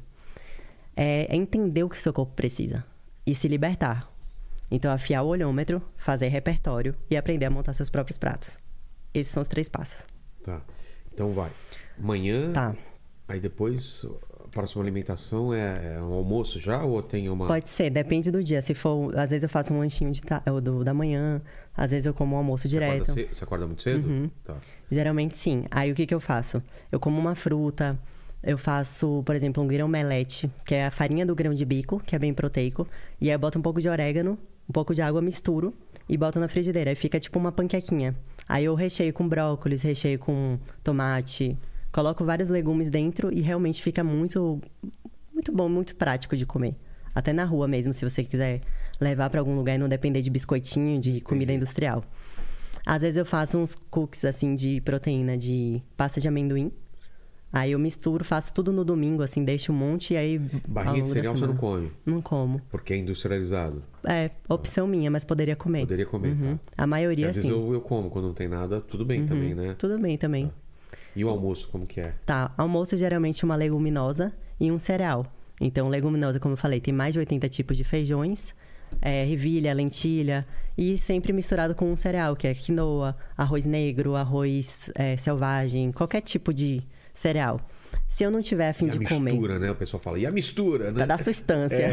É, 0.95 1.27
é 1.29 1.35
entender 1.35 1.83
o 1.83 1.89
que 1.89 1.97
o 1.97 2.01
seu 2.01 2.13
corpo 2.13 2.33
precisa 2.33 2.85
e 3.25 3.35
se 3.35 3.47
libertar. 3.47 4.11
Então, 4.71 4.91
afiar 4.91 5.23
o 5.23 5.27
olhômetro, 5.27 5.81
fazer 5.97 6.29
repertório 6.29 6.95
e 7.09 7.17
aprender 7.17 7.45
a 7.45 7.49
montar 7.49 7.73
seus 7.73 7.89
próprios 7.89 8.17
pratos. 8.17 8.57
Esses 9.13 9.31
são 9.31 9.41
os 9.41 9.47
três 9.47 9.69
passos. 9.69 10.05
Tá. 10.43 10.61
Então 11.13 11.31
vai. 11.33 11.51
Manhã. 11.97 12.53
Tá. 12.53 12.75
Aí 13.27 13.39
depois, 13.39 14.05
próxima 14.51 14.83
alimentação 14.83 15.53
é, 15.53 15.95
é 15.97 16.01
um 16.01 16.13
almoço 16.13 16.59
já 16.59 16.83
ou 16.83 17.01
tem 17.01 17.29
uma. 17.29 17.47
Pode 17.47 17.69
ser, 17.69 17.89
depende 17.89 18.31
do 18.31 18.43
dia. 18.43 18.61
Se 18.61 18.73
for, 18.73 19.17
às 19.17 19.29
vezes 19.29 19.43
eu 19.43 19.49
faço 19.49 19.73
um 19.73 19.79
lanchinho 19.79 20.11
de 20.11 20.21
ta- 20.21 20.41
ou 20.49 20.59
do, 20.61 20.83
da 20.83 20.93
manhã, 20.93 21.41
às 21.75 21.91
vezes 21.91 22.05
eu 22.05 22.13
como 22.13 22.35
um 22.35 22.37
almoço 22.37 22.63
Você 22.63 22.69
direto. 22.69 23.03
acorda, 23.03 23.13
ce- 23.13 23.29
você 23.35 23.43
acorda 23.43 23.67
muito 23.67 23.81
cedo? 23.83 24.07
Uhum. 24.07 24.29
Tá. 24.43 24.55
Geralmente 24.89 25.37
sim. 25.37 25.65
Aí 25.71 25.91
o 25.91 25.95
que, 25.95 26.05
que 26.05 26.13
eu 26.13 26.19
faço? 26.19 26.61
Eu 26.91 26.99
como 26.99 27.19
uma 27.19 27.35
fruta, 27.35 27.97
eu 28.43 28.57
faço, 28.57 29.21
por 29.25 29.35
exemplo, 29.35 29.61
um 29.63 29.67
grão 29.67 29.87
melete, 29.87 30.49
que 30.65 30.73
é 30.75 30.85
a 30.85 30.91
farinha 30.91 31.25
do 31.25 31.35
grão 31.35 31.53
de 31.53 31.65
bico, 31.65 32.01
que 32.05 32.15
é 32.15 32.19
bem 32.19 32.33
proteico. 32.33 32.87
E 33.19 33.27
aí 33.29 33.35
eu 33.35 33.39
boto 33.39 33.59
um 33.59 33.61
pouco 33.61 33.81
de 33.81 33.89
orégano, 33.89 34.37
um 34.69 34.71
pouco 34.73 34.93
de 34.95 35.01
água, 35.01 35.21
misturo 35.21 35.73
e 36.07 36.15
boto 36.17 36.39
na 36.39 36.47
frigideira. 36.47 36.89
Aí 36.91 36.95
fica 36.95 37.19
tipo 37.19 37.37
uma 37.39 37.51
panquequinha. 37.51 38.15
Aí 38.47 38.63
eu 38.65 38.75
recheio 38.75 39.11
com 39.11 39.27
brócolis, 39.27 39.81
recheio 39.81 40.17
com 40.19 40.57
tomate, 40.83 41.57
coloco 41.97 42.23
vários 42.23 42.47
legumes 42.47 42.89
dentro 42.91 43.33
e 43.33 43.41
realmente 43.41 43.81
fica 43.81 44.03
muito, 44.03 44.61
muito 45.33 45.51
bom, 45.51 45.67
muito 45.67 45.95
prático 45.95 46.37
de 46.37 46.45
comer. 46.45 46.75
Até 47.15 47.33
na 47.33 47.43
rua 47.43 47.67
mesmo, 47.67 47.91
se 47.91 48.07
você 48.07 48.23
quiser 48.23 48.61
levar 49.01 49.31
pra 49.31 49.39
algum 49.39 49.55
lugar 49.55 49.73
e 49.73 49.77
não 49.79 49.89
depender 49.89 50.21
de 50.21 50.29
biscoitinho, 50.29 50.99
de 51.01 51.21
comida 51.21 51.51
industrial. 51.51 52.03
Às 52.85 53.01
vezes 53.01 53.17
eu 53.17 53.25
faço 53.25 53.57
uns 53.57 53.73
cookies 53.73 54.25
assim 54.25 54.53
de 54.53 54.79
proteína 54.81 55.35
de 55.35 55.81
pasta 55.97 56.21
de 56.21 56.27
amendoim. 56.27 56.71
Aí 57.51 57.71
eu 57.71 57.79
misturo, 57.79 58.23
faço 58.23 58.53
tudo 58.53 58.71
no 58.71 58.85
domingo, 58.85 59.23
assim, 59.23 59.43
deixo 59.43 59.71
um 59.71 59.75
monte 59.75 60.13
e 60.13 60.17
aí. 60.17 60.37
Barrinha 60.67 61.01
de 61.01 61.09
cereal 61.09 61.35
você 61.35 61.47
não 61.47 61.55
come, 61.55 61.91
Não 62.05 62.21
como. 62.21 62.61
porque 62.69 62.93
é 62.93 62.97
industrializado. 62.97 63.81
É, 64.07 64.29
opção 64.47 64.85
minha, 64.85 65.09
mas 65.09 65.23
poderia 65.23 65.55
comer. 65.55 65.79
Poderia 65.79 66.05
comer, 66.05 66.33
Uhum. 66.33 66.57
tá? 66.57 66.83
A 66.83 66.85
maioria 66.85 67.29
às 67.29 67.35
vezes 67.35 67.49
eu, 67.49 67.73
eu 67.73 67.81
como, 67.81 68.11
quando 68.11 68.25
não 68.27 68.33
tem 68.35 68.47
nada, 68.47 68.81
tudo 68.81 69.03
bem 69.03 69.21
Uhum. 69.21 69.25
também, 69.25 69.55
né? 69.55 69.75
Tudo 69.79 69.97
bem 69.97 70.15
também. 70.15 70.51
E 71.17 71.25
o 71.25 71.29
almoço, 71.29 71.67
como 71.69 71.87
que 71.87 71.99
é? 71.99 72.13
Tá, 72.27 72.53
almoço 72.55 72.95
geralmente 72.95 73.43
uma 73.43 73.55
leguminosa 73.55 74.31
e 74.59 74.71
um 74.71 74.77
cereal. 74.77 75.25
Então, 75.59 75.89
leguminosa, 75.89 76.39
como 76.39 76.53
eu 76.53 76.57
falei, 76.57 76.79
tem 76.79 76.93
mais 76.93 77.13
de 77.13 77.19
80 77.19 77.49
tipos 77.49 77.75
de 77.75 77.83
feijões, 77.83 78.53
é, 79.01 79.27
ervilha, 79.27 79.73
lentilha, 79.73 80.45
e 80.77 80.95
sempre 80.95 81.33
misturado 81.33 81.73
com 81.73 81.91
um 81.91 81.97
cereal, 81.97 82.35
que 82.35 82.47
é 82.47 82.53
quinoa, 82.53 83.17
arroz 83.35 83.65
negro, 83.65 84.15
arroz 84.15 84.91
é, 84.93 85.17
selvagem, 85.17 85.91
qualquer 85.91 86.21
tipo 86.21 86.53
de 86.53 86.83
cereal. 87.15 87.59
Se 88.07 88.23
eu 88.23 88.29
não 88.29 88.39
tiver 88.39 88.69
a 88.69 88.73
fim 88.73 88.85
e 88.85 88.89
a 88.89 88.91
de 88.91 88.99
mistura, 88.99 89.19
comer. 89.19 89.59
né? 89.59 89.71
O 89.71 89.75
pessoal 89.75 89.99
fala, 89.99 90.19
e 90.19 90.25
a 90.27 90.31
mistura, 90.31 90.91
né? 90.91 90.97
Pra 90.97 91.05
dar 91.07 91.23
sustância. 91.23 91.89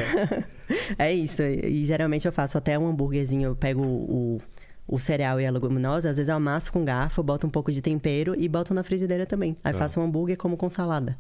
É. 0.98 1.10
isso. 1.14 1.42
E 1.42 1.86
geralmente 1.86 2.26
eu 2.26 2.32
faço 2.32 2.58
até 2.58 2.78
um 2.78 2.86
hambúrguerzinho, 2.86 3.48
eu 3.48 3.56
pego 3.56 3.82
o, 3.82 4.38
o 4.86 4.98
cereal 4.98 5.40
e 5.40 5.46
a 5.46 5.50
leguminosa, 5.50 6.10
às 6.10 6.16
vezes 6.16 6.28
eu 6.28 6.36
amasso 6.36 6.72
com 6.72 6.84
garfo, 6.84 7.22
boto 7.22 7.46
um 7.46 7.50
pouco 7.50 7.72
de 7.72 7.80
tempero 7.80 8.34
e 8.38 8.48
boto 8.48 8.74
na 8.74 8.82
frigideira 8.84 9.24
também. 9.26 9.56
Aí 9.64 9.72
Tá. 9.72 9.78
faço 9.78 9.98
um 10.00 10.02
hambúrguer 10.04 10.36
como 10.36 10.56
com 10.56 10.68
salada. 10.68 11.16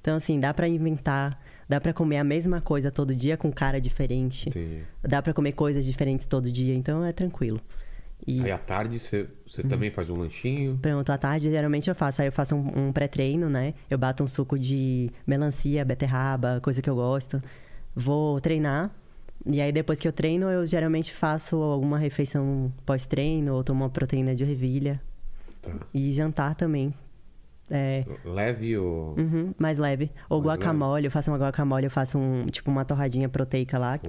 Então, 0.00 0.16
assim, 0.16 0.38
dá 0.38 0.54
pra 0.54 0.68
inventar, 0.68 1.40
dá 1.68 1.80
pra 1.80 1.92
comer 1.92 2.18
a 2.18 2.24
mesma 2.24 2.60
coisa 2.60 2.90
todo 2.90 3.14
dia 3.14 3.36
com 3.36 3.50
cara 3.52 3.80
diferente. 3.80 4.48
Entendi. 4.48 4.82
Dá 5.02 5.20
pra 5.20 5.34
comer 5.34 5.52
coisas 5.52 5.84
diferentes 5.84 6.24
todo 6.24 6.50
dia, 6.50 6.74
então 6.74 7.04
é 7.04 7.12
tranquilo. 7.12 7.60
E 8.26 8.42
Aí 8.44 8.50
à 8.52 8.58
tarde 8.58 8.98
você, 8.98 9.26
você 9.46 9.62
Uhum. 9.62 9.68
também 9.68 9.90
faz 9.90 10.08
um 10.10 10.16
lanchinho. 10.16 10.78
pronto, 10.80 11.10
à 11.10 11.18
tarde 11.18 11.50
geralmente 11.50 11.88
eu 11.88 11.94
faço. 11.94 12.20
Aí 12.22 12.28
eu 12.28 12.32
faço 12.32 12.54
um, 12.54 12.88
um 12.88 12.92
pré-treino, 12.92 13.48
né? 13.50 13.74
Eu 13.90 13.98
bato 13.98 14.22
um 14.22 14.28
suco 14.28 14.56
de 14.58 15.10
melancia, 15.26 15.84
beterraba, 15.84 16.60
coisa 16.62 16.80
que 16.80 16.88
eu 16.90 16.94
gosto. 16.96 17.42
Vou 17.94 18.40
treinar. 18.40 18.90
E 19.50 19.60
aí 19.60 19.72
depois 19.72 19.98
que 19.98 20.06
eu 20.06 20.12
treino, 20.12 20.48
eu 20.50 20.66
geralmente 20.66 21.14
faço 21.14 21.56
alguma 21.56 21.98
refeição 21.98 22.72
pós-treino, 22.84 23.54
ou 23.54 23.64
tomo 23.64 23.84
uma 23.84 23.90
proteína 23.90 24.34
de 24.34 24.44
ervilha. 24.44 25.00
Tá. 25.62 25.72
E 25.92 26.12
jantar 26.12 26.54
também. 26.54 26.92
É, 27.70 28.04
Leve 28.24 28.78
ou. 28.78 29.14
uhum, 29.18 29.54
mais 29.58 29.76
leve. 29.78 30.10
Ou 30.28 30.42
Mais 30.42 30.58
guacamole, 30.58 31.04
eu 31.06 31.10
faço 31.10 31.30
uma 31.30 31.38
guacamole, 31.38 31.84
eu 31.86 31.90
faço 31.90 32.18
um, 32.18 32.46
tipo 32.46 32.70
uma 32.70 32.84
torradinha 32.84 33.28
proteica 33.28 33.78
lá, 33.78 34.00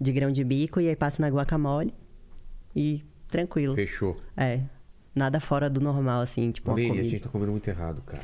de 0.00 0.12
grão 0.12 0.30
de 0.32 0.42
bico, 0.42 0.80
e 0.80 0.88
aí 0.88 0.96
passo 0.96 1.20
na 1.20 1.28
guacamole. 1.28 1.92
E 2.74 3.04
tranquilo. 3.28 3.74
Fechou. 3.74 4.16
É. 4.36 4.60
Nada 5.14 5.40
fora 5.40 5.70
do 5.70 5.80
normal, 5.80 6.20
assim, 6.20 6.50
tipo 6.50 6.70
uma 6.70 6.76
Nene, 6.76 6.88
a 6.88 6.90
comida. 6.94 7.08
gente 7.08 7.22
tá 7.22 7.28
comendo 7.30 7.52
muito 7.52 7.66
errado, 7.68 8.02
cara. 8.02 8.22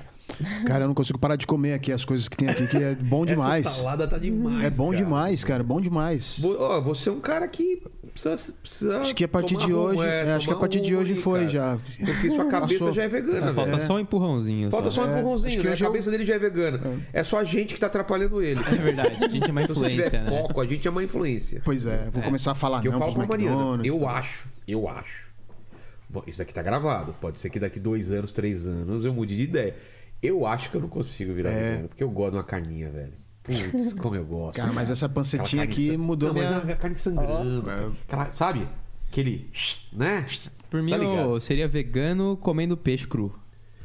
Cara, 0.67 0.85
eu 0.85 0.89
não 0.89 0.95
consigo 0.95 1.19
parar 1.19 1.37
de 1.37 1.47
comer 1.47 1.75
aqui 1.75 1.93
as 1.93 2.05
coisas 2.05 2.27
que 2.29 2.37
tem 2.37 2.49
aqui, 2.49 2.67
que 2.67 2.77
é 2.77 2.95
bom 2.95 3.25
demais. 3.27 3.67
Essa 3.67 3.83
salada 3.83 4.09
tá 4.09 4.17
demais. 4.19 4.57
É 4.65 4.71
bom 4.71 4.91
cara. 4.91 4.97
demais, 5.05 5.45
cara, 5.45 5.63
bom 5.63 5.81
demais. 5.81 6.43
Ó, 6.59 6.81
você 6.81 7.09
é 7.09 7.13
um 7.13 7.21
cara 7.21 7.47
que 7.47 7.83
precisa. 8.13 8.53
precisa 8.63 9.01
Acho 9.01 9.15
que 9.15 9.25
a 9.25 9.29
partir 9.29 9.57
de 9.57 9.65
rumo, 9.71 9.89
hoje, 9.99 10.03
é, 10.09 10.27
é, 10.29 10.33
acho 10.33 10.49
que 10.49 10.55
a 10.55 10.57
partir 10.57 10.81
de 10.81 10.97
hoje 10.97 11.13
aí, 11.13 11.19
foi 11.19 11.41
cara. 11.41 11.51
já. 11.51 11.79
Porque 12.07 12.31
sua 12.31 12.47
cabeça 12.47 12.79
Passou. 12.79 12.93
já 12.95 13.03
é 13.03 13.09
vegana, 13.09 13.53
Falta 13.55 13.71
velho. 13.73 13.83
só 13.83 13.95
um 13.95 13.99
empurrãozinho. 13.99 14.71
Falta 14.71 14.91
só 14.91 15.03
um 15.05 15.07
É, 15.15 15.19
empurrãozinho, 15.21 15.61
que 15.61 15.67
né? 15.67 15.73
A 15.73 15.77
eu- 15.77 15.87
cabeça 15.87 16.11
dele 16.11 16.25
já 16.27 16.35
é 16.35 16.39
vegana. 16.39 16.81
É. 17.13 17.23
só 17.25 17.39
a 17.39 17.45
gente 17.45 17.75
que 17.75 17.81
tá 17.81 17.87
atrapalhando 17.89 18.41
ele. 18.43 18.61
É 18.61 18.75
verdade, 18.83 19.25
a 19.25 19.29
gente 19.29 19.49
é 19.49 19.53
uma 19.53 19.63
influência, 19.65 20.23
né? 20.23 20.31
foco, 20.31 20.61
a 20.61 20.67
gente 20.67 20.89
é 20.89 20.91
uma 20.91 21.05
influência. 21.05 21.61
Pois 21.65 21.85
é, 21.85 22.09
vou 22.13 22.23
começar 22.23 22.53
a 22.53 22.55
falar 22.55 22.81
Que 22.81 22.89
eu 22.89 22.99
falo 22.99 23.13
pra 23.15 23.27
Mariana. 23.27 23.83
Eu 23.85 24.09
acho, 24.09 24.47
eu 24.67 24.89
acho. 24.89 25.31
Bom, 26.09 26.23
isso 26.27 26.41
aqui 26.43 26.53
tá 26.53 26.63
gravado. 26.63 27.15
Pode 27.21 27.39
ser 27.39 27.49
que 27.51 27.59
daqui 27.61 27.79
dois 27.81 28.11
anos, 28.11 28.33
três 28.33 28.67
anos 28.67 29.05
eu 29.05 29.13
mude 29.15 29.37
de 29.37 29.43
ideia. 29.45 29.75
Eu 30.23 30.47
acho 30.47 30.71
que 30.71 30.77
eu 30.77 30.81
não 30.81 30.89
consigo 30.89 31.33
virar 31.35 31.51
É. 31.51 31.71
vegano, 31.71 31.89
porque 31.89 32.03
eu 32.05 32.11
gosto 32.11 32.33
de 32.33 32.37
uma 32.39 32.45
carninha, 32.45 32.91
velho. 32.91 33.13
Putz, 33.43 33.93
como 33.99 34.15
eu 34.15 34.25
gosto. 34.25 34.57
Cara, 34.57 34.73
mas 34.73 34.89
essa 34.91 35.09
pancetinha 35.09 35.65
aqui 35.65 35.91
san- 35.91 35.99
mudou 35.99 36.29
não, 36.29 36.35
minha. 36.35 36.51
Mas 36.61 36.69
é 36.69 36.73
a 36.73 36.77
carne 36.77 36.97
sangrando. 36.97 37.65
Aquela, 38.07 38.31
sabe? 38.33 38.69
Aquele. 39.09 39.51
Né? 39.93 40.25
Por 40.71 40.81
mim, 40.83 40.93
Tá 40.93 40.99
eu 40.99 41.41
seria 41.41 41.67
vegano 41.67 42.37
comendo 42.37 42.77
peixe 42.77 43.07
cru. 43.07 43.37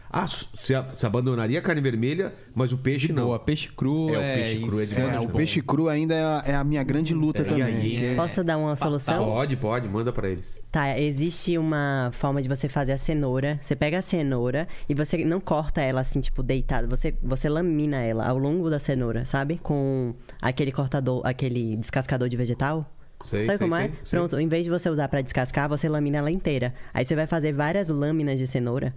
Ah, 0.09 0.25
você, 0.25 0.79
você 0.93 1.05
abandonaria 1.05 1.59
a 1.59 1.61
carne 1.61 1.81
vermelha, 1.81 2.33
mas 2.55 2.71
o 2.71 2.77
peixe 2.77 3.11
não. 3.11 3.25
boa, 3.25 3.39
peixe 3.39 3.69
cru 3.69 4.15
É, 4.15 4.53
é, 4.53 4.57
o 4.57 4.69
peixe 4.71 4.95
cru 4.95 5.09
é 5.09 5.15
É, 5.15 5.19
o 5.19 5.29
peixe 5.29 5.61
cru 5.61 5.89
ainda 5.89 6.15
é 6.15 6.23
a, 6.23 6.43
é 6.47 6.55
a 6.55 6.63
minha 6.63 6.81
grande 6.83 7.13
luta 7.13 7.41
É, 7.41 7.45
também. 7.45 7.65
e 7.65 7.97
aí? 7.97 8.05
é- 8.13 8.15
Posso 8.15 8.43
dar 8.43 8.57
uma 8.57 8.75
solução? 8.75 9.25
Pode, 9.25 9.55
pode, 9.57 9.87
manda 9.89 10.13
pra 10.13 10.29
eles. 10.29 10.61
Tá, 10.71 10.97
existe 10.97 11.57
uma 11.57 12.09
forma 12.13 12.41
de 12.41 12.47
você 12.47 12.69
fazer 12.69 12.93
a 12.93 12.97
cenoura. 12.97 13.59
Você 13.61 13.75
pega 13.75 13.99
a 13.99 14.01
cenoura 14.01 14.67
e 14.87 14.93
você 14.93 15.23
não 15.25 15.39
corta 15.41 15.81
ela 15.81 16.01
assim, 16.01 16.21
tipo, 16.21 16.41
deitada. 16.41 16.87
Você, 16.87 17.13
você 17.21 17.49
lamina 17.49 17.97
ela 17.97 18.27
ao 18.27 18.37
longo 18.37 18.69
da 18.69 18.79
cenoura, 18.79 19.25
sabe? 19.25 19.57
Com 19.61 20.13
aquele 20.41 20.71
cortador, 20.71 21.21
aquele 21.25 21.75
descascador 21.75 22.29
de 22.29 22.37
vegetal. 22.37 22.89
Sei, 23.23 23.45
Sabe 23.45 23.57
sei, 23.57 23.67
como 23.67 23.75
é? 23.75 23.87
sei, 23.87 23.91
sei. 24.05 24.19
Pronto, 24.19 24.39
em 24.39 24.47
vez 24.47 24.63
de 24.63 24.69
você 24.69 24.89
usar 24.89 25.07
pra 25.09 25.21
descascar, 25.21 25.67
você 25.67 25.89
lamina 25.89 26.19
ela 26.19 26.29
inteira. 26.31 26.73
Aí 26.93 27.03
você 27.03 27.15
vai 27.15 27.25
fazer 27.25 27.51
várias 27.51 27.89
lâminas 27.89 28.37
de 28.39 28.45
cenoura 28.45 28.93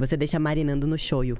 você 0.00 0.16
deixa 0.16 0.38
marinando 0.38 0.86
no 0.86 0.98
shoyu. 0.98 1.36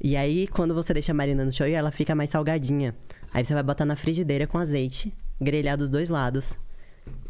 E 0.00 0.16
aí, 0.16 0.46
quando 0.46 0.74
você 0.74 0.92
deixa 0.92 1.14
marinando 1.14 1.46
no 1.46 1.52
shoyu, 1.52 1.74
ela 1.74 1.90
fica 1.90 2.14
mais 2.14 2.30
salgadinha. 2.30 2.94
Aí 3.32 3.44
você 3.44 3.54
vai 3.54 3.62
botar 3.62 3.84
na 3.84 3.96
frigideira 3.96 4.46
com 4.46 4.58
azeite, 4.58 5.12
grelhar 5.40 5.76
dos 5.76 5.88
dois 5.88 6.08
lados. 6.08 6.54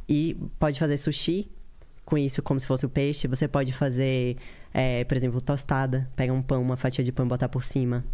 E 0.08 0.34
pode 0.58 0.78
fazer 0.78 0.96
sushi 0.96 1.48
com 2.04 2.16
isso, 2.18 2.42
como 2.42 2.58
se 2.58 2.66
fosse 2.66 2.84
o 2.86 2.88
peixe. 2.88 3.26
Você 3.28 3.46
pode 3.48 3.72
fazer, 3.72 4.36
é, 4.72 5.04
por 5.04 5.16
exemplo, 5.16 5.40
tostada. 5.40 6.08
Pega 6.16 6.32
um 6.32 6.42
pão, 6.42 6.60
uma 6.62 6.76
fatia 6.76 7.02
de 7.04 7.12
pão 7.12 7.26
e 7.26 7.28
botar 7.28 7.48
por 7.48 7.62
cima. 7.64 8.04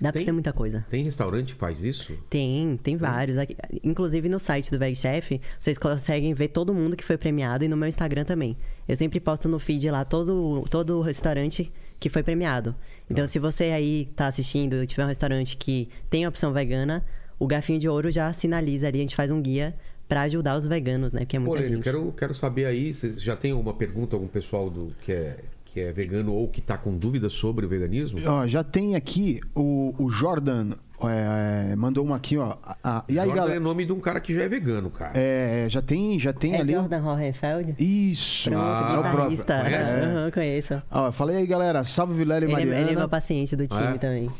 Dá 0.00 0.10
pra 0.10 0.12
Tem- 0.12 0.22
fazer 0.22 0.32
muita 0.32 0.52
coisa. 0.52 0.84
Tem 0.90 1.02
restaurante 1.02 1.54
que 1.54 1.58
faz 1.58 1.82
isso? 1.82 2.12
Tem, 2.28 2.76
tem 2.82 2.96
vários. 2.96 3.38
Aqui- 3.38 3.56
Inclusive 3.82 4.28
no 4.28 4.38
site 4.38 4.70
do 4.70 4.78
VegChef, 4.78 5.40
vocês 5.58 5.78
conseguem 5.78 6.34
ver 6.34 6.48
todo 6.48 6.74
mundo 6.74 6.96
que 6.96 7.04
foi 7.04 7.16
premiado 7.16 7.64
e 7.64 7.68
no 7.68 7.76
meu 7.76 7.88
Instagram 7.88 8.24
também. 8.24 8.56
Eu 8.88 8.96
sempre 8.96 9.18
posto 9.18 9.48
no 9.48 9.58
feed 9.58 9.90
lá 9.90 10.04
todo, 10.04 10.64
todo 10.70 11.00
restaurante 11.00 11.72
que 11.98 12.08
foi 12.08 12.22
premiado. 12.22 12.74
Então, 13.10 13.26
se 13.26 13.38
você 13.38 13.64
aí 13.64 14.08
tá 14.14 14.26
assistindo 14.26 14.82
e 14.82 14.86
tiver 14.86 15.04
um 15.04 15.08
restaurante 15.08 15.56
que 15.56 15.88
tem 16.10 16.26
opção 16.26 16.52
vegana, 16.52 17.04
o 17.38 17.46
Garfinho 17.46 17.78
de 17.78 17.88
Ouro 17.88 18.10
já 18.10 18.32
sinaliza 18.32 18.86
ali, 18.86 18.98
a 18.98 19.02
gente 19.02 19.16
faz 19.16 19.30
um 19.30 19.40
guia 19.40 19.74
pra 20.08 20.22
ajudar 20.22 20.56
os 20.56 20.66
veganos, 20.66 21.12
né? 21.12 21.20
Porque 21.20 21.36
é 21.36 21.40
Pô, 21.40 21.46
muita 21.46 21.64
eu 21.64 21.68
gente. 21.68 21.82
quero, 21.82 22.12
quero 22.12 22.34
saber 22.34 22.66
aí, 22.66 22.94
se 22.94 23.14
já 23.18 23.34
tem 23.34 23.50
alguma 23.50 23.74
pergunta, 23.74 24.14
algum 24.14 24.28
pessoal 24.28 24.70
do, 24.70 24.88
que, 25.02 25.12
é, 25.12 25.38
que 25.76 25.80
é 25.82 25.92
vegano 25.92 26.32
ou 26.32 26.48
que 26.48 26.62
tá 26.62 26.78
com 26.78 26.96
dúvidas 26.96 27.34
sobre 27.34 27.66
o 27.66 27.68
veganismo? 27.68 28.18
Ó, 28.26 28.46
já 28.46 28.64
tem 28.64 28.96
aqui 28.96 29.40
o, 29.54 29.94
o 29.98 30.08
Jordan 30.10 30.70
é, 31.02 31.76
mandou 31.76 32.02
uma 32.02 32.16
aqui, 32.16 32.38
ó. 32.38 32.56
A- 32.82 33.04
e 33.06 33.18
aí, 33.18 33.26
Jordan 33.26 33.32
é 33.32 33.44
galera? 33.44 33.60
nome 33.60 33.84
de 33.84 33.92
um 33.92 34.00
cara 34.00 34.18
que 34.18 34.32
já 34.34 34.44
é 34.44 34.48
vegano, 34.48 34.88
cara. 34.88 35.12
É, 35.14 35.66
já 35.68 35.82
tem, 35.82 36.18
já 36.18 36.32
tem 36.32 36.54
É 36.54 36.60
ali. 36.62 36.72
Jordan 36.72 37.04
Hohenfeld? 37.04 37.74
Isso, 37.78 38.48
Pronto, 38.48 38.64
é 38.64 38.98
o 38.98 39.02
próprio. 39.12 39.44
Conhece? 39.44 39.90
Aham, 39.92 40.30
conheço. 40.32 40.82
Ó, 40.90 41.12
falei 41.12 41.36
aí, 41.36 41.46
galera. 41.46 41.84
Salve 41.84 42.14
Vilela 42.14 42.40
e 42.40 42.44
Ele, 42.44 42.52
é- 42.52 42.54
Mariana. 42.56 42.80
ele 42.80 42.90
é 42.92 42.96
meu 42.96 43.08
paciente 43.10 43.54
do 43.54 43.66
time 43.66 43.82
Ah, 43.86 43.90
é? 43.94 43.98
também. 43.98 44.30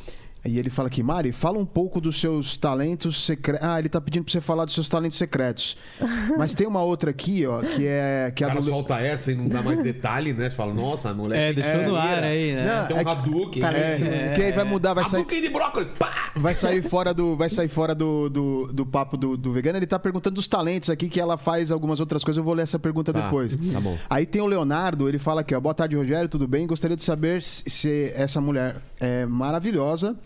E 0.46 0.58
ele 0.58 0.70
fala 0.70 0.88
aqui, 0.88 1.02
Mari, 1.02 1.32
fala 1.32 1.58
um 1.58 1.66
pouco 1.66 2.00
dos 2.00 2.20
seus 2.20 2.56
talentos 2.56 3.24
secretos. 3.24 3.66
Ah, 3.66 3.78
ele 3.78 3.88
tá 3.88 4.00
pedindo 4.00 4.24
pra 4.24 4.32
você 4.32 4.40
falar 4.40 4.64
dos 4.64 4.74
seus 4.74 4.88
talentos 4.88 5.18
secretos. 5.18 5.76
Mas 6.38 6.54
tem 6.54 6.66
uma 6.66 6.82
outra 6.82 7.10
aqui, 7.10 7.44
ó, 7.46 7.58
que 7.58 7.86
é. 7.86 8.30
Que 8.34 8.44
O 8.44 8.46
é 8.46 8.50
a 8.50 8.50
cara 8.54 8.60
do... 8.60 8.70
solta 8.70 9.00
essa 9.00 9.32
e 9.32 9.34
não 9.34 9.48
dá 9.48 9.62
mais 9.62 9.78
detalhe, 9.82 10.32
né? 10.32 10.48
Você 10.48 10.56
fala, 10.56 10.72
nossa, 10.72 11.10
a 11.10 11.14
mulher. 11.14 11.50
É, 11.50 11.52
deixou 11.52 11.82
no 11.82 11.96
ar 11.96 12.22
aí, 12.22 12.54
né? 12.54 12.64
Não, 12.64 12.86
Tem 12.86 12.96
um 12.96 13.00
é 13.00 13.10
Hadouken. 13.10 13.62
Tá 13.62 13.72
né? 13.72 14.28
É, 14.30 14.32
que 14.34 14.42
aí 14.42 14.52
vai 14.52 14.64
mudar, 14.64 14.94
vai 14.94 15.04
sair. 15.04 15.20
Hadouken 15.20 15.42
de 15.42 15.48
brócolis. 15.48 15.88
Pá! 15.98 16.30
Vai 16.36 16.54
sair 16.54 16.82
fora 16.88 17.12
do, 17.12 17.36
vai 17.36 17.50
sair 17.50 17.68
fora 17.68 17.94
do, 17.94 18.28
do, 18.28 18.66
do 18.72 18.86
papo 18.86 19.16
do, 19.16 19.36
do 19.36 19.52
vegano. 19.52 19.78
Ele 19.78 19.86
tá 19.86 19.98
perguntando 19.98 20.34
dos 20.36 20.46
talentos 20.46 20.90
aqui, 20.90 21.08
que 21.08 21.20
ela 21.20 21.36
faz 21.36 21.70
algumas 21.70 21.98
outras 22.00 22.22
coisas. 22.22 22.38
Eu 22.38 22.44
vou 22.44 22.54
ler 22.54 22.62
essa 22.62 22.78
pergunta 22.78 23.12
Tá, 23.12 23.22
depois. 23.22 23.56
tá 23.72 23.80
bom. 23.80 23.96
Aí 24.08 24.26
tem 24.26 24.40
o 24.40 24.46
Leonardo, 24.46 25.08
ele 25.08 25.18
fala 25.18 25.40
aqui, 25.40 25.54
ó. 25.54 25.60
Boa 25.60 25.74
tarde, 25.74 25.96
Rogério, 25.96 26.28
tudo 26.28 26.46
bem? 26.46 26.66
Gostaria 26.66 26.96
de 26.96 27.04
saber 27.04 27.42
se 27.42 28.12
essa 28.14 28.40
mulher 28.40 28.76
é 29.00 29.24
maravilhosa 29.26 30.16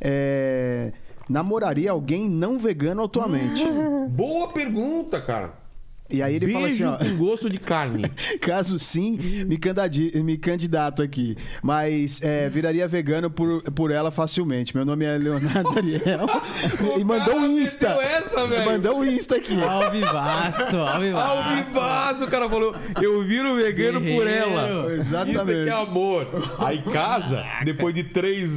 é, 0.00 0.92
namoraria 1.28 1.90
alguém 1.90 2.28
não 2.28 2.58
vegano 2.58 3.02
atualmente. 3.02 3.62
Boa 4.08 4.48
pergunta, 4.52 5.20
cara. 5.20 5.65
E 6.08 6.22
aí 6.22 6.36
ele 6.36 6.46
Beijo 6.46 6.58
fala 6.60 6.68
assim, 6.72 6.84
ó. 6.84 6.96
com 7.10 7.16
gosto 7.16 7.50
de 7.50 7.58
carne. 7.58 8.08
Caso 8.40 8.78
sim, 8.78 9.18
me, 9.46 9.56
candadi- 9.58 10.12
me 10.22 10.36
candidato 10.36 11.02
aqui. 11.02 11.36
Mas 11.62 12.20
é, 12.22 12.48
viraria 12.48 12.86
vegano 12.86 13.28
por, 13.30 13.62
por 13.72 13.90
ela 13.90 14.10
facilmente. 14.10 14.74
Meu 14.76 14.84
nome 14.84 15.04
é 15.04 15.18
Leonardo 15.18 15.70
Ariel. 15.76 16.26
e 16.98 17.04
mandou 17.04 17.36
um 17.36 17.58
Insta. 17.58 17.88
essa, 17.88 18.46
velho. 18.46 18.64
mandou 18.70 18.98
um 18.98 19.04
Insta 19.04 19.36
aqui. 19.36 19.60
Ao 19.60 19.90
vivaço, 19.90 20.76
ao 20.76 21.00
vivaço. 21.00 21.26
Ao 21.28 21.56
vivaço, 21.56 22.24
o 22.24 22.28
cara 22.28 22.48
falou, 22.48 22.74
eu 23.02 23.22
viro 23.24 23.56
vegano 23.56 24.00
por 24.00 24.26
ela. 24.26 24.92
Exatamente. 24.92 25.40
Isso 25.40 25.50
aqui 25.50 25.68
é 25.68 25.72
amor. 25.72 26.28
Aí 26.60 26.82
casa, 26.82 27.44
depois 27.64 27.94
de 27.94 28.04
três, 28.04 28.50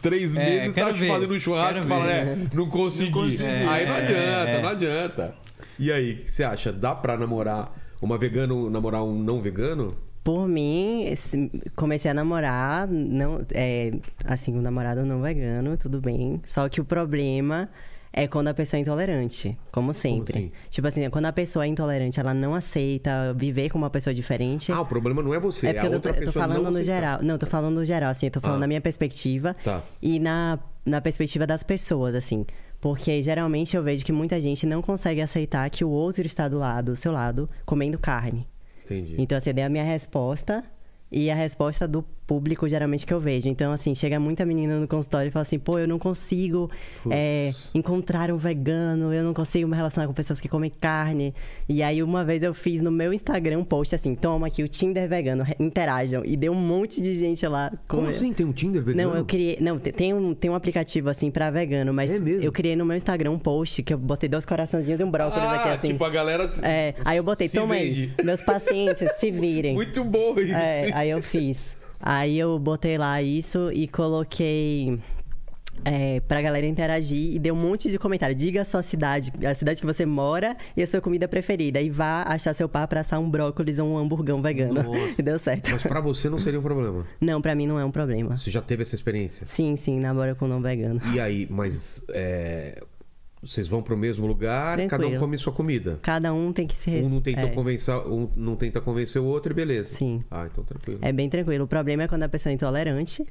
três 0.00 0.34
É, 0.36 0.38
meses, 0.38 0.74
tá 0.74 0.92
te 0.92 1.00
ver, 1.00 1.08
fazendo 1.08 1.34
um 1.34 1.40
churrasco 1.40 1.84
e 1.84 1.88
fala, 1.88 2.10
é, 2.10 2.36
não 2.54 2.66
consegui. 2.66 3.10
Não 3.10 3.22
consegui. 3.22 3.50
Aí 3.50 3.86
não 3.86 3.94
É, 3.94 3.98
adianta, 4.02 4.50
é. 4.50 4.62
não 4.62 4.68
adianta. 4.68 5.34
E 5.82 5.90
aí, 5.90 6.12
o 6.12 6.16
que 6.18 6.30
você 6.30 6.44
acha? 6.44 6.72
Dá 6.72 6.94
pra 6.94 7.16
namorar 7.16 7.74
uma 8.00 8.16
vegano, 8.16 8.70
namorar 8.70 9.02
um 9.02 9.18
não 9.18 9.40
vegano? 9.40 9.96
Por 10.22 10.46
mim, 10.46 11.04
esse- 11.06 11.50
comecei 11.74 12.08
a 12.08 12.14
namorar, 12.14 12.86
não, 12.86 13.40
é, 13.52 13.92
assim, 14.24 14.56
um 14.56 14.62
namorado 14.62 15.04
não 15.04 15.20
vegano, 15.20 15.76
tudo 15.76 16.00
bem. 16.00 16.40
Só 16.46 16.68
que 16.68 16.80
o 16.80 16.84
problema 16.84 17.68
é 18.12 18.28
quando 18.28 18.46
a 18.46 18.54
pessoa 18.54 18.78
é 18.78 18.82
intolerante, 18.82 19.58
como 19.72 19.92
sempre. 19.92 20.30
assim? 20.38 20.52
Tipo 20.70 20.86
assim, 20.86 21.10
quando 21.10 21.26
a 21.26 21.32
pessoa 21.32 21.64
é 21.64 21.68
intolerante, 21.68 22.20
ela 22.20 22.32
não 22.32 22.54
aceita 22.54 23.34
viver 23.36 23.68
com 23.70 23.78
uma 23.78 23.90
pessoa 23.90 24.14
diferente. 24.14 24.70
Ah, 24.70 24.82
o 24.82 24.86
problema 24.86 25.20
não 25.20 25.34
é 25.34 25.40
você, 25.40 25.66
é 25.66 25.70
é, 25.74 25.80
a 25.80 25.84
eu 25.84 25.88
tô, 25.90 25.94
outra 25.96 26.10
eu 26.12 26.14
tô 26.14 26.20
pessoa 26.26 26.44
falando 26.44 26.62
não 26.62 26.70
no 26.70 26.78
aceitar. 26.78 26.94
geral. 26.94 27.18
Não, 27.24 27.34
eu 27.34 27.38
tô 27.40 27.46
falando 27.46 27.74
no 27.74 27.84
geral, 27.84 28.10
assim, 28.10 28.26
eu 28.26 28.30
tô 28.32 28.40
falando 28.40 28.58
Ah. 28.58 28.60
da 28.60 28.66
minha 28.68 28.80
perspectiva. 28.80 29.56
Tá. 29.64 29.82
E 30.00 30.20
na, 30.20 30.60
na 30.86 31.00
perspectiva 31.00 31.44
das 31.48 31.64
pessoas, 31.64 32.14
assim. 32.14 32.46
Porque 32.82 33.22
geralmente 33.22 33.76
eu 33.76 33.82
vejo 33.82 34.04
que 34.04 34.10
muita 34.10 34.40
gente 34.40 34.66
não 34.66 34.82
consegue 34.82 35.20
aceitar 35.20 35.70
que 35.70 35.84
o 35.84 35.88
outro 35.88 36.26
está 36.26 36.48
do 36.48 36.58
lado, 36.58 36.90
do 36.90 36.96
seu 36.96 37.12
lado, 37.12 37.48
comendo 37.64 37.96
carne. 37.96 38.44
Entendi. 38.84 39.14
Então, 39.16 39.38
assim, 39.38 39.50
eu 39.50 39.54
dei 39.54 39.64
a 39.64 39.68
minha 39.68 39.84
resposta 39.84 40.64
e 41.12 41.30
a 41.30 41.34
resposta 41.34 41.86
do 41.86 42.02
público, 42.26 42.66
geralmente, 42.68 43.04
que 43.04 43.12
eu 43.12 43.20
vejo. 43.20 43.48
Então, 43.48 43.72
assim, 43.72 43.94
chega 43.94 44.18
muita 44.18 44.46
menina 44.46 44.78
no 44.80 44.88
consultório 44.88 45.28
e 45.28 45.30
fala 45.30 45.42
assim, 45.42 45.58
pô, 45.58 45.78
eu 45.78 45.86
não 45.86 45.98
consigo 45.98 46.70
é, 47.10 47.52
encontrar 47.74 48.30
um 48.30 48.36
vegano, 48.38 49.12
eu 49.12 49.22
não 49.22 49.34
consigo 49.34 49.68
me 49.68 49.76
relacionar 49.76 50.06
com 50.06 50.14
pessoas 50.14 50.40
que 50.40 50.48
comem 50.48 50.70
carne. 50.80 51.34
E 51.68 51.82
aí, 51.82 52.02
uma 52.02 52.24
vez 52.24 52.42
eu 52.42 52.54
fiz 52.54 52.80
no 52.80 52.90
meu 52.90 53.12
Instagram 53.12 53.58
um 53.58 53.64
post 53.64 53.94
assim, 53.94 54.14
toma 54.14 54.46
aqui 54.46 54.62
o 54.62 54.68
Tinder 54.68 55.06
vegano, 55.08 55.44
interajam. 55.60 56.22
E 56.24 56.36
deu 56.36 56.52
um 56.52 56.56
monte 56.60 57.02
de 57.02 57.12
gente 57.12 57.46
lá. 57.46 57.70
Como 57.86 58.04
com- 58.04 58.08
assim? 58.08 58.32
Tem 58.32 58.46
um 58.46 58.52
Tinder 58.52 58.82
vegano? 58.82 59.10
Não, 59.10 59.18
eu 59.18 59.24
criei. 59.26 59.58
Não, 59.60 59.78
te- 59.78 59.92
tem 59.92 60.14
um, 60.14 60.32
tem 60.34 60.50
um 60.50 60.54
aplicativo 60.54 61.10
assim 61.10 61.30
pra 61.30 61.50
vegano, 61.50 61.92
mas 61.92 62.10
É 62.10 62.46
eu 62.46 62.52
criei 62.52 62.76
no 62.76 62.86
meu 62.86 62.96
Instagram 62.96 63.32
um 63.32 63.38
post 63.38 63.82
que 63.82 63.92
eu 63.92 63.98
botei 63.98 64.28
dois 64.28 64.46
coraçõezinhos 64.46 65.00
e 65.00 65.04
um 65.04 65.10
brócolis 65.10 65.44
ah, 65.44 65.54
aqui 65.56 65.68
assim. 65.68 65.88
tipo, 65.88 66.04
a 66.04 66.10
galera 66.10 66.48
se- 66.48 66.64
É, 66.64 66.94
aí 67.04 67.18
eu 67.18 67.24
botei, 67.24 67.48
toma 67.48 67.74
vende. 67.74 68.14
aí, 68.18 68.24
meus 68.24 68.40
pacientes 68.40 69.06
se 69.18 69.30
virem. 69.30 69.74
Muito 69.82 70.02
bom 70.04 70.34
isso. 70.38 70.54
É, 70.54 70.90
aí 71.02 71.10
eu 71.10 71.22
fiz. 71.22 71.76
Aí 72.00 72.38
eu 72.38 72.58
botei 72.58 72.98
lá 72.98 73.22
isso 73.22 73.70
e 73.72 73.86
coloquei 73.86 74.98
é, 75.84 76.20
pra 76.20 76.42
galera 76.42 76.66
interagir 76.66 77.34
e 77.34 77.38
deu 77.38 77.54
um 77.54 77.58
monte 77.58 77.90
de 77.90 77.98
comentário. 77.98 78.34
Diga 78.34 78.62
a 78.62 78.64
sua 78.64 78.82
cidade, 78.82 79.32
a 79.44 79.54
cidade 79.54 79.80
que 79.80 79.86
você 79.86 80.04
mora 80.04 80.56
e 80.76 80.82
a 80.82 80.86
sua 80.86 81.00
comida 81.00 81.28
preferida. 81.28 81.80
E 81.80 81.90
vá 81.90 82.22
achar 82.22 82.54
seu 82.54 82.68
par 82.68 82.86
pra 82.88 83.00
assar 83.00 83.20
um 83.20 83.28
brócolis 83.28 83.78
ou 83.78 83.88
um 83.88 83.98
hamburgão 83.98 84.40
vegano. 84.42 84.82
Nossa. 84.82 85.12
E 85.22 85.22
deu 85.22 85.38
certo. 85.38 85.70
Mas 85.70 85.82
pra 85.82 86.00
você 86.00 86.28
não 86.28 86.38
seria 86.38 86.58
um 86.58 86.62
problema. 86.62 87.06
Não, 87.20 87.40
pra 87.40 87.54
mim 87.54 87.66
não 87.66 87.78
é 87.78 87.84
um 87.84 87.90
problema. 87.90 88.36
Você 88.36 88.50
já 88.50 88.62
teve 88.62 88.82
essa 88.82 88.94
experiência. 88.94 89.46
Sim, 89.46 89.76
sim, 89.76 90.00
namoro 90.00 90.34
com 90.34 90.48
não 90.48 90.60
vegano. 90.60 91.00
E 91.14 91.20
aí, 91.20 91.46
mas 91.50 92.02
é, 92.08 92.82
vocês 93.42 93.66
vão 93.66 93.82
pro 93.82 93.96
mesmo 93.96 94.26
lugar, 94.26 94.76
cada 94.76 94.84
um 94.84 94.88
Tranquilo. 94.88 95.20
come 95.20 95.36
sua 95.36 95.52
comida. 95.52 95.98
Cada 96.00 96.32
um 96.32 96.52
tem 96.52 96.66
que 96.66 96.76
se 96.76 96.88
res- 96.90 97.06
Um 97.06 97.10
não 97.10 97.20
tenta 97.20 97.40
é. 97.40 97.46
convencer, 97.48 97.94
um 98.06 98.28
não 98.36 98.54
tenta 98.54 98.80
convencer 98.80 99.20
o 99.20 99.24
outro 99.24 99.52
e 99.52 99.54
beleza. 99.54 99.96
Sim. 99.96 100.22
Ah, 100.30 100.46
então 100.50 100.62
tranquilo. 100.62 101.00
É 101.02 101.12
bem 101.12 101.28
tranquilo. 101.28 101.64
O 101.64 101.68
problema 101.68 102.04
é 102.04 102.08
quando 102.08 102.22
a 102.22 102.28
pessoa 102.28 102.52
é 102.52 102.54
intolerante 102.54 103.26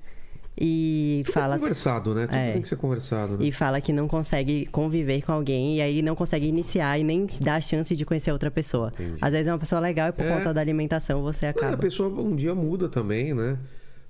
e 0.59 1.21
Tudo 1.25 1.33
fala 1.33 1.55
é 1.55 1.59
conversado, 1.59 2.13
né? 2.13 2.27
Tudo 2.27 2.35
É. 2.35 2.51
tem 2.51 2.61
que 2.61 2.67
ser 2.67 2.75
conversado, 2.75 3.37
né? 3.37 3.45
e 3.45 3.51
fala 3.53 3.79
que 3.79 3.93
não 3.93 4.07
consegue 4.07 4.65
conviver 4.65 5.21
com 5.21 5.31
alguém 5.31 5.77
e 5.77 5.81
aí 5.81 6.01
não 6.01 6.13
consegue 6.13 6.45
iniciar 6.45 6.99
e 6.99 7.03
nem 7.05 7.25
dá 7.39 7.55
a 7.55 7.61
chance 7.61 7.95
de 7.95 8.03
conhecer 8.05 8.31
outra 8.33 8.51
pessoa. 8.51 8.89
Entendi. 8.93 9.15
Às 9.21 9.31
vezes 9.31 9.47
é 9.47 9.51
uma 9.53 9.59
pessoa 9.59 9.79
legal 9.79 10.09
e 10.09 10.11
por 10.11 10.25
É. 10.25 10.35
conta 10.37 10.53
da 10.53 10.59
alimentação 10.59 11.21
você 11.21 11.45
É, 11.45 11.47
a 11.47 11.51
acaba. 11.51 11.77
pessoa 11.77 12.09
um 12.09 12.35
dia 12.35 12.53
muda 12.53 12.89
também, 12.89 13.33
né? 13.33 13.57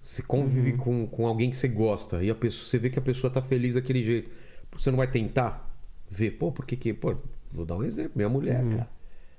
Você 0.01 0.23
convive 0.23 0.71
Uhum. 0.71 0.77
com, 0.77 1.07
com 1.07 1.27
alguém 1.27 1.51
que 1.51 1.55
você 1.57 1.67
gosta 1.67 2.23
e 2.23 2.31
a 2.31 2.35
pessoa, 2.35 2.67
você 2.67 2.79
vê 2.79 2.89
que 2.89 2.97
a 2.97 3.01
pessoa 3.03 3.31
tá 3.31 3.39
feliz 3.39 3.75
daquele 3.75 4.03
jeito. 4.03 4.31
Você 4.75 4.89
não 4.89 4.97
vai 4.97 5.05
tentar 5.05 5.70
ver, 6.11 6.31
pô, 6.31 6.51
por 6.51 6.65
que 6.65 6.75
que... 6.75 6.93
Pô, 6.93 7.15
vou 7.51 7.65
dar 7.65 7.77
um 7.77 7.83
exemplo. 7.83 8.11
Minha 8.15 8.29
mulher, 8.29 8.63
cara, 8.69 8.89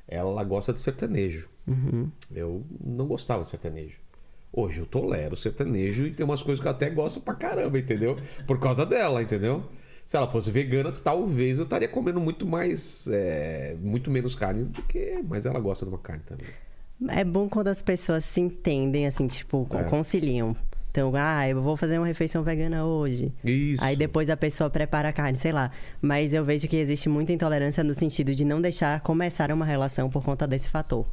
ela 0.09 0.43
gosta 0.43 0.73
de 0.73 0.81
sertanejo. 0.81 1.47
Uhum. 1.67 2.11
Eu 2.35 2.65
não 2.85 3.07
gostava 3.07 3.45
de 3.45 3.51
sertanejo. 3.51 3.97
Hoje 4.53 4.81
eu 4.81 4.87
tolero 4.87 5.37
sertanejo 5.37 6.07
e 6.07 6.11
tem 6.11 6.25
umas 6.25 6.43
coisas 6.43 6.61
que 6.61 6.67
eu 6.67 6.73
até 6.73 6.91
gosto 6.91 7.21
pra 7.21 7.35
caramba, 7.35 7.79
entendeu? 7.79 8.17
Por 8.47 8.59
causa 8.59 8.85
dela, 8.85 9.23
entendeu? 9.23 9.63
Se 10.05 10.17
ela 10.17 10.27
fosse 10.29 10.51
vegana, 10.51 10.91
talvez 10.93 11.59
eu 11.59 11.65
estaria 11.65 11.89
comendo 11.89 12.21
muito 12.21 12.45
mais, 12.45 13.07
é, 13.11 13.77
muito 13.81 14.11
menos 14.11 14.35
carne 14.35 14.65
do 14.65 14.83
que. 14.83 15.23
Mas 15.27 15.47
ela 15.47 15.61
gosta 15.61 15.87
de 15.87 15.91
uma 15.93 15.99
carne 15.99 16.23
também. 16.27 16.49
É 17.09 17.25
bom 17.25 17.49
quando 17.49 17.69
as 17.69 17.81
pessoas 17.81 18.25
se 18.25 18.41
entendem, 18.41 19.07
assim, 19.07 19.27
tipo, 19.27 19.67
É. 19.73 19.85
conciliam. 19.85 20.55
Então, 20.93 21.11
ah, 21.17 21.49
eu 21.49 21.61
vou 21.63 21.75
fazer 21.75 21.97
uma 21.99 22.07
refeição 22.07 22.43
vegana 22.43 22.85
hoje. 22.85 23.33
Isso. 23.43 23.83
Aí 23.83 23.97
depois 23.97 24.29
a 24.29 24.37
pessoa 24.37 24.69
prepara 24.69 25.09
a 25.09 25.13
carne, 25.13 25.39
sei 25.39 25.51
lá. 25.51 25.71
Mas 26.03 26.35
eu 26.35 26.45
vejo 26.45 26.69
que 26.69 26.77
existe 26.77 27.09
muita 27.09 27.33
intolerância 27.33 27.83
no 27.83 27.95
sentido 27.95 28.35
de 28.35 28.45
não 28.45 28.61
deixar 28.61 29.01
começar 29.01 29.51
uma 29.51 29.65
relação 29.65 30.11
por 30.11 30.23
conta 30.23 30.47
desse 30.47 30.69
fator. 30.69 31.07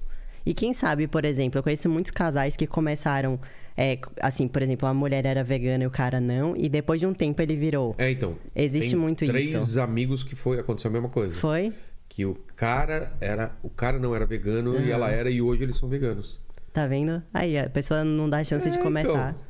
E 0.46 0.54
quem 0.54 0.74
sabe, 0.74 1.08
por 1.08 1.24
exemplo, 1.24 1.60
eu 1.60 1.64
conheço 1.64 1.88
muitos 1.90 2.12
casais 2.12 2.58
que 2.58 2.68
começaram, 2.68 3.40
é, 3.78 3.98
assim, 4.22 4.50
por 4.50 4.62
exemplo, 4.62 4.86
a 4.86 4.94
mulher 4.94 5.26
era 5.26 5.46
vegana 5.46 5.86
e 5.86 5.88
o 5.88 5.92
cara 5.92 6.20
não, 6.20 6.56
e 6.58 6.68
depois 6.68 7.00
de 7.00 7.06
um 7.06 7.14
tempo 7.14 7.42
ele 7.42 7.56
virou. 7.56 7.96
É, 7.98 8.12
então. 8.12 8.36
Existe 8.54 8.98
muito 8.98 9.26
três 9.26 9.54
isso. 9.54 9.80
amigos 9.80 10.24
que 10.24 10.36
foi 10.36 10.60
aconteceu 10.60 10.90
a 10.90 10.92
mesma 10.92 11.10
coisa. 11.10 11.36
Foi? 11.36 11.72
Que 12.10 12.26
o 12.26 12.36
cara 12.56 13.14
era, 13.22 13.52
o 13.64 13.70
cara 13.70 13.98
não 13.98 14.14
era 14.14 14.26
vegano 14.26 14.78
e 14.82 14.92
ela 14.92 15.10
era 15.10 15.30
e 15.30 15.42
hoje 15.42 15.64
eles 15.64 15.78
são 15.78 15.88
veganos. 15.88 16.38
Tá 16.74 16.86
vendo? 16.86 17.24
Aí 17.34 17.58
a 17.58 17.70
pessoa 17.70 18.04
não 18.04 18.30
dá 18.30 18.44
chance 18.44 18.70
de 18.70 18.78
É, 18.78 18.82
começar. 18.82 19.10
então. 19.32 19.49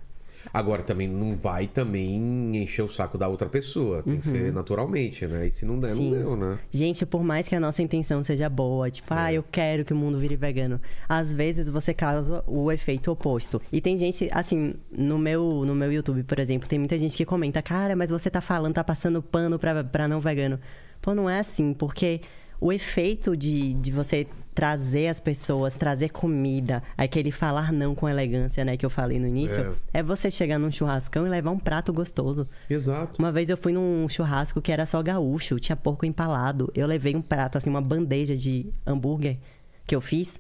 Agora 0.54 0.82
também 0.84 1.08
não 1.08 1.36
vai 1.36 1.68
também 1.68 2.56
encher 2.58 2.82
o 2.82 2.88
saco 2.88 3.18
da 3.18 3.28
outra 3.28 3.48
pessoa, 3.50 4.02
tem 4.04 4.18
que 4.20 4.28
ser 4.28 4.54
naturalmente, 4.54 5.26
né? 5.28 5.48
E 5.48 5.52
se 5.52 5.66
não 5.66 5.80
der, 5.80 5.90
Uhum. 5.92 5.96
Sim. 5.96 6.10
não 6.12 6.18
deu, 6.20 6.36
né? 6.36 6.58
Gente, 6.72 7.06
por 7.06 7.24
mais 7.24 7.48
que 7.48 7.56
a 7.56 7.60
nossa 7.60 7.82
intenção 7.82 8.24
seja 8.24 8.50
boa, 8.50 8.90
tipo, 8.90 9.14
É. 9.14 9.18
ah, 9.18 9.34
eu 9.34 9.44
quero 9.52 9.84
que 9.86 9.94
o 9.94 9.96
mundo 9.96 10.18
vire 10.18 10.36
vegano, 10.36 10.80
às 11.08 11.32
vezes 11.34 11.68
você 11.70 11.94
causa 11.94 12.44
o 12.48 12.72
efeito 12.72 13.12
oposto. 13.12 13.62
E 13.72 13.82
tem 13.82 13.98
gente, 13.98 14.30
assim, 14.34 14.74
no 14.92 15.18
meu, 15.18 15.64
no 15.66 15.76
meu 15.76 15.92
YouTube, 15.92 16.24
por 16.24 16.40
exemplo, 16.40 16.68
tem 16.70 16.80
muita 16.80 16.98
gente 16.98 17.16
que 17.18 17.26
comenta, 17.26 17.62
cara, 17.62 17.96
mas 17.96 18.10
você 18.10 18.30
tá 18.30 18.42
falando, 18.42 18.74
tá 18.76 18.84
passando 18.84 19.22
pano 19.22 19.60
pra, 19.60 19.84
pra 19.84 20.08
não 20.08 20.20
vegano. 20.20 20.60
Pô, 21.02 21.14
não 21.16 21.30
é 21.30 21.40
assim, 21.40 21.74
porque 21.74 22.22
o 22.60 22.72
efeito 22.72 23.36
de, 23.36 23.74
de 23.76 23.92
você 23.92 24.28
trazer 24.54 25.08
as 25.08 25.22
pessoas, 25.22 25.76
trazer 25.76 26.10
comida, 26.10 26.84
aquele 26.98 27.32
falar 27.32 27.72
não 27.72 27.96
com 27.96 28.10
elegância, 28.10 28.66
né, 28.66 28.76
que 28.76 28.86
eu 28.86 28.90
falei 28.90 29.18
no 29.18 29.26
início, 29.26 29.74
é, 29.94 30.04
você 30.04 30.30
chegar 30.30 30.60
num 30.60 30.70
churrascão 30.70 31.26
e 31.26 31.30
levar 31.30 31.52
um 31.52 31.60
prato 31.60 31.94
gostoso. 31.94 32.46
Exato. 32.70 33.18
Uma 33.18 33.32
vez 33.32 33.50
eu 33.50 33.56
fui 33.56 33.72
num 33.72 34.08
churrasco 34.10 34.62
que 34.62 34.72
era 34.72 34.86
só 34.86 35.02
gaúcho, 35.02 35.60
tinha 35.60 35.78
porco 35.78 36.06
empalado. 36.06 36.70
Eu 36.76 36.88
levei 36.88 37.16
um 37.16 37.22
prato, 37.22 37.58
assim, 37.58 37.70
uma 37.70 37.82
bandeja 37.82 38.36
de 38.36 38.66
hambúrguer 38.86 39.38
que 39.88 39.96
eu 39.96 40.02
fiz. 40.02 40.38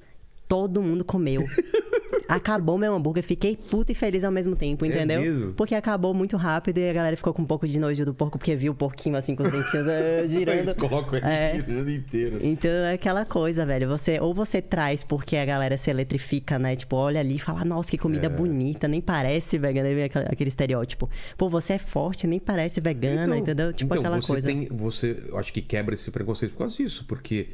Todo 0.49 0.81
mundo 0.81 1.05
comeu. 1.05 1.43
acabou 2.29 2.77
meu 2.77 2.93
hambúrguer, 2.93 3.23
fiquei 3.23 3.57
puta 3.57 3.91
e 3.91 3.95
feliz 3.95 4.23
ao 4.23 4.31
mesmo 4.31 4.55
tempo, 4.55 4.85
entendeu? 4.85 5.21
mesmo? 5.21 5.53
Porque 5.53 5.73
acabou 5.75 6.13
muito 6.13 6.37
rápido 6.37 6.77
e 6.77 6.89
a 6.89 6.93
galera 6.93 7.17
ficou 7.17 7.33
com 7.33 7.41
um 7.41 7.45
pouco 7.45 7.67
de 7.67 7.79
nojo 7.79 8.05
do 8.05 8.13
porco, 8.13 8.37
porque 8.37 8.55
viu 8.55 8.71
o 8.71 8.75
porquinho 8.75 9.15
assim 9.15 9.35
com 9.35 9.43
os 9.43 9.51
dentinhos 9.51 9.87
eh, 9.87 10.25
girando. 10.29 10.75
Coloca 10.75 11.17
ele 11.17 11.25
É. 11.25 11.55
girando 11.55 11.89
inteiro. 11.89 12.39
Então 12.41 12.69
é 12.69 12.93
aquela 12.93 13.25
coisa, 13.25 13.65
velho. 13.65 13.87
Você 13.89 14.19
ou 14.19 14.33
você 14.33 14.61
traz 14.61 15.03
porque 15.03 15.35
a 15.35 15.45
galera 15.45 15.75
se 15.75 15.89
eletrifica, 15.89 16.59
né? 16.59 16.75
Tipo, 16.75 16.95
olha 16.95 17.19
ali 17.19 17.35
e 17.37 17.39
fala, 17.39 17.65
nossa, 17.65 17.89
que 17.89 17.97
comida 17.97 18.27
É. 18.27 18.29
bonita, 18.29 18.87
nem 18.87 19.01
parece 19.01 19.57
vegana, 19.57 19.89
aquele, 20.29 20.49
estereótipo. 20.49 21.09
Pô, 21.37 21.49
você 21.49 21.73
é 21.73 21.79
forte, 21.79 22.27
nem 22.27 22.39
parece 22.39 22.79
vegana, 22.79 23.37
entendeu? 23.37 23.73
Tipo 23.73 23.93
então, 23.93 24.01
aquela 24.01 24.21
você 24.21 24.27
coisa. 24.27 24.47
Tem, 24.47 24.67
você, 24.71 25.23
eu 25.27 25.37
acho 25.37 25.51
que 25.51 25.61
quebra 25.61 25.95
esse 25.95 26.11
preconceito 26.11 26.51
por 26.51 26.59
causa 26.59 26.77
disso, 26.77 27.05
porque 27.07 27.47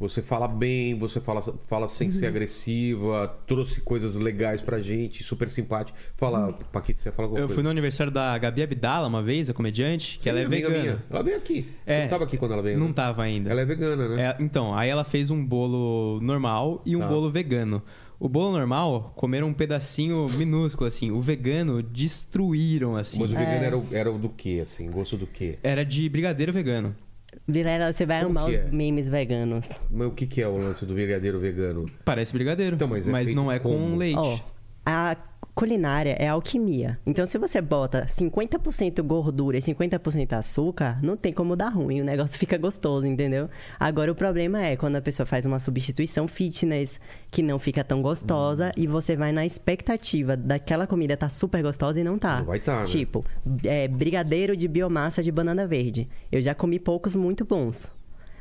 você 0.00 0.22
fala 0.22 0.48
bem, 0.48 0.98
você 0.98 1.20
fala, 1.20 1.42
fala 1.68 1.86
sem 1.86 2.08
Uhum. 2.08 2.12
ser 2.14 2.26
agressiva, 2.26 3.28
trouxe 3.46 3.80
coisas 3.82 4.16
legais 4.16 4.60
pra 4.62 4.80
gente, 4.80 5.22
super 5.22 5.48
simpático. 5.50 5.96
Fala, 6.16 6.46
Uhum. 6.48 6.52
Paquito, 6.72 7.02
você 7.02 7.12
fala 7.12 7.26
alguma 7.26 7.38
Eu 7.40 7.42
coisa? 7.44 7.54
fui 7.54 7.62
no 7.62 7.68
aniversário 7.70 8.10
da 8.12 8.36
Gabi 8.38 8.62
Abdala 8.62 9.06
uma 9.06 9.22
vez, 9.22 9.50
a 9.50 9.54
comediante, 9.54 10.16
que 10.16 10.24
Sim, 10.24 10.30
ela 10.30 10.40
é 10.40 10.44
vegana. 10.46 10.78
minha. 10.78 11.04
Ela 11.10 11.22
veio 11.22 11.36
aqui. 11.36 11.68
É. 11.86 12.02
Não 12.02 12.08
tava 12.08 12.24
aqui 12.24 12.36
quando 12.38 12.52
ela 12.52 12.62
veio. 12.62 12.78
Não 12.78 12.88
né? 12.88 12.92
tava 12.94 13.22
ainda. 13.22 13.50
Ela 13.50 13.60
é 13.60 13.64
vegana, 13.64 14.08
né? 14.08 14.22
É, 14.22 14.36
então, 14.42 14.74
aí 14.74 14.88
ela 14.88 15.04
fez 15.04 15.30
um 15.30 15.44
bolo 15.44 16.18
normal 16.22 16.82
e 16.86 16.96
um 16.96 17.00
Tá. 17.00 17.06
bolo 17.08 17.28
vegano. 17.30 17.82
O 18.18 18.28
bolo 18.28 18.52
normal, 18.52 19.12
comeram 19.16 19.48
um 19.48 19.54
pedacinho 19.54 20.28
minúsculo, 20.28 20.86
assim. 20.86 21.10
O 21.10 21.20
vegano 21.22 21.82
destruíram, 21.82 22.94
assim. 22.96 23.20
Mas 23.20 23.32
o 23.32 23.36
É. 23.36 23.38
vegano 23.38 23.64
era, 23.64 23.78
o- 23.78 23.86
era 23.92 24.12
o 24.12 24.18
do 24.18 24.28
quê, 24.28 24.60
assim? 24.62 24.90
Gosto 24.90 25.16
do 25.16 25.26
quê? 25.26 25.58
Era 25.62 25.84
de 25.84 26.06
brigadeiro 26.08 26.52
vegano. 26.52 26.94
Vilela, 27.46 27.92
você 27.92 28.06
vai 28.06 28.22
Como 28.24 28.38
amar 28.38 28.50
que 28.50 28.56
os 28.58 28.66
é? 28.66 28.70
memes 28.70 29.08
veganos. 29.08 29.68
Mas 29.90 30.08
o 30.08 30.10
que, 30.12 30.26
que 30.26 30.40
é 30.42 30.48
o 30.48 30.56
lance 30.56 30.84
do 30.84 30.94
brigadeiro 30.94 31.38
vegano? 31.40 31.86
Parece 32.04 32.32
brigadeiro. 32.32 32.76
Então, 32.76 32.88
mas 32.88 33.06
é 33.06 33.12
feito 33.12 33.34
não 33.34 33.50
é 33.50 33.58
como? 33.58 33.76
com 33.76 33.96
leite. 33.96 34.18
Ó, 34.18 34.38
a 34.84 35.16
culinária 35.54 36.16
é 36.18 36.28
alquimia. 36.28 36.98
Então, 37.04 37.26
se 37.26 37.36
você 37.36 37.60
bota 37.60 38.06
50% 38.06 39.02
gordura 39.02 39.58
e 39.58 39.60
50% 39.60 40.32
açúcar, 40.32 40.98
não 41.02 41.16
tem 41.16 41.32
como 41.32 41.54
dar 41.54 41.68
ruim. 41.68 42.00
O 42.00 42.04
negócio 42.04 42.38
fica 42.38 42.56
gostoso, 42.56 43.06
entendeu? 43.06 43.48
Agora, 43.78 44.10
o 44.10 44.14
problema 44.14 44.62
é 44.64 44.74
quando 44.76 44.96
a 44.96 45.02
pessoa 45.02 45.26
faz 45.26 45.44
uma 45.44 45.58
substituição 45.58 46.26
fitness 46.26 46.98
que 47.30 47.42
não 47.42 47.58
fica 47.58 47.84
tão 47.84 48.00
gostosa 48.00 48.68
Hum. 48.68 48.72
e 48.76 48.86
você 48.86 49.16
vai 49.16 49.32
na 49.32 49.44
expectativa 49.44 50.36
daquela 50.36 50.86
comida 50.86 51.16
tá 51.16 51.28
super 51.28 51.62
gostosa 51.62 52.00
e 52.00 52.04
não 52.04 52.18
tá. 52.18 52.38
Não 52.38 52.46
vai 52.46 52.60
tá, 52.60 52.78
né? 52.78 52.82
Tipo, 52.84 53.24
é, 53.64 53.86
brigadeiro 53.86 54.56
de 54.56 54.66
biomassa 54.66 55.22
de 55.22 55.30
banana 55.30 55.66
verde. 55.66 56.08
Eu 56.32 56.40
já 56.40 56.54
comi 56.54 56.78
poucos 56.78 57.14
muito 57.14 57.44
bons. 57.44 57.86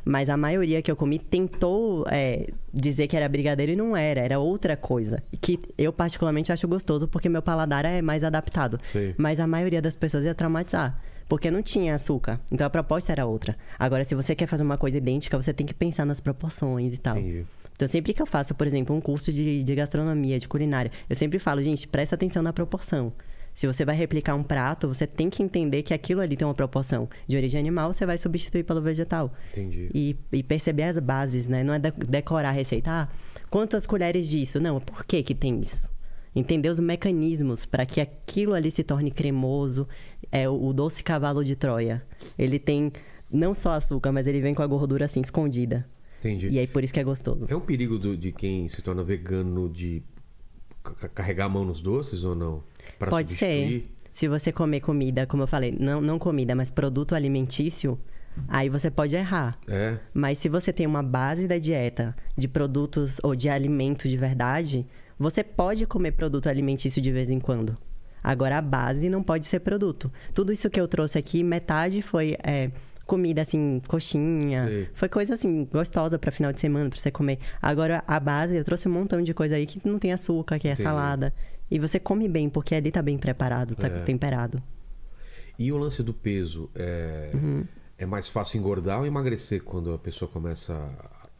Mas 0.03 0.29
a 0.29 0.37
maioria 0.37 0.81
que 0.81 0.89
eu 0.91 0.95
comi 0.95 1.19
tentou 1.19 2.05
é, 2.09 2.47
dizer 2.73 3.07
que 3.07 3.15
era 3.15 3.27
brigadeiro 3.27 3.71
e 3.71 3.75
não 3.75 3.95
era, 3.95 4.19
era 4.19 4.39
outra 4.39 4.75
coisa. 4.75 5.21
Que 5.41 5.59
eu 5.77 5.91
particularmente 5.91 6.51
acho 6.51 6.67
gostoso 6.67 7.07
porque 7.07 7.29
meu 7.29 7.41
paladar 7.41 7.85
é 7.85 8.01
mais 8.01 8.23
adaptado. 8.23 8.79
Sei. 8.91 9.13
Mas 9.17 9.39
a 9.39 9.47
maioria 9.47 9.81
das 9.81 9.95
pessoas 9.95 10.23
ia 10.23 10.33
traumatizar. 10.33 10.95
Porque 11.27 11.51
não 11.51 11.61
tinha 11.61 11.93
açúcar. 11.93 12.39
Então 12.51 12.65
a 12.65 12.69
proposta 12.69 13.11
era 13.11 13.25
outra. 13.25 13.55
Agora, 13.77 14.03
se 14.03 14.15
você 14.15 14.33
quer 14.33 14.47
fazer 14.47 14.63
uma 14.63 14.77
coisa 14.77 14.97
idêntica, 14.97 15.37
você 15.37 15.53
tem 15.53 15.65
que 15.65 15.73
pensar 15.73 16.05
nas 16.05 16.19
proporções 16.19 16.93
e 16.93 16.97
tal. 16.97 17.17
Entendi. 17.17 17.45
Então, 17.79 17.87
sempre 17.87 18.13
que 18.13 18.21
eu 18.21 18.25
faço, 18.25 18.53
por 18.53 18.67
exemplo, 18.67 18.93
um 18.93 18.99
curso 18.99 19.31
de, 19.31 19.63
de 19.63 19.73
gastronomia, 19.73 20.37
de 20.37 20.49
culinária, 20.49 20.91
eu 21.09 21.15
sempre 21.15 21.39
falo, 21.39 21.63
gente, 21.63 21.87
presta 21.87 22.13
atenção 22.13 22.43
na 22.43 22.51
proporção. 22.51 23.13
Se 23.59 23.67
você 23.67 23.83
vai 23.83 23.93
replicar 23.93 24.35
um 24.35 24.41
prato, 24.43 24.87
você 24.87 25.05
tem 25.05 25.29
que 25.29 25.43
entender 25.43 25.83
que 25.83 25.93
aquilo 25.93 26.21
ali 26.21 26.37
tem 26.37 26.47
uma 26.47 26.53
proporção. 26.53 27.09
De 27.27 27.35
origem 27.35 27.59
animal, 27.59 27.91
você 27.91 28.05
vai 28.05 28.17
substituir 28.17 28.63
pelo 28.63 28.81
vegetal. 28.81 29.33
Entendi. 29.51 29.89
E, 29.93 30.15
e 30.31 30.41
perceber 30.41 30.83
as 30.83 30.97
bases, 30.97 31.45
né? 31.45 31.61
Não 31.61 31.73
é 31.73 31.77
de- 31.79 31.91
decorar 31.91 32.47
a 32.47 32.51
receita. 32.53 32.89
Ah, 32.89 33.09
quantas 33.49 33.85
colheres 33.85 34.29
disso? 34.29 34.61
Não, 34.61 34.79
por 34.79 35.03
que 35.03 35.21
que 35.21 35.35
tem 35.35 35.59
isso? 35.59 35.89
Entender 36.33 36.69
os 36.69 36.79
mecanismos 36.79 37.65
para 37.65 37.85
que 37.85 37.99
aquilo 37.99 38.53
ali 38.53 38.71
se 38.71 38.81
torne 38.81 39.11
cremoso. 39.11 39.85
É 40.31 40.47
o, 40.47 40.67
o 40.67 40.71
doce 40.71 41.03
cavalo 41.03 41.43
de 41.43 41.57
Troia. 41.57 42.01
Ele 42.37 42.59
tem 42.59 42.93
não 43.29 43.53
só 43.53 43.71
açúcar, 43.71 44.13
mas 44.13 44.25
ele 44.25 44.39
vem 44.39 44.55
com 44.55 44.61
a 44.61 44.67
gordura 44.67 45.03
assim 45.03 45.19
escondida. 45.19 45.85
Entendi. 46.19 46.47
E 46.47 46.59
aí 46.59 46.65
por 46.65 46.81
isso 46.81 46.93
que 46.93 46.99
é 47.01 47.03
gostoso. 47.03 47.45
É 47.49 47.55
um 47.57 47.59
perigo 47.59 47.99
do- 47.99 48.15
de 48.15 48.31
quem 48.31 48.69
se 48.69 48.81
torna 48.81 49.03
vegano 49.03 49.67
de 49.67 50.01
ca- 50.81 51.09
carregar 51.09 51.47
a 51.47 51.49
mão 51.49 51.65
nos 51.65 51.81
doces 51.81 52.23
ou 52.23 52.33
não? 52.33 52.63
Pra 52.99 53.09
Pode 53.09 53.29
substituir? 53.29 53.81
ser. 53.81 53.91
Se 54.11 54.27
você 54.27 54.51
comer 54.51 54.81
comida, 54.81 55.25
como 55.25 55.43
eu 55.43 55.47
falei, 55.47 55.75
não, 55.79 56.01
não 56.01 56.19
comida, 56.19 56.53
mas 56.53 56.69
produto 56.69 57.15
alimentício, 57.15 57.97
aí 58.49 58.67
você 58.67 58.91
pode 58.91 59.15
errar. 59.15 59.57
É. 59.69 59.97
Mas 60.13 60.37
se 60.39 60.49
você 60.49 60.73
tem 60.73 60.85
uma 60.85 61.01
base 61.01 61.47
da 61.47 61.57
dieta 61.57 62.13
de 62.37 62.47
produtos 62.47 63.17
ou 63.23 63.33
de 63.33 63.47
alimento 63.47 64.09
de 64.09 64.17
verdade, 64.17 64.85
você 65.17 65.43
pode 65.43 65.85
comer 65.85 66.11
produto 66.11 66.47
alimentício 66.47 67.01
de 67.01 67.11
vez 67.11 67.29
em 67.29 67.39
quando. 67.39 67.77
Agora, 68.21 68.57
a 68.57 68.61
base 68.61 69.09
não 69.09 69.23
pode 69.23 69.45
ser 69.45 69.61
produto. 69.61 70.11
Tudo 70.33 70.51
isso 70.51 70.69
que 70.69 70.79
eu 70.79 70.87
trouxe 70.87 71.17
aqui, 71.17 71.41
metade 71.41 72.01
foi 72.01 72.35
é, 72.43 72.69
comida 73.05 73.41
assim, 73.41 73.81
coxinha. 73.87 74.67
Sei. 74.67 74.89
Foi 74.93 75.07
coisa 75.07 75.33
assim, 75.35 75.65
gostosa 75.71 76.19
para 76.19 76.29
final 76.31 76.51
de 76.51 76.59
semana, 76.59 76.89
pra 76.89 76.99
você 76.99 77.09
comer. 77.09 77.39
Agora, 77.61 78.03
a 78.05 78.19
base, 78.19 78.57
eu 78.57 78.63
trouxe 78.65 78.89
um 78.89 78.91
montão 78.91 79.21
de 79.21 79.33
coisa 79.33 79.55
aí 79.55 79.65
que 79.65 79.79
não 79.87 79.97
tem 79.97 80.11
açúcar, 80.11 80.59
que 80.59 80.67
é 80.67 80.71
Entendi. 80.71 80.83
salada. 80.83 81.33
E 81.69 81.77
você 81.79 81.99
come 81.99 82.27
bem, 82.27 82.49
porque 82.49 82.73
ali 82.75 82.91
tá 82.91 83.01
bem 83.01 83.17
preparado, 83.17 83.75
tá 83.75 83.87
É. 83.87 84.01
temperado. 84.01 84.61
E 85.57 85.71
o 85.71 85.77
lance 85.77 86.01
do 86.01 86.13
peso? 86.13 86.69
É, 86.73 87.31
Uhum. 87.33 87.63
é 87.97 88.05
mais 88.05 88.27
fácil 88.29 88.57
engordar 88.59 88.99
ou 88.99 89.05
emagrecer 89.05 89.61
quando 89.63 89.93
a 89.93 89.97
pessoa 89.97 90.29
começa 90.29 90.73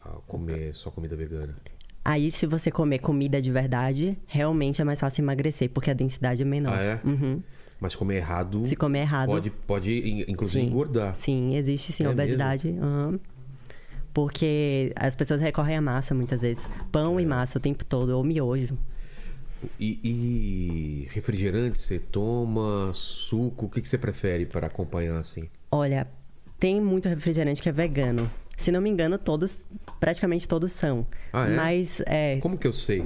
a, 0.02 0.08
comer 0.26 0.74
só 0.74 0.90
comida 0.90 1.16
vegana? 1.16 1.56
Aí, 2.04 2.30
se 2.30 2.46
você 2.46 2.70
comer 2.70 2.98
comida 3.00 3.40
de 3.40 3.50
verdade, 3.50 4.16
realmente 4.26 4.80
é 4.80 4.84
mais 4.84 4.98
fácil 5.00 5.22
emagrecer, 5.22 5.68
porque 5.70 5.90
a 5.90 5.94
densidade 5.94 6.42
é 6.42 6.44
menor. 6.44 6.74
Ah, 6.78 6.82
é? 6.82 7.00
Uhum. 7.04 7.42
Mas 7.78 7.94
comer 7.96 8.16
errado, 8.16 8.64
Se 8.66 8.76
comer 8.76 9.00
errado. 9.00 9.28
pode, 9.28 9.50
pode 9.50 9.90
in- 9.90 10.24
inclusive 10.28 10.64
Sim. 10.64 10.70
engordar. 10.70 11.14
Sim, 11.14 11.56
existe 11.56 11.92
sim 11.92 12.04
É 12.04 12.08
obesidade. 12.10 12.68
aham. 12.80 13.18
Porque 14.12 14.92
as 14.96 15.14
pessoas 15.14 15.40
recorrem 15.40 15.76
à 15.76 15.80
massa 15.80 16.14
muitas 16.14 16.42
vezes. 16.42 16.68
Pão 16.90 17.18
É. 17.18 17.22
e 17.22 17.26
massa 17.26 17.58
o 17.58 17.60
tempo 17.60 17.84
todo, 17.84 18.10
ou 18.10 18.24
miojo. 18.24 18.76
E, 19.78 19.98
e 21.04 21.08
refrigerante 21.12 21.78
você 21.78 21.98
toma? 21.98 22.92
Suco? 22.94 23.66
O 23.66 23.68
que, 23.68 23.80
que 23.82 23.88
você 23.88 23.98
prefere 23.98 24.46
para 24.46 24.66
acompanhar 24.66 25.18
assim? 25.18 25.48
Olha, 25.70 26.06
tem 26.58 26.80
muito 26.80 27.08
refrigerante 27.08 27.60
que 27.62 27.68
é 27.68 27.72
vegano. 27.72 28.30
Se 28.56 28.70
não 28.70 28.80
me 28.80 28.90
engano, 28.90 29.16
todos, 29.18 29.66
praticamente 29.98 30.46
todos 30.46 30.72
são. 30.72 31.06
Ah, 31.32 31.48
é? 31.48 31.54
Mas 31.56 32.02
é, 32.06 32.38
Como 32.40 32.58
que 32.58 32.66
eu 32.66 32.72
sei? 32.72 33.04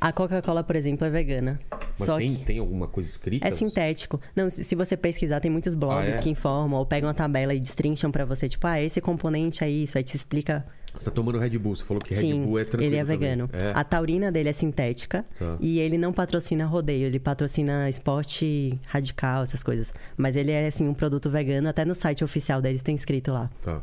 a 0.00 0.12
Coca-Cola, 0.12 0.64
por 0.64 0.74
exemplo, 0.74 1.06
é 1.06 1.10
vegana. 1.10 1.60
Mas 1.96 2.06
Só 2.06 2.18
tem, 2.18 2.34
que 2.34 2.44
tem 2.44 2.58
alguma 2.58 2.88
coisa 2.88 3.08
escrita? 3.08 3.46
é 3.46 3.50
sintético. 3.52 4.20
Não, 4.34 4.50
se 4.50 4.64
se 4.64 4.74
você 4.74 4.96
pesquisar, 4.96 5.38
tem 5.38 5.50
muitos 5.50 5.74
blogs 5.74 6.14
Ah, 6.14 6.18
é? 6.18 6.20
que 6.20 6.28
informam 6.28 6.78
ou 6.80 6.84
pegam 6.86 7.06
uma 7.08 7.14
tabela 7.14 7.54
e 7.54 7.60
destrincham 7.60 8.10
pra 8.10 8.24
você, 8.24 8.48
tipo, 8.48 8.66
ah, 8.66 8.80
esse 8.82 9.00
componente 9.00 9.62
é 9.62 9.70
isso, 9.70 9.96
aí 9.96 10.02
te 10.02 10.16
explica 10.16 10.66
Você 10.94 11.06
tá 11.06 11.10
tomando 11.10 11.38
Red 11.38 11.56
Bull, 11.58 11.74
você 11.74 11.84
falou 11.84 12.00
que 12.02 12.14
Red 12.14 12.20
Sim, 12.20 12.44
Bull 12.44 12.58
é 12.58 12.64
tranquilo 12.64 12.92
ele 12.92 12.96
é 13.00 13.04
vegano. 13.04 13.48
É. 13.52 13.72
A 13.74 13.82
taurina 13.82 14.30
dele 14.30 14.50
é 14.50 14.52
sintética 14.52 15.24
Tá. 15.38 15.56
e 15.60 15.78
ele 15.80 15.96
não 15.96 16.12
patrocina 16.12 16.66
rodeio, 16.66 17.06
ele 17.06 17.18
patrocina 17.18 17.88
esporte 17.88 18.78
radical, 18.86 19.42
essas 19.42 19.62
coisas. 19.62 19.92
Mas 20.16 20.36
ele 20.36 20.50
é 20.50 20.66
assim 20.66 20.86
um 20.86 20.94
produto 20.94 21.30
vegano, 21.30 21.68
até 21.68 21.84
no 21.84 21.94
site 21.94 22.22
oficial 22.22 22.60
deles 22.60 22.82
tem 22.82 22.94
escrito 22.94 23.32
lá. 23.32 23.50
Tá. 23.62 23.82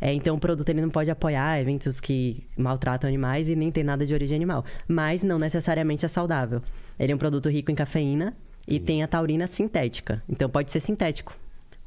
É, 0.00 0.12
então 0.12 0.34
o 0.34 0.40
produto 0.40 0.68
ele 0.68 0.80
não 0.80 0.90
pode 0.90 1.12
apoiar 1.12 1.60
eventos 1.60 2.00
que 2.00 2.44
maltratam 2.56 3.06
animais 3.06 3.48
e 3.48 3.54
nem 3.54 3.70
tem 3.70 3.84
nada 3.84 4.04
de 4.04 4.12
origem 4.12 4.34
animal, 4.34 4.64
mas 4.88 5.22
não 5.22 5.38
necessariamente 5.38 6.04
é 6.04 6.08
saudável. 6.08 6.60
Ele 6.98 7.12
é 7.12 7.14
um 7.14 7.18
produto 7.18 7.48
rico 7.48 7.70
em 7.70 7.74
cafeína 7.76 8.36
e 8.66 8.80
tem 8.80 9.04
a 9.04 9.06
taurina 9.06 9.46
sintética. 9.46 10.20
Então 10.28 10.50
pode 10.50 10.72
ser 10.72 10.80
sintético, 10.80 11.36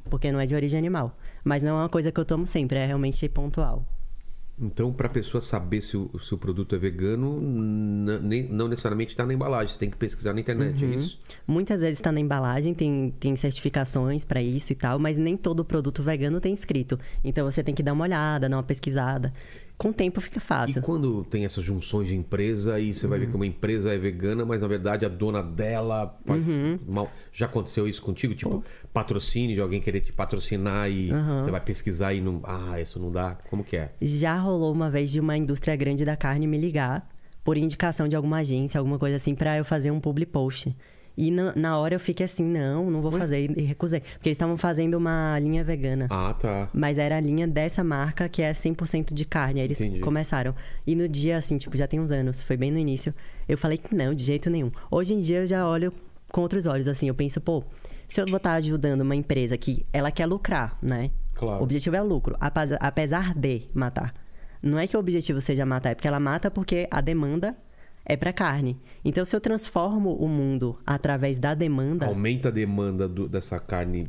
porque 0.10 0.32
não 0.32 0.40
é 0.40 0.46
de 0.46 0.56
origem 0.56 0.78
animal. 0.78 1.18
Mas 1.44 1.62
não 1.62 1.72
é 1.78 1.82
uma 1.82 1.90
coisa 1.90 2.10
que 2.10 2.18
eu 2.20 2.24
tomo 2.24 2.48
sempre, 2.48 2.80
é 2.80 2.86
realmente 2.86 3.28
pontual. 3.28 3.84
Então, 4.58 4.94
para 4.94 5.08
a 5.08 5.10
pessoa 5.10 5.42
saber 5.42 5.82
se 5.82 5.98
o, 5.98 6.10
se 6.24 6.34
o 6.34 6.38
produto 6.38 6.74
é 6.76 6.78
vegano, 6.80 7.42
nem- 8.22 8.48
não 8.48 8.70
necessariamente 8.70 9.12
está 9.12 9.26
na 9.26 9.34
embalagem. 9.34 9.74
Você 9.74 9.80
tem 9.80 9.90
que 9.90 9.98
pesquisar 9.98 10.34
na 10.34 10.40
internet, 10.40 10.82
Uhum. 10.84 10.94
é 10.94 10.96
isso? 10.96 11.20
Muitas 11.46 11.82
vezes 11.82 12.00
está 12.00 12.10
na 12.12 12.22
embalagem, 12.22 12.74
tem, 12.74 13.14
tem 13.20 13.36
certificações 13.36 14.24
para 14.24 14.42
isso 14.42 14.72
e 14.72 14.76
tal, 14.76 14.98
mas 14.98 15.18
nem 15.18 15.36
todo 15.36 15.66
produto 15.66 16.02
vegano 16.02 16.40
tem 16.40 16.54
escrito. 16.54 16.98
Então 17.24 17.50
você 17.52 17.62
tem 17.62 17.76
que 17.76 17.84
dar 17.84 17.92
uma 17.92 18.04
olhada, 18.06 18.48
dar 18.48 18.56
uma 18.56 18.64
pesquisada. 18.64 19.34
Com 19.78 19.90
o 19.90 19.94
tempo 19.94 20.22
fica 20.22 20.38
E 20.38 20.42
fácil. 20.42 20.82
quando 20.82 21.24
tem 21.26 21.44
essas 21.44 21.64
junções 21.64 22.08
de 22.08 22.16
empresa 22.16 22.80
e 22.80 22.94
você 22.94 23.08
vai 23.08 23.20
Uhum. 23.20 23.26
ver 23.26 23.30
que 23.32 23.36
uma 23.36 23.46
empresa 23.46 23.94
é 23.94 23.98
vegana, 23.98 24.46
mas 24.46 24.62
na 24.62 24.68
verdade 24.70 25.06
a 25.06 25.10
dona 25.10 25.44
dela 25.44 26.18
faz 26.26 26.48
Uhum. 26.48 26.80
mal. 26.88 27.12
Já 27.34 27.46
aconteceu 27.46 27.86
isso 27.88 28.02
contigo? 28.02 28.34
Tipo, 28.34 28.64
patrocínio 28.94 29.54
de 29.56 29.62
alguém 29.62 29.82
querer 29.82 30.00
te 30.00 30.14
patrocinar 30.14 30.90
e 30.90 31.12
Uhum. 31.12 31.42
você 31.42 31.52
vai 31.52 31.60
pesquisar 31.62 32.14
e 32.14 32.22
não. 32.22 32.40
Ah, 32.44 32.80
isso 32.80 33.00
não 33.00 33.12
dá. 33.12 33.38
Como 33.50 33.64
que 33.64 33.76
é? 33.76 33.92
Já 34.02 34.38
rolou 34.38 34.72
uma 34.72 34.90
vez 34.90 35.12
de 35.12 35.20
uma 35.20 35.36
indústria 35.36 35.76
grande 35.76 36.06
da 36.06 36.16
carne 36.16 36.48
me 36.48 36.58
ligar 36.58 37.10
por 37.44 37.58
indicação 37.58 38.08
de 38.08 38.16
alguma 38.16 38.38
agência, 38.38 38.80
alguma 38.80 38.98
coisa 38.98 39.18
assim, 39.18 39.36
para 39.36 39.58
eu 39.58 39.66
fazer 39.66 39.92
um 39.92 40.00
public 40.00 40.32
post. 40.32 40.76
E 41.18 41.32
na, 41.32 41.54
na 41.56 41.78
hora 41.78 41.96
eu 41.96 42.00
fiquei 42.00 42.26
assim, 42.26 42.44
não, 42.44 42.90
não 42.92 43.02
vou 43.02 43.12
fazer. 43.12 43.50
E 43.58 43.64
recusei. 43.64 44.02
Porque 44.02 44.30
eles 44.30 44.36
estavam 44.36 44.58
fazendo 44.58 44.96
uma 44.96 45.40
linha 45.40 45.64
vegana. 45.64 46.08
Ah, 46.10 46.34
tá. 46.34 46.70
Mas 46.74 46.98
era 46.98 47.18
a 47.18 47.20
linha 47.20 47.48
dessa 47.48 47.84
marca 47.84 48.28
que 48.28 48.42
é 48.42 48.52
100% 48.52 49.14
de 49.14 49.26
carne. 49.26 49.62
Aí 49.62 49.68
eles 49.68 49.80
Entendi. 49.80 50.00
começaram. 50.00 50.54
E 50.86 50.96
no 50.96 51.08
dia, 51.08 51.38
assim, 51.38 51.58
tipo, 51.58 51.78
já 51.78 51.88
tem 51.88 52.00
uns 52.00 52.12
anos, 52.12 52.42
foi 52.42 52.58
bem 52.58 52.72
no 52.72 52.78
início, 52.78 53.14
eu 53.48 53.58
falei 53.58 53.78
que 53.78 53.96
não, 53.96 54.14
de 54.14 54.24
jeito 54.24 54.50
nenhum. 54.50 54.72
Hoje 54.92 55.14
em 55.14 55.22
dia 55.22 55.42
eu 55.42 55.48
já 55.48 55.68
olho 55.68 55.94
com 56.32 56.42
outros 56.42 56.66
olhos, 56.66 56.88
assim, 56.88 57.08
eu 57.08 57.16
penso, 57.16 57.40
pô, 57.40 57.64
se 58.08 58.20
eu 58.20 58.26
vou 58.26 58.38
estar 58.38 58.54
ajudando 58.54 59.02
uma 59.02 59.16
empresa 59.16 59.58
que 59.58 59.86
ela 59.94 60.12
quer 60.12 60.26
lucrar, 60.26 60.78
né? 60.82 61.12
Claro. 61.34 61.62
O 61.62 61.64
objetivo 61.64 61.96
é 61.96 62.02
lucro, 62.02 62.36
apesar 62.80 63.34
de 63.34 63.64
matar. 63.74 64.14
Não 64.62 64.80
é 64.80 64.88
que 64.88 64.98
o 64.98 65.00
objetivo 65.00 65.40
seja 65.40 65.66
matar, 65.66 65.92
é 65.92 65.96
porque 65.96 66.08
ela 66.08 66.20
mata 66.20 66.50
porque 66.50 66.88
a 66.90 67.00
demanda 67.00 67.56
é 68.06 68.16
pra 68.16 68.32
carne. 68.32 68.78
Então, 69.04 69.26
se 69.26 69.36
eu 69.36 69.42
transformo 69.42 70.14
o 70.16 70.28
mundo 70.28 70.78
através 70.86 71.38
da 71.40 71.54
demanda 71.54 72.06
Aumenta 72.06 72.50
a 72.50 72.52
demanda 72.52 73.08
do- 73.08 73.28
dessa 73.28 73.60
carne 73.60 74.08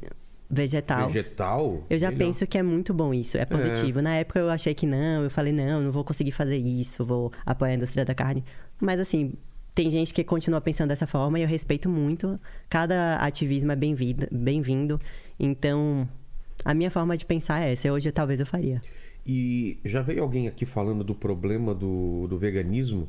vegetal, 0.48 1.08
vegetal. 1.08 1.84
eu 1.90 1.98
já 1.98 2.08
legal. 2.08 2.26
penso 2.26 2.46
que 2.46 2.56
é 2.58 2.62
muito 2.62 2.94
bom 2.94 3.12
isso, 3.12 3.36
é 3.36 3.44
positivo. 3.44 4.00
Na 4.00 4.14
época 4.14 4.38
eu 4.38 4.48
achei 4.50 4.74
que 4.74 4.86
não, 4.86 5.24
eu 5.24 5.30
falei, 5.30 5.52
não, 5.52 5.80
não 5.82 5.90
vou 5.90 6.04
conseguir 6.04 6.30
fazer 6.32 6.56
isso, 6.58 7.04
vou 7.04 7.32
apoiar 7.44 7.72
a 7.72 7.74
indústria 7.74 8.04
da 8.04 8.14
carne. 8.14 8.44
Mas 8.80 9.00
assim, 9.00 9.32
tem 9.74 9.90
gente 9.90 10.14
que 10.14 10.22
continua 10.22 10.60
pensando 10.60 10.88
dessa 10.88 11.06
forma 11.06 11.38
e 11.38 11.42
eu 11.42 11.48
respeito 11.48 11.88
muito. 11.88 12.38
Cada 12.68 13.16
ativismo 13.16 13.72
é 13.72 13.76
bem-vindo, 13.76 14.26
bem-vindo. 14.30 15.00
Então, 15.38 16.08
a 16.64 16.72
minha 16.74 16.90
forma 16.90 17.16
de 17.16 17.24
pensar 17.26 17.62
é 17.66 17.72
essa. 17.72 17.92
Hoje 17.92 18.10
talvez 18.12 18.38
eu 18.40 18.46
faria. 18.46 18.80
E 19.26 19.78
já 19.84 20.00
veio 20.02 20.22
alguém 20.22 20.46
aqui 20.46 20.64
falando 20.64 21.02
do 21.02 21.14
problema 21.14 21.74
do, 21.74 22.26
do 22.28 22.38
veganismo 22.38 23.06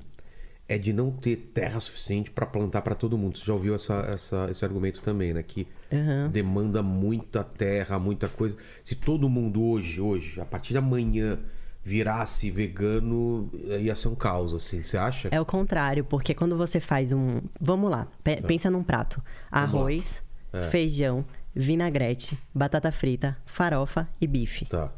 é 0.69 0.77
de 0.77 0.91
não 0.91 1.11
ter 1.11 1.38
terra 1.53 1.80
suficiente 1.80 2.30
para 2.30 2.45
plantar 2.45 2.81
para 2.81 2.94
todo 2.95 3.18
mundo. 3.18 3.38
Você 3.38 3.45
já 3.45 3.53
ouviu 3.53 3.73
essa, 3.76 3.94
essa- 4.14 4.48
esse 4.52 4.65
argumento 4.65 5.02
também, 5.02 5.34
né? 5.34 5.41
Que 5.41 5.65
Aham. 5.94 6.30
demanda 6.30 6.84
muita 6.84 7.44
terra, 7.44 7.98
muita 7.98 8.27
coisa. 8.27 8.57
Se 8.84 8.94
todo 8.95 9.30
mundo 9.30 9.64
hoje, 9.64 10.02
hoje, 10.02 10.41
a 10.41 10.45
partir 10.45 10.73
de 10.73 10.77
amanhã, 10.80 11.39
virasse 11.84 12.52
vegano, 12.52 13.49
ia 13.80 13.95
ser 13.95 14.10
um 14.10 14.15
caos, 14.15 14.53
assim. 14.53 14.84
Você 14.84 14.98
acha? 14.98 15.30
É 15.31 15.39
o 15.39 15.45
contrário, 15.45 16.03
porque 16.03 16.34
quando 16.34 16.57
você 16.57 16.81
faz 16.81 17.14
um. 17.14 17.39
Vamos 17.61 17.89
lá, 17.89 18.07
pe- 18.23 18.41
pensa 18.41 18.69
num 18.69 18.84
prato: 18.84 19.23
arroz, 19.49 20.22
É. 20.52 20.64
feijão, 20.64 21.23
vinagrete, 21.56 22.38
batata 22.53 22.91
frita, 22.91 23.38
farofa 23.45 24.07
e 24.19 24.27
bife. 24.27 24.65
Tá. 24.65 24.91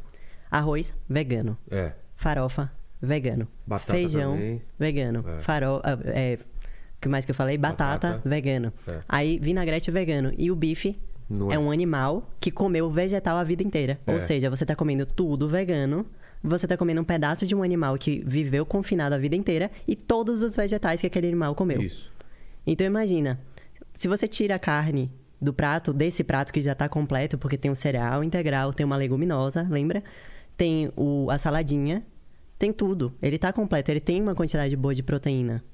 Arroz, 0.50 0.92
vegano. 1.08 1.56
É. 1.70 1.92
Farofa, 2.16 2.72
vegano. 3.00 3.48
Batata 3.66 3.92
Feijão, 3.92 4.32
também. 4.32 4.62
vegano. 4.78 5.24
É. 5.26 5.40
Faro... 5.40 5.80
ah, 5.84 5.98
É... 6.04 6.38
O 6.96 7.00
que 7.00 7.08
mais 7.08 7.24
que 7.24 7.30
eu 7.30 7.34
falei? 7.34 7.56
Batata, 7.56 8.08
Batata. 8.08 8.28
vegano. 8.28 8.72
É. 8.86 9.00
Aí, 9.08 9.38
vinagrete 9.38 9.90
vegano. 9.90 10.34
E 10.36 10.50
o 10.50 10.54
bife 10.54 10.98
é. 11.50 11.54
é. 11.54 11.58
um 11.58 11.70
animal 11.70 12.28
que 12.38 12.50
comeu 12.50 12.90
vegetal 12.90 13.38
a 13.38 13.44
vida 13.44 13.62
inteira. 13.62 13.98
É. 14.06 14.12
Ou 14.12 14.20
seja, 14.20 14.50
você 14.50 14.66
tá 14.66 14.76
comendo 14.76 15.06
tudo 15.06 15.48
vegano. 15.48 16.04
Você 16.42 16.66
tá 16.66 16.76
comendo 16.76 17.00
um 17.00 17.04
pedaço 17.04 17.46
de 17.46 17.54
um 17.54 17.62
animal 17.62 17.96
que 17.96 18.22
viveu 18.26 18.66
confinado 18.66 19.14
a 19.14 19.18
vida 19.18 19.36
inteira 19.36 19.70
e 19.86 19.94
todos 19.94 20.42
os 20.42 20.56
vegetais 20.56 21.00
que 21.00 21.06
aquele 21.06 21.28
animal 21.28 21.54
comeu. 21.54 21.80
Isso. 21.82 22.10
Então 22.66 22.86
imagina, 22.86 23.38
se 23.94 24.08
você 24.08 24.26
tira 24.26 24.54
a 24.54 24.58
carne 24.58 25.10
do 25.40 25.52
prato, 25.52 25.92
desse 25.92 26.22
prato 26.24 26.52
que 26.52 26.60
já 26.60 26.74
tá 26.74 26.88
completo, 26.88 27.38
porque 27.38 27.56
tem 27.56 27.70
um 27.70 27.74
cereal 27.74 28.22
integral, 28.22 28.72
tem 28.72 28.84
uma 28.84 28.96
leguminosa, 28.96 29.66
lembra? 29.68 30.02
Tem 30.56 30.90
o, 30.96 31.30
a 31.30 31.38
saladinha, 31.38 32.02
tem 32.60 32.74
tudo. 32.74 33.14
Ele 33.22 33.38
tá 33.38 33.54
completo, 33.54 33.90
ele 33.90 34.00
tem 34.00 34.20
uma 34.20 34.34
quantidade 34.34 34.76
boa 34.76 34.94
de 34.94 35.02
proteína. 35.02 35.64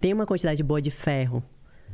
Tem 0.00 0.12
uma 0.12 0.26
quantidade 0.26 0.60
boa 0.60 0.82
de 0.82 0.90
ferro. 0.90 1.40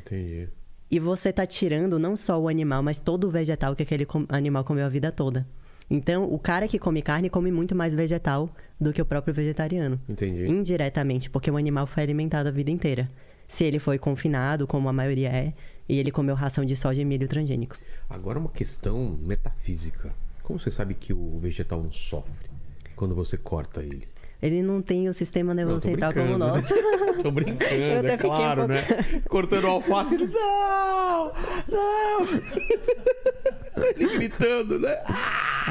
Entendi. 0.01 0.49
E 0.91 0.99
você 0.99 1.31
tá 1.31 1.47
tirando 1.47 1.99
não 1.99 2.17
só 2.17 2.41
o 2.41 2.49
animal, 2.49 2.83
mas 2.83 2.99
todo 2.99 3.25
o 3.25 3.31
vegetal 3.31 3.77
que 3.77 3.83
aquele 3.83 4.07
animal 4.31 4.65
comeu 4.65 4.87
a 4.87 4.89
vida 4.89 5.13
toda. 5.13 5.47
Então, 5.91 6.25
o 6.25 6.39
cara 6.39 6.67
que 6.67 6.79
come 6.79 7.03
carne 7.03 7.29
come 7.29 7.53
muito 7.53 7.75
mais 7.75 7.93
vegetal 7.93 8.49
do 8.81 8.91
que 8.91 9.03
o 9.03 9.05
próprio 9.05 9.35
vegetariano. 9.35 10.01
Entendi. 10.09 10.47
Indiretamente, 10.47 11.29
porque 11.29 11.51
o 11.51 11.59
animal 11.59 11.87
foi 11.87 12.03
alimentado 12.03 12.49
a 12.49 12.53
vida 12.53 12.71
inteira. 12.71 13.11
Se 13.47 13.65
ele 13.65 13.79
foi 13.79 13.99
confinado, 13.99 14.67
como 14.67 14.89
a 14.89 14.93
maioria 14.95 15.29
é, 15.29 15.53
e 15.87 15.99
ele 15.99 16.11
comeu 16.11 16.35
ração 16.35 16.65
de 16.65 16.75
soja 16.75 17.03
e 17.03 17.05
milho 17.05 17.29
transgênico. 17.29 17.77
Agora 18.09 18.39
uma 18.39 18.49
questão 18.49 19.19
metafísica. 19.21 20.11
Como 20.43 20.59
você 20.59 20.71
sabe 20.71 20.95
que 20.95 21.13
o 21.13 21.39
vegetal 21.39 21.83
não 21.83 21.93
sofre 21.93 22.49
quando 22.97 23.15
você 23.15 23.37
corta 23.37 23.83
ele? 23.83 24.09
Ele 24.41 24.63
não 24.63 24.81
tem 24.81 25.09
o 25.09 25.15
sistema 25.15 25.53
nervoso 25.53 25.81
central 25.81 26.13
como 26.13 26.25
o 26.25 26.29
brincando, 26.39 26.47
nosso. 26.63 26.75
né? 26.75 26.83
Tô 27.23 27.31
brincando, 27.33 28.09
é 28.09 28.15
um 28.15 28.19
claro, 28.19 28.61
pouco- 28.69 28.73
né? 28.73 29.23
Cortando 29.29 29.67
alface, 29.67 30.15
ele... 30.15 30.27
Não! 30.29 31.33
Não! 31.69 32.27
ele 33.97 34.09
gritando, 34.17 34.79
né? 34.79 34.97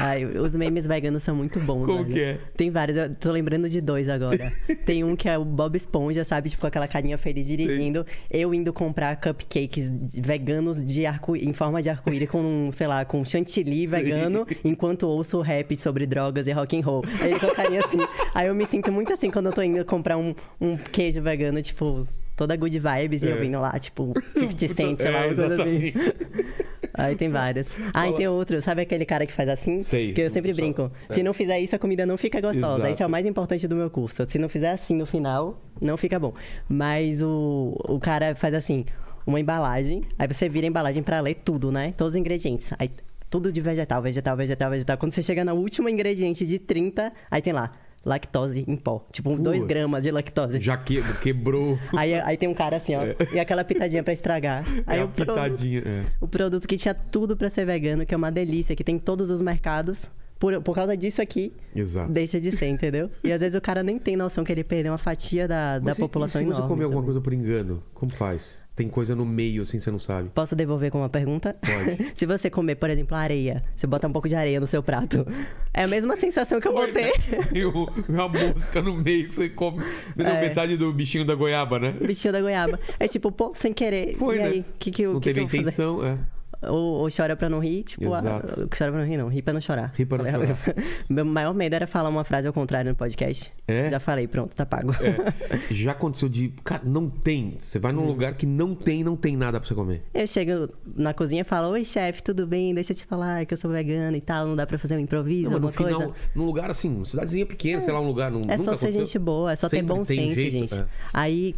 Ai, 0.00 0.24
os 0.24 0.54
memes 0.54 0.86
veganos 0.86 1.24
são 1.24 1.34
muito 1.34 1.58
bons. 1.58 1.84
Como 1.84 2.04
velho. 2.04 2.14
que 2.14 2.20
é? 2.20 2.38
Tem 2.56 2.70
vários, 2.70 2.96
eu 2.96 3.12
tô 3.16 3.32
lembrando 3.32 3.68
de 3.68 3.80
dois 3.80 4.08
agora. 4.08 4.52
Tem 4.86 5.02
um 5.02 5.16
que 5.16 5.28
é 5.28 5.36
o 5.36 5.44
Bob 5.44 5.76
Esponja, 5.76 6.22
sabe? 6.22 6.48
Tipo, 6.48 6.60
com 6.60 6.66
aquela 6.68 6.86
carinha 6.86 7.18
feliz 7.18 7.44
dirigindo. 7.48 8.06
Eu 8.30 8.54
indo 8.54 8.72
comprar 8.72 9.16
cupcakes 9.16 9.92
veganos 10.14 10.84
de 10.84 11.04
arco 11.04 11.34
em 11.34 11.52
forma 11.52 11.82
de 11.82 11.90
arco-íris 11.90 12.30
com, 12.30 12.70
sei 12.72 12.86
lá, 12.86 13.04
com 13.04 13.24
chantilly 13.24 13.88
vegano, 13.88 14.46
enquanto 14.64 15.08
ouço 15.08 15.40
rap 15.40 15.76
sobre 15.76 16.06
drogas 16.06 16.46
e 16.46 16.52
rock 16.52 16.78
and 16.78 16.84
roll. 16.84 17.02
Aí 17.20 17.32
ele 17.32 17.40
com 17.40 17.46
a 17.46 17.54
carinha 17.54 17.80
assim. 17.84 17.98
Aí 18.32 18.46
eu 18.46 18.54
me 18.54 18.66
sinto 18.66 18.92
muito 18.92 19.12
assim 19.12 19.32
quando 19.32 19.46
eu 19.46 19.52
tô 19.52 19.62
indo 19.62 19.84
comprar 19.84 20.16
um, 20.16 20.32
um 20.60 20.76
queijo 20.76 21.20
vegano, 21.20 21.60
tipo, 21.60 22.06
toda 22.38 22.56
good 22.56 22.78
vibes, 22.78 23.22
e 23.22 23.26
eu 23.28 23.36
É. 23.36 23.40
vindo 23.40 23.60
lá, 23.60 23.76
tipo, 23.78 24.14
50 24.32 24.68
cent, 24.74 24.98
sei 25.00 25.10
lá, 25.10 25.18
É, 25.18 25.26
assim. 25.26 25.42
exatamente. 25.42 25.94
Aí 26.94 27.14
tem 27.14 27.28
vários. 27.28 27.68
Ah, 27.92 28.08
e 28.08 28.12
tem 28.14 28.26
outro. 28.28 28.60
Sabe 28.62 28.82
aquele 28.82 29.04
cara 29.04 29.26
que 29.26 29.32
faz 29.32 29.48
assim? 29.48 29.82
Sei. 29.82 30.12
Que 30.12 30.22
eu 30.22 30.30
sempre 30.30 30.52
brinco. 30.54 30.90
é. 31.08 31.14
Se 31.14 31.22
não 31.22 31.32
fizer 31.34 31.58
isso, 31.60 31.76
a 31.76 31.78
comida 31.78 32.06
não 32.06 32.16
fica 32.16 32.40
gostosa. 32.40 32.78
Exato. 32.78 32.92
Esse 32.92 33.02
é 33.02 33.06
o 33.06 33.10
mais 33.10 33.26
importante 33.26 33.68
do 33.68 33.76
meu 33.76 33.90
curso. 33.90 34.24
Se 34.28 34.38
não 34.38 34.48
fizer 34.48 34.70
assim 34.70 34.96
no 34.96 35.04
final, 35.06 35.60
não 35.80 35.96
fica 35.96 36.18
bom. 36.18 36.32
Mas 36.68 37.20
o, 37.22 37.76
o 37.88 38.00
cara 38.00 38.34
faz 38.34 38.54
assim, 38.54 38.84
uma 39.26 39.38
embalagem. 39.38 40.02
Aí 40.18 40.26
você 40.26 40.48
vira 40.48 40.66
a 40.66 40.68
embalagem 40.68 41.02
pra 41.02 41.20
ler 41.20 41.34
tudo, 41.44 41.70
né? 41.70 41.92
Todos 41.96 42.14
os 42.14 42.16
ingredientes. 42.18 42.68
Aí 42.78 42.90
tudo 43.30 43.52
de 43.52 43.60
vegetal, 43.60 44.00
vegetal, 44.02 44.36
vegetal, 44.36 44.70
vegetal. 44.70 44.96
Quando 44.98 45.12
você 45.12 45.22
chega 45.22 45.44
no 45.44 45.54
último 45.54 45.88
ingrediente 45.88 46.46
de 46.46 46.58
30, 46.58 47.12
aí 47.30 47.42
tem 47.42 47.52
lá, 47.52 47.72
lactose 48.04 48.64
em 48.66 48.76
pó. 48.76 49.06
Tipo, 49.12 49.36
2 49.36 49.58
Putz. 49.60 49.68
gramas 49.68 50.04
de 50.04 50.10
lactose. 50.10 50.60
Já 50.60 50.76
que, 50.76 51.02
quebrou 51.20 51.78
Aí, 51.96 52.14
aí 52.14 52.36
tem 52.36 52.48
um 52.48 52.54
cara 52.54 52.76
assim, 52.76 52.94
ó. 52.94 53.02
E 53.34 53.38
aquela 53.38 53.64
pitadinha 53.64 54.02
pra 54.02 54.12
estragar. 54.12 54.64
Aí 54.86 55.00
é 55.00 55.04
o 55.04 55.08
produto- 55.08 55.34
pitadinha. 55.34 55.82
é. 55.84 56.04
o 56.20 56.28
produto 56.28 56.66
que 56.66 56.76
tinha 56.76 56.94
tudo 56.94 57.36
pra 57.36 57.50
ser 57.50 57.64
vegano, 57.66 58.06
que 58.06 58.14
é 58.14 58.16
uma 58.16 58.30
delícia, 58.32 58.74
que 58.74 58.82
tem 58.84 58.96
em 58.96 58.98
todos 58.98 59.30
os 59.30 59.40
mercados. 59.40 60.06
Por, 60.38 60.62
por 60.62 60.72
causa 60.72 60.96
disso 60.96 61.20
aqui, 61.20 61.52
Exato. 61.74 62.12
deixa 62.12 62.40
de 62.40 62.52
ser, 62.56 62.68
entendeu? 62.68 63.10
E 63.24 63.32
às 63.32 63.40
vezes 63.40 63.58
o 63.58 63.60
cara 63.60 63.82
nem 63.82 63.98
tem 63.98 64.16
noção 64.16 64.44
que 64.44 64.52
ele 64.52 64.62
perdeu 64.62 64.92
uma 64.92 64.98
fatia 64.98 65.48
da, 65.48 65.80
da 65.80 65.84
Mas 65.86 65.98
e- 65.98 66.00
população 66.00 66.40
e 66.40 66.44
se 66.44 66.50
você 66.50 66.58
enorme 66.58 66.68
comer 66.68 66.84
alguma 66.84 67.02
também. 67.02 67.06
coisa 67.14 67.20
por 67.20 67.32
engano, 67.32 67.82
como 67.92 68.12
faz? 68.12 68.54
Tem 68.78 68.88
coisa 68.88 69.12
no 69.16 69.26
meio, 69.26 69.62
assim, 69.62 69.80
você 69.80 69.90
não 69.90 69.98
sabe. 69.98 70.28
Posso 70.32 70.54
devolver 70.54 70.88
com 70.92 70.98
uma 70.98 71.08
pergunta? 71.08 71.56
Pode. 71.60 72.12
Se 72.14 72.24
você 72.26 72.48
comer, 72.48 72.76
por 72.76 72.88
exemplo, 72.88 73.16
areia, 73.16 73.64
você 73.74 73.88
bota 73.88 74.06
um 74.06 74.12
pouco 74.12 74.28
de 74.28 74.36
areia 74.36 74.60
no 74.60 74.68
seu 74.68 74.84
prato. 74.84 75.26
É 75.74 75.82
a 75.82 75.88
mesma 75.88 76.16
sensação 76.16 76.60
que 76.60 76.68
eu 76.68 76.72
vou 76.72 76.86
ter. 76.92 77.12
E 77.52 77.64
o- 77.64 77.90
uma 78.08 78.28
mosca 78.28 78.80
no 78.80 78.94
meio 78.96 79.26
que 79.28 79.34
você 79.34 79.48
come. 79.48 79.82
É. 80.16 80.40
metade 80.42 80.76
do 80.76 80.92
bichinho 80.92 81.24
da 81.24 81.34
goiaba, 81.34 81.80
né? 81.80 81.90
Bichinho 82.00 82.32
da 82.32 82.40
goiaba. 82.40 82.78
É 83.00 83.08
tipo, 83.08 83.32
pô, 83.32 83.52
sem 83.52 83.72
querer. 83.72 84.14
Foi, 84.16 84.36
e 84.36 84.38
né? 84.38 84.44
aí? 84.46 84.64
Que 84.78 84.92
que, 84.92 85.02
eu- 85.02 85.14
não 85.14 85.20
que 85.20 85.24
teve 85.32 85.40
que 85.40 85.56
vou 85.56 85.64
fazer? 85.64 85.82
intenção, 85.82 86.06
é. 86.06 86.18
Ou, 86.62 87.02
ou 87.02 87.08
chora 87.14 87.36
pra 87.36 87.48
não 87.48 87.60
rir, 87.60 87.84
tipo, 87.84 88.04
Exato. 88.04 88.68
chora 88.76 88.90
pra 88.90 89.00
não 89.00 89.06
rir, 89.06 89.16
não, 89.16 89.28
ri 89.28 89.40
pra 89.42 89.52
não 89.52 89.60
chorar. 89.60 89.92
Ri 89.94 90.04
pra 90.04 90.18
não 90.18 90.28
chorar. 90.30 90.58
Meu 91.08 91.24
maior 91.24 91.54
medo 91.54 91.74
era 91.74 91.86
falar 91.86 92.08
uma 92.08 92.24
frase 92.24 92.46
ao 92.48 92.52
contrário 92.52 92.90
no 92.90 92.96
podcast. 92.96 93.52
É? 93.66 93.88
Já 93.90 94.00
falei, 94.00 94.26
pronto, 94.26 94.54
tá 94.56 94.66
pago. 94.66 94.92
É. 94.94 95.60
Já 95.70 95.92
aconteceu 95.92 96.28
de. 96.28 96.48
Cara, 96.64 96.82
não 96.84 97.08
tem. 97.08 97.56
Você 97.58 97.78
vai 97.78 97.92
num 97.92 98.02
Hum. 98.02 98.06
lugar 98.08 98.34
que 98.34 98.46
não 98.46 98.74
tem, 98.74 99.04
não 99.04 99.14
tem 99.16 99.36
nada 99.36 99.60
pra 99.60 99.68
você 99.68 99.74
comer. 99.74 100.02
Eu 100.14 100.26
chego 100.26 100.68
na 100.96 101.14
cozinha 101.14 101.42
e 101.42 101.44
falo, 101.44 101.68
oi 101.68 101.84
chefe, 101.84 102.22
tudo 102.22 102.46
bem? 102.46 102.74
Deixa 102.74 102.92
eu 102.92 102.96
te 102.96 103.04
falar 103.04 103.44
que 103.46 103.54
eu 103.54 103.58
sou 103.58 103.70
vegana 103.70 104.16
e 104.16 104.20
tal, 104.20 104.46
não 104.46 104.56
dá 104.56 104.66
pra 104.66 104.78
fazer 104.78 104.96
um 104.96 105.00
improviso, 105.00 105.50
Não, 105.50 105.52
mas 105.52 105.60
no 105.60 105.68
alguma 105.68 105.88
final, 105.90 106.08
coisa. 106.12 106.28
num 106.34 106.44
lugar 106.44 106.70
assim, 106.70 107.04
cidadezinha 107.04 107.46
pequena, 107.46 107.80
sei 107.82 107.92
lá, 107.92 108.00
um 108.00 108.06
lugar. 108.06 108.30
Num, 108.30 108.42
É 108.50 108.56
só 108.56 108.64
ser 108.64 108.70
aconteceu? 108.86 108.92
gente 109.04 109.18
boa, 109.18 109.52
é 109.52 109.56
só 109.56 109.68
ter 109.68 109.76
Sempre 109.76 109.94
bom 109.94 110.02
tem 110.02 110.18
senso, 110.30 110.34
jeito, 110.34 110.52
gente. 110.52 110.74
é. 110.80 110.86
Aí, 111.12 111.54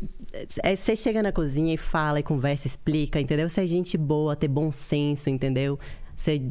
é, 0.62 0.77
você 0.77 0.94
chega 0.97 1.22
na 1.22 1.32
cozinha 1.32 1.72
e 1.72 1.78
fala, 1.78 2.20
e 2.20 2.22
conversa, 2.22 2.66
explica, 2.66 3.18
entendeu? 3.20 3.48
Ser 3.48 3.66
gente 3.66 3.97
boa, 3.97 4.35
ter 4.36 4.48
bom 4.48 4.70
senso, 4.72 4.90
entendeu? 4.97 5.79
Ser... 6.17 6.43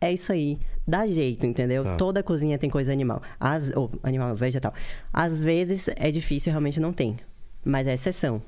É 0.00 0.12
isso 0.12 0.30
aí. 0.32 0.58
Dá 0.86 1.06
jeito, 1.06 1.46
entendeu? 1.46 1.82
Tá. 1.82 1.96
Toda 1.96 2.22
cozinha 2.22 2.58
tem 2.58 2.68
coisa 2.70 2.92
animal. 2.92 3.22
As... 3.40 3.70
Ou, 3.74 3.90
animal, 4.02 4.34
vegetal. 4.36 4.72
Às 5.12 5.40
vezes 5.40 5.88
é 5.96 6.10
difícil, 6.10 6.50
realmente 6.52 6.78
não 6.78 6.92
tem. 6.92 7.16
Mas 7.64 7.86
é 7.86 7.94
exceção. 7.94 8.40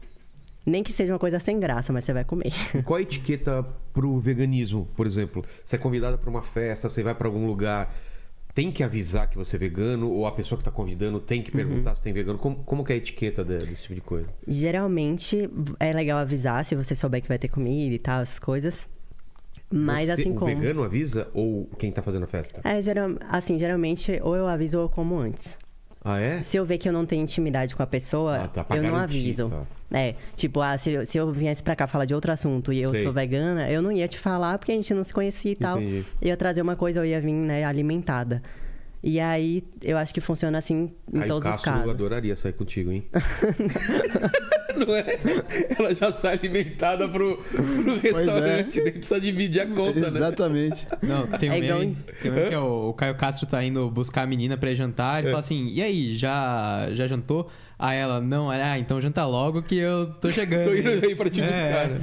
Nem 0.67 0.83
que 0.83 0.93
seja 0.93 1.13
uma 1.15 1.19
coisa 1.19 1.41
sem 1.41 1.59
graça, 1.59 1.93
mas 1.93 2.05
você 2.05 2.13
vai 2.13 2.25
comer. 2.25 2.53
E 2.75 2.83
Qual 2.83 2.99
a 2.99 3.03
etiqueta 3.03 3.65
pro 3.95 4.19
veganismo, 4.21 4.87
por 4.95 5.07
exemplo? 5.07 5.43
Você 5.65 5.77
é 5.77 5.79
convidada 5.79 6.19
pra 6.19 6.29
uma 6.29 6.43
festa, 6.43 6.89
você 6.91 7.03
vai 7.03 7.15
pra 7.15 7.27
algum 7.27 7.47
lugar. 7.47 7.93
tem 8.55 8.71
que 8.73 8.83
avisar 8.83 9.31
que 9.31 9.37
você 9.37 9.57
é 9.57 9.59
vegano? 9.59 10.11
Ou 10.11 10.27
a 10.27 10.33
pessoa 10.33 10.59
que 10.59 10.65
tá 10.65 10.71
convidando 10.71 11.19
tem 11.21 11.41
que 11.43 11.51
perguntar 11.51 11.91
Uhum. 11.91 11.97
se 11.97 12.03
tem 12.03 12.13
vegano? 12.13 12.39
Como, 12.39 12.57
como 12.65 12.85
que 12.85 12.93
é 12.93 12.97
a 12.97 12.99
etiqueta 12.99 13.43
de- 13.45 13.57
desse 13.59 13.83
tipo 13.83 13.95
de 13.95 14.01
coisa? 14.03 14.29
Geralmente 14.47 15.49
é 15.81 15.93
legal 15.93 16.19
avisar 16.19 16.65
se 16.65 16.75
você 16.75 16.95
souber 16.95 17.23
que 17.23 17.29
vai 17.29 17.39
ter 17.39 17.49
comida 17.49 17.95
e 17.95 17.99
tal, 17.99 18.21
as 18.21 18.39
coisas. 18.39 18.87
Mas 19.71 20.07
Você- 20.07 20.23
assim 20.23 20.31
o 20.31 20.35
como. 20.35 20.55
vegano 20.55 20.83
avisa 20.83 21.29
ou 21.35 21.69
quem 21.79 21.93
tá 21.93 22.01
fazendo 22.03 22.25
a 22.25 22.27
festa? 22.27 22.61
É, 22.65 22.81
geral... 22.81 23.11
assim, 23.29 23.59
geralmente 23.59 24.19
ou 24.23 24.35
eu 24.35 24.47
aviso 24.47 24.79
ou 24.79 24.85
eu 24.85 24.89
como 24.89 25.19
antes. 25.19 25.59
Ah, 26.03 26.19
é? 26.19 26.43
Se 26.43 26.57
eu 26.57 26.65
ver 26.65 26.79
que 26.79 26.89
eu 26.89 26.93
não 26.93 27.05
tenho 27.05 27.23
intimidade 27.23 27.75
com 27.77 27.83
a 27.83 27.87
pessoa, 27.87 28.45
Ah, 28.45 28.49
tá, 28.49 28.65
eu 28.71 28.83
não 28.83 28.93
garantir, 28.93 29.19
aviso. 29.19 29.49
tá. 29.51 29.63
É, 29.91 30.15
tipo, 30.35 30.61
ah, 30.61 30.79
se, 30.79 30.91
eu- 30.93 31.05
se 31.05 31.19
eu 31.19 31.31
viesse 31.33 31.63
pra 31.63 31.75
cá 31.77 31.87
falar 31.87 32.05
de 32.07 32.15
outro 32.15 32.31
assunto 32.33 32.73
e 32.73 32.81
eu 32.81 32.91
Sei. 32.91 33.03
sou 33.03 33.13
vegana, 33.13 33.69
eu 33.71 33.83
não 33.83 33.91
ia 33.93 34.07
te 34.09 34.19
falar 34.19 34.57
porque 34.59 34.73
a 34.73 34.75
gente 34.75 34.95
não 34.95 35.03
se 35.05 35.13
conhecia 35.13 35.53
e 35.53 35.57
tal. 35.57 35.79
Entendi. 35.81 36.05
Ia 36.23 36.37
trazer 36.37 36.63
uma 36.63 36.77
coisa, 36.77 37.01
eu 37.01 37.05
ia 37.05 37.21
vir, 37.21 37.33
né, 37.33 37.65
alimentada. 37.65 38.43
E 39.03 39.21
aí, 39.21 39.63
eu 39.83 39.97
acho 39.97 40.13
que 40.13 40.21
funciona 40.21 40.59
assim 40.59 40.91
em 41.13 41.17
Caio 41.19 41.29
todos 41.29 41.45
os 41.45 41.51
Castro 41.53 41.73
casos. 41.73 41.91
adoraria 41.91 42.35
sair 42.35 42.53
contigo, 42.53 42.91
hein? 42.91 43.05
Não 44.77 44.95
é? 44.95 45.19
Ela 45.79 45.95
já 45.95 46.13
sai 46.13 46.35
alimentada 46.35 47.09
pro, 47.09 47.37
pro 47.39 47.99
restaurante, 47.99 48.81
nem 48.83 48.93
precisa 48.93 49.21
dividir 49.21 49.61
a 49.63 49.67
conta, 49.67 50.01
né? 50.01 50.07
Exatamente. 50.09 50.87
Não, 51.03 51.27
tem 51.27 51.51
um 51.51 51.53
É 51.55 51.59
igual 51.59 51.79
meme, 51.81 51.97
tem 52.23 52.31
um 52.31 52.35
meme 52.35 52.49
que 52.49 52.55
é 52.55 52.59
o, 52.59 52.89
o 52.91 52.95
Caio 52.95 53.15
Castro 53.17 53.47
tá 53.47 53.63
indo 53.65 53.91
buscar 53.91 54.23
a 54.23 54.27
menina 54.27 54.57
pra 54.57 54.75
jantar. 54.75 55.21
Ele 55.21 55.29
fala 55.29 55.41
assim: 55.41 55.67
e 55.69 55.83
aí, 55.83 56.15
já, 56.17 56.89
já 56.93 57.07
jantou? 57.07 57.49
Aí 57.79 57.97
ela, 57.99 58.21
não, 58.21 58.51
ah, 58.51 58.79
então 58.79 59.01
janta 59.01 59.25
logo 59.25 59.63
que 59.63 59.77
eu 59.77 60.13
tô 60.15 60.31
chegando. 60.33 60.65
Tô 60.65 60.75
indo 60.75 61.07
aí 61.07 61.15
pra 61.15 61.31
te 61.31 61.41
É, 61.41 61.47
buscar, 61.47 61.89
né? 61.89 62.01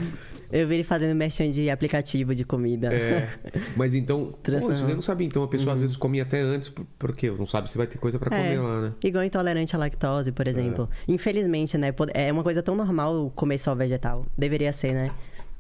Eu 0.51 0.67
vi 0.67 0.76
ele 0.76 0.84
fazendo 0.84 1.15
merchan 1.15 1.49
de 1.49 1.69
aplicativo 1.69 2.34
de 2.35 2.43
comida. 2.45 2.93
É. 2.93 3.27
Mas 3.76 3.95
então, 3.95 4.34
pô, 4.43 4.72
isso 4.72 4.84
eu 4.84 4.95
não 4.95 5.01
sabia. 5.01 5.26
Então 5.27 5.43
a 5.43 5.47
pessoa 5.47 5.69
Uhum. 5.69 5.73
às 5.76 5.81
vezes 5.81 5.95
comia 5.95 6.23
até 6.23 6.39
antes, 6.41 6.69
por- 6.69 6.85
porque 6.99 7.30
não 7.31 7.45
sabe 7.45 7.69
se 7.69 7.77
vai 7.77 7.88
ter 7.88 7.97
coisa 7.97 8.17
pra 8.19 8.30
comer 8.30 8.59
lá, 8.59 8.81
né? 8.81 8.93
Igual 9.03 9.23
intolerante 9.23 9.76
à 9.76 9.80
lactose, 9.80 10.31
por 10.31 10.47
exemplo. 10.47 10.89
Infelizmente, 11.07 11.77
né? 11.77 11.93
É 12.13 12.31
uma 12.31 12.43
coisa 12.43 12.61
tão 12.63 12.76
normal 12.76 13.31
comer 13.35 13.57
só 13.57 13.73
vegetal. 13.76 14.26
Deveria 14.38 14.72
ser, 14.73 14.93
né? 14.93 15.11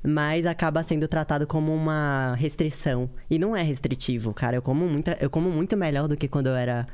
Mas 0.07 0.45
acaba 0.45 0.83
sendo 0.83 1.07
tratado 1.07 1.47
como 1.47 1.73
uma 1.73 2.35
restrição. 2.35 3.09
E 3.29 3.39
não 3.39 3.55
é 3.55 3.63
restritivo, 3.63 4.33
cara. 4.33 4.55
Eu 4.57 4.61
como, 4.61 4.87
muita, 4.87 5.17
eu 5.19 5.29
como 5.31 5.49
muito 5.49 5.75
melhor 5.75 6.07
do 6.07 6.15
que 6.15 6.27
quando 6.27 6.47
eu 6.47 6.55
era 6.55 6.85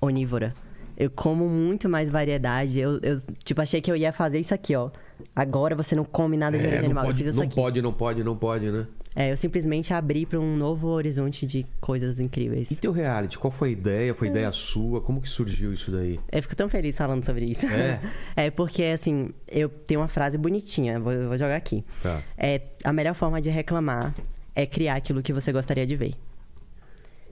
onívora. 0.00 0.52
Eu 0.96 1.10
como 1.10 1.48
muito 1.48 1.88
mais 1.88 2.08
variedade. 2.08 2.78
Eu, 2.80 2.98
eu, 3.02 3.20
tipo, 3.44 3.60
achei 3.60 3.80
que 3.80 3.90
eu 3.90 3.96
ia 3.96 4.12
fazer 4.12 4.38
isso 4.40 4.54
aqui, 4.54 4.74
ó. 4.74 4.90
Agora 5.34 5.74
você 5.74 5.94
não 5.94 6.04
come 6.04 6.36
nada 6.36 6.56
de 6.58 6.64
É, 6.64 6.66
origem 6.68 6.80
não 6.82 6.86
animal. 6.86 7.04
pode, 7.04 7.14
eu 7.14 7.16
fiz 7.18 7.26
isso 7.28 7.38
não 7.38 7.44
aqui. 7.46 7.54
pode, 7.54 7.82
não 7.82 7.92
pode, 7.92 8.24
não 8.24 8.36
pode, 8.36 8.70
né? 8.70 8.86
É, 9.14 9.32
eu 9.32 9.36
simplesmente 9.36 9.94
abri 9.94 10.26
pra 10.26 10.38
um 10.38 10.56
novo 10.56 10.88
horizonte 10.88 11.46
de 11.46 11.64
coisas 11.80 12.20
incríveis. 12.20 12.70
E 12.70 12.76
teu 12.76 12.92
reality, 12.92 13.38
qual 13.38 13.50
foi 13.50 13.70
a 13.70 13.72
ideia? 13.72 14.14
Foi 14.14 14.28
ideia 14.28 14.52
sua? 14.52 15.00
Como 15.00 15.22
que 15.22 15.28
surgiu 15.28 15.72
isso 15.72 15.90
daí? 15.90 16.20
Eu 16.30 16.42
fico 16.42 16.54
tão 16.54 16.68
feliz 16.68 16.96
falando 16.98 17.24
sobre 17.24 17.46
isso. 17.46 17.64
É? 17.66 17.98
É 18.36 18.50
porque, 18.50 18.82
assim, 18.84 19.30
eu 19.48 19.70
tenho 19.70 20.00
uma 20.00 20.08
frase 20.08 20.36
bonitinha, 20.36 21.00
vou, 21.00 21.12
vou 21.28 21.38
jogar 21.38 21.56
aqui. 21.56 21.82
Tá. 22.02 22.22
É, 22.36 22.60
a 22.84 22.92
melhor 22.92 23.14
forma 23.14 23.40
de 23.40 23.48
reclamar 23.48 24.14
é 24.54 24.66
criar 24.66 24.96
aquilo 24.96 25.22
que 25.22 25.32
você 25.32 25.50
gostaria 25.50 25.86
de 25.86 25.96
ver. 25.96 26.12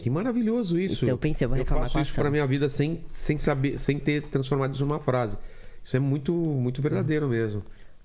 Que 0.05 0.11
maravilhoso 0.11 0.79
isso. 0.79 0.97
Então, 0.97 1.09
eu 1.09 1.17
pensei, 1.17 1.47
eu 1.47 1.49
vou 1.49 1.57
Eu 1.57 1.65
reclamar 1.65 1.85
faço 1.85 1.95
com 1.95 1.99
a 1.99 2.03
isso 2.03 2.13
pra 2.13 2.31
minha 2.31 2.47
vida 2.47 2.69
sem, 2.69 3.01
sem 3.15 3.39
saber, 3.39 3.79
sem 3.79 3.99
ter 3.99 4.21
transformado 4.25 4.75
isso 4.75 4.85
numa 4.85 5.01
frase. 5.01 5.39
Isso 5.83 5.97
é 5.97 5.99
muito, 5.99 6.31
muito 6.31 6.83
verdadeiro 6.83 7.27
mesmo. 7.27 7.63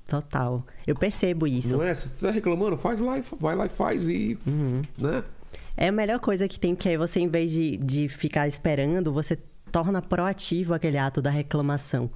Total. 0.07 0.65
Eu 0.88 0.95
percebo 0.95 1.45
isso. 1.45 1.76
Não 1.76 1.84
é? 1.84 1.93
Se 1.93 2.07
você 2.07 2.26
tá 2.26 2.31
reclamando, 2.31 2.77
faz 2.77 3.01
lá, 3.01 3.19
e 3.19 3.23
vai 3.38 3.53
lá 3.53 3.65
e 3.65 3.69
faz 3.69 4.07
e. 4.07 4.39
Uhum. 4.47 4.81
Né? 4.97 5.26
É 5.76 5.89
a 5.89 5.91
melhor 5.91 6.19
coisa 6.19 6.47
que 6.47 6.57
tem, 6.57 6.73
que 6.73 6.88
aí 6.88 6.95
você, 6.95 7.19
em 7.19 7.27
vez 7.27 7.51
de, 7.51 7.76
de 7.76 8.07
ficar 8.07 8.47
esperando, 8.47 9.11
você 9.11 9.38
torna 9.69 10.01
proativo 10.01 10.73
aquele 10.73 10.97
ato 10.97 11.21
da 11.21 11.30
reclamação. 11.30 12.09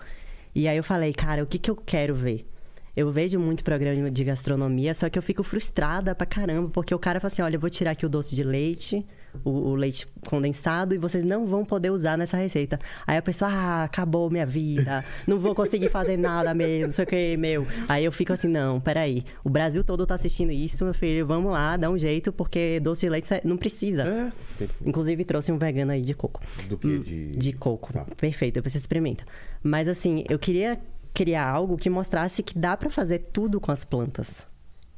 E 0.55 0.65
aí 0.65 0.77
eu 0.77 0.83
falei, 0.85 1.11
cara, 1.11 1.43
o 1.43 1.45
que, 1.45 1.59
que 1.59 1.69
eu 1.69 1.75
quero 1.75 2.15
ver? 2.15 2.47
Eu 2.95 3.11
vejo 3.11 3.37
muito 3.37 3.65
programa 3.65 4.09
de 4.09 4.23
gastronomia, 4.23 4.93
só 4.93 5.09
que 5.09 5.19
eu 5.19 5.21
fico 5.21 5.43
frustrada 5.43 6.15
pra 6.15 6.25
caramba, 6.25 6.69
porque 6.69 6.95
o 6.95 6.99
cara 6.99 7.19
fala 7.19 7.33
assim: 7.33 7.41
olha, 7.41 7.57
eu 7.57 7.59
vou 7.59 7.69
tirar 7.69 7.91
aqui 7.91 8.05
o 8.05 8.09
doce 8.09 8.33
de 8.33 8.45
leite, 8.45 9.05
o, 9.43 9.49
o 9.49 9.75
leite 9.75 10.07
condensado, 10.27 10.93
e 10.93 10.97
vocês 10.97 11.23
não 11.23 11.45
vão 11.47 11.65
poder 11.65 11.89
usar 11.89 12.17
nessa 12.17 12.37
receita. 12.37 12.79
Aí 13.05 13.17
a 13.17 13.21
pessoa, 13.21 13.51
ah, 13.51 13.83
acabou 13.83 14.29
minha 14.29 14.45
vida, 14.45 15.03
não 15.27 15.39
vou 15.39 15.53
conseguir 15.55 15.89
fazer 15.89 16.17
nada 16.17 16.53
mesmo, 16.53 16.87
não 16.87 16.93
sei 16.93 17.03
o 17.03 17.07
que, 17.07 17.37
meu. 17.37 17.67
Aí 17.87 18.05
eu 18.05 18.11
fico 18.11 18.33
assim: 18.33 18.47
não, 18.47 18.79
peraí, 18.79 19.23
o 19.43 19.49
Brasil 19.49 19.83
todo 19.83 20.05
tá 20.05 20.15
assistindo 20.15 20.51
isso, 20.51 20.83
meu 20.85 20.93
filho, 20.93 21.25
vamos 21.25 21.51
lá, 21.51 21.77
dá 21.77 21.89
um 21.89 21.97
jeito, 21.97 22.31
porque 22.31 22.79
doce 22.79 23.05
de 23.05 23.09
leite 23.09 23.29
não 23.43 23.57
precisa. 23.57 24.03
É. 24.03 24.67
Inclusive 24.85 25.23
trouxe 25.25 25.51
um 25.51 25.57
vegano 25.57 25.91
aí 25.91 26.01
de 26.01 26.13
coco. 26.13 26.41
Do 26.67 26.77
que? 26.77 26.87
Hum, 26.87 27.01
De... 27.01 27.31
De 27.31 27.53
coco. 27.53 27.91
Tá. 27.93 28.05
Perfeito, 28.17 28.55
depois 28.55 28.71
você 28.71 28.77
experimenta. 28.77 29.23
Mas 29.61 29.87
assim, 29.87 30.23
eu 30.29 30.37
queria 30.39 30.79
criar 31.13 31.47
algo 31.47 31.77
que 31.77 31.89
mostrasse 31.89 32.41
que 32.41 32.57
dá 32.57 32.75
pra 32.75 32.89
fazer 32.89 33.19
tudo 33.31 33.59
com 33.59 33.71
as 33.71 33.83
plantas. 33.83 34.45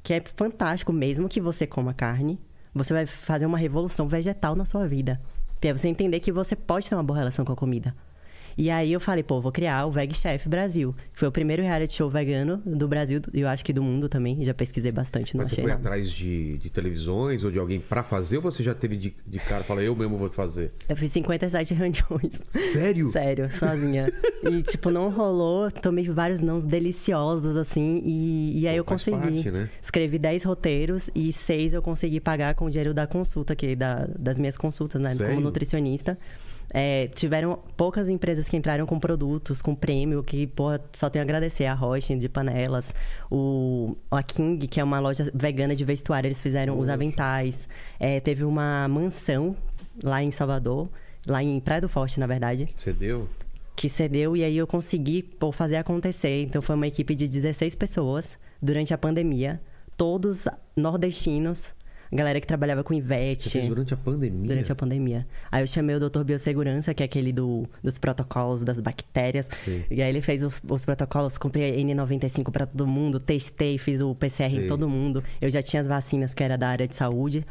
Que 0.02 0.14
é 0.14 0.24
fantástico, 0.36 0.94
mesmo 0.94 1.28
que 1.28 1.42
você 1.42 1.66
coma 1.66 1.94
carne, 1.94 2.40
você 2.76 2.94
vai 2.94 3.06
fazer 3.06 3.46
uma 3.46 3.58
revolução 3.58 4.08
vegetal 4.08 4.56
na 4.56 4.66
sua 4.66 4.86
vida. 4.88 5.22
Que 5.62 5.70
é 5.70 5.74
você 5.74 5.88
entender 5.88 6.20
que 6.20 6.32
você 6.32 6.56
pode 6.56 6.90
ter 6.90 6.96
uma 6.96 7.04
boa 7.04 7.18
relação 7.18 7.46
com 7.46 7.54
a 7.54 7.56
comida. 7.56 7.96
E 8.58 8.70
aí 8.70 8.94
eu 8.94 9.00
falei, 9.00 9.24
pô, 9.24 9.42
vou 9.42 9.52
criar 9.52 9.86
o 9.86 9.92
Veg 9.92 10.14
Chef 10.14 10.48
Brasil. 10.48 10.96
Foi 11.14 11.28
o 11.28 11.32
primeiro 11.32 11.62
reality 11.62 11.96
show 11.96 12.10
vegano 12.10 12.62
do 12.66 12.88
Brasil, 12.88 13.22
e 13.34 13.42
eu 13.42 13.48
acho 13.48 13.66
que 13.66 13.74
do 13.74 13.84
mundo 13.84 14.08
também. 14.08 14.42
Já 14.44 14.54
pesquisei 14.54 14.92
bastante, 14.92 15.36
não 15.36 15.44
Mas 15.44 15.52
você 15.52 15.62
foi 15.62 15.70
nada. 15.72 15.82
atrás 15.82 16.10
de, 16.12 16.58
de 16.58 16.70
televisões 16.70 17.44
ou 17.44 17.52
de 17.52 17.60
alguém 17.60 17.80
pra 17.80 18.04
fazer 18.04 18.38
ou 18.38 18.42
você 18.42 18.64
já 18.64 18.74
teve 18.74 18.96
de, 18.96 19.14
de 19.26 19.40
cara 19.40 19.62
e 19.62 19.68
fala, 19.68 19.82
eu 19.82 19.96
mesmo 19.96 20.18
vou 20.18 20.30
fazer? 20.30 20.72
Eu 20.88 20.96
fiz 20.96 21.12
57 21.12 21.74
reuniões. 21.74 22.42
Sério? 22.72 23.12
Sério, 23.12 23.50
sozinha. 23.58 24.12
e, 24.50 24.64
tipo, 24.64 24.90
não 24.90 25.10
rolou. 25.10 25.70
Tomei 25.72 26.08
vários 26.10 26.40
nãos 26.40 26.66
deliciosos, 26.66 27.58
assim. 27.58 28.02
E, 28.06 28.62
e 28.62 28.68
aí 28.68 28.76
Pô, 28.76 28.80
eu 28.80 28.86
consegui. 28.86 29.18
parte, 29.18 29.52
né? 29.52 29.70
Escrevi 29.82 30.18
10 30.18 30.44
roteiros 30.44 31.10
e 31.14 31.32
6 31.34 31.74
eu 31.74 31.82
consegui 31.82 32.20
pagar 32.20 32.56
com 32.56 32.66
o 32.66 32.70
dinheiro 32.70 32.94
da 32.94 33.06
consulta, 33.06 33.56
que 33.56 33.76
da, 33.76 34.08
das 34.18 34.40
minhas 34.40 34.58
consultas, 34.58 35.02
né? 35.02 35.14
Sério? 35.14 35.28
Como 35.34 35.42
nutricionista. 35.42 36.18
É, 36.74 37.08
tiveram 37.08 37.60
poucas 37.78 38.08
empresas 38.10 38.50
que 38.50 38.58
entraram 38.58 38.86
com 38.86 39.00
produtos, 39.00 39.62
com 39.62 39.74
prêmio, 39.74 40.22
que, 40.24 40.48
porra, 40.48 40.82
só 40.94 41.10
tenho 41.10 41.24
a 41.24 41.26
agradecer. 41.26 41.66
A 41.66 41.74
Roche 41.74 42.16
de 42.16 42.28
panelas, 42.28 42.94
o, 43.32 43.96
a 44.12 44.22
King, 44.22 44.68
que 44.68 44.80
é 44.80 44.84
uma 44.84 45.00
loja 45.00 45.32
vegana 45.34 45.76
de 45.76 45.86
vestuário, 45.86 46.28
eles 46.28 46.42
fizeram 46.42 46.78
os 46.78 46.90
aventais. 46.90 47.68
É, 48.00 48.20
teve 48.20 48.44
uma 48.44 48.88
mansão 48.88 49.56
lá 50.04 50.22
em 50.22 50.32
Salvador, 50.32 50.90
lá 51.26 51.42
em 51.42 51.60
Praia 51.60 51.82
do 51.82 51.90
Forte, 51.90 52.20
na 52.20 52.28
verdade, 52.28 52.68
Você 52.76 52.92
deu? 52.92 53.30
que 53.76 53.90
cedeu 53.90 54.38
e 54.38 54.44
aí 54.44 54.58
eu 54.58 54.66
consegui 54.66 55.22
pô, 55.22 55.52
fazer 55.52 55.76
acontecer. 55.76 56.44
Então 56.44 56.62
foi 56.62 56.76
uma 56.76 56.88
equipe 56.88 57.16
de 57.16 57.28
16 57.28 57.76
pessoas 57.76 58.38
durante 58.62 58.94
a 58.94 58.98
pandemia, 58.98 59.62
todos 59.98 60.48
nordestinos, 60.76 61.74
galera 62.16 62.40
que 62.40 62.48
trabalhava 62.48 62.84
com 62.84 62.94
Você 62.94 63.00
Ivete. 63.00 63.50
fez 63.50 63.68
durante 63.68 63.94
a 63.94 63.98
pandemia? 63.98 64.48
Durante 64.48 64.72
a 64.72 64.76
pandemia. 64.76 65.28
Aí 65.52 65.62
eu 65.62 65.68
chamei 65.68 65.96
o 65.96 66.00
doutor 66.00 66.24
Biossegurança, 66.24 66.94
que 66.94 67.04
é 67.04 67.06
aquele 67.06 67.32
do, 67.32 67.68
dos 67.84 67.98
protocolos 67.98 68.64
das 68.64 68.80
bactérias. 68.82 69.48
Sim. 69.64 69.84
E 69.90 70.02
aí 70.02 70.10
ele 70.10 70.22
fez 70.22 70.44
os, 70.44 70.62
os 70.68 70.86
protocolos, 70.86 71.38
comprei 71.38 71.76
N95 71.84 72.52
para 72.52 72.66
todo 72.66 72.88
mundo, 72.88 73.20
testei, 73.20 73.78
fiz 73.78 74.02
o 74.02 74.16
PCR 74.16 74.50
Sim. 74.50 74.66
em 74.66 74.68
todo 74.68 74.88
mundo. 74.88 75.24
Eu 75.42 75.50
já 75.50 75.62
tinha 75.62 75.82
as 75.82 75.88
vacinas 75.88 76.34
que 76.34 76.44
era 76.44 76.58
da 76.58 76.70
área 76.70 76.88
de 76.88 76.96
saúde. 76.96 77.46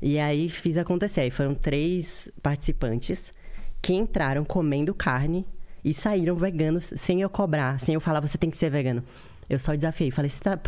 E 0.00 0.18
aí 0.18 0.48
fiz 0.48 0.76
acontecer. 0.76 1.22
Aí 1.22 1.30
foram 1.30 1.54
três 1.54 2.28
participantes 2.42 3.32
que 3.80 3.94
entraram 3.94 4.44
comendo 4.44 4.94
carne 4.94 5.46
e 5.84 5.94
saíram 5.94 6.34
veganos 6.34 6.92
sem 6.96 7.20
eu 7.20 7.30
cobrar, 7.30 7.78
sem 7.78 7.94
eu 7.94 8.00
falar, 8.00 8.20
você 8.20 8.36
tem 8.36 8.50
que 8.50 8.56
ser 8.56 8.70
vegano. 8.70 9.04
Eu 9.48 9.58
só 9.58 9.74
desafiei. 9.74 10.10
Falei, 10.10 10.28
você 10.28 10.38
está 10.38 10.58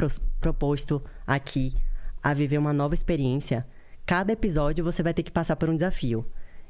proposto 0.40 1.02
aqui 1.26 1.74
a 2.22 2.32
viver 2.34 2.58
uma 2.58 2.72
nova 2.72 2.94
experiência. 2.94 3.66
Cada 4.06 4.32
episódio 4.32 4.84
você 4.84 5.02
vai 5.02 5.12
ter 5.14 5.22
que 5.22 5.30
passar 5.30 5.56
por 5.56 5.68
um 5.68 5.74
desafio. 5.74 6.24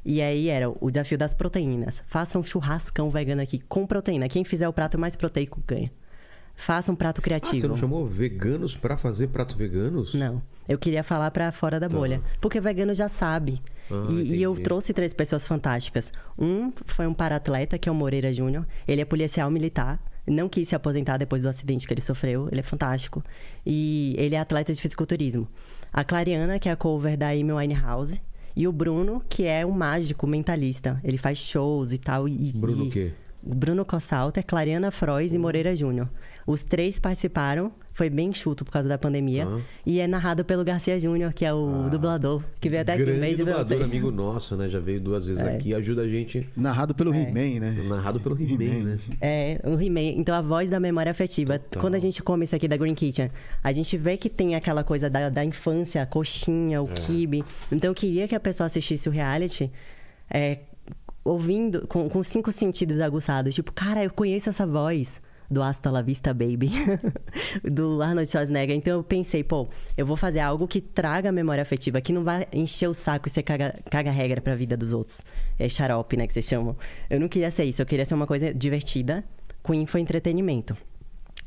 E 0.05 0.23
aí 0.23 0.49
era 0.49 0.71
o 0.71 0.91
desafio 0.91 1.19
das 1.19 1.35
proteínas. 1.35 2.03
Faça 2.07 2.39
um 2.39 2.43
churrascão 2.43 3.11
vegano 3.11 3.43
aqui 3.43 3.59
com 3.69 3.87
proteína. 3.87 4.29
Quem 4.29 4.45
fizer 4.45 4.69
o 4.69 4.73
prato 4.73 4.99
mais 4.99 5.17
proteico 5.17 5.63
ganha. 5.67 5.91
Faça 6.55 6.91
um 6.91 6.97
prato 6.97 7.21
Ah, 7.21 7.23
criativo. 7.23 7.61
você 7.61 7.69
não 7.69 7.77
chamou 7.77 8.05
veganos 8.07 8.75
pra 8.77 8.97
fazer 8.97 9.29
pratos 9.29 9.55
veganos? 9.55 10.15
Não. 10.15 10.43
Eu 10.69 10.77
queria 10.79 11.05
falar 11.05 11.31
pra 11.31 11.53
fora 11.53 11.79
da 11.79 11.89
bolha. 11.89 12.21
Porque 12.41 12.61
vegano 12.61 12.95
já 12.95 13.07
sabe. 13.09 13.63
Ah, 13.91 14.07
e, 14.11 14.37
e 14.37 14.43
eu 14.43 14.55
trouxe 14.57 14.93
três 14.93 15.15
pessoas 15.15 15.47
fantásticas. 15.47 16.13
Um 16.37 16.73
foi 16.85 17.07
um 17.07 17.15
paratleta, 17.15 17.79
que 17.79 17.89
é 17.89 17.93
o 17.93 17.95
Moreira 17.95 18.33
Júnior. 18.33 18.67
Ele 18.87 19.01
é 19.01 19.05
policial 19.05 19.51
militar. 19.51 20.01
Não 20.29 20.49
quis 20.49 20.69
se 20.69 20.75
aposentar 20.75 21.17
depois 21.17 21.43
do 21.43 21.49
acidente 21.49 21.87
que 21.87 21.93
ele 21.93 22.01
sofreu. 22.01 22.49
Ele 22.51 22.61
é 22.61 22.63
fantástico. 22.63 23.23
E 23.65 24.15
ele 24.19 24.35
é 24.35 24.39
atleta 24.39 24.73
de 24.73 24.81
fisiculturismo. 24.81 25.49
A 25.93 26.05
Clariana, 26.05 26.59
que 26.59 26.69
é 26.69 26.73
a 26.73 26.77
cover 26.77 27.17
da 27.17 27.29
Amy 27.29 27.53
Winehouse. 27.53 28.21
E 28.55 28.67
o 28.67 28.73
Bruno, 28.73 29.23
que 29.29 29.45
é 29.45 29.65
um 29.65 29.71
mágico 29.71 30.27
mentalista. 30.27 31.01
Ele 31.05 31.19
faz 31.19 31.39
shows 31.39 31.93
e 31.93 31.99
tal. 31.99 32.29
E, 32.29 32.53
Bruno 32.57 32.85
e... 32.85 32.89
o 32.89 32.91
quê? 32.91 33.13
Bruno 33.55 33.85
Cossalter, 33.85 34.45
Clariana 34.47 34.91
Frois 34.91 35.33
e 35.33 35.39
Moreira 35.39 35.75
Júnior. 35.75 36.09
Os 36.47 36.63
três 36.63 36.99
participaram, 36.99 37.71
foi 37.93 38.09
bem 38.09 38.33
chuto 38.33 38.65
por 38.65 38.71
causa 38.71 38.89
da 38.89 38.97
pandemia. 38.97 39.47
Ah. 39.47 39.61
E 39.85 40.01
é 40.01 40.07
narrado 40.07 40.45
pelo 40.45 40.65
Garcia 40.65 40.99
Júnior, 40.99 41.33
que 41.35 41.45
é 41.45 41.53
o 41.53 41.89
dublador, 41.91 42.43
que 42.61 42.69
veio 42.71 42.81
até 42.83 42.93
aqui 42.95 43.03
um 43.03 43.07
Grande 43.07 43.21
mês 43.21 43.39
dublador, 43.39 43.83
amigo 43.83 44.11
nosso, 44.11 44.57
né? 44.57 44.69
Já 44.71 44.79
veio 44.81 44.99
duas 45.01 45.27
vezes 45.27 45.43
É. 45.43 45.55
aqui, 45.57 45.75
ajuda 45.75 46.03
a 46.03 46.09
gente. 46.09 46.49
Narrado 46.57 46.95
pelo 46.95 47.13
He-Man, 47.15 47.61
né? 47.61 47.85
Narrado 47.87 48.19
pelo 48.21 48.35
He-Man, 48.41 48.85
né? 48.85 48.99
É, 49.21 49.61
um 49.65 49.79
He-Man. 49.81 50.19
Então, 50.19 50.35
a 50.35 50.41
voz 50.41 50.71
da 50.71 50.81
memória 50.81 51.11
afetiva. 51.11 51.59
Total. 51.59 51.83
Quando 51.83 51.97
a 51.97 51.99
gente 51.99 52.23
come 52.23 52.45
isso 52.47 52.57
aqui 52.57 52.67
da 52.69 52.77
Green 52.79 52.95
Kitchen, 52.95 53.31
a 53.63 53.73
gente 53.73 53.97
vê 53.99 54.17
que 54.17 54.31
tem 54.31 54.55
aquela 54.55 54.83
coisa 54.85 55.11
da, 55.11 55.29
da 55.29 55.45
infância, 55.45 56.01
a 56.03 56.07
coxinha, 56.07 56.83
o 56.83 56.89
É. 56.89 56.93
kibe. 56.95 57.45
Então, 57.71 57.91
eu 57.91 57.95
queria 57.95 58.27
que 58.27 58.35
a 58.35 58.41
pessoa 58.41 58.67
assistisse 58.69 59.07
o 59.09 59.13
reality 59.13 59.71
é, 60.31 60.59
ouvindo, 61.29 61.87
com, 61.87 62.09
com 62.09 62.23
cinco 62.23 62.51
sentidos 62.51 63.01
aguçados. 63.01 63.55
Tipo, 63.55 63.73
cara, 63.73 64.03
eu 64.03 64.11
conheço 64.11 64.49
essa 64.49 64.67
voz 64.67 65.21
do 65.51 65.63
Hasta 65.63 65.91
La 65.91 66.03
Vista 66.03 66.35
Baby, 66.35 66.71
do 67.65 68.03
Arnold 68.03 68.31
Schwarzenegger. 68.31 68.77
Então, 68.77 68.99
eu 68.99 69.03
pensei, 69.03 69.43
pô, 69.43 69.69
eu 69.97 70.05
vou 70.05 70.17
fazer 70.17 70.41
algo 70.41 70.67
que 70.69 70.81
traga 70.81 71.31
a 71.31 71.33
memória 71.33 71.63
afetiva, 71.63 72.01
que 72.01 72.13
não 72.13 72.23
vai 72.23 72.47
encher 72.53 72.89
o 72.89 72.95
saco 72.95 73.29
e 73.29 73.31
ser 73.31 73.43
caga, 73.43 73.79
caga 73.91 74.11
regra 74.11 74.41
pra 74.41 74.55
vida 74.55 74.77
dos 74.77 74.93
outros. 74.93 75.23
É 75.59 75.69
xarope, 75.69 76.17
né, 76.17 76.27
que 76.27 76.33
vocês 76.33 76.47
chamam. 76.47 76.77
Eu 77.09 77.19
não 77.19 77.29
queria 77.29 77.51
ser 77.51 77.65
isso, 77.65 77.81
eu 77.81 77.87
queria 77.87 78.05
ser 78.05 78.15
uma 78.15 78.27
coisa 78.27 78.53
divertida, 78.53 79.25
com 79.63 79.75
infoentretenimento. 79.75 80.77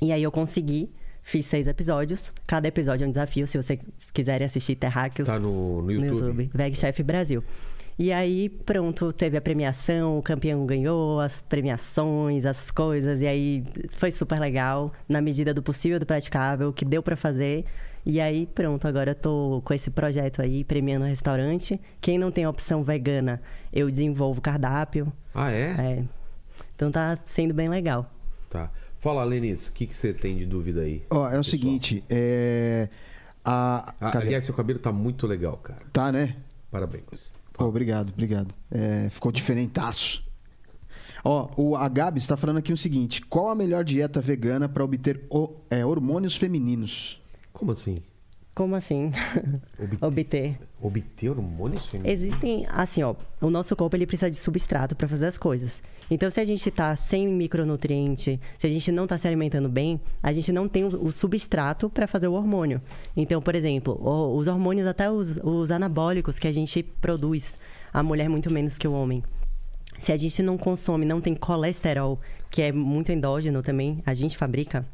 E 0.01 0.11
aí 0.11 0.23
eu 0.23 0.31
consegui, 0.31 0.91
fiz 1.21 1.45
seis 1.45 1.67
episódios. 1.67 2.31
Cada 2.47 2.67
episódio 2.67 3.05
é 3.05 3.07
um 3.07 3.11
desafio, 3.11 3.47
se 3.47 3.57
vocês 3.57 3.79
quiserem 4.13 4.45
assistir 4.45 4.75
Terráqueos 4.75 5.27
Tá 5.27 5.39
no, 5.39 5.83
no 5.83 5.91
YouTube. 5.91 6.49
Veg 6.53 6.75
Chef 6.75 7.03
Brasil. 7.03 7.43
E 8.01 8.11
aí, 8.11 8.49
pronto, 8.49 9.13
teve 9.13 9.37
a 9.37 9.41
premiação, 9.41 10.17
o 10.17 10.23
campeão 10.23 10.65
ganhou, 10.65 11.19
as 11.19 11.39
premiações, 11.39 12.47
as 12.47 12.71
coisas, 12.71 13.21
e 13.21 13.27
aí 13.27 13.63
foi 13.91 14.09
super 14.09 14.39
legal, 14.39 14.91
na 15.07 15.21
medida 15.21 15.53
do 15.53 15.61
possível, 15.61 15.99
do 15.99 16.05
praticável, 16.07 16.69
o 16.69 16.73
que 16.73 16.83
deu 16.83 17.03
pra 17.03 17.15
fazer. 17.15 17.63
E 18.03 18.19
aí, 18.19 18.47
pronto, 18.47 18.87
agora 18.87 19.11
eu 19.11 19.15
tô 19.15 19.61
com 19.63 19.71
esse 19.71 19.91
projeto 19.91 20.41
aí, 20.41 20.63
premiando 20.63 21.05
restaurante. 21.05 21.79
Quem 22.01 22.17
não 22.17 22.31
tem 22.31 22.47
opção 22.47 22.83
vegana, 22.83 23.39
eu 23.71 23.87
desenvolvo 23.87 24.41
cardápio. 24.41 25.13
Ah, 25.31 25.51
é? 25.51 25.67
É. 25.77 26.03
Então 26.75 26.91
tá 26.91 27.19
sendo 27.25 27.53
bem 27.53 27.69
legal. 27.69 28.11
Tá. 28.49 28.71
Fala, 28.99 29.23
Lenis, 29.23 29.67
o 29.67 29.73
que, 29.73 29.85
que 29.85 29.93
você 29.93 30.11
tem 30.11 30.37
de 30.37 30.47
dúvida 30.47 30.81
aí? 30.81 31.03
Ó, 31.07 31.17
é 31.17 31.17
o 31.17 31.25
pessoal? 31.25 31.43
seguinte, 31.43 32.03
é. 32.09 32.89
A. 33.45 33.93
Ah, 34.01 34.11
cadê? 34.11 34.25
aliás, 34.25 34.45
seu 34.45 34.55
cabelo 34.55 34.79
tá 34.79 34.91
muito 34.91 35.27
legal, 35.27 35.57
cara. 35.57 35.81
Tá, 35.93 36.11
né? 36.11 36.35
Parabéns. 36.71 37.39
Pô, 37.53 37.65
obrigado, 37.65 38.09
obrigado. 38.11 38.53
É, 38.69 39.09
ficou 39.09 39.31
diferentaço. 39.31 40.23
Ó, 41.23 41.49
o, 41.55 41.75
a 41.75 41.87
Gabi 41.87 42.19
está 42.19 42.35
falando 42.35 42.57
aqui 42.57 42.73
o 42.73 42.77
seguinte: 42.77 43.21
qual 43.21 43.49
a 43.49 43.55
melhor 43.55 43.83
dieta 43.83 44.19
vegana 44.21 44.67
para 44.67 44.83
obter 44.83 45.25
o- 45.29 45.55
é, 45.69 45.85
hormônios 45.85 46.35
femininos? 46.35 47.21
Como 47.53 47.71
assim? 47.71 48.01
Como 48.53 48.75
assim? 48.75 49.11
Obter, 49.79 50.05
Obter. 50.05 50.59
obter 50.81 51.29
hormônios 51.29 51.85
femininos? 51.85 52.21
Existem, 52.21 52.65
assim, 52.69 53.01
ó, 53.01 53.15
o 53.39 53.49
nosso 53.49 53.73
corpo 53.77 53.95
ele 53.95 54.05
precisa 54.05 54.29
de 54.29 54.35
substrato 54.35 54.93
para 54.95 55.07
fazer 55.07 55.27
as 55.27 55.37
coisas. 55.37 55.81
Então, 56.09 56.29
se 56.29 56.37
a 56.41 56.43
gente 56.43 56.69
tá 56.69 56.93
sem 56.97 57.29
micronutriente, 57.29 58.39
se 58.57 58.67
a 58.67 58.69
gente 58.69 58.91
não 58.91 59.07
tá 59.07 59.17
se 59.17 59.25
alimentando 59.25 59.69
bem, 59.69 60.01
a 60.21 60.33
gente 60.33 60.51
não 60.51 60.67
tem 60.67 60.83
o, 60.83 60.87
o 61.05 61.11
substrato 61.11 61.89
para 61.89 62.07
fazer 62.07 62.27
o 62.27 62.33
hormônio. 62.33 62.81
Então, 63.15 63.41
por 63.41 63.55
exemplo, 63.55 63.93
o- 64.01 64.35
os 64.35 64.49
hormônios, 64.49 64.85
até 64.85 65.09
os, 65.09 65.37
os 65.41 65.71
anabólicos 65.71 66.37
que 66.37 66.47
a 66.47 66.51
gente 66.51 66.83
produz, 66.83 67.57
a 67.93 68.03
mulher 68.03 68.27
muito 68.27 68.51
menos 68.51 68.77
que 68.77 68.87
o 68.87 68.91
homem. 68.91 69.23
Se 69.97 70.11
a 70.11 70.17
gente 70.17 70.43
não 70.43 70.57
consome, 70.57 71.05
não 71.05 71.21
tem 71.21 71.35
colesterol, 71.35 72.19
que 72.49 72.61
é 72.61 72.71
muito 72.73 73.13
endógeno 73.13 73.61
também, 73.61 74.01
a 74.05 74.13
gente 74.13 74.37
fabrica, 74.37 74.85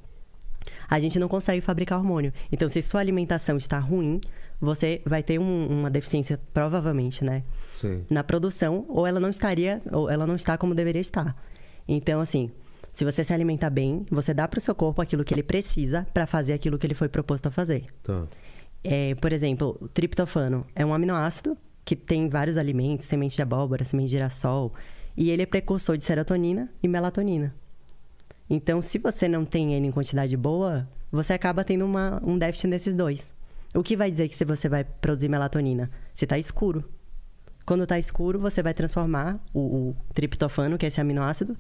a 0.90 1.00
gente 1.00 1.20
não 1.20 1.28
consegue 1.28 1.62
fabricar 1.62 1.98
hormônio. 2.00 2.34
Então, 2.52 2.68
se 2.70 2.82
sua 2.82 3.00
alimentação 3.00 3.58
está 3.58 3.80
ruim, 3.80 4.20
você 4.60 5.02
vai 5.06 5.22
ter 5.22 5.40
um- 5.40 5.68
uma 5.68 5.90
deficiência, 5.90 6.40
provavelmente, 6.54 7.24
né? 7.24 7.44
Sim. 7.80 8.04
Na 8.10 8.24
produção, 8.24 8.86
ou 8.88 9.06
ela 9.06 9.20
não 9.20 9.30
estaria, 9.30 9.82
ou 9.92 10.10
ela 10.10 10.26
não 10.26 10.36
está 10.36 10.58
como 10.58 10.74
deveria 10.74 11.02
estar. 11.02 11.36
Então, 11.88 12.20
assim, 12.20 12.50
se 12.94 13.06
você 13.06 13.24
se 13.24 13.32
alimenta 13.34 13.70
bem, 13.70 14.06
você 14.10 14.34
dá 14.34 14.48
para 14.48 14.58
o 14.58 14.62
seu 14.62 14.74
corpo 14.74 15.02
aquilo 15.02 15.24
que 15.24 15.34
ele 15.34 15.44
precisa 15.44 16.08
para 16.14 16.26
fazer 16.26 16.54
aquilo 16.54 16.78
que 16.78 16.88
ele 16.88 16.96
foi 16.96 17.08
proposto 17.08 17.48
a 17.48 17.52
fazer. 17.52 17.86
Tá. 18.04 18.26
É, 18.84 19.14
por 19.16 19.32
exemplo, 19.32 19.78
o 19.82 19.88
triptofano 19.88 20.66
é 20.76 20.86
um 20.86 20.94
aminoácido 20.94 21.58
que 21.86 21.96
tem 21.96 22.24
em 22.26 22.30
vários 22.30 22.58
alimentos, 22.58 23.06
semente 23.06 23.36
de 23.36 23.42
abóbora, 23.42 23.84
semente 23.84 24.08
de 24.10 24.16
girassol, 24.16 24.74
e 25.16 25.30
ele 25.32 25.42
é 25.44 25.46
precursor 25.46 25.98
de 25.98 26.04
serotonina 26.04 26.70
e 26.82 26.88
melatonina. 26.88 27.54
Então, 28.50 28.82
se 28.82 28.98
você 28.98 29.28
não 29.28 29.44
tem 29.46 29.74
ele 29.74 29.88
em 29.88 29.92
quantidade 29.92 30.36
boa, 30.38 30.88
você 31.12 31.34
acaba 31.34 31.64
tendo 31.64 31.86
uma- 31.86 32.22
um 32.24 32.38
déficit 32.38 32.68
nesses 32.68 32.94
dois. 32.96 33.34
O 33.76 33.84
que 33.84 33.98
vai 33.98 34.10
dizer 34.10 34.28
que 34.30 34.36
se 34.36 34.46
você 34.46 34.70
vai 34.70 34.84
produzir 34.84 35.28
melatonina? 35.28 35.90
Se 36.14 36.26
está 36.26 36.38
escuro. 36.38 36.84
Quando 37.66 37.84
está 37.84 38.00
escuro, 38.00 38.40
você 38.40 38.64
vai 38.64 38.74
transformar 38.74 39.40
o, 39.54 39.60
o 39.90 39.96
triptofano, 40.14 40.78
que 40.78 40.86
é 40.86 40.88
esse 40.88 41.02
aminoácido, 41.02 41.58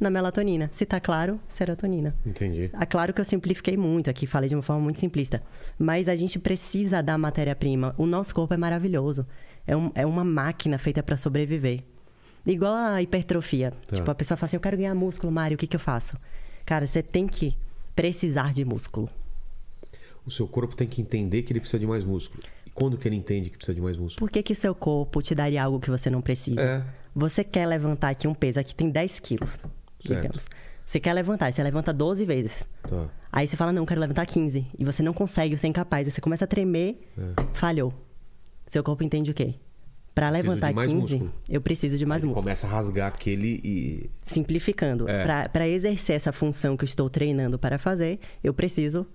na 0.00 0.08
melatonina. 0.08 0.70
Se 0.72 0.84
está 0.84 0.98
claro, 0.98 1.38
serotonina. 1.46 2.16
Entendi. 2.24 2.70
É 2.72 2.86
claro 2.86 3.12
que 3.12 3.20
eu 3.20 3.24
simplifiquei 3.24 3.76
muito 3.76 4.08
aqui, 4.08 4.26
falei 4.26 4.48
de 4.48 4.54
uma 4.56 4.62
forma 4.62 4.80
muito 4.82 4.98
simplista. 4.98 5.42
Mas 5.78 6.08
a 6.08 6.16
gente 6.16 6.38
precisa 6.38 7.02
da 7.02 7.18
matéria-prima. 7.18 7.94
O 7.98 8.06
nosso 8.06 8.34
corpo 8.34 8.54
é 8.54 8.56
maravilhoso. 8.56 9.26
É, 9.66 9.76
um- 9.76 9.92
é 9.94 10.06
uma 10.06 10.24
máquina 10.24 10.78
feita 10.78 11.02
para 11.02 11.16
sobreviver. 11.18 11.84
Igual 12.46 12.74
a 12.74 13.02
hipertrofia. 13.02 13.72
Tá. 13.86 13.96
Tipo, 13.96 14.10
a 14.10 14.14
pessoa 14.14 14.36
fala 14.36 14.48
assim: 14.48 14.56
eu 14.56 14.60
quero 14.60 14.76
ganhar 14.76 14.94
músculo, 14.94 15.32
Mário, 15.32 15.54
o 15.54 15.58
que, 15.58 15.66
que 15.66 15.76
eu 15.76 15.80
faço? 15.80 16.16
Cara, 16.64 16.86
você 16.86 17.02
tem 17.02 17.26
que 17.26 17.56
precisar 17.94 18.52
de 18.52 18.64
músculo. 18.64 19.08
O 20.24 20.30
seu 20.30 20.46
corpo 20.46 20.76
tem 20.76 20.86
que 20.86 21.00
entender 21.00 21.42
que 21.42 21.52
ele 21.52 21.60
precisa 21.60 21.78
de 21.78 21.86
mais 21.86 22.04
músculo. 22.04 22.42
E 22.66 22.70
quando 22.70 22.96
que 22.96 23.08
ele 23.08 23.16
entende 23.16 23.50
que 23.50 23.56
precisa 23.56 23.74
de 23.74 23.80
mais 23.80 23.96
músculo? 23.96 24.18
Por 24.18 24.30
que, 24.30 24.42
que 24.42 24.54
seu 24.54 24.74
corpo 24.74 25.20
te 25.22 25.34
daria 25.34 25.64
algo 25.64 25.80
que 25.80 25.90
você 25.90 26.08
não 26.08 26.20
precisa? 26.20 26.60
É. 26.60 26.84
Você 27.14 27.42
quer 27.42 27.66
levantar 27.66 28.10
aqui 28.10 28.28
um 28.28 28.34
peso, 28.34 28.60
aqui 28.60 28.74
tem 28.74 28.88
10 28.88 29.18
quilos, 29.18 29.58
digamos. 29.98 30.46
Você 30.86 30.98
quer 31.00 31.12
levantar, 31.12 31.52
você 31.52 31.62
levanta 31.62 31.92
12 31.92 32.24
vezes. 32.24 32.64
Tá. 32.82 33.08
Aí 33.32 33.46
você 33.46 33.56
fala, 33.56 33.72
não, 33.72 33.86
quero 33.86 34.00
levantar 34.00 34.26
15. 34.26 34.66
E 34.78 34.84
você 34.84 35.02
não 35.02 35.12
consegue, 35.12 35.56
você 35.56 35.66
é 35.66 35.70
incapaz. 35.70 36.06
Aí 36.06 36.12
você 36.12 36.20
começa 36.20 36.44
a 36.44 36.48
tremer, 36.48 37.00
falhou. 37.52 37.92
Seu 38.66 38.82
corpo 38.82 39.02
entende 39.02 39.30
o 39.30 39.34
quê? 39.34 39.54
Preciso 40.14 40.32
levantar 40.48 40.68
de 40.70 40.74
mais 40.74 40.88
15, 40.88 41.00
músculo. 41.00 41.32
eu 41.48 41.60
preciso 41.60 41.96
de 41.98 42.04
mais 42.06 42.22
ele 42.22 42.28
músculo. 42.30 42.44
começa 42.44 42.66
a 42.66 42.70
rasgar 42.70 43.08
aquele 43.08 43.60
e. 43.64 44.10
Simplificando, 44.20 45.08
É. 45.08 45.24
para 45.48 45.68
exercer 45.68 46.16
essa 46.16 46.32
função 46.32 46.76
que 46.76 46.84
eu 46.84 46.86
estou 46.86 47.08
treinando 47.08 47.58
para 47.58 47.78
fazer, 47.78 48.18
eu 48.42 48.52
preciso 48.52 49.06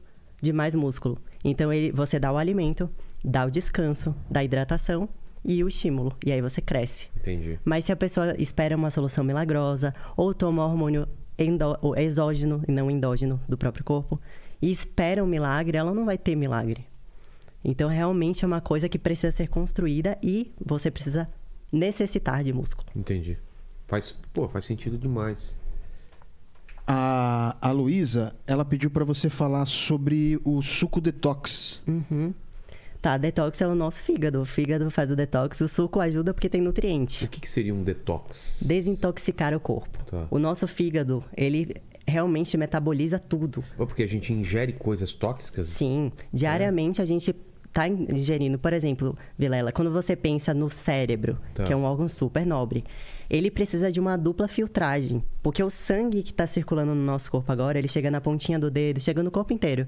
de 0.41 0.51
mais 0.53 0.73
músculo. 0.75 1.17
Então 1.43 1.71
ele, 1.71 1.91
você 1.91 2.19
dá 2.19 2.31
o 2.31 2.37
alimento, 2.37 2.89
dá 3.23 3.45
o 3.45 3.51
descanso, 3.51 4.15
dá 4.29 4.39
a 4.39 4.43
hidratação 4.43 5.07
e 5.43 5.63
o 5.63 5.67
estímulo. 5.67 6.15
E 6.25 6.31
aí 6.31 6.41
você 6.41 6.61
cresce. 6.61 7.07
Entendi. 7.17 7.59
Mas 7.63 7.85
se 7.85 7.91
a 7.91 7.95
pessoa 7.95 8.35
espera 8.41 8.75
uma 8.75 8.89
solução 8.89 9.23
milagrosa 9.23 9.93
ou 10.17 10.33
toma 10.33 10.65
hormônio 10.65 11.07
endo- 11.37 11.77
exógeno 11.97 12.63
e 12.67 12.71
não 12.71 12.89
endógeno 12.89 13.39
do 13.47 13.57
próprio 13.57 13.83
corpo 13.83 14.19
e 14.61 14.71
espera 14.71 15.23
um 15.23 15.27
milagre, 15.27 15.77
ela 15.77 15.93
não 15.93 16.05
vai 16.05 16.17
ter 16.17 16.35
milagre. 16.35 16.85
Então, 17.67 17.89
realmente 17.89 18.45
é 18.45 18.47
uma 18.47 18.61
coisa 18.61 18.87
que 18.87 18.99
precisa 18.99 19.31
ser 19.31 19.47
construída 19.47 20.17
e 20.21 20.53
você 20.63 20.91
precisa 20.91 21.27
necessitar 21.71 22.43
de 22.43 22.53
músculo. 22.53 22.87
Entendi. 22.95 23.39
Faz, 23.87 24.15
pô, 24.31 24.47
faz 24.47 24.65
sentido 24.65 24.99
demais. 24.99 25.55
A, 26.85 27.57
a 27.59 27.71
Luísa, 27.71 28.35
ela 28.45 28.63
pediu 28.63 28.91
para 28.91 29.03
você 29.03 29.31
falar 29.31 29.65
sobre 29.65 30.39
o 30.43 30.61
suco 30.61 31.01
detox. 31.01 31.83
Uhum. 31.87 32.35
Tá, 33.01 33.17
detox 33.17 33.59
é 33.59 33.67
o 33.67 33.73
nosso 33.73 34.03
fígado. 34.03 34.41
O 34.41 34.45
fígado 34.45 34.89
faz 34.91 35.09
o 35.09 35.15
detox, 35.15 35.59
o 35.61 35.67
suco 35.67 35.99
ajuda 35.99 36.35
porque 36.35 36.49
tem 36.49 36.61
nutriente. 36.61 37.25
O 37.25 37.27
que, 37.27 37.41
que 37.41 37.49
seria 37.49 37.73
um 37.73 37.83
detox? 37.83 38.59
Desintoxicar 38.63 39.55
o 39.55 39.59
corpo. 39.59 40.03
Tá. 40.05 40.27
O 40.29 40.37
nosso 40.37 40.67
fígado, 40.67 41.23
ele 41.35 41.75
realmente 42.07 42.55
metaboliza 42.57 43.17
tudo. 43.17 43.63
Porque 43.75 44.03
a 44.03 44.07
gente 44.07 44.31
ingere 44.31 44.73
coisas 44.73 45.11
tóxicas? 45.11 45.67
Sim, 45.69 46.11
diariamente 46.31 47.01
a 47.01 47.05
gente 47.05 47.35
tá 47.75 47.89
ingerindo, 47.89 48.57
por 48.57 48.71
exemplo, 48.71 49.17
Vilela, 49.37 49.69
quando 49.69 49.91
você 49.91 50.15
pensa 50.15 50.53
no 50.53 50.69
cérebro, 50.69 51.37
Tá. 51.53 51.65
que 51.65 51.73
é 51.73 51.75
um 51.75 51.83
órgão 51.83 52.07
super 52.07 52.45
nobre, 52.45 52.85
ele 53.29 53.51
precisa 53.51 53.91
de 53.91 53.99
uma 53.99 54.15
dupla 54.17 54.47
filtragem, 54.47 55.21
porque 55.43 55.61
o 55.61 55.69
sangue 55.69 56.23
que 56.23 56.31
está 56.31 56.47
circulando 56.47 56.95
no 56.95 57.03
nosso 57.03 57.29
corpo 57.29 57.51
agora, 57.51 57.77
ele 57.77 57.89
chega 57.89 58.09
na 58.09 58.21
pontinha 58.21 58.57
do 58.57 58.71
dedo, 58.71 59.01
chega 59.01 59.21
no 59.21 59.29
corpo 59.29 59.51
inteiro. 59.51 59.85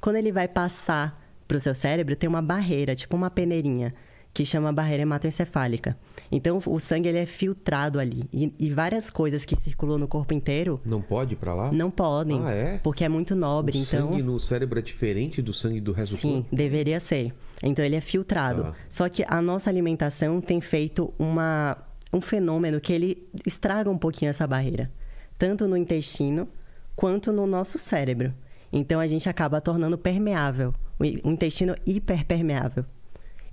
Quando 0.00 0.16
ele 0.16 0.32
vai 0.32 0.48
passar 0.48 1.22
para 1.46 1.56
o 1.56 1.60
seu 1.60 1.76
cérebro, 1.76 2.16
tem 2.16 2.28
uma 2.28 2.42
barreira, 2.42 2.96
tipo 2.96 3.14
uma 3.16 3.30
peneirinha, 3.30 3.94
que 4.38 4.46
chama 4.46 4.72
barreira 4.72 5.02
hematoencefálica. 5.02 5.96
Então, 6.30 6.62
o 6.64 6.78
sangue 6.78 7.08
ele 7.08 7.18
é 7.18 7.26
filtrado 7.26 7.98
ali. 7.98 8.22
E, 8.32 8.54
e 8.56 8.70
várias 8.70 9.10
coisas 9.10 9.44
que 9.44 9.56
circulam 9.56 9.98
no 9.98 10.06
corpo 10.06 10.32
inteiro 10.32 10.80
Não 10.84 11.02
pode 11.02 11.32
ir 11.32 11.36
pra 11.36 11.52
lá? 11.54 11.72
não 11.72 11.90
podem, 11.90 12.40
Ah, 12.44 12.52
é? 12.52 12.78
porque 12.78 13.02
é 13.02 13.08
muito 13.08 13.32
O 13.34 13.36
nobre. 13.36 13.76
então, 13.76 14.10
sangue 14.10 14.22
no 14.22 14.38
cérebro 14.38 14.78
é 14.78 14.82
diferente 14.82 15.42
do 15.42 15.52
sangue 15.52 15.80
do 15.80 15.90
resto 15.90 16.14
do 16.14 16.20
Sim, 16.20 16.32
corpo? 16.42 16.54
deveria 16.54 17.00
ser. 17.00 17.34
Então 17.64 17.84
ele 17.84 17.96
é 17.96 18.00
filtrado. 18.00 18.62
Tá. 18.62 18.74
Só 18.88 19.08
que 19.08 19.24
a 19.26 19.42
nossa 19.42 19.68
alimentação 19.68 20.40
tem 20.40 20.60
feito 20.60 21.12
uma, 21.18 21.76
um 22.12 22.20
fenômeno 22.20 22.80
que 22.80 22.92
ele 22.92 23.28
estraga 23.44 23.90
um 23.90 23.98
pouquinho 23.98 24.28
essa 24.28 24.46
barreira. 24.46 24.88
tanto 25.36 25.66
no 25.66 25.76
intestino 25.76 26.46
quanto 26.94 27.32
no 27.32 27.44
nosso 27.44 27.76
cérebro. 27.76 28.32
Então 28.72 29.00
a 29.00 29.06
gente 29.08 29.28
acaba 29.28 29.60
tornando 29.60 29.98
permeável, 29.98 30.72
o 30.96 31.28
o 31.28 31.32
intestino 31.32 31.74
hiperpermeável. 31.84 32.84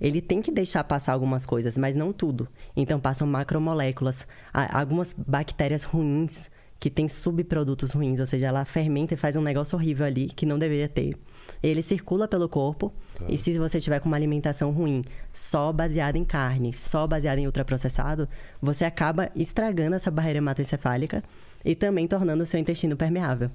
Ele 0.00 0.20
tem 0.20 0.42
que 0.42 0.50
deixar 0.50 0.84
passar 0.84 1.12
algumas 1.12 1.46
coisas, 1.46 1.76
mas 1.78 1.96
não 1.96 2.12
tudo. 2.12 2.48
Então 2.76 3.00
passam 3.00 3.26
macromoléculas, 3.26 4.26
algumas 4.52 5.14
bactérias 5.14 5.84
ruins 5.84 6.50
que 6.78 6.90
têm 6.90 7.08
subprodutos 7.08 7.92
ruins, 7.92 8.20
ou 8.20 8.26
seja, 8.26 8.48
ela 8.48 8.64
fermenta 8.64 9.14
e 9.14 9.16
faz 9.16 9.34
um 9.34 9.40
negócio 9.40 9.76
horrível 9.76 10.04
ali 10.04 10.26
que 10.26 10.44
não 10.44 10.58
deveria 10.58 10.88
ter. 10.88 11.16
Ele 11.62 11.80
circula 11.80 12.28
pelo 12.28 12.48
corpo 12.48 12.92
e 13.28 13.38
se 13.38 13.58
você 13.58 13.80
tiver 13.80 13.98
com 13.98 14.08
uma 14.08 14.16
alimentação 14.16 14.70
ruim, 14.70 15.02
só 15.32 15.72
baseada 15.72 16.18
em 16.18 16.24
carne, 16.24 16.74
só 16.74 17.06
baseada 17.06 17.40
em 17.40 17.46
ultraprocessado, 17.46 18.28
você 18.60 18.84
acaba 18.84 19.30
estragando 19.34 19.96
essa 19.96 20.10
barreira 20.10 20.38
hematoencefálica 20.38 21.24
e 21.64 21.74
também 21.74 22.06
tornando 22.06 22.42
o 22.42 22.46
seu 22.46 22.60
intestino 22.60 22.94
permeável. 22.94 23.50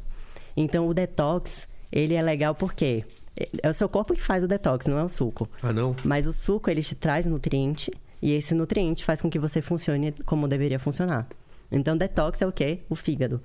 Então 0.57 0.88
o 0.88 0.93
detox, 0.93 1.68
ele 1.91 2.15
é 2.15 2.22
legal 2.23 2.55
porque 2.55 3.05
é 3.36 3.70
o 3.70 3.74
seu 3.74 3.88
corpo 3.88 4.14
que 4.14 4.22
faz 4.22 4.44
o 4.44 4.48
detox, 4.48 4.88
não 4.88 4.98
é 4.98 5.03
o 5.03 5.10
suco. 5.10 5.49
Ah, 5.62 5.72
não? 5.72 5.95
Mas 6.03 6.28
o 6.28 6.34
suco, 6.34 6.70
ele 6.70 6.82
te 6.82 6.95
traz 6.95 7.26
nutriente 7.26 7.91
e 8.22 8.34
esse 8.34 8.53
nutriente 8.53 9.03
faz 9.03 9.22
com 9.22 9.30
que 9.30 9.40
você 9.40 9.62
funcione 9.62 10.12
como 10.26 10.48
deveria 10.48 10.80
funcionar. 10.80 11.28
Então, 11.72 11.95
detox 11.95 12.41
é 12.41 12.48
o 12.48 12.52
quê? 12.52 12.80
O 12.90 12.95
fígado. 12.95 13.41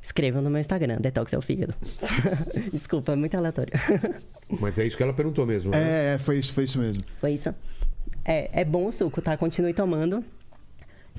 Escrevam 0.00 0.42
no 0.42 0.50
meu 0.50 0.60
Instagram, 0.60 0.98
detox 1.00 1.32
é 1.32 1.38
o 1.38 1.42
fígado. 1.42 1.74
Desculpa, 2.72 3.12
é 3.12 3.16
muito 3.16 3.36
aleatório. 3.36 3.72
Mas 4.60 4.78
é 4.78 4.86
isso 4.86 4.96
que 4.96 5.02
ela 5.02 5.12
perguntou 5.12 5.46
mesmo. 5.46 5.70
né? 5.70 5.78
É, 5.78 6.14
é, 6.14 6.18
foi 6.18 6.38
isso, 6.38 6.52
foi 6.52 6.64
isso 6.64 6.78
mesmo. 6.78 7.02
Foi 7.20 7.32
isso. 7.32 7.54
É, 8.24 8.60
é 8.60 8.64
bom 8.64 8.86
o 8.86 8.92
suco, 8.92 9.20
tá? 9.20 9.36
Continue 9.36 9.74
tomando. 9.74 10.22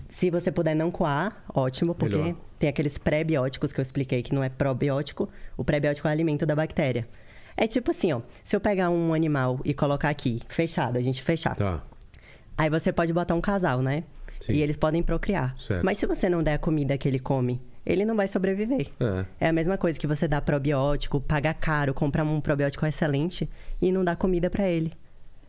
Se 0.08 0.30
você 0.30 0.52
puder 0.52 0.76
não 0.76 0.92
coar, 0.92 1.44
ótimo, 1.54 1.96
porque 1.96 2.16
Melhor. 2.16 2.36
tem 2.60 2.70
aqueles 2.70 2.98
pré-bióticos 2.98 3.74
que 3.74 3.80
eu 3.80 3.84
expliquei 3.84 4.22
que 4.22 4.34
não 4.34 4.44
é 4.44 4.50
probiótico. 4.50 5.28
O 5.58 5.64
pré-biótico 5.64 6.08
é 6.08 6.12
o 6.12 6.14
alimento 6.14 6.46
da 6.46 6.56
bactéria. 6.56 7.08
É 7.58 7.68
tipo 7.68 7.92
assim, 7.92 8.12
ó. 8.12 8.22
Se 8.44 8.56
eu 8.56 8.60
pegar 8.60 8.90
um 8.90 9.14
animal 9.14 9.60
e 9.64 9.74
colocar 9.74 10.10
aqui, 10.10 10.42
fechado, 10.48 10.98
a 10.98 11.02
gente 11.02 11.22
fechar. 11.22 11.56
Tá. 11.56 11.82
Aí 12.58 12.70
você 12.70 12.92
pode 12.92 13.14
botar 13.14 13.36
um 13.36 13.42
casal, 13.42 13.82
né? 13.82 14.04
Sim. 14.42 14.54
E 14.54 14.62
eles 14.62 14.78
podem 14.78 15.02
procriar. 15.02 15.56
Certo. 15.60 15.84
Mas 15.84 15.98
se 15.98 16.06
você 16.06 16.30
não 16.30 16.44
der 16.44 16.56
a 16.56 16.60
comida 16.60 16.98
que 16.98 17.08
ele 17.08 17.20
come, 17.20 17.62
ele 17.86 18.06
não 18.06 18.16
vai 18.16 18.28
sobreviver. 18.28 18.88
É. 19.00 19.26
É 19.46 19.48
a 19.50 19.54
mesma 19.54 19.78
coisa 19.78 20.00
que 20.00 20.08
você 20.08 20.28
dá 20.28 20.42
probiótico, 20.42 21.22
pagar 21.22 21.54
caro, 21.54 21.94
comprar 21.94 22.24
um 22.24 22.42
probiótico 22.42 22.86
excelente 22.86 23.50
e 23.82 23.92
não 23.92 24.04
dar 24.04 24.16
comida 24.16 24.50
pra 24.50 24.68
ele. 24.68 24.92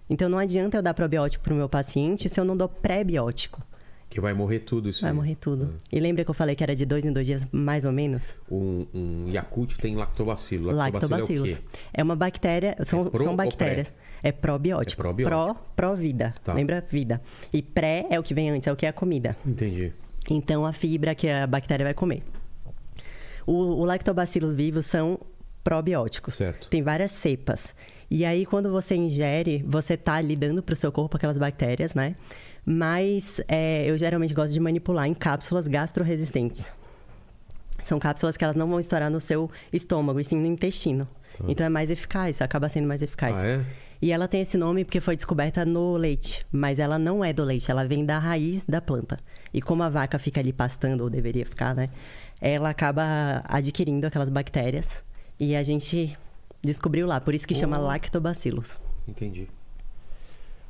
Então 0.08 0.28
não 0.28 0.38
adianta 0.38 0.76
eu 0.76 0.82
dar 0.82 0.94
probiótico 0.94 1.42
pro 1.42 1.54
meu 1.54 1.68
paciente 1.68 2.28
se 2.28 2.38
eu 2.38 2.44
não 2.44 2.56
dou 2.56 2.68
pré-biótico. 2.68 3.62
Que 4.08 4.20
vai 4.20 4.32
morrer 4.32 4.60
tudo 4.60 4.88
isso 4.88 5.00
Vai 5.02 5.10
aí. 5.10 5.16
morrer 5.16 5.34
tudo. 5.34 5.74
E 5.92 5.98
lembra 5.98 6.24
que 6.24 6.30
eu 6.30 6.34
falei 6.34 6.54
que 6.54 6.62
era 6.62 6.76
de 6.76 6.86
dois 6.86 7.04
em 7.04 7.12
dois 7.12 7.26
dias, 7.26 7.46
mais 7.50 7.84
ou 7.84 7.90
menos? 7.92 8.34
Um, 8.50 8.86
um 8.94 9.28
Yakult 9.28 9.76
tem 9.78 9.96
lactobacilo. 9.96 10.70
Lactobacilo 10.72 11.10
Lactobacilos. 11.42 11.50
é 11.50 11.54
o 11.54 11.56
quê? 11.56 11.62
É 11.92 12.02
uma 12.02 12.16
bactéria, 12.16 12.76
são, 12.84 13.06
É 13.06 13.10
pro 13.10 13.24
são 13.24 13.34
bactérias. 13.36 13.92
É 14.22 14.30
probiótico. 14.32 15.00
É 15.00 15.02
probiótico. 15.02 15.30
Pró, 15.36 15.54
pró-vida. 15.74 16.34
Tá. 16.44 16.54
Lembra? 16.54 16.84
Vida. 16.88 17.20
E 17.52 17.60
pré 17.62 18.06
é 18.08 18.18
o 18.18 18.22
que 18.22 18.32
vem 18.32 18.48
antes, 18.50 18.66
é 18.68 18.72
o 18.72 18.76
que 18.76 18.86
é 18.86 18.88
a 18.88 18.92
comida. 18.92 19.36
Entendi. 19.44 19.92
Então, 20.30 20.64
a 20.64 20.72
fibra 20.72 21.14
que 21.14 21.28
a 21.28 21.46
bactéria 21.46 21.84
vai 21.84 21.94
comer. 21.94 22.22
O, 23.46 23.52
o 23.52 23.84
lactobacilos 23.84 24.54
vivos 24.54 24.86
são 24.86 25.18
probióticos. 25.62 26.36
Certo. 26.36 26.68
Tem 26.68 26.82
várias 26.82 27.10
cepas. 27.12 27.74
E 28.10 28.24
aí, 28.24 28.46
quando 28.46 28.70
você 28.70 28.94
ingere, 28.94 29.64
você 29.66 29.96
tá 29.96 30.14
ali 30.14 30.36
dando 30.36 30.62
pro 30.62 30.76
seu 30.76 30.92
corpo 30.92 31.16
aquelas 31.16 31.38
bactérias, 31.38 31.94
né? 31.94 32.14
Mas 32.64 33.40
é, 33.48 33.84
eu 33.86 33.96
geralmente 33.98 34.34
gosto 34.34 34.52
de 34.52 34.60
manipular 34.60 35.06
em 35.06 35.14
cápsulas 35.14 35.66
gastroresistentes. 35.66 36.66
São 37.82 37.98
cápsulas 37.98 38.36
que 38.36 38.44
elas 38.44 38.56
não 38.56 38.68
vão 38.68 38.80
estourar 38.80 39.10
no 39.10 39.20
seu 39.20 39.50
estômago, 39.72 40.18
e 40.18 40.24
sim 40.24 40.36
no 40.36 40.46
intestino. 40.46 41.06
Então 41.46 41.66
é 41.66 41.68
mais 41.68 41.90
eficaz, 41.90 42.40
acaba 42.40 42.68
sendo 42.68 42.88
mais 42.88 43.02
eficaz. 43.02 43.36
Ah, 43.36 43.46
é? 43.46 43.64
E 44.00 44.12
ela 44.12 44.28
tem 44.28 44.42
esse 44.42 44.56
nome 44.56 44.84
porque 44.84 45.00
foi 45.00 45.16
descoberta 45.16 45.64
no 45.64 45.96
leite, 45.96 46.46
mas 46.52 46.78
ela 46.78 46.98
não 46.98 47.24
é 47.24 47.32
do 47.32 47.44
leite, 47.44 47.70
ela 47.70 47.84
vem 47.86 48.04
da 48.04 48.18
raiz 48.18 48.64
da 48.64 48.80
planta. 48.80 49.18
E 49.52 49.62
como 49.62 49.82
a 49.82 49.88
vaca 49.88 50.18
fica 50.18 50.40
ali 50.40 50.52
pastando, 50.52 51.02
ou 51.02 51.10
deveria 51.10 51.46
ficar, 51.46 51.74
né? 51.74 51.88
Ela 52.40 52.70
acaba 52.70 53.42
adquirindo 53.44 54.06
aquelas 54.06 54.28
bactérias 54.28 54.86
e 55.40 55.56
a 55.56 55.62
gente 55.62 56.16
descobriu 56.66 57.06
lá, 57.06 57.20
por 57.20 57.34
isso 57.34 57.46
que 57.46 57.54
chama 57.54 57.78
lactobacilos. 57.78 58.78
Entendi. 59.08 59.48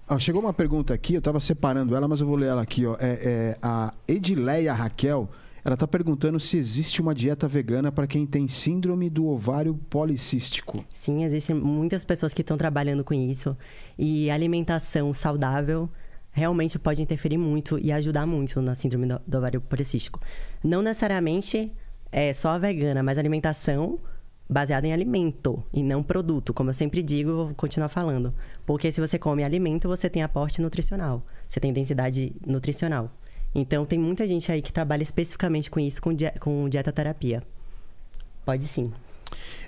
Ó, 0.09 0.19
chegou 0.21 0.41
uma 0.41 0.53
pergunta 0.53 0.95
aqui, 0.95 1.15
eu 1.15 1.23
tava 1.23 1.41
separando 1.41 1.97
ela, 1.97 2.07
mas 2.07 2.21
eu 2.21 2.27
vou 2.27 2.37
ler 2.37 2.47
ela 2.47 2.63
aqui, 2.63 2.87
ó. 2.87 2.97
É, 3.01 3.19
é, 3.25 3.59
a 3.61 3.93
Edileia 4.07 4.73
Raquel, 4.73 5.29
ela 5.65 5.77
tá 5.77 5.85
perguntando 5.85 6.39
se 6.39 6.57
existe 6.57 7.01
uma 7.01 7.13
dieta 7.13 7.49
vegana 7.49 7.91
para 7.91 8.07
quem 8.07 8.25
tem 8.25 8.47
síndrome 8.47 9.11
do 9.11 9.27
ovário 9.27 9.75
policístico. 9.91 10.85
Sim, 10.95 11.25
existem 11.25 11.57
muitas 11.57 12.05
pessoas 12.05 12.33
que 12.33 12.43
estão 12.43 12.57
trabalhando 12.57 13.03
com 13.03 13.15
isso 13.15 13.57
e 13.99 14.31
alimentação 14.31 15.13
saudável 15.13 15.91
realmente 16.31 16.79
pode 16.79 17.03
interferir 17.03 17.39
muito 17.39 17.79
e 17.79 17.91
ajudar 17.91 18.27
muito 18.27 18.63
na 18.63 18.77
síndrome 18.77 19.09
do, 19.09 19.21
do 19.27 19.39
ovário 19.39 19.61
policístico. 19.61 20.21
Não 20.63 20.83
necessariamente 20.83 21.73
é 22.13 22.33
só 22.33 22.51
a 22.51 22.59
vegana, 22.59 23.03
mas 23.03 23.19
alimentação 23.19 23.99
baseada 24.49 24.87
em 24.87 24.93
alimento 24.93 25.63
e 25.73 25.83
não 25.83 26.03
produto, 26.03 26.55
como 26.55 26.71
eu 26.71 26.75
sempre 26.75 27.03
digo, 27.03 27.35
vou 27.35 27.55
continuar 27.55 27.89
falando. 27.89 28.33
Porque 28.65 28.91
se 28.93 29.01
você 29.01 29.19
come 29.19 29.43
alimento, 29.43 29.89
você 29.89 30.09
tem 30.09 30.23
aporte 30.23 30.61
nutricional, 30.61 31.25
você 31.49 31.59
tem 31.61 31.73
densidade 31.73 32.35
nutricional. 32.47 33.11
Então 33.55 33.85
tem 33.85 33.99
muita 33.99 34.27
gente 34.27 34.51
aí 34.53 34.61
que 34.61 34.73
trabalha 34.73 35.03
especificamente 35.03 35.71
com 35.71 35.81
isso, 35.81 36.01
com, 36.01 36.13
die 36.13 36.31
com 36.41 36.69
dieta 36.69 36.93
terapia. 36.93 37.43
Pode 38.45 38.65
sim. 38.65 38.93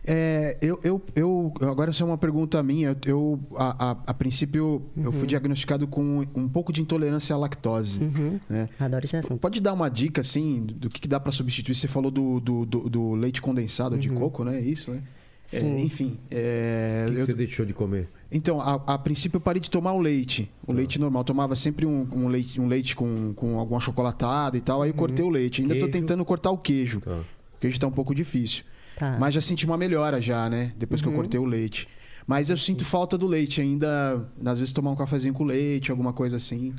É, 0.07 0.57
eu, 0.63 0.81
eu, 0.83 1.03
eu, 1.15 1.53
agora 1.63 1.91
essa 1.91 2.03
é 2.03 2.07
uma 2.07 2.17
pergunta 2.17 2.63
minha. 2.63 2.97
Eu, 3.05 3.39
a, 3.57 3.91
a, 3.91 3.97
a 4.07 4.15
princípio, 4.15 4.83
eu 4.97 5.13
fui 5.13 5.27
diagnosticado 5.27 5.87
com 5.87 6.25
um 6.35 6.49
pouco 6.49 6.73
de 6.73 6.81
intolerância 6.81 7.35
à 7.35 7.39
lactose. 7.39 8.01
Né? 8.49 8.69
Adoro 8.79 9.05
esse 9.05 9.17
assunto. 9.17 9.39
Pode 9.39 9.61
dar 9.61 9.73
uma 9.75 9.89
dica, 9.91 10.21
assim, 10.21 10.65
do 10.65 10.89
que, 10.89 11.01
que 11.01 11.09
dá 11.09 11.21
para 11.21 11.33
substituir? 11.33 11.75
Você 11.75 11.89
falou 11.89 12.11
do, 12.11 12.41
do, 12.41 12.65
do- 12.65 12.89
do 12.89 13.15
leite 13.15 13.43
condensado 13.43 13.99
de 13.99 14.09
coco, 14.09 14.45
né? 14.45 14.59
É 14.59 14.61
isso, 14.63 14.91
né? 14.93 15.03
É, 15.51 15.61
enfim, 15.81 16.19
é, 16.31 17.05
O 17.05 17.09
que, 17.09 17.15
que 17.15 17.21
eu- 17.23 17.27
você 17.27 17.35
deixou 17.35 17.65
de 17.65 17.73
comer? 17.73 18.07
então, 18.31 18.61
a, 18.61 18.75
a 18.87 18.99
princípio 18.99 19.37
eu 19.39 19.41
parei 19.41 19.61
de 19.61 19.71
tomar 19.71 19.93
o 19.95 19.99
leite. 19.99 20.51
O 20.67 20.73
leite 20.73 20.99
normal. 21.01 21.21
Eu 21.21 21.25
tomava 21.25 21.57
sempre 21.57 21.87
um, 21.87 22.07
um 22.13 22.29
leite, 22.29 22.61
um 22.61 22.67
leite 22.67 22.95
com, 22.95 23.33
com 23.35 23.59
algum 23.59 23.75
achocolatado 23.77 24.57
e 24.59 24.61
tal. 24.61 24.83
Aí 24.83 24.91
eu 24.91 24.95
cortei 24.95 25.25
o 25.25 25.31
leite. 25.31 25.63
Ainda 25.63 25.75
tô 25.75 25.81
Queijo? 25.81 25.93
tentando 25.93 26.23
cortar 26.25 26.51
o 26.51 26.59
queijo. 26.59 27.01
Tá. 27.01 27.13
O 27.57 27.59
queijo 27.61 27.81
tá 27.81 27.87
um 27.87 27.91
pouco 27.91 28.15
difícil. 28.15 28.63
Tá. 28.99 29.17
Mas 29.17 29.33
já 29.33 29.41
senti 29.41 29.65
uma 29.65 29.77
melhora 29.77 30.21
já, 30.21 30.51
né? 30.51 30.73
Depois 30.77 31.01
que 31.01 31.07
eu 31.07 31.13
cortei 31.13 31.39
o 31.39 31.45
leite. 31.45 31.87
Mas 32.27 32.51
eu 32.51 32.57
sinto 32.57 32.85
falta 32.85 33.17
do 33.17 33.29
leite 33.29 33.61
ainda. 33.61 34.29
Às 34.45 34.59
vezes 34.59 34.73
tomar 34.73 34.91
um 34.91 34.97
cafezinho 34.97 35.33
com 35.33 35.45
leite, 35.45 35.93
alguma 35.93 36.13
coisa 36.13 36.37
assim. 36.37 36.75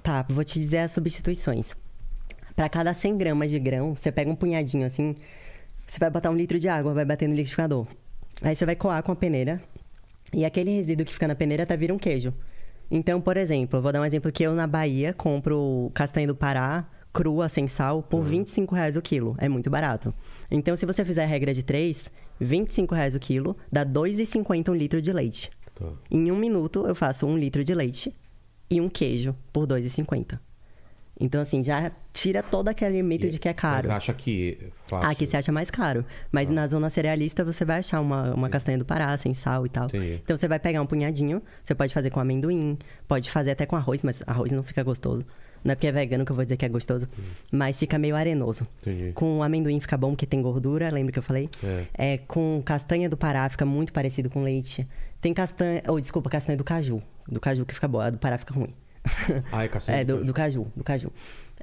Tá, 0.00 0.24
vou 0.28 0.44
te 0.44 0.60
dizer 0.60 0.78
as 0.78 0.92
substituições. 0.92 1.72
Para 2.54 2.68
cada 2.68 2.94
100 2.94 3.18
gramas 3.18 3.50
de 3.50 3.58
grão, 3.58 3.96
você 3.96 4.12
pega 4.12 4.30
um 4.30 4.36
punhadinho 4.36 4.86
assim, 4.86 5.16
você 5.86 5.98
vai 5.98 6.08
botar 6.08 6.30
um 6.30 6.36
litro 6.36 6.58
de 6.58 6.68
água, 6.68 6.94
vai 6.94 7.04
bater 7.04 7.28
no 7.28 7.34
liquidificador. 7.34 7.86
Aí 8.40 8.54
você 8.54 8.64
vai 8.64 8.76
coar 8.76 9.02
com 9.02 9.10
a 9.10 9.16
peneira, 9.16 9.60
e 10.32 10.44
aquele 10.44 10.70
resíduo 10.70 11.04
que 11.04 11.12
fica 11.12 11.26
na 11.26 11.34
peneira 11.34 11.64
até 11.64 11.76
vira 11.76 11.92
um 11.92 11.98
queijo. 11.98 12.32
Então, 12.90 13.20
por 13.20 13.36
exemplo, 13.36 13.78
eu 13.78 13.82
vou 13.82 13.92
dar 13.92 14.00
um 14.00 14.04
exemplo 14.04 14.30
que 14.30 14.44
eu 14.44 14.54
na 14.54 14.66
Bahia 14.66 15.12
compro 15.12 15.90
castanha 15.92 16.28
do 16.28 16.34
Pará, 16.34 16.88
crua, 17.16 17.48
sem 17.48 17.66
sal, 17.66 18.02
por 18.02 18.22
25 18.22 18.74
reais 18.74 18.94
o 18.94 19.00
quilo. 19.00 19.34
É 19.38 19.48
muito 19.48 19.70
barato. 19.70 20.12
Então, 20.50 20.76
se 20.76 20.84
você 20.84 21.02
fizer 21.02 21.24
a 21.24 21.26
regra 21.26 21.54
de 21.54 21.62
3, 21.62 22.10
25 22.38 22.94
reais 22.94 23.14
o 23.14 23.18
quilo, 23.18 23.56
dá 23.72 23.80
R$ 23.80 23.88
2,50 23.88 24.68
um 24.68 24.74
litro 24.74 25.00
de 25.00 25.10
leite. 25.14 25.50
Tá. 25.74 25.86
Em 26.10 26.30
um 26.30 26.36
minuto, 26.36 26.86
eu 26.86 26.94
faço 26.94 27.26
um 27.26 27.38
litro 27.38 27.64
de 27.64 27.74
leite 27.74 28.14
e 28.70 28.82
um 28.82 28.88
queijo 28.90 29.34
por 29.50 29.62
R$ 29.62 29.80
2,50. 29.80 30.38
Então, 31.18 31.40
assim, 31.40 31.62
já 31.62 31.90
tira 32.12 32.42
todo 32.42 32.68
aquele 32.68 33.02
mito 33.02 33.30
de 33.30 33.38
que 33.38 33.48
é 33.48 33.54
caro. 33.54 33.88
Mas 33.88 33.96
acha 33.96 34.12
que 34.12 34.58
é 34.60 34.66
fácil. 34.86 35.08
Ah, 35.08 35.14
que 35.14 35.26
você 35.26 35.38
acha 35.38 35.50
mais 35.50 35.70
caro. 35.70 36.04
Mas 36.30 36.50
na 36.50 36.66
zona 36.66 36.90
cerealista 36.90 37.42
você 37.42 37.64
vai 37.64 37.78
achar 37.78 38.02
uma, 38.02 38.34
uma 38.34 38.50
castanha 38.50 38.76
do 38.76 38.84
Pará, 38.84 39.16
sem 39.16 39.32
sal 39.32 39.64
e 39.64 39.70
tal. 39.70 39.86
Entendi. 39.86 40.20
Então 40.22 40.36
você 40.36 40.46
vai 40.46 40.58
pegar 40.58 40.82
um 40.82 40.86
punhadinho, 40.86 41.42
você 41.64 41.74
pode 41.74 41.94
fazer 41.94 42.10
com 42.10 42.20
amendoim, 42.20 42.78
pode 43.08 43.30
fazer 43.30 43.52
até 43.52 43.64
com 43.64 43.74
arroz, 43.74 44.04
mas 44.04 44.22
arroz 44.26 44.52
não 44.52 44.62
fica 44.62 44.82
gostoso. 44.82 45.24
Não 45.64 45.72
é 45.72 45.74
porque 45.74 45.86
é 45.86 45.92
vegano 45.92 46.24
que 46.24 46.32
eu 46.32 46.36
vou 46.36 46.44
dizer 46.44 46.56
que 46.56 46.64
é 46.64 46.68
gostoso, 46.68 47.08
mas 47.50 47.78
fica 47.78 47.98
meio 47.98 48.14
arenoso. 48.16 48.66
Entendi. 48.82 49.12
Com 49.12 49.42
amendoim 49.42 49.80
fica 49.80 49.96
bom 49.96 50.10
porque 50.10 50.26
tem 50.26 50.40
gordura, 50.40 50.90
lembra 50.90 51.12
que 51.12 51.18
eu 51.18 51.22
falei? 51.22 51.48
É. 51.94 52.18
com 52.18 52.62
castanha 52.64 53.08
do 53.08 53.16
Pará 53.16 53.48
fica 53.48 53.64
muito 53.64 53.92
parecido 53.92 54.30
com 54.30 54.42
leite. 54.42 54.86
Tem 55.20 55.32
castanha, 55.34 55.82
ou 55.88 55.98
desculpa, 55.98 56.30
castanha 56.30 56.56
do 56.56 56.64
caju. 56.64 57.02
Do 57.28 57.40
caju 57.40 57.64
que 57.64 57.74
fica 57.74 57.88
boa, 57.88 58.06
a 58.06 58.10
do 58.10 58.18
Pará 58.18 58.38
fica 58.38 58.54
ruim. 58.54 58.74
Ah, 59.50 59.64
é 59.64 59.68
castanha 59.68 59.98
É, 60.00 60.04
do 60.04 60.18
do, 60.18 60.24
do 60.26 60.34
caju, 60.34 60.66
do 60.76 60.84
caju. 60.84 61.12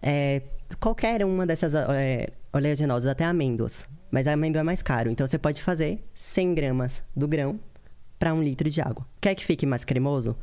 É, 0.01 0.41
qualquer 0.79 1.23
uma 1.23 1.45
dessas 1.45 1.73
é, 1.73 2.29
oleaginosas, 2.51 3.09
até 3.09 3.23
amêndoas. 3.23 3.85
Mas 4.11 4.27
a 4.27 4.33
amêndoa 4.33 4.59
é 4.59 4.63
mais 4.63 4.81
caro. 4.81 5.09
Então 5.09 5.25
você 5.25 5.37
pode 5.37 5.61
fazer 5.61 6.03
100 6.13 6.53
gramas 6.53 7.01
do 7.15 7.27
grão 7.27 7.59
para 8.19 8.33
um 8.33 8.43
litro 8.43 8.69
de 8.69 8.79
água. 8.79 9.05
Quer 9.19 9.33
que 9.33 9.43
fique 9.43 9.65
mais 9.65 9.83
cremoso? 9.83 10.35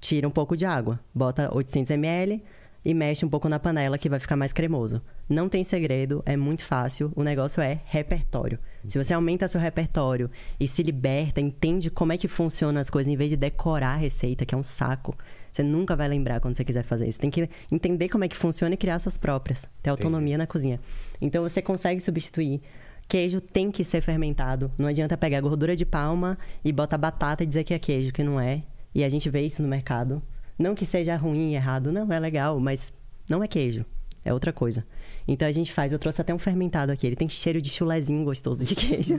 Tira 0.00 0.26
um 0.26 0.30
pouco 0.30 0.56
de 0.56 0.64
água. 0.64 0.98
Bota 1.14 1.54
800 1.54 1.90
ml, 1.92 2.42
e 2.84 2.94
mexe 2.94 3.24
um 3.24 3.28
pouco 3.28 3.48
na 3.48 3.58
panela 3.58 3.98
que 3.98 4.08
vai 4.08 4.18
ficar 4.18 4.36
mais 4.36 4.52
cremoso. 4.52 5.00
Não 5.28 5.48
tem 5.48 5.62
segredo, 5.62 6.22
é 6.26 6.36
muito 6.36 6.64
fácil. 6.64 7.12
O 7.14 7.22
negócio 7.22 7.60
é 7.60 7.80
repertório. 7.84 8.58
Se 8.86 8.98
você 8.98 9.14
aumenta 9.14 9.48
seu 9.48 9.60
repertório 9.60 10.30
e 10.58 10.66
se 10.66 10.82
liberta, 10.82 11.40
entende 11.40 11.90
como 11.90 12.12
é 12.12 12.18
que 12.18 12.26
funcionam 12.26 12.80
as 12.80 12.90
coisas 12.90 13.12
em 13.12 13.16
vez 13.16 13.30
de 13.30 13.36
decorar 13.36 13.94
a 13.94 13.96
receita, 13.96 14.44
que 14.44 14.54
é 14.54 14.58
um 14.58 14.64
saco, 14.64 15.16
você 15.50 15.62
nunca 15.62 15.94
vai 15.94 16.08
lembrar 16.08 16.40
quando 16.40 16.56
você 16.56 16.64
quiser 16.64 16.82
fazer 16.82 17.06
isso. 17.06 17.18
Tem 17.18 17.30
que 17.30 17.48
entender 17.70 18.08
como 18.08 18.24
é 18.24 18.28
que 18.28 18.36
funciona 18.36 18.74
e 18.74 18.78
criar 18.78 18.98
suas 18.98 19.18
próprias. 19.18 19.68
Ter 19.82 19.90
autonomia 19.90 20.38
na 20.38 20.46
cozinha. 20.46 20.80
Então 21.20 21.42
você 21.42 21.60
consegue 21.60 22.00
substituir. 22.00 22.62
Queijo 23.06 23.40
tem 23.40 23.70
que 23.70 23.84
ser 23.84 24.00
fermentado. 24.00 24.72
Não 24.78 24.88
adianta 24.88 25.16
pegar 25.16 25.40
gordura 25.40 25.76
de 25.76 25.84
palma 25.84 26.38
e 26.64 26.72
botar 26.72 26.96
batata 26.96 27.42
e 27.42 27.46
dizer 27.46 27.64
que 27.64 27.74
é 27.74 27.78
queijo, 27.78 28.12
que 28.12 28.24
não 28.24 28.40
é. 28.40 28.62
E 28.94 29.04
a 29.04 29.08
gente 29.08 29.28
vê 29.28 29.42
isso 29.42 29.62
no 29.62 29.68
mercado. 29.68 30.22
Não 30.62 30.76
que 30.76 30.86
seja 30.86 31.16
ruim 31.16 31.50
e 31.50 31.54
errado, 31.56 31.90
não, 31.90 32.10
é 32.12 32.20
legal, 32.20 32.60
mas 32.60 32.92
não 33.28 33.42
é 33.42 33.48
queijo. 33.48 33.84
É 34.24 34.32
outra 34.32 34.52
coisa. 34.52 34.86
Então 35.26 35.48
a 35.48 35.50
gente 35.50 35.72
faz, 35.72 35.92
eu 35.92 35.98
trouxe 35.98 36.20
até 36.20 36.32
um 36.32 36.38
fermentado 36.38 36.92
aqui. 36.92 37.04
Ele 37.06 37.16
tem 37.16 37.28
cheiro 37.28 37.60
de 37.60 37.68
chulezinho 37.68 38.24
gostoso 38.24 38.64
de 38.64 38.74
queijo. 38.74 39.16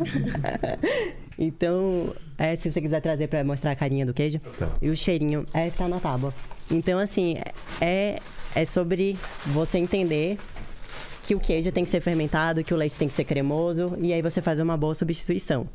então, 1.38 2.16
é, 2.38 2.56
se 2.56 2.72
você 2.72 2.80
quiser 2.80 3.02
trazer 3.02 3.28
para 3.28 3.44
mostrar 3.44 3.72
a 3.72 3.76
carinha 3.76 4.06
do 4.06 4.14
queijo. 4.14 4.40
Tá. 4.58 4.70
E 4.82 4.90
o 4.90 4.96
cheirinho, 4.96 5.46
é, 5.54 5.70
tá 5.70 5.88
na 5.90 6.00
tábua. 6.00 6.34
Então, 6.72 6.98
assim, 6.98 7.38
é, 7.82 8.20
é 8.56 8.66
sobre 8.66 9.18
você 9.48 9.78
entender 9.78 10.38
que 11.24 11.36
o 11.36 11.40
queijo 11.40 11.72
tem 11.72 11.84
que 11.84 11.90
ser 11.90 12.00
fermentado, 12.00 12.64
que 12.64 12.74
o 12.74 12.78
leite 12.78 12.98
tem 12.98 13.10
que 13.10 13.14
ser 13.14 13.26
cremoso, 13.26 13.98
e 14.00 14.14
aí 14.14 14.22
você 14.22 14.42
faz 14.42 14.60
uma 14.60 14.78
boa 14.78 14.96
substituição. 14.96 15.68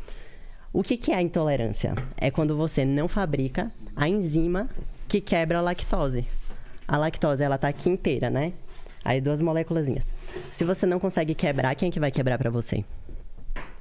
O 0.72 0.82
que, 0.82 0.96
que 0.96 1.12
é 1.12 1.16
a 1.16 1.22
intolerância? 1.22 1.94
É 2.16 2.30
quando 2.30 2.56
você 2.56 2.84
não 2.84 3.08
fabrica 3.08 3.72
a 3.96 4.08
enzima 4.08 4.68
que 5.08 5.20
quebra 5.20 5.58
a 5.58 5.62
lactose. 5.62 6.26
A 6.86 6.96
lactose, 6.96 7.42
ela 7.42 7.56
tá 7.56 7.68
aqui 7.68 7.88
inteira, 7.88 8.28
né? 8.28 8.52
Aí 9.04 9.20
duas 9.20 9.40
moléculazinhas. 9.40 10.06
Se 10.50 10.64
você 10.64 10.84
não 10.84 11.00
consegue 11.00 11.34
quebrar, 11.34 11.74
quem 11.74 11.88
é 11.88 11.92
que 11.92 11.98
vai 11.98 12.10
quebrar 12.10 12.36
para 12.36 12.50
você? 12.50 12.84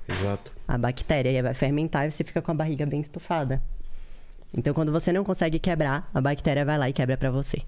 Exato. 0.07 0.53
A 0.65 0.77
bactéria. 0.77 1.29
E 1.29 1.41
vai 1.41 1.53
fermentar 1.53 2.07
e 2.07 2.11
você 2.11 2.23
fica 2.23 2.41
com 2.41 2.51
a 2.51 2.55
barriga 2.55 2.85
bem 2.85 3.01
estufada. 3.01 3.61
Então, 4.53 4.73
quando 4.73 4.91
você 4.91 5.11
não 5.11 5.25
consegue 5.25 5.59
quebrar, 5.59 6.09
a 6.13 6.21
bactéria 6.21 6.63
vai 6.63 6.77
lá 6.77 6.89
e 6.89 6.93
quebra 6.93 7.17
para 7.17 7.29
você. 7.29 7.61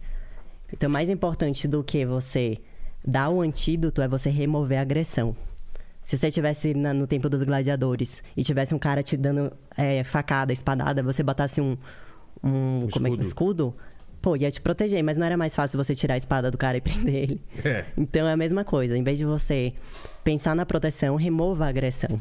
Então, 0.71 0.89
mais 0.89 1.09
importante 1.09 1.67
do 1.67 1.83
que 1.83 2.05
você 2.05 2.57
dar 3.05 3.29
o 3.29 3.41
antídoto 3.41 4.01
é 4.01 4.07
você 4.07 4.29
remover 4.29 4.77
a 4.77 4.81
agressão. 4.81 5.35
Se 6.09 6.17
você 6.17 6.29
estivesse 6.29 6.73
no 6.73 7.05
tempo 7.05 7.29
dos 7.29 7.43
gladiadores 7.43 8.23
e 8.35 8.43
tivesse 8.43 8.73
um 8.73 8.79
cara 8.79 9.03
te 9.03 9.15
dando 9.15 9.53
é, 9.77 10.03
facada, 10.03 10.51
espadada, 10.51 11.03
você 11.03 11.21
botasse 11.21 11.61
um, 11.61 11.77
um, 12.43 12.87
como 12.91 13.05
é 13.05 13.11
que- 13.11 13.21
escudo. 13.21 13.21
escudo, 13.21 13.75
pô, 14.19 14.35
ia 14.35 14.49
te 14.49 14.59
proteger, 14.59 15.03
mas 15.03 15.17
não 15.17 15.27
era 15.27 15.37
mais 15.37 15.55
fácil 15.55 15.77
você 15.77 15.93
tirar 15.93 16.15
a 16.15 16.17
espada 16.17 16.49
do 16.49 16.57
cara 16.57 16.77
e 16.77 16.81
prender 16.81 17.13
ele. 17.13 17.41
É. 17.63 17.85
Então 17.95 18.27
é 18.27 18.33
a 18.33 18.35
mesma 18.35 18.63
coisa. 18.63 18.97
Em 18.97 19.03
vez 19.03 19.19
de 19.19 19.25
você 19.25 19.71
pensar 20.23 20.55
na 20.55 20.65
proteção, 20.65 21.15
remova 21.15 21.65
a 21.65 21.69
agressão. 21.69 22.19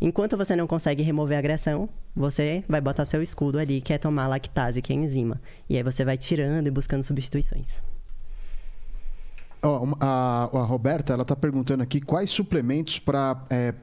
Enquanto 0.00 0.34
você 0.34 0.56
não 0.56 0.66
consegue 0.66 1.02
remover 1.02 1.36
a 1.36 1.40
agressão, 1.40 1.90
você 2.16 2.64
vai 2.66 2.80
botar 2.80 3.04
seu 3.04 3.20
escudo 3.22 3.58
ali, 3.58 3.82
que 3.82 3.92
é 3.92 3.98
tomar 3.98 4.28
lactase, 4.28 4.80
que 4.80 4.94
é 4.94 4.96
enzima. 4.96 5.38
E 5.68 5.76
aí 5.76 5.82
você 5.82 6.06
vai 6.06 6.16
tirando 6.16 6.68
e 6.68 6.70
buscando 6.70 7.02
substituições. 7.02 7.68
Uma- 9.68 9.96
a, 10.00 10.44
a 10.44 10.64
Roberta, 10.64 11.12
ela 11.12 11.24
tá 11.24 11.36
perguntando 11.36 11.82
aqui 11.82 12.00
quais 12.00 12.30
suplementos 12.30 12.98
pra, 12.98 13.44
é, 13.50 13.74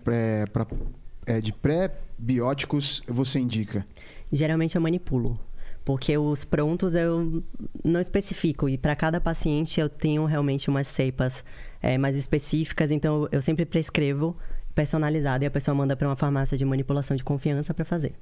é, 1.25 1.41
de 1.41 1.53
pré-bióticos 1.53 3.01
você 3.07 3.39
indica. 3.39 3.85
Geralmente 4.31 4.75
eu 4.75 4.81
manipulo. 4.81 5.39
Porque 5.85 6.17
os 6.17 6.43
prontos 6.43 6.95
eu 6.95 7.41
não 7.83 8.01
especifico. 8.01 8.67
E 8.67 8.77
para 8.77 8.95
cada 8.95 9.21
paciente 9.21 9.79
eu 9.79 9.87
tenho 9.87 10.25
realmente 10.25 10.69
umas 10.69 10.85
cepas 10.87 11.43
eh, 11.81 11.97
mais 11.97 12.17
específicas. 12.17 12.91
Então 12.91 13.29
eu 13.31 13.41
sempre 13.41 13.65
prescrevo 13.65 14.35
personalizado 14.75 15.45
e 15.45 15.47
a 15.47 15.51
pessoa 15.51 15.73
manda 15.73 15.95
para 15.95 16.07
uma 16.07 16.15
farmácia 16.17 16.57
de 16.57 16.65
manipulação 16.65 17.15
de 17.15 17.23
confiança 17.23 17.73
para 17.73 17.85
fazer. 17.85 18.13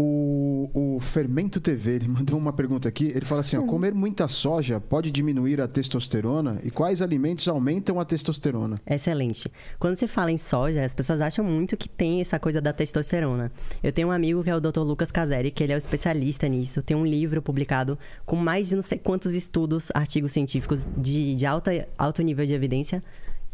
O, 0.00 0.70
o 0.96 1.00
Fermento 1.00 1.60
TV, 1.60 1.96
ele 1.96 2.06
mandou 2.08 2.38
uma 2.38 2.52
pergunta 2.52 2.88
aqui. 2.88 3.06
Ele 3.06 3.24
fala 3.24 3.40
assim: 3.40 3.56
ó, 3.56 3.62
comer 3.62 3.92
muita 3.92 4.28
soja 4.28 4.80
pode 4.80 5.10
diminuir 5.10 5.60
a 5.60 5.66
testosterona? 5.66 6.60
E 6.62 6.70
quais 6.70 7.02
alimentos 7.02 7.48
aumentam 7.48 7.98
a 7.98 8.04
testosterona? 8.04 8.80
Excelente. 8.88 9.50
Quando 9.76 9.96
se 9.96 10.06
fala 10.06 10.30
em 10.30 10.38
soja, 10.38 10.84
as 10.84 10.94
pessoas 10.94 11.20
acham 11.20 11.44
muito 11.44 11.76
que 11.76 11.88
tem 11.88 12.20
essa 12.20 12.38
coisa 12.38 12.60
da 12.60 12.72
testosterona. 12.72 13.50
Eu 13.82 13.90
tenho 13.92 14.06
um 14.06 14.12
amigo 14.12 14.44
que 14.44 14.50
é 14.50 14.54
o 14.54 14.60
Dr. 14.60 14.80
Lucas 14.82 15.10
Caseri, 15.10 15.50
que 15.50 15.64
ele 15.64 15.72
é 15.72 15.76
o 15.76 15.78
especialista 15.78 16.46
nisso. 16.48 16.80
Tem 16.80 16.96
um 16.96 17.04
livro 17.04 17.42
publicado 17.42 17.98
com 18.24 18.36
mais 18.36 18.68
de 18.68 18.76
não 18.76 18.82
sei 18.84 18.98
quantos 18.98 19.34
estudos, 19.34 19.88
artigos 19.94 20.30
científicos 20.30 20.88
de, 20.96 21.34
de 21.34 21.44
alta, 21.44 21.88
alto 21.98 22.22
nível 22.22 22.46
de 22.46 22.54
evidência, 22.54 23.02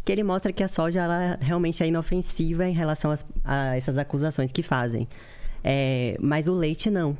que 0.05 0.13
ele 0.13 0.23
mostra 0.23 0.53
que 0.53 0.63
a 0.63 0.69
soja 0.69 1.01
ela 1.01 1.39
realmente 1.41 1.83
é 1.83 1.87
inofensiva 1.87 2.69
em 2.69 2.75
relação 2.75 3.11
às- 3.11 3.25
a 3.43 3.75
essas 3.77 3.97
acusações 3.97 4.53
que 4.53 4.63
fazem. 4.63 5.09
É, 5.65 6.17
mas 6.21 6.47
o 6.47 6.55
leite 6.55 6.91
não. 6.91 7.17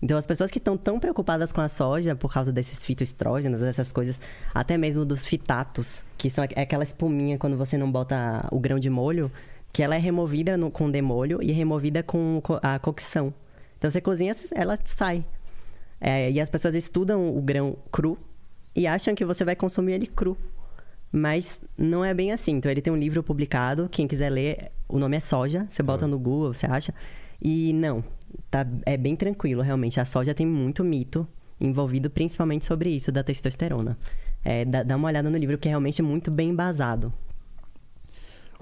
Então, 0.00 0.16
as 0.16 0.26
pessoas 0.26 0.50
que 0.50 0.58
estão 0.58 0.76
tão 0.76 1.00
preocupadas 1.00 1.50
com 1.50 1.60
a 1.60 1.66
soja 1.68 2.14
por 2.14 2.32
causa 2.32 2.52
desses 2.52 2.84
fitoestrógenos, 2.84 3.60
dessas 3.60 3.90
coisas, 3.90 4.20
até 4.54 4.76
mesmo 4.78 5.04
dos 5.04 5.24
fitatos, 5.24 6.04
que 6.16 6.30
são 6.30 6.44
aqu- 6.44 6.54
aquela 6.56 6.84
espuminha 6.84 7.36
quando 7.36 7.56
você 7.56 7.76
não 7.76 7.90
bota 7.90 8.46
o 8.52 8.60
grão 8.60 8.78
de 8.78 8.88
molho, 8.88 9.28
que 9.72 9.82
ela 9.82 9.96
é 9.96 9.98
removida 9.98 10.56
no- 10.56 10.70
com 10.70 10.88
demolho 10.88 11.40
e 11.42 11.50
removida 11.50 12.02
com 12.02 12.40
co- 12.42 12.60
a 12.62 12.78
cocção. 12.78 13.34
Então, 13.76 13.90
você 13.90 14.00
cozinha, 14.00 14.36
ela 14.54 14.78
sai. 14.84 15.24
É, 16.00 16.30
e 16.30 16.40
as 16.40 16.48
pessoas 16.48 16.74
estudam 16.76 17.36
o 17.36 17.40
grão 17.42 17.76
cru 17.90 18.16
e 18.76 18.86
acham 18.86 19.16
que 19.16 19.24
você 19.24 19.44
vai 19.44 19.56
consumir 19.56 19.94
ele 19.94 20.06
cru. 20.06 20.36
Mas 21.10 21.60
não 21.76 22.04
é 22.04 22.12
bem 22.14 22.30
assim. 22.32 22.52
Então, 22.52 22.70
ele 22.70 22.82
tem 22.82 22.92
um 22.92 22.96
livro 22.96 23.22
publicado. 23.22 23.88
Quem 23.88 24.06
quiser 24.06 24.30
ler, 24.30 24.70
o 24.88 24.98
nome 24.98 25.16
é 25.16 25.20
Soja. 25.20 25.66
Você 25.68 25.82
bota 25.82 26.06
no 26.06 26.18
Google, 26.18 26.52
você 26.54 26.66
acha. 26.66 26.94
E 27.40 27.72
não, 27.72 28.02
tá, 28.50 28.66
é 28.84 28.96
bem 28.96 29.14
tranquilo, 29.14 29.62
realmente. 29.62 30.00
A 30.00 30.04
soja 30.04 30.34
tem 30.34 30.46
muito 30.46 30.82
mito 30.84 31.26
envolvido, 31.60 32.10
principalmente 32.10 32.64
sobre 32.64 32.90
isso, 32.90 33.10
da 33.10 33.22
testosterona. 33.22 33.98
É, 34.44 34.64
dá, 34.64 34.82
dá 34.82 34.96
uma 34.96 35.08
olhada 35.08 35.28
no 35.30 35.36
livro, 35.36 35.58
que 35.58 35.68
é 35.68 35.70
realmente 35.70 36.00
muito 36.02 36.30
bem 36.30 36.50
embasado. 36.50 37.12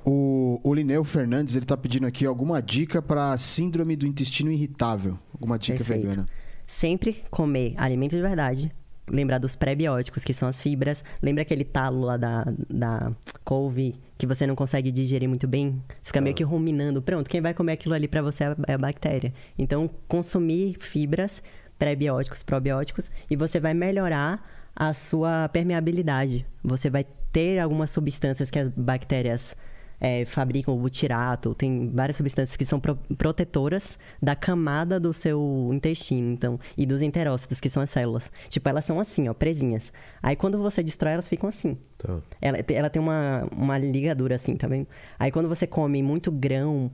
O, 0.04 0.60
o 0.62 0.72
Lineu 0.72 1.02
Fernandes, 1.02 1.56
ele 1.56 1.66
tá 1.66 1.76
pedindo 1.76 2.06
aqui 2.06 2.24
alguma 2.24 2.62
dica 2.62 3.02
para 3.02 3.36
síndrome 3.38 3.96
do 3.96 4.06
intestino 4.06 4.52
irritável. 4.52 5.18
Alguma 5.34 5.58
dica 5.58 5.78
Perfeito. 5.78 6.06
vegana. 6.06 6.28
Sempre 6.66 7.24
comer 7.30 7.74
alimento 7.76 8.14
de 8.14 8.22
verdade. 8.22 8.72
Lembrar 9.08 9.38
dos 9.38 9.56
pré-bióticos, 9.56 10.24
que 10.24 10.32
são 10.32 10.48
as 10.48 10.58
fibras. 10.58 11.02
Lembra 11.20 11.42
aquele 11.42 11.64
talo 11.64 12.00
lá 12.00 12.16
da, 12.16 12.46
da 12.68 13.12
couve 13.44 13.96
que 14.18 14.26
você 14.26 14.46
não 14.46 14.54
consegue 14.54 14.90
digerir 14.90 15.28
muito 15.28 15.46
bem? 15.46 15.82
Você 16.00 16.08
fica 16.08 16.20
meio 16.20 16.34
que 16.34 16.42
ruminando. 16.42 17.02
Pronto, 17.02 17.28
quem 17.28 17.40
vai 17.40 17.52
comer 17.54 17.72
aquilo 17.72 17.94
ali 17.94 18.08
pra 18.08 18.22
você 18.22 18.44
é 18.44 18.46
a- 18.48 18.56
é 18.68 18.72
a 18.74 18.78
bactéria. 18.78 19.32
Então, 19.58 19.90
consumir 20.08 20.76
fibras, 20.80 21.42
pré-bióticos, 21.78 22.42
probióticos, 22.42 23.10
e 23.30 23.36
você 23.36 23.60
vai 23.60 23.74
melhorar 23.74 24.42
a 24.74 24.92
sua 24.92 25.48
permeabilidade. 25.50 26.46
Você 26.62 26.88
vai 26.88 27.04
ter 27.32 27.58
algumas 27.58 27.90
substâncias 27.90 28.50
que 28.50 28.58
as 28.58 28.68
bactérias 28.68 29.54
é, 30.00 30.24
fabricam, 30.24 30.74
o 30.74 30.78
butirato, 30.78 31.54
tem 31.54 31.90
várias 31.90 32.16
substâncias 32.16 32.56
que 32.56 32.64
são 32.64 32.78
pro- 32.78 32.98
protetoras 33.16 33.98
da 34.20 34.36
camada 34.36 35.00
do 35.00 35.12
seu 35.12 35.70
intestino, 35.72 36.32
então, 36.32 36.60
e 36.76 36.84
dos 36.84 37.00
enterócitos, 37.02 37.60
que 37.60 37.68
são 37.68 37.82
as 37.82 37.90
células. 37.90 38.30
Tipo, 38.48 38.68
elas 38.68 38.84
são 38.84 39.00
assim, 39.00 39.28
ó, 39.28 39.34
presinhas. 39.34 39.92
Aí 40.22 40.36
quando 40.36 40.58
você 40.58 40.82
destrói, 40.82 41.14
elas 41.14 41.28
ficam 41.28 41.48
assim. 41.48 41.76
Tá. 41.98 42.18
Ela, 42.40 42.58
ela 42.68 42.90
tem 42.90 43.00
uma, 43.00 43.48
uma 43.50 43.78
ligadura 43.78 44.34
assim, 44.34 44.56
tá 44.56 44.68
vendo? 44.68 44.86
Aí 45.18 45.30
quando 45.30 45.48
você 45.48 45.66
come 45.66 46.02
muito 46.02 46.30
grão, 46.30 46.90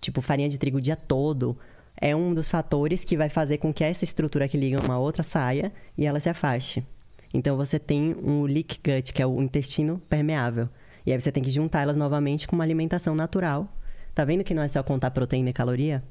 tipo 0.00 0.20
farinha 0.20 0.48
de 0.48 0.58
trigo 0.58 0.78
o 0.78 0.80
dia 0.80 0.96
todo, 0.96 1.56
é 2.00 2.14
um 2.14 2.34
dos 2.34 2.48
fatores 2.48 3.04
que 3.04 3.16
vai 3.16 3.28
fazer 3.28 3.58
com 3.58 3.72
que 3.72 3.82
essa 3.84 4.04
estrutura 4.04 4.48
que 4.48 4.56
liga 4.56 4.82
uma 4.82 4.98
outra 4.98 5.22
saia 5.22 5.72
e 5.96 6.06
ela 6.06 6.20
se 6.20 6.28
afaste. 6.28 6.86
Então 7.32 7.56
você 7.56 7.78
tem 7.78 8.14
um 8.22 8.44
leak 8.44 8.80
gut, 8.84 9.12
que 9.12 9.20
é 9.20 9.26
o 9.26 9.42
intestino 9.42 10.00
permeável. 10.08 10.68
E 11.06 11.12
aí 11.12 11.20
você 11.20 11.30
tem 11.30 11.42
que 11.42 11.50
juntar 11.50 11.82
elas 11.82 11.96
novamente 11.96 12.48
com 12.48 12.56
uma 12.56 12.64
alimentação 12.64 13.14
natural. 13.14 13.68
Tá 14.12 14.24
vendo 14.24 14.42
que 14.42 14.52
não 14.52 14.62
é 14.62 14.68
só 14.68 14.82
contar 14.82 15.12
proteína 15.12 15.50
e 15.50 15.52
caloria? 15.52 16.02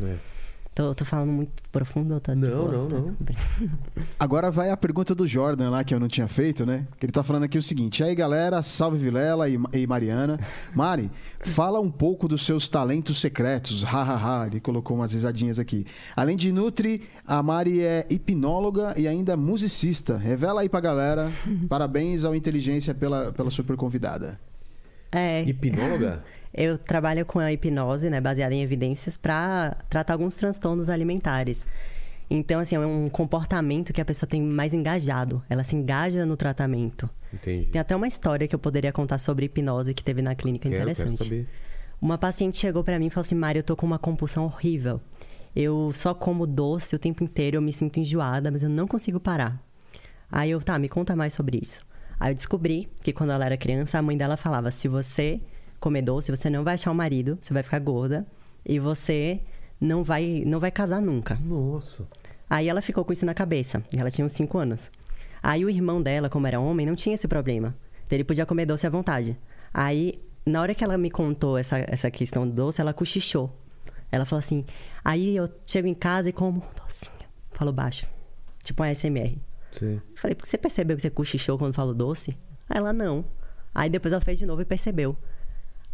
É. 0.00 0.37
Tô, 0.78 0.94
tô 0.94 1.04
falando 1.04 1.32
muito 1.32 1.50
profundo 1.72 2.14
ou 2.14 2.20
tá 2.20 2.36
Não, 2.36 2.48
boa? 2.48 2.70
não, 2.70 2.88
Tá- 2.88 2.96
não. 3.00 3.16
Agora 4.16 4.48
vai 4.48 4.70
a 4.70 4.76
pergunta 4.76 5.12
do 5.12 5.26
Jordan 5.26 5.70
lá, 5.70 5.82
que 5.82 5.92
eu 5.92 5.98
não 5.98 6.06
tinha 6.06 6.28
feito, 6.28 6.64
né? 6.64 6.86
Que 7.00 7.06
ele 7.06 7.12
tá 7.12 7.24
falando 7.24 7.42
aqui 7.42 7.58
o 7.58 7.62
seguinte: 7.62 7.98
e 7.98 8.04
aí 8.04 8.14
galera, 8.14 8.62
salve 8.62 8.96
Vilela 8.96 9.48
e, 9.48 9.58
e 9.72 9.86
Mariana. 9.88 10.38
Mari, 10.72 11.10
fala 11.40 11.80
um 11.80 11.90
pouco 11.90 12.28
dos 12.28 12.46
seus 12.46 12.68
talentos 12.68 13.20
secretos. 13.20 13.82
Hahaha, 13.82 14.46
ele 14.46 14.60
colocou 14.60 14.96
umas 14.96 15.12
risadinhas 15.14 15.58
aqui. 15.58 15.84
Além 16.14 16.36
de 16.36 16.52
Nutri, 16.52 17.08
a 17.26 17.42
Mari 17.42 17.84
é 17.84 18.06
hipnóloga 18.08 18.94
e 18.96 19.08
ainda 19.08 19.36
musicista. 19.36 20.16
Revela 20.16 20.60
aí 20.60 20.68
pra 20.68 20.78
galera. 20.78 21.32
Parabéns 21.68 22.24
ao 22.24 22.36
Inteligência 22.36 22.94
pela, 22.94 23.32
pela 23.32 23.50
super 23.50 23.76
convidada. 23.76 24.38
É. 25.10 25.42
Hipnóloga? 25.42 26.22
Eu 26.52 26.78
trabalho 26.78 27.24
com 27.24 27.38
a 27.38 27.52
hipnose, 27.52 28.08
né, 28.10 28.20
baseada 28.20 28.54
em 28.54 28.62
evidências, 28.62 29.16
para 29.16 29.76
tratar 29.88 30.14
alguns 30.14 30.36
transtornos 30.36 30.88
alimentares. 30.88 31.64
Então, 32.30 32.60
assim, 32.60 32.76
é 32.76 32.78
um 32.78 33.08
comportamento 33.08 33.92
que 33.92 34.00
a 34.00 34.04
pessoa 34.04 34.28
tem 34.28 34.42
mais 34.42 34.74
engajado. 34.74 35.42
Ela 35.48 35.64
se 35.64 35.74
engaja 35.74 36.26
no 36.26 36.36
tratamento. 36.36 37.08
Entendi. 37.32 37.66
Tem 37.66 37.80
até 37.80 37.96
uma 37.96 38.06
história 38.06 38.46
que 38.46 38.54
eu 38.54 38.58
poderia 38.58 38.92
contar 38.92 39.18
sobre 39.18 39.46
hipnose 39.46 39.94
que 39.94 40.02
teve 40.02 40.20
na 40.20 40.34
clínica 40.34 40.68
Quero, 40.68 40.84
quero 40.84 40.90
interessante. 40.90 41.24
saber. 41.24 41.48
Uma 42.00 42.18
paciente 42.18 42.58
chegou 42.58 42.84
pra 42.84 42.98
mim 42.98 43.06
e 43.06 43.10
falou 43.10 43.24
assim: 43.24 43.34
Mari, 43.34 43.58
eu 43.58 43.62
tô 43.62 43.74
com 43.74 43.86
uma 43.86 43.98
compulsão 43.98 44.44
horrível. 44.44 45.00
Eu 45.56 45.90
só 45.94 46.14
como 46.14 46.46
doce 46.46 46.94
o 46.94 46.98
tempo 46.98 47.24
inteiro, 47.24 47.56
eu 47.56 47.62
me 47.62 47.72
sinto 47.72 47.98
enjoada, 47.98 48.50
mas 48.50 48.62
eu 48.62 48.68
não 48.68 48.86
consigo 48.86 49.18
parar. 49.18 49.60
Aí 50.30 50.50
eu, 50.50 50.60
tá, 50.60 50.78
me 50.78 50.88
conta 50.88 51.16
mais 51.16 51.32
sobre 51.32 51.58
isso. 51.60 51.84
Aí 52.20 52.30
eu 52.30 52.34
descobri 52.34 52.88
que 53.02 53.12
quando 53.12 53.30
ela 53.30 53.46
era 53.46 53.56
criança, 53.56 53.98
a 53.98 54.02
mãe 54.02 54.16
dela 54.16 54.36
falava: 54.36 54.70
se 54.70 54.86
você 54.86 55.40
comer 55.80 56.02
doce, 56.02 56.30
você 56.30 56.50
não 56.50 56.64
vai 56.64 56.74
achar 56.74 56.90
um 56.90 56.94
marido, 56.94 57.38
você 57.40 57.52
vai 57.52 57.62
ficar 57.62 57.78
gorda 57.78 58.26
e 58.64 58.78
você 58.78 59.40
não 59.80 60.02
vai, 60.02 60.42
não 60.46 60.60
vai 60.60 60.70
casar 60.70 61.00
nunca. 61.00 61.36
Nossa. 61.36 62.06
Aí 62.48 62.68
ela 62.68 62.82
ficou 62.82 63.04
com 63.04 63.12
isso 63.12 63.26
na 63.26 63.34
cabeça. 63.34 63.82
Ela 63.94 64.10
tinha 64.10 64.24
uns 64.24 64.32
5 64.32 64.58
anos. 64.58 64.90
Aí 65.42 65.64
o 65.64 65.70
irmão 65.70 66.02
dela, 66.02 66.28
como 66.28 66.46
era 66.46 66.58
homem, 66.58 66.86
não 66.86 66.96
tinha 66.96 67.14
esse 67.14 67.28
problema. 67.28 67.74
Ele 68.10 68.24
podia 68.24 68.46
comer 68.46 68.66
doce 68.66 68.86
à 68.86 68.90
vontade. 68.90 69.36
Aí, 69.72 70.20
na 70.44 70.60
hora 70.60 70.74
que 70.74 70.82
ela 70.82 70.96
me 70.96 71.10
contou 71.10 71.58
essa, 71.58 71.78
essa 71.86 72.10
questão 72.10 72.48
do 72.48 72.54
doce, 72.54 72.80
ela 72.80 72.94
cochichou. 72.94 73.54
Ela 74.10 74.24
falou 74.24 74.40
assim: 74.40 74.64
Aí 75.04 75.36
eu 75.36 75.48
chego 75.66 75.86
em 75.86 75.94
casa 75.94 76.30
e 76.30 76.32
como 76.32 76.58
um 76.58 76.82
docinho. 76.82 77.12
Falou 77.52 77.72
baixo. 77.72 78.06
Tipo 78.64 78.82
um 78.82 78.86
ASMR. 78.86 79.36
Sim. 79.72 79.94
Eu 79.94 80.16
Falei, 80.16 80.36
você 80.42 80.56
percebeu 80.56 80.96
que 80.96 81.02
você 81.02 81.10
cochichou 81.10 81.58
quando 81.58 81.74
falou 81.74 81.94
doce? 81.94 82.36
Aí 82.68 82.78
ela 82.78 82.92
não. 82.92 83.24
Aí 83.74 83.90
depois 83.90 84.12
ela 84.12 84.22
fez 84.22 84.38
de 84.38 84.46
novo 84.46 84.62
e 84.62 84.64
percebeu. 84.64 85.16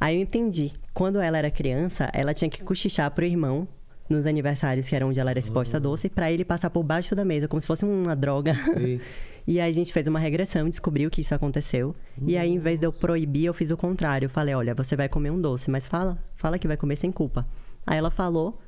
Aí 0.00 0.16
eu 0.16 0.22
entendi. 0.22 0.72
Quando 0.92 1.20
ela 1.20 1.38
era 1.38 1.50
criança, 1.50 2.10
ela 2.12 2.34
tinha 2.34 2.48
que 2.48 2.62
cochichar 2.62 3.10
pro 3.10 3.24
irmão 3.24 3.66
nos 4.08 4.26
aniversários, 4.26 4.88
que 4.88 4.94
era 4.94 5.06
onde 5.06 5.18
ela 5.18 5.30
era 5.30 5.38
exposta 5.38 5.78
a 5.78 5.80
doce, 5.80 6.08
pra 6.08 6.30
ele 6.30 6.44
passar 6.44 6.70
por 6.70 6.82
baixo 6.82 7.14
da 7.14 7.24
mesa, 7.24 7.48
como 7.48 7.60
se 7.60 7.66
fosse 7.66 7.84
uma 7.84 8.14
droga. 8.14 8.54
Sim. 8.54 9.00
E 9.46 9.60
aí 9.60 9.70
a 9.70 9.74
gente 9.74 9.92
fez 9.92 10.06
uma 10.06 10.18
regressão, 10.18 10.68
descobriu 10.70 11.10
que 11.10 11.20
isso 11.20 11.34
aconteceu. 11.34 11.94
E 12.26 12.36
aí, 12.36 12.50
em 12.50 12.58
vez 12.58 12.80
de 12.80 12.86
eu 12.86 12.92
proibir, 12.92 13.44
eu 13.44 13.52
fiz 13.52 13.70
o 13.70 13.76
contrário. 13.76 14.24
Eu 14.24 14.30
falei, 14.30 14.54
olha, 14.54 14.74
você 14.74 14.96
vai 14.96 15.06
comer 15.06 15.30
um 15.30 15.38
doce, 15.38 15.70
mas 15.70 15.86
fala, 15.86 16.18
fala 16.34 16.58
que 16.58 16.66
vai 16.66 16.78
comer 16.78 16.96
sem 16.96 17.12
culpa. 17.12 17.46
Aí 17.86 17.98
ela 17.98 18.10
falou. 18.10 18.58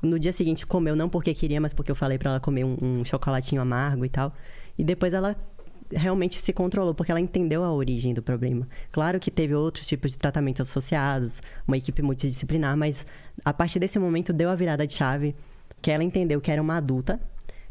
No 0.00 0.18
dia 0.18 0.32
seguinte 0.32 0.66
comeu 0.66 0.96
não 0.96 1.08
porque 1.08 1.32
queria, 1.32 1.60
mas 1.60 1.72
porque 1.72 1.90
eu 1.90 1.94
falei 1.94 2.18
pra 2.18 2.30
ela 2.30 2.40
comer 2.40 2.64
um, 2.64 2.76
um 2.80 3.04
chocolatinho 3.04 3.60
amargo 3.60 4.04
e 4.04 4.08
tal. 4.08 4.34
E 4.76 4.82
depois 4.82 5.12
ela 5.12 5.36
realmente 5.94 6.38
se 6.40 6.52
controlou, 6.52 6.94
porque 6.94 7.10
ela 7.10 7.20
entendeu 7.20 7.62
a 7.64 7.72
origem 7.72 8.12
do 8.14 8.22
problema. 8.22 8.66
Claro 8.90 9.18
que 9.20 9.30
teve 9.30 9.54
outros 9.54 9.86
tipos 9.86 10.12
de 10.12 10.18
tratamentos 10.18 10.60
associados, 10.68 11.40
uma 11.66 11.76
equipe 11.76 12.02
multidisciplinar, 12.02 12.76
mas 12.76 13.06
a 13.44 13.52
partir 13.52 13.78
desse 13.78 13.98
momento 13.98 14.32
deu 14.32 14.50
a 14.50 14.54
virada 14.54 14.86
de 14.86 14.92
chave, 14.92 15.34
que 15.80 15.90
ela 15.90 16.04
entendeu 16.04 16.40
que 16.40 16.50
era 16.50 16.60
uma 16.62 16.76
adulta, 16.76 17.20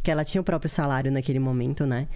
que 0.04 0.10
ela 0.12 0.24
tinha 0.26 0.42
o 0.42 0.44
próprio 0.44 0.70
salário 0.70 1.12
naquele 1.12 1.40
momento, 1.40 1.86
né? 1.86 2.08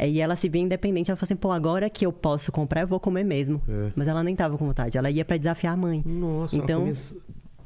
E 0.00 0.20
ela 0.20 0.34
se 0.36 0.48
via 0.48 0.62
independente, 0.62 1.10
ela 1.10 1.16
falou 1.18 1.26
assim, 1.26 1.36
pô, 1.36 1.50
agora 1.50 1.90
que 1.90 2.06
eu 2.06 2.12
posso 2.12 2.50
comprar, 2.50 2.80
eu 2.80 2.86
vou 2.88 2.98
comer 2.98 3.24
mesmo. 3.24 3.60
É. 3.68 3.90
Mas 3.94 4.08
ela 4.08 4.22
nem 4.22 4.34
tava 4.34 4.56
com 4.56 4.64
vontade, 4.66 4.96
ela 4.96 5.10
ia 5.10 5.24
pra 5.24 5.36
desafiar 5.36 5.74
a 5.74 5.76
mãe. 5.76 6.02
Nossa, 6.06 6.56
Então- 6.56 6.80
comia- 6.80 6.94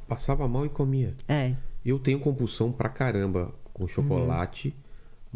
passava 0.07 0.47
mal 0.47 0.65
e 0.65 0.69
comia. 0.69 1.13
É, 1.27 1.53
Eu 1.85 1.97
tenho 1.99 2.19
compulsão 2.19 2.69
pra 2.69 2.89
caramba 2.89 3.53
com 3.73 3.87
chocolate, 3.87 4.75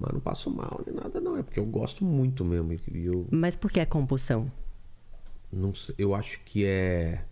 mas 0.01 0.11
não 0.13 0.19
passo 0.19 0.49
mal 0.49 0.81
nem 0.85 0.95
nada, 0.95 1.21
não. 1.21 1.37
É 1.37 1.43
porque 1.43 1.59
eu 1.59 1.65
gosto 1.65 2.03
muito 2.03 2.43
mesmo. 2.43 2.73
E 2.73 3.05
eu 3.05 3.27
mas 3.31 3.55
por 3.55 3.71
que 3.71 3.79
é 3.79 3.85
compulsão? 3.85 4.51
não 5.51 5.73
sei, 5.73 5.93
eu 5.97 6.15
acho 6.15 6.39
que 6.45 6.65
é. 6.65 7.23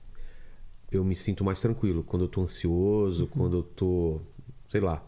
Eu 0.92 1.04
me 1.04 1.16
sinto 1.16 1.44
mais 1.44 1.60
tranquilo 1.62 2.04
quando 2.04 2.24
eu 2.26 2.28
tô 2.28 2.42
ansioso, 2.42 3.28
quando 3.28 3.58
eu 3.58 3.64
tô, 3.64 4.20
sei 4.70 4.82
lá, 4.82 5.04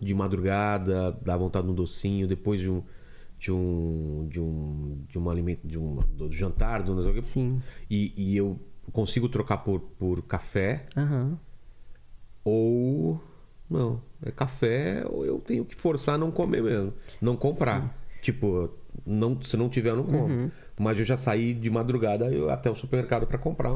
de 0.00 0.14
madrugada, 0.14 1.10
dá 1.22 1.36
vontade 1.36 1.66
de 1.66 1.72
um 1.72 1.74
docinho, 1.74 2.26
depois 2.26 2.60
de 2.60 2.70
um. 2.70 2.82
De 3.38 3.52
um. 3.52 4.26
De 4.30 4.40
um. 4.40 5.04
De 5.08 5.18
um 5.18 5.28
alimento. 5.30 5.66
De 5.66 5.78
um. 5.78 5.96
Do 6.16 6.32
jantar, 6.32 6.82
do 6.82 6.94
não 6.94 7.02
sei 7.02 7.10
o 7.10 7.14
quê. 7.14 7.22
Sim. 7.22 7.60
E, 7.90 8.12
e 8.16 8.36
eu 8.36 8.58
consigo 8.92 9.28
trocar 9.28 9.58
por, 9.58 9.80
por 9.80 10.22
café 10.22 10.84
Aham. 10.96 11.38
ou 12.44 13.20
não, 13.70 14.00
é 14.24 14.30
café 14.30 15.04
ou 15.08 15.24
eu 15.24 15.38
tenho 15.38 15.64
que 15.64 15.74
forçar 15.74 16.16
a 16.16 16.18
não 16.18 16.30
comer 16.30 16.62
mesmo, 16.62 16.92
não 17.20 17.36
comprar. 17.36 17.96
Tipo, 18.20 18.70
não, 19.04 19.40
se 19.42 19.56
não 19.56 19.68
tiver 19.68 19.90
eu 19.90 19.96
não 19.96 20.04
como. 20.04 20.26
Uhum. 20.26 20.50
Mas 20.78 20.98
eu 20.98 21.04
já 21.04 21.16
saí 21.16 21.52
de 21.52 21.70
madrugada 21.70 22.26
eu, 22.26 22.50
até 22.50 22.70
o 22.70 22.74
supermercado 22.74 23.26
para 23.26 23.38
comprar. 23.38 23.70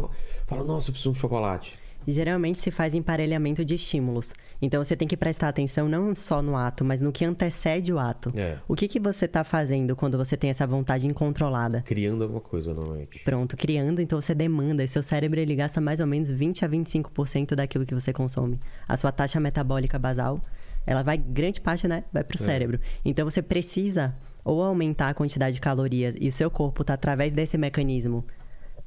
Falo, 0.47 0.65
nossa, 0.65 0.89
eu 0.89 0.93
preciso 0.93 1.13
de 1.13 1.19
um 1.19 1.21
chocolate. 1.21 1.79
E 2.09 2.11
geralmente 2.11 2.59
se 2.59 2.71
faz 2.71 2.95
emparelhamento 2.95 3.63
de 3.63 3.75
estímulos. 3.75 4.33
Então 4.63 4.83
você 4.83 4.97
tem 4.97 5.07
que 5.07 5.15
prestar 5.15 5.49
atenção 5.49 5.91
não 5.91 6.15
só 6.15 6.41
no 6.41 6.57
ato, 6.57 6.83
mas 6.83 7.03
no 7.03 7.13
que 7.13 7.23
antecede 7.23 7.93
o 7.93 7.99
ato. 7.99 8.33
É. 8.35 8.57
O 8.67 8.75
que, 8.75 8.89
que 8.89 8.99
você 8.99 9.27
está 9.27 9.45
fazendo 9.45 9.95
quando 9.95 10.17
você 10.17 10.35
tem 10.35 10.49
essa 10.49 10.67
vontade 10.67 11.07
incontrolada? 11.07 11.83
Criando 11.83 12.23
alguma 12.23 12.41
coisa 12.41 12.73
normalmente. 12.73 13.19
Pronto, 13.25 13.59
criando, 13.59 14.01
então 14.01 14.19
você 14.19 14.35
demanda. 14.35 14.83
E 14.83 14.89
seu 14.89 15.03
cérebro 15.03 15.39
ele 15.39 15.55
gasta 15.55 15.83
mais 15.83 16.01
ou 16.01 16.07
menos 16.07 16.31
20 16.31 16.65
a 16.65 16.69
25% 16.71 17.55
daquilo 17.55 17.85
que 17.85 17.95
você 17.95 18.11
consome. 18.11 18.59
A 18.89 18.97
sua 18.97 19.13
taxa 19.13 19.39
metabólica 19.39 19.99
basal, 19.99 20.43
ela 20.87 21.03
vai, 21.03 21.19
grande 21.19 21.61
parte, 21.61 21.87
né? 21.87 22.05
Vai 22.11 22.25
pro 22.25 22.39
cérebro. 22.39 22.81
Então 23.05 23.29
você 23.29 23.43
precisa 23.43 24.17
ou 24.43 24.63
aumentar 24.63 25.11
a 25.11 25.15
quantidade 25.15 25.57
de 25.57 25.61
calorias 25.61 26.15
e 26.19 26.29
o 26.29 26.33
seu 26.33 26.51
corpo 26.51 26.83
tá 26.83 26.95
através 26.95 27.35
desse 27.35 27.59
mecanismo 27.59 28.25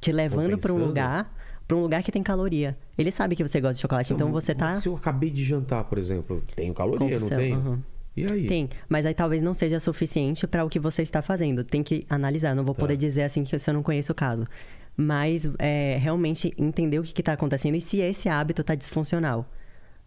te 0.02 0.10
levando 0.10 0.58
para 0.58 0.72
um 0.72 0.78
lugar, 0.78 1.32
para 1.66 1.76
um 1.76 1.80
lugar 1.82 2.02
que 2.02 2.12
tem 2.12 2.22
caloria. 2.22 2.76
Ele 2.98 3.10
sabe 3.10 3.34
que 3.36 3.46
você 3.46 3.60
gosta 3.60 3.74
de 3.74 3.80
chocolate, 3.82 4.12
então, 4.12 4.30
você 4.32 4.54
tá 4.54 4.80
se 4.80 4.88
eu 4.88 4.94
acabei 4.96 5.30
de 5.30 5.44
jantar, 5.44 5.84
por 5.84 5.98
exemplo, 5.98 6.40
tenho 6.54 6.74
caloria, 6.74 7.18
não 7.18 7.28
tenho? 7.28 7.56
aham. 7.58 7.82
E 8.14 8.26
aí? 8.26 8.46
Tem, 8.46 8.68
mas 8.90 9.06
aí 9.06 9.14
talvez 9.14 9.40
não 9.40 9.54
seja 9.54 9.80
suficiente 9.80 10.46
para 10.46 10.62
o 10.64 10.68
que 10.68 10.78
você 10.78 11.00
está 11.00 11.22
fazendo. 11.22 11.64
Tem 11.64 11.82
que 11.82 12.04
analisar. 12.10 12.54
Não 12.54 12.62
vou 12.62 12.74
Tá. 12.74 12.80
poder 12.80 12.96
dizer 12.98 13.22
assim 13.22 13.42
que 13.42 13.58
se 13.58 13.70
eu 13.70 13.72
não 13.72 13.82
conheço 13.82 14.12
o 14.12 14.14
caso. 14.14 14.46
Mas 14.94 15.48
é, 15.58 15.96
realmente 15.98 16.52
entender 16.58 16.98
o 16.98 17.02
que 17.02 17.18
está 17.22 17.32
acontecendo 17.32 17.74
e 17.74 17.80
se 17.80 18.00
esse 18.02 18.28
hábito 18.28 18.60
está 18.60 18.74
disfuncional. 18.74 19.48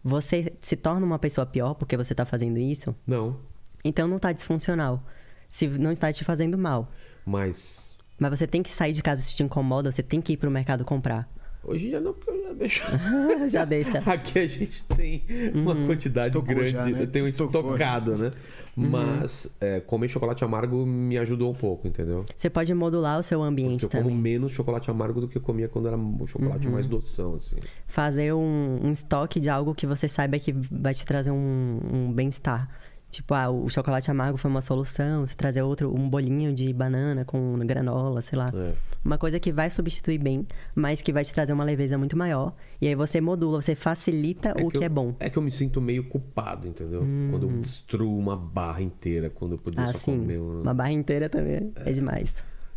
Você 0.04 0.54
se 0.62 0.76
torna 0.76 1.04
uma 1.04 1.18
pessoa 1.18 1.48
pior 1.48 1.74
porque 1.74 1.98
você 1.98 2.14
está 2.14 2.26
fazendo 2.26 2.60
isso, 2.60 2.96
Não, 3.08 3.38
então 3.84 4.08
não 4.08 4.18
está 4.18 4.32
disfuncional. 4.32 5.04
Se 5.50 5.68
não 5.68 5.92
está 5.92 6.14
te 6.14 6.24
fazendo 6.24 6.58
mal. 6.60 6.92
mas 7.26 7.98
Mas 8.20 8.38
você 8.38 8.46
tem 8.46 8.62
que 8.62 8.70
sair 8.70 8.94
de 8.94 9.02
casa 9.02 9.20
se 9.24 9.36
te 9.36 9.42
incomoda, 9.42 9.92
você 9.92 10.04
tem 10.04 10.22
que 10.22 10.34
ir 10.34 10.38
pro 10.38 10.52
mercado 10.52 10.86
comprar. 10.86 11.28
Hoje 11.66 11.92
já 11.92 12.00
não, 12.00 12.14
porque 12.14 12.30
eu 12.32 12.44
já 12.44 12.54
deixo. 12.54 12.84
Já 13.50 13.66
deixa. 13.66 14.00
Aqui 14.06 14.40
a 14.40 14.48
gente 14.48 14.84
tem 14.96 15.24
uma 15.54 15.76
quantidade 15.76 16.30
Estocou 16.30 16.56
grande, 16.56 16.72
já, 16.72 16.86
né? 16.86 17.02
eu 17.02 17.08
tenho 17.08 17.26
Estocou. 17.26 17.62
estocado, 17.62 18.18
né? 18.18 18.32
Uhum. 18.78 18.90
Mas 18.90 19.48
é, 19.62 19.80
comer 19.80 20.10
chocolate 20.10 20.44
amargo 20.44 20.86
me 20.86 21.18
ajudou 21.18 21.52
um 21.52 21.56
pouco, 21.56 21.88
entendeu? 21.88 22.26
Você 22.36 22.50
pode 22.50 22.74
modular 22.74 23.20
o 23.20 23.24
seu 23.24 23.42
ambiente 23.42 23.82
Porque 23.82 23.86
eu 23.86 23.90
como 24.02 24.04
também. 24.04 24.16
Uhum. 24.16 24.22
menos 24.22 24.52
chocolate 24.52 24.90
amargo 24.92 25.22
do 25.22 25.28
que 25.28 25.38
eu 25.38 25.42
comia 25.42 25.68
quando 25.68 25.88
era 25.88 25.98
o 25.98 26.28
chocolate 26.28 26.68
mais 26.68 26.86
doção, 26.86 27.36
assim. 27.36 27.58
fazer 27.88 28.34
um, 28.34 28.80
um 28.84 28.92
estoque 28.92 29.40
de 29.40 29.50
algo 29.50 29.74
que 29.74 29.88
você 29.88 30.08
saiba 30.08 30.38
que 30.40 30.52
vai 30.72 30.94
te 30.94 31.06
trazer 31.06 31.32
um, 31.32 31.80
um 31.92 32.12
bem-estar. 32.12 32.70
Tipo, 33.16 33.34
ah, 33.34 33.50
o 33.50 33.70
chocolate 33.70 34.12
amargo 34.12 34.38
foi 34.38 34.52
uma 34.52 34.60
solução, 34.62 35.26
você 35.26 35.34
trazer 35.34 35.62
outro, 35.62 35.90
um 35.98 36.10
bolinho 36.10 36.54
de 36.54 36.74
banana 36.74 37.24
com 37.24 37.58
granola, 37.60 38.22
sei 38.22 38.38
lá. 38.38 38.48
É. 38.54 38.74
Uma 39.06 39.18
coisa 39.18 39.40
que 39.40 39.54
vai 39.54 39.70
substituir 39.70 40.18
bem, 40.18 40.46
mas 40.76 41.02
que 41.02 41.14
vai 41.14 41.24
te 41.24 41.34
trazer 41.34 41.54
uma 41.54 41.64
leveza 41.64 41.98
muito 41.98 42.18
maior. 42.18 42.54
E 42.82 42.90
aí 42.90 42.94
você 42.96 43.22
modula, 43.22 43.62
você 43.62 43.74
facilita 43.74 44.52
o 44.62 44.70
que, 44.70 44.80
eu, 44.80 44.84
é 44.84 44.90
bom. 44.90 45.16
É 45.18 45.30
que 45.30 45.38
eu 45.38 45.42
me 45.42 45.50
sinto 45.50 45.80
meio 45.80 46.04
culpado, 46.10 46.68
entendeu? 46.68 47.06
Quando 47.32 47.48
eu 47.50 47.58
destruo 47.60 48.18
uma 48.20 48.36
barra 48.36 48.82
inteira, 48.82 49.30
quando 49.30 49.54
eu 49.54 49.58
podia 49.60 49.82
Ah, 49.84 49.94
só 49.94 50.00
sim. 50.00 50.20
comer 50.20 50.38
um... 50.38 50.62
Uma 50.64 50.74
barra 50.74 50.92
inteira 50.92 51.30
também 51.30 51.72
é, 51.74 51.92
demais. 51.94 52.34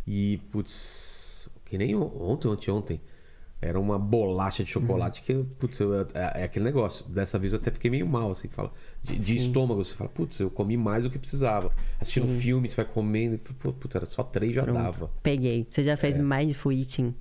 E, 0.07 0.37
putz, 0.53 1.49
que 1.65 1.77
nem 1.77 1.95
on- 1.97 2.13
ontem, 2.17 2.47
ontem, 2.47 2.71
ontem. 2.71 3.01
Era 3.61 3.77
uma 3.77 3.99
bolacha 3.99 4.63
de 4.63 4.69
chocolate 4.71 5.21
que, 5.21 5.33
putz, 5.59 5.77
eu- 5.81 5.93
é, 6.13 6.41
é 6.41 6.43
aquele 6.43 6.63
negócio. 6.63 7.05
Dessa 7.09 7.37
vez 7.37 7.51
eu 7.51 7.59
até 7.59 7.69
fiquei 7.71 7.91
meio 7.91 8.07
mal, 8.07 8.31
assim, 8.31 8.47
fala. 8.47 8.71
De, 9.03 9.17
de 9.17 9.35
estômago, 9.35 9.83
você 9.83 9.95
fala, 9.95 10.09
putz, 10.09 10.39
eu 10.39 10.49
comi 10.49 10.77
mais 10.77 11.03
do 11.03 11.09
que 11.09 11.19
precisava. 11.19 11.71
Assistindo 11.99 12.27
filme, 12.39 12.69
você 12.69 12.75
vai 12.77 12.85
comendo, 12.85 13.35
e, 13.35 13.37
putz, 13.37 13.95
era 13.95 14.05
só 14.05 14.23
três 14.23 14.53
já 14.55 14.63
Pronto. 14.63 14.77
dava. 14.81 15.11
Peguei. 15.21 15.67
Você 15.69 15.83
já 15.83 15.97
fez 15.97 16.17
mindful 16.17 16.71
eating? 16.71 17.13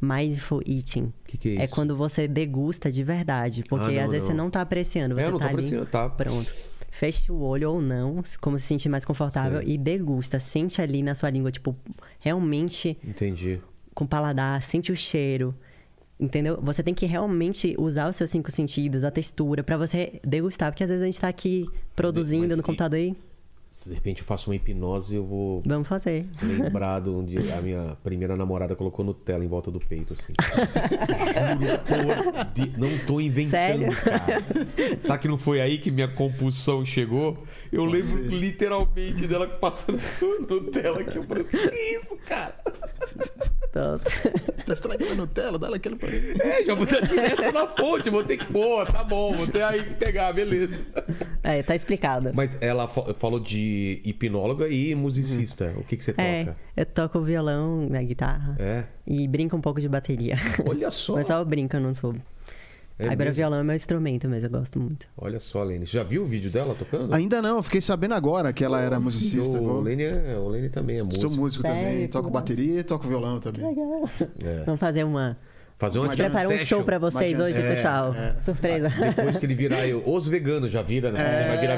Mindful 0.00 0.62
eating. 0.66 1.04
O 1.04 1.12
que, 1.26 1.36
que 1.38 1.48
é 1.48 1.52
isso? 1.54 1.62
É 1.62 1.66
quando 1.66 1.96
você 1.96 2.28
degusta 2.28 2.92
de 2.92 3.02
verdade. 3.02 3.64
Porque 3.68 3.86
Ah, 3.86 3.92
não, 4.00 4.04
às 4.04 4.10
vezes 4.10 4.28
não. 4.28 4.36
você 4.36 4.42
não 4.42 4.50
tá 4.50 4.60
apreciando. 4.60 5.14
Você 5.14 5.22
É, 5.22 5.24
eu 5.24 5.30
não 5.32 5.38
tô 5.38 5.44
tá 5.44 5.46
ali. 5.46 5.54
apreciando, 5.54 5.86
tá. 5.86 6.08
Pronto. 6.08 6.54
Feche 6.90 7.32
o 7.32 7.40
olho 7.40 7.70
ou 7.72 7.80
não, 7.82 8.22
como 8.40 8.58
se 8.58 8.66
sentir 8.66 8.88
mais 8.88 9.04
confortável, 9.04 9.58
Sei. 9.60 9.74
e 9.74 9.78
degusta. 9.78 10.38
Sente 10.38 10.80
ali 10.80 11.02
na 11.02 11.14
sua 11.14 11.30
língua, 11.30 11.50
tipo, 11.50 11.74
realmente 12.20 12.96
Entendi. 13.06 13.60
com 13.94 14.06
paladar, 14.06 14.62
sente 14.62 14.92
o 14.92 14.96
cheiro. 14.96 15.54
Entendeu? 16.20 16.58
Você 16.62 16.82
tem 16.82 16.92
que 16.92 17.06
realmente 17.06 17.76
usar 17.78 18.08
os 18.08 18.16
seus 18.16 18.30
cinco 18.30 18.50
sentidos, 18.50 19.04
a 19.04 19.10
textura, 19.10 19.62
pra 19.62 19.76
você 19.76 20.20
degustar. 20.26 20.72
Porque 20.72 20.82
às 20.82 20.88
vezes 20.90 21.02
a 21.02 21.06
gente 21.06 21.20
tá 21.20 21.28
aqui 21.28 21.66
produzindo 21.94 22.48
Mas 22.48 22.56
no 22.56 22.62
computador 22.62 22.98
e. 22.98 23.16
Se 23.70 23.88
de 23.88 23.94
repente 23.94 24.22
eu 24.22 24.26
faço 24.26 24.50
uma 24.50 24.56
hipnose, 24.56 25.14
eu 25.14 25.24
vou 25.24 25.62
Vamos 25.64 25.86
fazer. 25.86 26.26
lembrar 26.42 27.00
de 27.00 27.10
onde 27.10 27.36
a 27.52 27.60
minha 27.62 27.96
primeira 28.02 28.34
namorada 28.34 28.74
colocou 28.74 29.04
Nutella 29.04 29.44
em 29.44 29.46
volta 29.46 29.70
do 29.70 29.78
peito, 29.78 30.14
assim. 30.14 30.32
Juro 31.62 31.78
por 31.84 32.44
de- 32.54 32.76
Não 32.76 32.98
tô 33.06 33.20
inventando, 33.20 33.50
Sério? 33.52 33.96
cara. 34.02 34.42
Sabe 35.02 35.22
que 35.22 35.28
não 35.28 35.38
foi 35.38 35.60
aí 35.60 35.78
que 35.78 35.92
minha 35.92 36.08
compulsão 36.08 36.84
chegou? 36.84 37.36
Eu 37.70 37.84
lembro 37.84 38.06
ser. 38.06 38.18
literalmente 38.28 39.28
dela 39.28 39.46
passando 39.46 40.00
Nutella 40.50 41.00
aqui. 41.02 41.16
Eu 41.18 41.22
falei, 41.22 41.44
que 41.44 41.56
isso, 41.56 42.16
cara? 42.26 42.56
Nossa. 43.74 44.04
Tá 44.68 44.74
estragando 44.74 45.12
a 45.12 45.14
Nutella, 45.14 45.58
dá 45.58 45.74
aquele 45.74 45.96
pra 45.96 46.10
ele. 46.10 46.36
É, 46.42 46.62
já 46.62 46.74
botei 46.74 47.00
direto 47.00 47.50
na 47.52 47.66
fonte, 47.68 48.10
vou 48.10 48.22
ter 48.22 48.36
que 48.36 48.44
pôr, 48.44 48.84
tá 48.86 49.02
bom, 49.02 49.34
vou 49.34 49.46
ter 49.46 49.62
aí 49.62 49.82
que 49.82 49.94
pegar, 49.94 50.30
beleza. 50.34 50.78
É, 51.42 51.62
tá 51.62 51.74
explicado. 51.74 52.32
Mas 52.34 52.58
ela 52.60 52.86
fa- 52.86 53.14
falou 53.14 53.40
de 53.40 54.02
hipnóloga 54.04 54.68
e 54.68 54.94
musicista. 54.94 55.72
O 55.78 55.84
que, 55.84 55.96
que 55.96 56.04
você 56.04 56.12
É, 56.18 56.44
toca? 56.44 56.56
eu 56.76 56.84
toco 56.84 57.20
violão 57.22 57.88
na 57.88 58.02
guitarra 58.02 58.56
É. 58.58 58.84
e 59.06 59.26
brinco 59.26 59.56
um 59.56 59.60
pouco 59.62 59.80
de 59.80 59.88
bateria. 59.88 60.36
Olha 60.68 60.90
só. 60.90 61.14
Mas 61.16 61.26
só 61.26 61.38
eu 61.38 61.44
brinco, 61.46 61.74
eu 61.74 61.80
não 61.80 61.94
sou. 61.94 62.14
É 62.98 63.04
Agora 63.04 63.16
mesmo? 63.26 63.34
violão 63.34 63.60
é 63.60 63.62
meu 63.62 63.76
instrumento, 63.76 64.28
mas 64.28 64.42
eu 64.42 64.50
gosto 64.50 64.80
muito. 64.80 65.06
Olha 65.16 65.38
só, 65.38 65.62
Lene. 65.62 65.86
Você 65.86 65.92
já 65.92 66.02
viu 66.02 66.24
o 66.24 66.26
vídeo 66.26 66.50
dela 66.50 66.74
tocando? 66.74 67.14
Ainda 67.14 67.40
não, 67.40 67.58
eu 67.58 67.62
fiquei 67.62 67.80
sabendo 67.80 68.14
agora 68.14 68.52
que 68.52 68.64
ela 68.64 68.80
era 68.80 68.98
musicista. 68.98 69.60
O 69.60 69.80
Lene, 69.80 70.02
é, 70.02 70.36
o 70.36 70.48
Lene 70.48 70.68
também 70.68 70.98
é 70.98 71.02
músico. 71.04 71.20
Sou 71.20 71.30
músico 71.30 71.62
Sério? 71.62 71.80
também, 71.80 72.08
toco 72.08 72.28
bateria 72.28 72.80
e 72.80 72.82
toco 72.82 73.06
violão 73.06 73.38
também. 73.38 73.64
É. 74.44 74.64
Vamos 74.64 74.80
fazer 74.80 75.04
uma. 75.04 75.36
Fazer 75.78 76.00
uma 76.00 76.08
Preparar 76.08 76.48
um 76.48 76.58
show 76.58 76.82
pra 76.82 76.98
vocês 76.98 77.38
hoje, 77.38 77.52
session. 77.52 77.68
pessoal. 77.68 78.12
É, 78.14 78.34
Surpresa. 78.44 78.88
Depois 78.88 79.36
que 79.36 79.46
ele 79.46 79.54
virar 79.54 79.86
eu, 79.86 80.02
os 80.04 80.26
veganos 80.26 80.72
já 80.72 80.82
vira, 80.82 81.12
né? 81.12 81.18
Você 81.20 81.48
vai, 81.48 81.56
virar, 81.58 81.76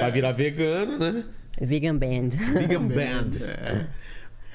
vai 0.00 0.12
virar 0.12 0.32
vegano, 0.32 0.98
né? 0.98 1.24
Vegan 1.58 1.96
Band. 1.96 2.28
Vegan 2.52 2.86
Band. 2.88 3.30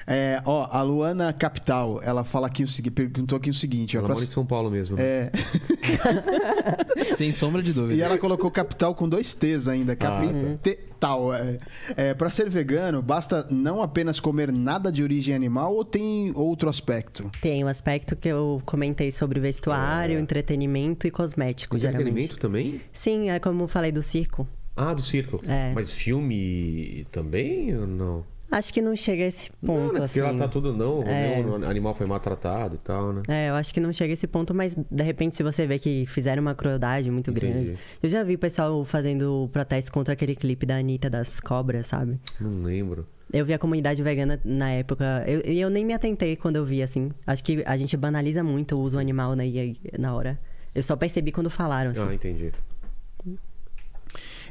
É, 0.05 0.41
ó, 0.45 0.67
a 0.71 0.81
Luana 0.81 1.31
Capital, 1.31 2.01
ela 2.03 2.23
fala 2.23 2.47
aqui 2.47 2.63
o 2.63 2.67
seguinte, 2.67 2.91
perguntou 2.93 3.37
aqui 3.37 3.49
o 3.49 3.53
seguinte, 3.53 3.95
ó, 3.97 3.99
Ela 3.99 4.07
pra- 4.07 4.15
mora 4.15 4.25
em 4.27 4.29
São 4.31 4.45
Paulo 4.45 4.69
mesmo. 4.69 4.97
né? 4.97 5.03
é, 5.03 5.31
Sem 7.15 7.31
sombra 7.31 7.61
de 7.61 7.73
dúvida. 7.73 7.93
e 7.95 8.01
ela 8.01 8.17
colocou 8.17 8.49
capital 8.51 8.93
com 8.95 9.07
dois 9.07 9.33
T's 9.33 9.67
ainda, 9.67 9.93
Ah, 9.93 9.95
capital. 9.95 11.33
É, 11.33 11.57
é, 11.97 12.13
para 12.13 12.29
ser 12.29 12.49
vegano, 12.49 13.01
basta 13.01 13.45
não 13.49 13.81
apenas 13.81 14.19
comer 14.19 14.51
nada 14.51 14.91
de 14.91 15.03
origem 15.03 15.35
animal 15.35 15.73
ou 15.75 15.83
tem 15.83 16.31
outro 16.35 16.69
aspecto? 16.69 17.29
Tem 17.41 17.63
um 17.63 17.67
aspecto 17.67 18.15
que 18.15 18.27
eu 18.29 18.61
comentei 18.65 19.11
sobre 19.11 19.39
vestuário, 19.39 20.17
entretenimento 20.19 21.05
e 21.07 21.11
cosmético, 21.11 21.77
geralmente. 21.77 22.01
Entretenimento 22.09 22.37
também? 22.39 22.81
Sim, 22.93 23.29
é 23.29 23.39
como 23.39 23.63
eu 23.63 23.67
falei 23.67 23.91
do 23.91 24.01
circo. 24.01 24.47
Ah, 24.75 24.93
do 24.93 25.01
circo. 25.01 25.41
É. 25.47 25.71
Mas 25.75 25.91
filme 25.91 27.05
também 27.11 27.77
ou 27.77 27.85
não? 27.85 28.23
Acho 28.53 28.71
que 28.71 28.83
não 28.83 28.95
chega 28.95 29.23
a 29.23 29.27
esse 29.27 29.49
não, 29.61 29.73
ponto, 29.73 29.93
né? 29.93 29.99
Porque 30.01 30.19
assim. 30.19 30.31
lá 30.31 30.33
tá 30.37 30.47
tudo 30.47 30.71
não. 30.71 31.01
É. 31.03 31.41
O 31.41 31.65
animal 31.65 31.95
foi 31.95 32.05
maltratado 32.05 32.75
e 32.75 32.77
tal, 32.77 33.11
né? 33.11 33.23
É, 33.27 33.49
eu 33.49 33.55
acho 33.55 33.73
que 33.73 33.79
não 33.79 33.91
chega 33.91 34.13
a 34.13 34.15
esse 34.15 34.27
ponto, 34.27 34.53
mas 34.53 34.75
de 34.75 35.03
repente, 35.03 35.35
se 35.35 35.41
você 35.41 35.65
vê 35.65 35.79
que 35.79 36.05
fizeram 36.05 36.43
uma 36.43 36.53
crueldade 36.53 37.09
muito 37.09 37.31
Entendi. 37.31 37.51
grande. 37.51 37.77
Eu 38.01 38.09
já 38.09 38.23
vi 38.23 38.35
o 38.35 38.39
pessoal 38.39 38.85
fazendo 38.85 39.49
protesto 39.51 39.91
contra 39.91 40.13
aquele 40.13 40.35
clipe 40.35 40.67
da 40.67 40.75
Anitta 40.77 41.09
das 41.09 41.39
cobras, 41.39 41.87
sabe? 41.87 42.19
Não 42.39 42.61
lembro. 42.61 43.07
Eu 43.31 43.43
vi 43.43 43.53
a 43.53 43.57
comunidade 43.57 44.03
vegana 44.03 44.39
na 44.45 44.69
época. 44.69 45.23
eu- 45.25 45.41
E 45.51 45.59
eu, 45.59 45.71
nem 45.71 45.83
me 45.83 45.93
atentei 45.93 46.35
quando 46.35 46.57
eu 46.57 46.63
vi, 46.63 46.83
assim. 46.83 47.11
Acho 47.25 47.43
que 47.43 47.63
a 47.65 47.75
gente 47.75 47.97
banaliza 47.97 48.43
muito 48.43 48.75
o 48.75 48.81
uso 48.81 48.99
animal 48.99 49.35
na, 49.35 49.43
na 49.97 50.13
hora. 50.13 50.39
Eu 50.75 50.83
só 50.83 50.95
percebi 50.95 51.31
quando 51.31 51.49
falaram, 51.49 51.89
assim. 51.89 52.05
Ah, 52.07 52.13
entendi. 52.13 52.51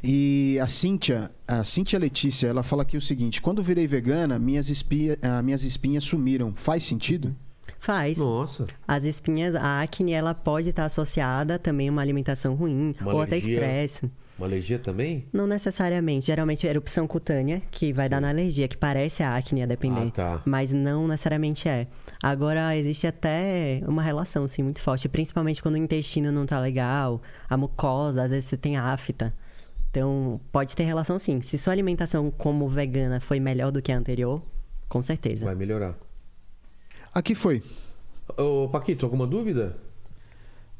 E 0.03 0.59
a 0.59 0.67
Cíntia, 0.67 1.31
a 1.47 1.63
Cíntia 1.63 1.97
Letícia, 1.97 2.47
ela 2.47 2.61
fala 2.61 2.81
aqui 2.83 2.97
o 2.97 3.01
seguinte: 3.01 3.41
quando 3.41 3.63
virei 3.63 3.87
vegana, 3.87 4.37
minhas, 4.37 4.69
espia, 4.69 5.17
ah, 5.21 5.41
minhas 5.41 5.63
espinhas 5.63 6.03
sumiram. 6.03 6.53
Faz 6.55 6.83
sentido? 6.83 7.33
Faz. 7.79 8.17
Nossa. 8.17 8.65
As 8.87 9.03
espinhas, 9.03 9.55
a 9.55 9.81
acne, 9.81 10.13
ela 10.13 10.33
pode 10.33 10.69
estar 10.69 10.85
associada 10.85 11.57
também 11.57 11.89
a 11.89 11.91
uma 11.91 12.01
alimentação 12.01 12.53
ruim 12.55 12.95
Uma 12.99 13.13
ou 13.13 13.21
até 13.21 13.37
estresse. 13.37 14.09
Uma 14.37 14.47
alergia 14.47 14.79
também? 14.79 15.25
Não 15.31 15.45
necessariamente. 15.45 16.25
Geralmente 16.25 16.65
é 16.65 16.69
erupção 16.69 17.05
cutânea, 17.05 17.61
que 17.69 17.93
vai 17.93 18.09
dar 18.09 18.19
na 18.19 18.29
alergia, 18.29 18.67
que 18.67 18.75
parece 18.75 19.21
a 19.21 19.35
acne 19.35 19.61
a 19.61 19.65
depender. 19.65 20.07
Ah, 20.07 20.11
tá. 20.11 20.41
Mas 20.45 20.71
não 20.71 21.07
necessariamente 21.07 21.69
é. 21.69 21.87
Agora, 22.21 22.75
existe 22.75 23.05
até 23.05 23.81
uma 23.85 24.01
relação, 24.01 24.47
sim, 24.47 24.63
muito 24.63 24.81
forte. 24.81 25.07
Principalmente 25.07 25.61
quando 25.61 25.75
o 25.75 25.77
intestino 25.77 26.31
não 26.31 26.45
tá 26.45 26.59
legal, 26.59 27.21
a 27.49 27.55
mucosa, 27.55 28.23
às 28.23 28.31
vezes 28.31 28.45
você 28.45 28.57
tem 28.57 28.75
afta. 28.75 29.33
Então, 29.93 30.41
pode 30.51 30.75
ter 30.75 30.85
relação 30.85 31.19
sim. 31.19 31.39
Se 31.43 31.55
sua 31.55 31.71
alimentação 31.71 32.31
como 32.31 32.67
vegana 32.67 33.19
foi 33.19 33.39
melhor 33.39 33.71
do 33.71 33.79
que 33.79 33.91
a 33.91 33.95
anterior, 33.97 34.41
com 34.89 35.03
certeza. 35.03 35.45
Vai 35.45 35.53
melhorar. 35.53 35.95
Aqui 37.13 37.35
foi. 37.35 37.61
Ô, 38.35 38.67
Paquito, 38.69 39.05
alguma 39.05 39.27
dúvida? 39.27 39.77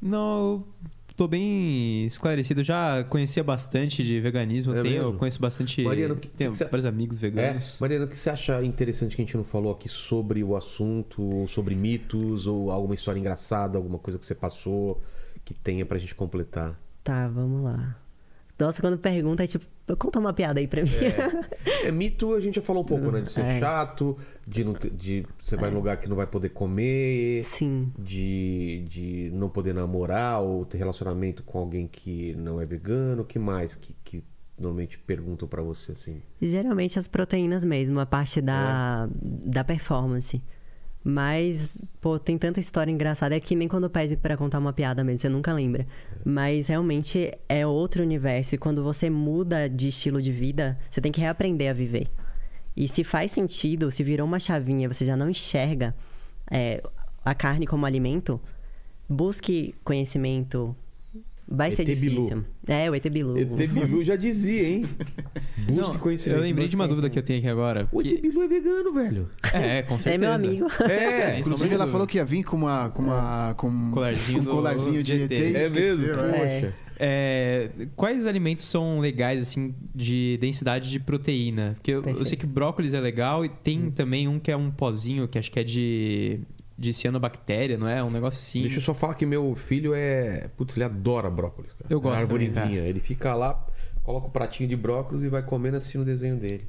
Não, 0.01 0.65
eu 1.07 1.13
tô 1.15 1.27
bem 1.27 2.07
esclarecido. 2.07 2.61
Eu 2.61 2.63
já 2.65 3.03
conhecia 3.03 3.43
bastante 3.43 4.03
de 4.03 4.19
veganismo. 4.19 4.73
É 4.75 4.81
tenho, 4.81 4.95
mesmo? 4.95 5.09
eu 5.11 5.13
conheço 5.19 5.39
bastante. 5.39 5.83
Mariana, 5.83 6.15
o 6.15 6.17
que- 6.17 6.27
tenho 6.27 6.51
que 6.51 6.57
você- 6.57 6.65
vários 6.65 6.85
amigos 6.87 7.17
É. 7.17 7.21
veganos. 7.21 7.77
Mariana, 7.79 8.05
o 8.05 8.07
que 8.07 8.15
você 8.17 8.31
acha 8.31 8.65
interessante 8.65 9.15
que 9.15 9.21
a 9.21 9.25
gente 9.25 9.37
não 9.37 9.43
falou 9.43 9.71
aqui 9.73 9.87
sobre 9.87 10.43
o 10.43 10.55
assunto, 10.55 11.21
ou 11.21 11.47
sobre 11.47 11.75
mitos, 11.75 12.47
ou 12.47 12.71
alguma 12.71 12.95
história 12.95 13.19
engraçada, 13.19 13.77
alguma 13.77 13.99
coisa 13.99 14.17
que 14.17 14.25
você 14.25 14.33
passou 14.33 14.99
que 15.45 15.53
tenha 15.53 15.85
pra 15.85 15.99
gente 15.99 16.15
completar? 16.15 16.79
Tá, 17.03 17.27
vamos 17.27 17.63
lá. 17.63 17.95
Nossa, 18.57 18.81
quando 18.81 18.97
pergunta, 18.97 19.43
é 19.43 19.47
tipo, 19.47 19.65
conta 19.97 20.19
uma 20.19 20.31
piada 20.31 20.59
aí 20.59 20.67
pra 20.67 20.83
mim. 20.83 20.91
É 21.83 21.91
mito, 21.91 22.33
a 22.33 22.39
gente 22.39 22.55
já 22.55 22.61
falou 22.61 22.83
um 22.83 22.85
pouco, 22.85 23.11
né? 23.11 23.21
De 23.21 23.31
ser 23.31 23.41
É. 23.41 23.59
chato, 23.59 24.17
de, 24.47 24.63
não 24.63 24.73
ter- 24.73 24.91
de 24.91 25.25
você 25.41 25.55
vai 25.57 25.69
em 25.71 25.73
lugar 25.73 25.97
que 25.97 26.07
não 26.07 26.15
vai 26.15 26.27
poder 26.27 26.49
comer, 26.49 27.43
Sim. 27.45 27.91
de, 27.97 28.85
de 28.87 29.31
não 29.33 29.49
poder 29.49 29.73
namorar 29.73 30.41
ou 30.41 30.65
ter 30.65 30.77
relacionamento 30.77 31.43
com 31.43 31.57
alguém 31.57 31.87
que 31.87 32.35
não 32.35 32.61
é 32.61 32.65
vegano. 32.65 33.23
O 33.23 33.25
que 33.25 33.39
mais 33.39 33.75
que, 33.75 33.95
que 34.03 34.23
normalmente 34.57 34.99
perguntam 34.99 35.47
pra 35.47 35.61
você 35.63 35.93
assim? 35.93 36.21
Geralmente 36.39 36.99
as 36.99 37.07
proteínas 37.07 37.65
mesmo, 37.65 37.99
a 37.99 38.05
parte 38.05 38.39
da, 38.39 39.09
da 39.21 39.63
performance. 39.63 40.41
Mas, 41.03 41.77
pô, 41.99 42.17
tem 42.17 42.37
tanta 42.37 42.59
história 42.59 42.91
engraçada. 42.91 43.35
É 43.35 43.39
que 43.39 43.55
nem 43.55 43.67
quando 43.67 43.89
pede 43.89 44.15
pra 44.15 44.37
contar 44.37 44.59
uma 44.59 44.71
piada 44.71 45.03
mesmo, 45.03 45.19
você 45.19 45.29
nunca 45.29 45.51
lembra. 45.51 45.85
Mas 46.23 46.67
realmente 46.67 47.31
é 47.49 47.67
outro 47.67 48.01
universo. 48.01 48.55
E 48.55 48.57
quando 48.57 48.81
você 48.81 49.09
muda 49.09 49.69
de 49.69 49.89
estilo 49.89 50.21
de 50.21 50.31
vida, 50.31 50.79
você 50.89 51.01
tem 51.01 51.11
que 51.11 51.19
reaprender 51.19 51.69
a 51.69 51.73
viver. 51.73 52.07
E 52.75 52.87
se 52.87 53.03
faz 53.03 53.31
sentido, 53.31 53.91
se 53.91 54.03
virou 54.03 54.25
uma 54.25 54.39
chavinha, 54.39 54.87
você 54.87 55.05
já 55.05 55.15
não 55.15 55.29
enxerga 55.29 55.93
é, 56.49 56.81
a 57.23 57.35
carne 57.35 57.67
como 57.67 57.85
alimento, 57.85 58.39
busque 59.07 59.75
conhecimento. 59.83 60.75
Vai 61.55 61.71
ser 61.71 61.85
difícil. 61.85 62.43
É, 62.67 62.89
o 62.89 62.95
ET 62.95 63.07
Bilu. 63.09 63.37
ET 63.37 63.69
Bilu 63.69 64.03
já 64.03 64.15
dizia, 64.15 64.67
hein? 64.67 64.85
Busque 65.67 65.71
Não, 65.81 65.97
conhecimento. 65.99 66.37
eu 66.39 66.43
lembrei 66.43 66.67
de 66.67 66.75
uma 66.75 66.87
dúvida 66.87 67.09
que 67.09 67.17
eu 67.17 67.23
tenho 67.23 67.39
aqui 67.39 67.47
agora. 67.47 67.87
O 67.91 68.01
que- 68.01 68.09
ET 68.15 68.21
Bilu 68.21 68.41
é 68.41 68.47
vegano, 68.47 68.91
velho. 68.93 69.29
É, 69.53 69.81
com 69.83 69.95
É 69.95 69.99
certeza. 69.99 70.17
meu 70.17 70.31
amigo. 70.33 70.67
É, 70.89 71.39
Isso 71.39 71.49
Inclusive, 71.49 71.69
ela 71.69 71.77
dúvida. 71.85 71.91
falou 71.91 72.07
que 72.07 72.17
ia 72.17 72.25
vir 72.25 72.43
com 72.43 72.57
uma. 72.57 72.89
Com 72.89 73.03
uma 73.03 73.53
com 73.55 73.91
Colarzinho 73.91 74.41
um 74.41 74.45
colarzinho 74.45 75.03
de 75.03 75.27
de 75.27 75.35
ET. 75.35 75.55
É 75.55 75.69
mesmo. 75.69 76.05
é. 76.05 76.59
Poxa. 76.61 76.73
É, 76.99 77.69
quais 77.95 78.25
alimentos 78.25 78.65
são 78.65 78.99
legais, 78.99 79.41
assim, 79.41 79.73
de 79.95 80.37
densidade 80.39 80.89
de 80.89 80.99
proteína? 80.99 81.73
Porque 81.75 81.91
eu, 81.91 82.03
eu 82.03 82.25
sei 82.25 82.37
que 82.37 82.45
brócolis 82.45 82.93
é 82.93 82.99
legal 82.99 83.43
e 83.45 83.49
tem 83.49 83.83
Hum. 83.85 83.91
também 83.91 84.27
um 84.27 84.39
que 84.39 84.51
é 84.51 84.55
um 84.57 84.69
pozinho, 84.71 85.27
que 85.27 85.37
acho 85.39 85.51
que 85.51 85.59
é 85.59 85.63
de, 85.63 86.39
de 86.77 86.93
cianobactéria, 86.93 87.77
não 87.77 87.87
é? 87.87 88.03
Um 88.03 88.09
negócio 88.09 88.39
assim. 88.39 88.61
Deixa 88.61 88.77
eu 88.77 88.81
só 88.81 88.93
falar 88.93 89.13
que 89.15 89.25
meu 89.25 89.53
filho 89.55 89.93
é. 89.93 90.49
Putz, 90.57 90.75
ele 90.75 90.83
adora 90.83 91.29
brócolis. 91.29 91.71
Cara. 91.73 91.85
Eu 91.89 91.99
gosto 92.01 92.23
É 92.23 92.25
também, 92.27 92.47
arvorezinha. 92.47 92.77
cara. 92.79 92.89
Ele 92.89 92.99
fica 92.99 93.33
lá, 93.35 93.65
coloca 94.03 94.27
o 94.27 94.31
pratinho 94.31 94.67
de 94.67 94.75
brócolis 94.75 95.23
e 95.23 95.27
vai 95.29 95.43
comendo 95.43 95.77
assim 95.77 95.97
no 95.97 96.05
desenho 96.05 96.37
dele. 96.37 96.67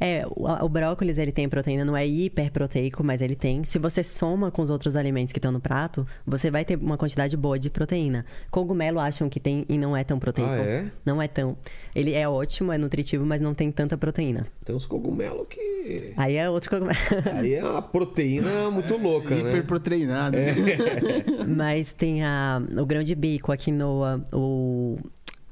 É, 0.00 0.24
o, 0.28 0.46
o 0.64 0.68
brócolis 0.68 1.18
ele 1.18 1.32
tem 1.32 1.48
proteína, 1.48 1.84
não 1.84 1.96
é 1.96 2.06
hiperproteico, 2.06 3.02
mas 3.02 3.20
ele 3.20 3.34
tem. 3.34 3.64
Se 3.64 3.78
você 3.78 4.02
soma 4.02 4.50
com 4.50 4.62
os 4.62 4.70
outros 4.70 4.96
alimentos 4.96 5.32
que 5.32 5.38
estão 5.38 5.50
no 5.50 5.60
prato, 5.60 6.06
você 6.26 6.50
vai 6.50 6.64
ter 6.64 6.76
uma 6.76 6.96
quantidade 6.96 7.36
boa 7.36 7.58
de 7.58 7.68
proteína. 7.70 8.24
Cogumelo 8.50 9.00
acham 9.00 9.28
que 9.28 9.40
tem 9.40 9.64
e 9.68 9.76
não 9.76 9.96
é 9.96 10.04
tão 10.04 10.18
proteico. 10.18 10.50
Ah, 10.50 10.56
é? 10.56 10.86
Não 11.04 11.20
é 11.20 11.28
tão. 11.28 11.56
Ele 11.94 12.14
é 12.14 12.28
ótimo, 12.28 12.72
é 12.72 12.78
nutritivo, 12.78 13.24
mas 13.26 13.40
não 13.40 13.54
tem 13.54 13.70
tanta 13.72 13.96
proteína. 13.96 14.46
Tem 14.64 14.74
uns 14.74 14.86
cogumelos 14.86 15.46
que. 15.48 16.12
Aí 16.16 16.36
é 16.36 16.48
outro 16.48 16.70
cogumelo. 16.70 16.98
Aí 17.34 17.54
é 17.54 17.64
uma 17.64 17.82
proteína 17.82 18.70
muito 18.70 18.96
louca, 18.96 19.34
né? 19.34 19.40
Hiperproteinado. 19.40 20.36
É. 20.36 20.54
mas 21.46 21.92
tem 21.92 22.24
a, 22.24 22.62
o 22.76 22.86
grão 22.86 23.02
de 23.02 23.14
bico, 23.14 23.50
a 23.50 23.56
quinoa, 23.56 24.24
o, 24.32 24.98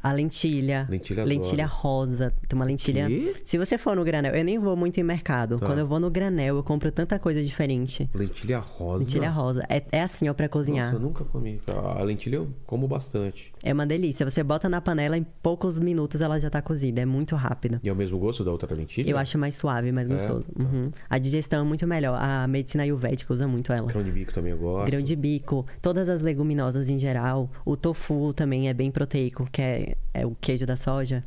A 0.07 0.13
lentilha. 0.13 0.87
Lentilha 0.89 1.25
Lentilha 1.25 1.67
rosa. 1.67 2.33
Tem 2.49 2.57
uma 2.57 2.65
lentilha. 2.65 3.09
Quê? 3.09 3.35
Se 3.45 3.59
você 3.59 3.77
for 3.77 3.97
no 3.97 4.05
granel, 4.05 4.35
eu 4.35 4.45
nem 4.45 4.57
vou 4.57 4.77
muito 4.77 4.99
em 5.01 5.03
mercado. 5.03 5.59
Tá. 5.59 5.67
Quando 5.67 5.81
eu 5.81 5.87
vou 5.87 5.99
no 5.99 6.09
granel, 6.09 6.57
eu 6.57 6.63
compro 6.63 6.93
tanta 6.93 7.19
coisa 7.19 7.43
diferente. 7.43 8.09
Lentilha 8.15 8.59
rosa. 8.59 9.05
Lentilha 9.05 9.31
rosa. 9.31 9.65
É, 9.69 9.83
é 9.91 10.03
assim, 10.03 10.29
ó, 10.29 10.35
pra 10.35 10.49
cozinhar. 10.49 10.93
Nossa, 10.93 10.97
eu 10.97 11.01
nunca 11.01 11.25
comi. 11.25 11.61
A 11.67 12.03
lentilha 12.05 12.37
eu 12.37 12.49
como 12.65 12.87
bastante. 12.87 13.53
É 13.67 13.73
uma 13.73 13.85
delícia. 13.85 14.29
Você 14.29 14.45
bota 14.45 14.69
na 14.69 14.81
panela, 14.81 15.19
em 15.19 15.27
poucos 15.43 15.77
minutos 15.77 16.21
ela 16.21 16.39
já 16.39 16.49
tá 16.49 16.63
cozida. 16.63 17.01
É 17.01 17.05
muito 17.05 17.35
rápida. 17.35 17.81
E 17.83 17.89
é 17.89 17.93
o 17.93 17.97
mesmo 17.97 18.17
gosto 18.17 18.45
da 18.45 18.53
outra 18.53 18.73
lentilha? 18.73 19.11
Eu 19.11 19.19
acho 19.19 19.37
mais 19.37 19.57
suave, 19.57 19.91
mais 19.91 20.09
É? 20.09 20.13
gostoso. 20.13 20.47
Uhum. 20.57 20.85
A 21.11 21.19
digestão 21.19 21.63
é 21.63 21.65
muito 21.65 21.85
melhor. 21.85 22.17
A 22.21 22.47
medicina 22.47 22.85
ayurvédica 22.85 23.35
usa 23.35 23.49
muito 23.49 23.73
ela. 23.73 23.89
Grão 23.89 24.05
de 24.05 24.13
bico 24.13 24.33
também 24.33 24.53
eu 24.53 24.59
gosto. 24.59 24.87
Grão 24.87 25.03
de 25.03 25.17
bico, 25.17 25.67
todas 25.83 26.09
as 26.09 26.23
leguminosas 26.23 26.89
em 26.89 26.97
geral. 26.97 27.51
O 27.65 27.77
tofu 27.77 28.33
também 28.33 28.69
é 28.69 28.75
bem 28.75 28.91
proteico, 28.93 29.49
que 29.51 29.61
é, 29.61 29.97
é 30.15 30.25
o 30.25 30.37
queijo 30.41 30.65
da 30.65 30.77
soja. 30.77 31.25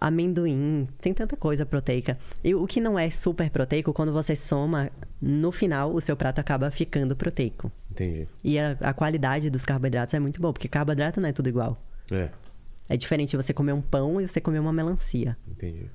Amendoim, 0.00 0.88
tem 1.00 1.12
tanta 1.12 1.36
coisa 1.36 1.66
proteica. 1.66 2.18
E 2.42 2.54
o 2.54 2.66
que 2.66 2.80
não 2.80 2.98
é 2.98 3.10
super 3.10 3.50
proteico, 3.50 3.92
quando 3.92 4.12
você 4.12 4.34
soma, 4.36 4.90
no 5.20 5.50
final 5.52 5.92
o 5.94 6.00
seu 6.00 6.16
prato 6.16 6.38
acaba 6.40 6.70
ficando 6.70 7.16
proteico. 7.16 7.70
Entendi. 7.90 8.26
E 8.44 8.58
a, 8.58 8.76
a 8.80 8.92
qualidade 8.92 9.50
dos 9.50 9.64
carboidratos 9.64 10.14
é 10.14 10.20
muito 10.20 10.40
boa, 10.40 10.52
porque 10.52 10.68
carboidrato 10.68 11.20
não 11.20 11.28
é 11.28 11.32
tudo 11.32 11.48
igual. 11.48 11.82
É, 12.10 12.28
É 12.88 12.96
diferente 12.96 13.36
você 13.36 13.52
comer 13.52 13.72
um 13.72 13.82
pão 13.82 14.20
e 14.20 14.26
você 14.28 14.40
comer 14.40 14.58
uma 14.60 14.72
melancia. 14.72 15.36
entendi. 15.50 15.86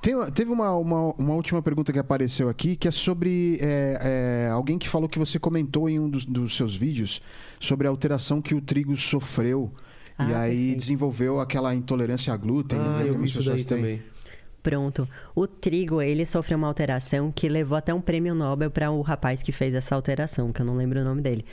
Tem- 0.00 0.30
teve 0.30 0.50
uma, 0.52 0.76
uma, 0.76 1.12
uma 1.14 1.34
última 1.34 1.60
pergunta 1.60 1.92
que 1.92 1.98
apareceu 1.98 2.48
aqui, 2.48 2.76
que 2.76 2.86
é 2.86 2.90
sobre 2.90 3.58
é, 3.60 4.46
é, 4.46 4.48
alguém 4.50 4.78
que 4.78 4.88
falou 4.88 5.08
que 5.08 5.18
você 5.18 5.40
comentou 5.40 5.88
em 5.88 5.98
um 5.98 6.08
dos, 6.08 6.24
dos 6.24 6.56
seus 6.56 6.76
vídeos 6.76 7.20
sobre 7.58 7.86
a 7.88 7.90
alteração 7.90 8.40
que 8.40 8.54
o 8.54 8.60
trigo 8.60 8.96
sofreu. 8.96 9.72
E 10.18 10.22
Ah, 10.32 10.40
aí 10.40 10.56
perfeito. 10.56 10.76
desenvolveu 10.78 11.40
aquela 11.40 11.74
intolerância 11.74 12.32
à 12.32 12.36
glúten, 12.36 12.78
ah, 12.78 12.82
né, 12.98 13.02
que 13.04 13.08
algumas 13.10 13.32
pessoas 13.32 13.64
têm. 13.64 13.76
também. 13.78 14.02
Pronto. 14.62 15.08
O 15.34 15.46
trigo, 15.46 16.02
ele 16.02 16.26
sofreu 16.26 16.58
uma 16.58 16.66
alteração 16.66 17.30
que 17.32 17.48
levou 17.48 17.78
até 17.78 17.94
um 17.94 18.00
prêmio 18.00 18.34
Nobel 18.34 18.70
para 18.70 18.90
o 18.90 19.00
rapaz 19.00 19.42
que 19.42 19.52
fez 19.52 19.74
essa 19.74 19.94
alteração, 19.94 20.52
que 20.52 20.60
eu 20.60 20.66
não 20.66 20.76
lembro 20.76 21.00
o 21.00 21.04
nome 21.04 21.22
dele. 21.22 21.44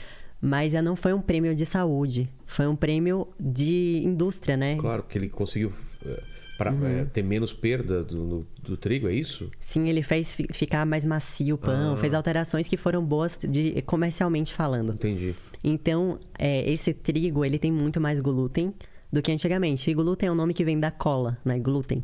Mas 0.42 0.74
eh, 0.74 0.82
não 0.82 0.96
foi 0.96 1.14
um 1.14 1.22
prêmio 1.22 1.56
de 1.56 1.66
saúde, 1.66 2.28
foi 2.46 2.68
um 2.68 2.76
prêmio 2.76 3.28
de 3.40 4.02
indústria, 4.04 4.58
né? 4.58 4.76
Claro 4.76 5.04
que 5.04 5.18
ele 5.18 5.30
conseguiu 5.30 5.72
é, 6.06 6.22
pra, 6.58 6.72
Uhum. 6.72 6.86
é, 6.86 7.06
ter 7.06 7.24
menos 7.24 7.54
perda 7.54 8.04
do, 8.04 8.28
do- 8.28 8.48
do 8.64 8.78
trigo, 8.78 9.08
é 9.08 9.14
isso? 9.14 9.50
Sim, 9.60 9.88
ele 9.88 10.02
fez 10.04 10.34
fi- 10.34 10.48
ficar 10.52 10.86
mais 10.86 11.06
macio 11.06 11.56
o 11.56 11.58
pão, 11.58 11.94
Ah. 11.94 11.98
fez 11.98 12.14
alterações 12.14 12.68
que 12.68 12.76
foram 12.78 13.04
boas 13.04 13.38
de, 13.38 13.82
comercialmente 13.84 14.54
falando. 14.54 14.94
Entendi. 14.94 15.34
Então, 15.68 16.20
é, 16.38 16.70
esse 16.70 16.94
trigo, 16.94 17.44
ele 17.44 17.58
tem 17.58 17.72
muito 17.72 18.00
mais 18.00 18.20
glúten 18.20 18.72
do 19.12 19.20
que 19.20 19.32
antigamente. 19.32 19.90
E 19.90 19.96
glúten 19.96 20.30
é 20.30 20.32
um 20.32 20.36
nome 20.36 20.54
que 20.54 20.64
vem 20.64 20.80
da 20.80 20.92
cola, 20.92 21.40
né? 21.44 21.58
Glúten. 21.58 22.04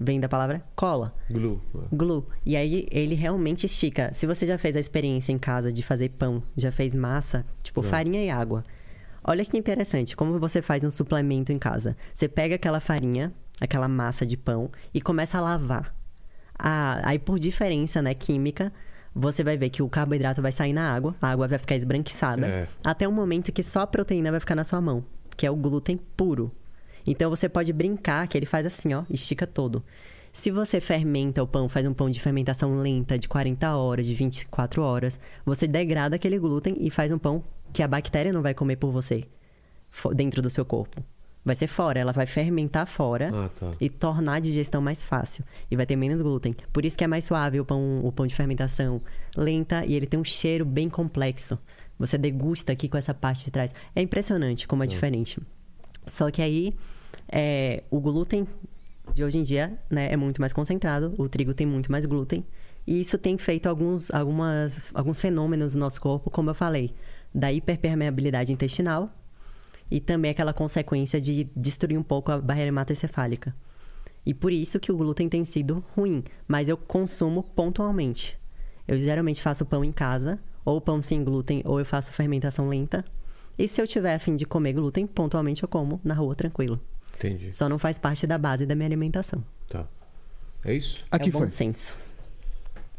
Vem 0.00 0.18
da 0.18 0.26
palavra 0.26 0.64
cola. 0.74 1.14
Glu. 1.30 1.60
Glue. 1.92 2.24
E 2.46 2.56
aí 2.56 2.88
ele 2.90 3.14
realmente 3.14 3.66
estica. 3.66 4.10
Se 4.14 4.26
você 4.26 4.46
já 4.46 4.56
fez 4.56 4.74
a 4.74 4.80
experiência 4.80 5.32
em 5.32 5.38
casa 5.38 5.70
de 5.70 5.82
fazer 5.82 6.08
pão, 6.12 6.42
já 6.56 6.72
fez 6.72 6.94
massa, 6.94 7.44
tipo 7.62 7.82
farinha 7.82 8.24
e 8.24 8.30
água. 8.30 8.64
Olha 9.22 9.44
que 9.44 9.58
interessante, 9.58 10.16
como 10.16 10.38
você 10.38 10.62
faz 10.62 10.82
um 10.82 10.90
suplemento 10.90 11.52
em 11.52 11.58
casa. 11.58 11.94
Você 12.14 12.26
pega 12.26 12.54
aquela 12.54 12.80
farinha, 12.80 13.34
aquela 13.60 13.86
massa 13.86 14.24
de 14.24 14.36
pão 14.38 14.70
e 14.94 15.00
começa 15.00 15.36
a 15.36 15.42
lavar. 15.42 15.94
Ah, 16.58 17.02
aí 17.04 17.18
por 17.18 17.38
diferença, 17.38 18.00
né, 18.00 18.14
química, 18.14 18.72
você 19.14 19.44
vai 19.44 19.56
ver 19.56 19.70
que 19.70 19.82
o 19.82 19.88
carboidrato 19.88 20.42
vai 20.42 20.50
sair 20.52 20.72
na 20.72 20.90
água, 20.92 21.14
a 21.22 21.28
água 21.28 21.46
vai 21.46 21.58
ficar 21.58 21.76
esbranquiçada, 21.76 22.46
É. 22.46 22.68
até 22.82 23.06
o 23.06 23.12
momento 23.12 23.52
que 23.52 23.62
só 23.62 23.80
a 23.80 23.86
proteína 23.86 24.30
vai 24.30 24.40
ficar 24.40 24.54
na 24.54 24.64
sua 24.64 24.80
mão, 24.80 25.04
que 25.36 25.46
é 25.46 25.50
o 25.50 25.56
glúten 25.56 25.98
puro. 26.16 26.50
Então 27.06 27.30
você 27.30 27.48
pode 27.48 27.72
brincar 27.72 28.26
que 28.26 28.36
ele 28.36 28.46
faz 28.46 28.66
assim, 28.66 28.94
ó, 28.94 29.04
estica 29.10 29.46
todo. 29.46 29.84
Se 30.32 30.50
você 30.50 30.80
fermenta 30.80 31.42
o 31.42 31.46
pão, 31.46 31.68
faz 31.68 31.86
um 31.86 31.94
pão 31.94 32.10
de 32.10 32.18
fermentação 32.20 32.76
lenta 32.78 33.16
de 33.16 33.28
40 33.28 33.76
horas, 33.76 34.04
de 34.06 34.14
24 34.14 34.82
horas, 34.82 35.20
você 35.46 35.68
degrada 35.68 36.16
aquele 36.16 36.38
glúten 36.38 36.74
e 36.80 36.90
faz 36.90 37.12
um 37.12 37.18
pão 37.18 37.44
que 37.72 37.82
a 37.82 37.88
bactéria 37.88 38.32
não 38.32 38.42
vai 38.42 38.52
comer 38.52 38.76
por 38.76 38.90
você 38.90 39.24
dentro 40.14 40.42
do 40.42 40.50
seu 40.50 40.64
corpo. 40.64 41.04
Vai 41.44 41.54
ser 41.54 41.66
fora, 41.66 42.00
ela 42.00 42.12
vai 42.12 42.24
fermentar 42.24 42.86
fora 42.86 43.30
Ah, 43.34 43.50
tá. 43.58 43.72
e 43.78 43.90
tornar 43.90 44.34
a 44.34 44.40
digestão 44.40 44.80
mais 44.80 45.02
fácil. 45.02 45.44
E 45.70 45.76
vai 45.76 45.84
ter 45.84 45.94
menos 45.94 46.20
glúten. 46.22 46.56
Por 46.72 46.84
isso 46.86 46.96
que 46.96 47.04
é 47.04 47.06
mais 47.06 47.24
suave 47.24 47.60
o 47.60 47.64
pão, 47.64 48.00
o 48.02 48.10
pão 48.10 48.26
de 48.26 48.34
fermentação. 48.34 49.02
Lenta 49.36 49.84
e 49.84 49.94
ele 49.94 50.06
tem 50.06 50.18
um 50.18 50.24
cheiro 50.24 50.64
bem 50.64 50.88
complexo. 50.88 51.58
Você 51.98 52.16
degusta 52.16 52.72
aqui 52.72 52.88
com 52.88 52.96
essa 52.96 53.12
parte 53.12 53.44
de 53.44 53.50
trás. 53.50 53.72
É 53.94 54.00
impressionante 54.00 54.66
como 54.66 54.82
é 54.82 54.86
diferente. 54.86 55.38
Só 56.06 56.30
que 56.30 56.40
aí, 56.40 56.74
é, 57.30 57.82
o 57.90 58.00
glúten 58.00 58.46
de 59.14 59.22
hoje 59.22 59.38
em 59.38 59.42
dia 59.42 59.78
né, 59.90 60.08
é 60.10 60.16
muito 60.16 60.40
mais 60.40 60.52
concentrado. 60.52 61.14
O 61.18 61.28
trigo 61.28 61.52
tem 61.52 61.66
muito 61.66 61.92
mais 61.92 62.06
glúten. 62.06 62.44
E 62.86 63.00
isso 63.00 63.16
tem 63.18 63.36
feito 63.38 63.66
alguns, 63.66 64.10
algumas, 64.10 64.78
alguns 64.94 65.20
fenômenos 65.20 65.74
no 65.74 65.80
nosso 65.80 66.00
corpo, 66.00 66.30
como 66.30 66.50
eu 66.50 66.54
falei. 66.54 66.94
Da 67.34 67.52
hiperpermeabilidade 67.52 68.52
intestinal, 68.52 69.10
e 69.90 70.00
também 70.00 70.30
aquela 70.30 70.52
consequência 70.52 71.20
de 71.20 71.44
destruir 71.56 71.98
um 71.98 72.02
pouco 72.02 72.32
a 72.32 72.40
barreira 72.40 72.68
hematoencefálica. 72.68 73.54
E 74.26 74.32
por 74.32 74.52
isso 74.52 74.80
que 74.80 74.90
o 74.90 74.96
glúten 74.96 75.28
tem 75.28 75.44
sido 75.44 75.84
ruim, 75.94 76.24
mas 76.48 76.68
eu 76.68 76.76
consumo 76.76 77.42
pontualmente. 77.42 78.38
Eu 78.88 78.98
geralmente 78.98 79.42
faço 79.42 79.64
pão 79.66 79.84
em 79.84 79.92
casa, 79.92 80.38
ou 80.64 80.80
pão 80.80 81.02
sem 81.02 81.22
glúten, 81.22 81.62
ou 81.64 81.78
eu 81.78 81.84
faço 81.84 82.12
fermentação 82.12 82.68
lenta. 82.68 83.04
E 83.58 83.68
se 83.68 83.80
eu 83.80 83.86
tiver 83.86 84.14
a 84.14 84.18
fim 84.18 84.34
de 84.34 84.46
comer 84.46 84.72
glúten, 84.72 85.06
pontualmente 85.06 85.62
eu 85.62 85.68
como 85.68 86.00
na 86.02 86.14
rua 86.14 86.34
tranquilo. 86.34 86.80
Entendi. 87.16 87.52
Só 87.52 87.68
não 87.68 87.78
faz 87.78 87.98
parte 87.98 88.26
da 88.26 88.38
base 88.38 88.66
da 88.66 88.74
minha 88.74 88.88
alimentação. 88.88 89.44
Tá. 89.68 89.86
É 90.64 90.74
isso? 90.74 90.98
Aqui 91.10 91.28
é 91.28 91.32
bom 91.32 91.40
foi. 91.40 91.50
senso. 91.50 91.96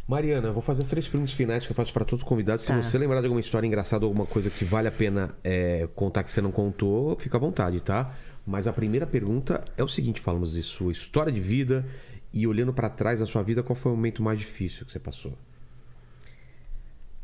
Mariana, 0.07 0.49
eu 0.49 0.53
vou 0.53 0.61
fazer 0.61 0.83
as 0.83 0.89
três 0.89 1.07
perguntas 1.07 1.33
finais 1.33 1.65
que 1.65 1.71
eu 1.71 1.75
faço 1.75 1.91
para 1.91 2.05
todos 2.05 2.21
os 2.23 2.27
convidados. 2.29 2.65
Tá. 2.65 2.79
Se 2.81 2.91
você 2.91 2.97
lembrar 2.97 3.21
de 3.21 3.25
alguma 3.25 3.39
história 3.41 3.65
engraçada, 3.65 4.05
alguma 4.05 4.25
coisa 4.25 4.49
que 4.51 4.63
vale 4.63 4.87
a 4.87 4.91
pena 4.91 5.33
é, 5.43 5.87
contar 5.95 6.23
que 6.23 6.29
você 6.31 6.41
não 6.41 6.51
contou, 6.51 7.17
fica 7.17 7.37
à 7.37 7.39
vontade, 7.39 7.79
tá? 7.81 8.13
Mas 8.45 8.67
a 8.67 8.73
primeira 8.73 9.07
pergunta 9.07 9.63
é 9.75 9.83
o 9.83 9.87
seguinte: 9.87 10.21
falamos 10.21 10.51
de 10.51 10.61
sua 10.61 10.91
história 10.91 11.31
de 11.31 11.41
vida 11.41 11.83
e 12.31 12.45
olhando 12.45 12.71
para 12.71 12.87
trás 12.89 13.19
na 13.19 13.25
sua 13.25 13.41
vida, 13.41 13.63
qual 13.63 13.75
foi 13.75 13.91
o 13.91 13.95
momento 13.95 14.21
mais 14.21 14.37
difícil 14.37 14.85
que 14.85 14.91
você 14.91 14.99
passou? 14.99 15.33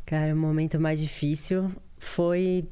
Cara, 0.04 0.34
o 0.34 0.36
momento 0.36 0.80
mais 0.80 0.98
difícil 1.00 1.70
foi 1.98 2.68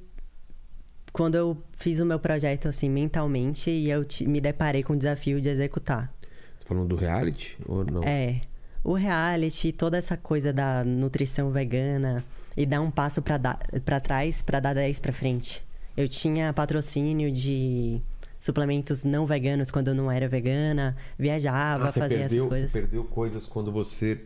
quando 1.13 1.37
eu 1.37 1.57
fiz 1.77 2.01
o 2.01 2.05
meu 2.07 2.19
projeto 2.19 2.67
assim 2.69 2.89
mentalmente 2.91 3.71
e 3.71 3.89
eu 3.89 4.05
ti- 4.05 4.27
me 4.27 4.41
deparei 4.41 4.83
com 4.83 4.95
o 4.95 4.97
desafio 4.97 5.41
de 5.41 5.49
executar. 5.49 6.13
Você 6.59 6.67
falando 6.67 6.89
do 6.89 6.97
reality 6.97 7.57
ou 7.67 7.85
não? 7.85 8.03
É. 8.03 8.41
O 8.83 8.95
reality, 8.95 9.73
toda 9.73 9.99
essa 9.99 10.17
coisa 10.17 10.53
da 10.53 10.83
nutrição 10.85 11.51
vegana 11.51 12.25
e 12.57 12.65
dar 12.65 12.81
um 12.81 12.91
passo 12.91 13.21
pra 13.23 14.01
trás 14.01 14.43
pra 14.43 14.59
dar 14.61 14.75
10 14.75 14.99
pra 14.99 15.13
frente. 15.13 15.63
Eu 15.97 16.09
tinha 16.09 16.53
patrocínio 16.53 17.31
de 17.31 18.01
suplementos 18.39 19.05
não 19.05 19.27
veganos 19.27 19.71
quando 19.71 19.89
eu 19.89 19.95
não 19.95 20.11
era 20.11 20.27
vegana, 20.27 20.97
viajava, 21.19 21.89
Ah, 21.89 21.93
fazia 21.93 22.09
perdeu, 22.19 22.39
essas 22.39 22.49
coisas. 22.49 22.71
você 22.73 22.81
perdeu 22.81 23.05
coisas 23.05 23.47
quando 23.47 23.71
você 23.71 24.19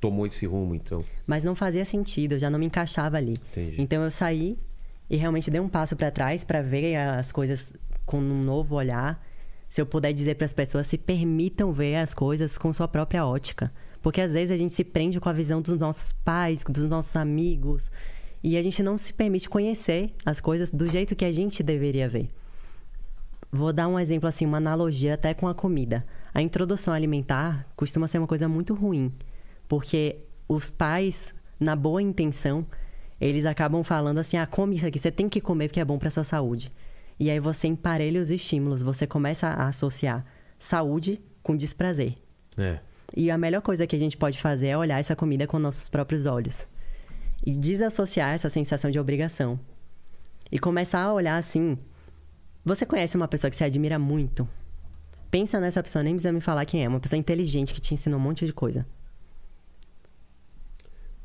tomou 0.00 0.26
esse 0.26 0.44
rumo, 0.44 0.74
então. 0.74 1.04
Mas 1.26 1.44
não 1.44 1.54
fazia 1.54 1.84
sentido, 1.84 2.32
eu 2.32 2.38
já 2.38 2.50
não 2.50 2.58
me 2.58 2.66
encaixava 2.66 3.16
ali. 3.16 3.34
Entendi. 3.52 3.80
Então 3.80 4.02
eu 4.02 4.10
saí 4.10 4.58
e 5.08 5.16
realmente 5.16 5.50
dei 5.50 5.60
um 5.60 5.68
passo 5.68 5.94
pra 5.94 6.10
trás 6.10 6.42
pra 6.42 6.60
ver 6.62 6.96
as 6.96 7.30
coisas 7.30 7.72
com 8.04 8.18
um 8.18 8.42
novo 8.42 8.74
olhar. 8.74 9.24
Se 9.70 9.80
eu 9.80 9.86
puder 9.86 10.12
dizer 10.12 10.34
para 10.34 10.44
as 10.44 10.52
pessoas, 10.52 10.88
se 10.88 10.98
permitam 10.98 11.72
ver 11.72 11.94
as 11.94 12.12
coisas 12.12 12.58
com 12.58 12.72
sua 12.72 12.88
própria 12.88 13.24
ótica. 13.24 13.72
Porque 14.02 14.20
às 14.20 14.32
vezes 14.32 14.50
a 14.50 14.56
gente 14.56 14.72
se 14.72 14.82
prende 14.82 15.20
com 15.20 15.28
a 15.28 15.32
visão 15.32 15.62
dos 15.62 15.78
nossos 15.78 16.12
pais, 16.12 16.64
dos 16.68 16.88
nossos 16.88 17.14
amigos, 17.14 17.88
e 18.42 18.56
a 18.56 18.62
gente 18.62 18.82
não 18.82 18.98
se 18.98 19.12
permite 19.12 19.48
conhecer 19.48 20.12
as 20.26 20.40
coisas 20.40 20.72
do 20.72 20.88
jeito 20.88 21.14
que 21.14 21.24
a 21.24 21.30
gente 21.30 21.62
deveria 21.62 22.08
ver. 22.08 22.28
Vou 23.52 23.72
dar 23.72 23.86
um 23.86 23.98
exemplo 23.98 24.28
assim, 24.28 24.44
uma 24.44 24.56
analogia 24.56 25.14
até 25.14 25.34
com 25.34 25.46
a 25.46 25.54
comida. 25.54 26.04
A 26.34 26.42
introdução 26.42 26.92
alimentar 26.92 27.64
costuma 27.76 28.08
ser 28.08 28.18
uma 28.18 28.26
coisa 28.26 28.48
muito 28.48 28.74
ruim, 28.74 29.12
porque 29.68 30.18
os 30.48 30.68
pais, 30.68 31.32
na 31.60 31.76
boa 31.76 32.02
intenção, 32.02 32.66
eles 33.20 33.46
acabam 33.46 33.84
falando 33.84 34.18
assim: 34.18 34.36
"Ah, 34.36 34.46
come 34.46 34.76
isso 34.76 34.86
aqui, 34.86 34.98
você 34.98 35.12
tem 35.12 35.28
que 35.28 35.40
comer 35.40 35.68
porque 35.68 35.80
é 35.80 35.84
bom 35.84 35.98
para 35.98 36.10
sua 36.10 36.24
saúde". 36.24 36.72
E 37.20 37.30
aí 37.30 37.38
você 37.38 37.68
emparelha 37.68 38.20
os 38.20 38.30
estímulos, 38.30 38.80
você 38.80 39.06
começa 39.06 39.46
a 39.46 39.68
associar 39.68 40.24
saúde 40.58 41.20
com 41.42 41.54
desprazer. 41.54 42.14
É. 42.56 42.80
E 43.14 43.30
a 43.30 43.36
melhor 43.36 43.60
coisa 43.60 43.86
que 43.86 43.94
a 43.94 43.98
gente 43.98 44.16
pode 44.16 44.40
fazer 44.40 44.68
é 44.68 44.78
olhar 44.78 44.98
essa 44.98 45.14
comida 45.14 45.46
com 45.46 45.58
nossos 45.58 45.86
próprios 45.86 46.24
olhos. 46.24 46.66
E 47.44 47.52
desassociar 47.54 48.34
essa 48.34 48.48
sensação 48.48 48.90
de 48.90 48.98
obrigação. 48.98 49.60
E 50.50 50.58
começar 50.58 51.02
a 51.02 51.12
olhar 51.12 51.36
assim. 51.36 51.76
Você 52.64 52.86
conhece 52.86 53.16
uma 53.16 53.28
pessoa 53.28 53.50
que 53.50 53.56
você 53.56 53.64
admira 53.64 53.98
muito? 53.98 54.48
Pensa 55.30 55.60
nessa 55.60 55.82
pessoa, 55.82 56.02
nem 56.02 56.14
precisa 56.14 56.32
me 56.32 56.40
falar 56.40 56.64
quem 56.64 56.82
é. 56.84 56.88
Uma 56.88 57.00
pessoa 57.00 57.18
inteligente 57.18 57.74
que 57.74 57.80
te 57.82 57.92
ensina 57.94 58.16
um 58.16 58.20
monte 58.20 58.46
de 58.46 58.52
coisa. 58.52 58.86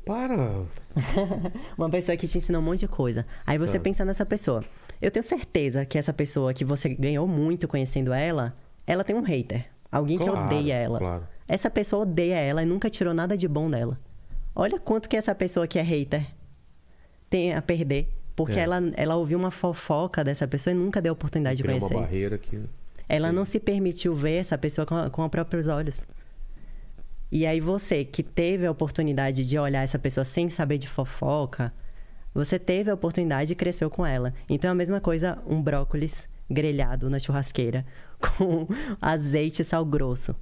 Para. 0.04 0.62
Uma 1.76 1.90
pessoa 1.90 2.16
que 2.16 2.28
te 2.28 2.38
ensina 2.38 2.60
um 2.60 2.62
monte 2.62 2.80
de 2.80 2.88
coisa. 2.88 3.26
Aí 3.44 3.58
você 3.58 3.76
Tá. 3.78 3.82
pensa 3.82 4.04
nessa 4.04 4.24
pessoa. 4.24 4.64
Eu 5.00 5.10
tenho 5.10 5.22
certeza 5.22 5.84
que 5.84 5.98
essa 5.98 6.12
pessoa 6.12 6.54
que 6.54 6.64
você 6.64 6.88
ganhou 6.88 7.26
muito 7.28 7.68
conhecendo 7.68 8.12
ela, 8.12 8.56
ela 8.86 9.04
tem 9.04 9.14
um 9.14 9.22
hater. 9.22 9.66
Alguém 9.90 10.18
que 10.18 10.24
Claro, 10.24 10.46
odeia 10.46 10.74
ela. 10.74 10.98
claro. 10.98 11.26
Essa 11.46 11.70
pessoa 11.70 12.02
odeia 12.02 12.34
ela 12.36 12.62
e 12.62 12.66
nunca 12.66 12.90
tirou 12.90 13.14
nada 13.14 13.36
de 13.36 13.46
bom 13.46 13.70
dela. 13.70 13.98
Olha 14.54 14.80
quanto 14.80 15.08
que 15.08 15.16
essa 15.16 15.34
pessoa 15.34 15.66
que 15.66 15.78
é 15.78 15.82
hater 15.82 16.26
tem 17.30 17.54
a 17.54 17.62
perder. 17.62 18.08
Porque 18.34 18.58
É. 18.58 18.62
ela, 18.62 18.80
ela 18.96 19.16
ouviu 19.16 19.38
uma 19.38 19.50
fofoca 19.50 20.22
dessa 20.24 20.46
pessoa 20.46 20.72
e 20.74 20.76
nunca 20.76 21.00
deu 21.00 21.12
oportunidade 21.12 21.56
de 21.58 21.62
Criar 21.62 21.74
uma 21.76 21.80
conhecer. 21.88 22.00
barreira 22.02 22.40
né? 22.52 22.64
Ela 23.08 23.30
não 23.32 23.44
se 23.44 23.60
permitiu 23.60 24.14
ver 24.14 24.36
essa 24.38 24.58
pessoa 24.58 24.84
com, 24.86 25.08
com 25.10 25.22
os 25.24 25.30
próprios 25.30 25.68
olhos. 25.68 26.04
E 27.30 27.46
aí 27.46 27.60
você 27.60 28.04
que 28.04 28.22
teve 28.22 28.66
a 28.66 28.70
oportunidade 28.70 29.44
de 29.44 29.58
olhar 29.58 29.82
essa 29.82 29.98
pessoa 29.98 30.24
sem 30.24 30.48
saber 30.48 30.78
de 30.78 30.88
fofoca, 30.88 31.72
você 32.36 32.58
teve 32.58 32.90
a 32.90 32.94
oportunidade 32.94 33.52
e 33.52 33.56
cresceu 33.56 33.88
com 33.90 34.04
ela. 34.06 34.32
Então 34.48 34.68
é 34.68 34.72
a 34.72 34.74
mesma 34.74 35.00
coisa 35.00 35.38
um 35.46 35.60
brócolis 35.62 36.26
grelhado 36.50 37.10
na 37.10 37.18
churrasqueira 37.18 37.84
com 38.38 38.66
azeite 39.00 39.62
e 39.62 39.64
sal 39.64 39.84
grosso. 39.84 40.34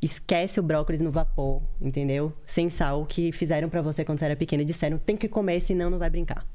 Esquece 0.00 0.60
o 0.60 0.62
brócolis 0.62 1.00
no 1.00 1.10
vapor, 1.10 1.60
entendeu? 1.80 2.32
Sem 2.46 2.70
sal 2.70 3.04
que 3.04 3.32
fizeram 3.32 3.68
pra 3.68 3.82
você 3.82 4.04
quando 4.04 4.18
você 4.20 4.26
era 4.26 4.36
pequeno 4.36 4.62
e 4.62 4.66
disseram 4.66 4.96
tem 4.98 5.16
que 5.16 5.28
comer 5.28 5.60
senão 5.60 5.90
não 5.90 5.98
vai 5.98 6.08
brincar. 6.08 6.46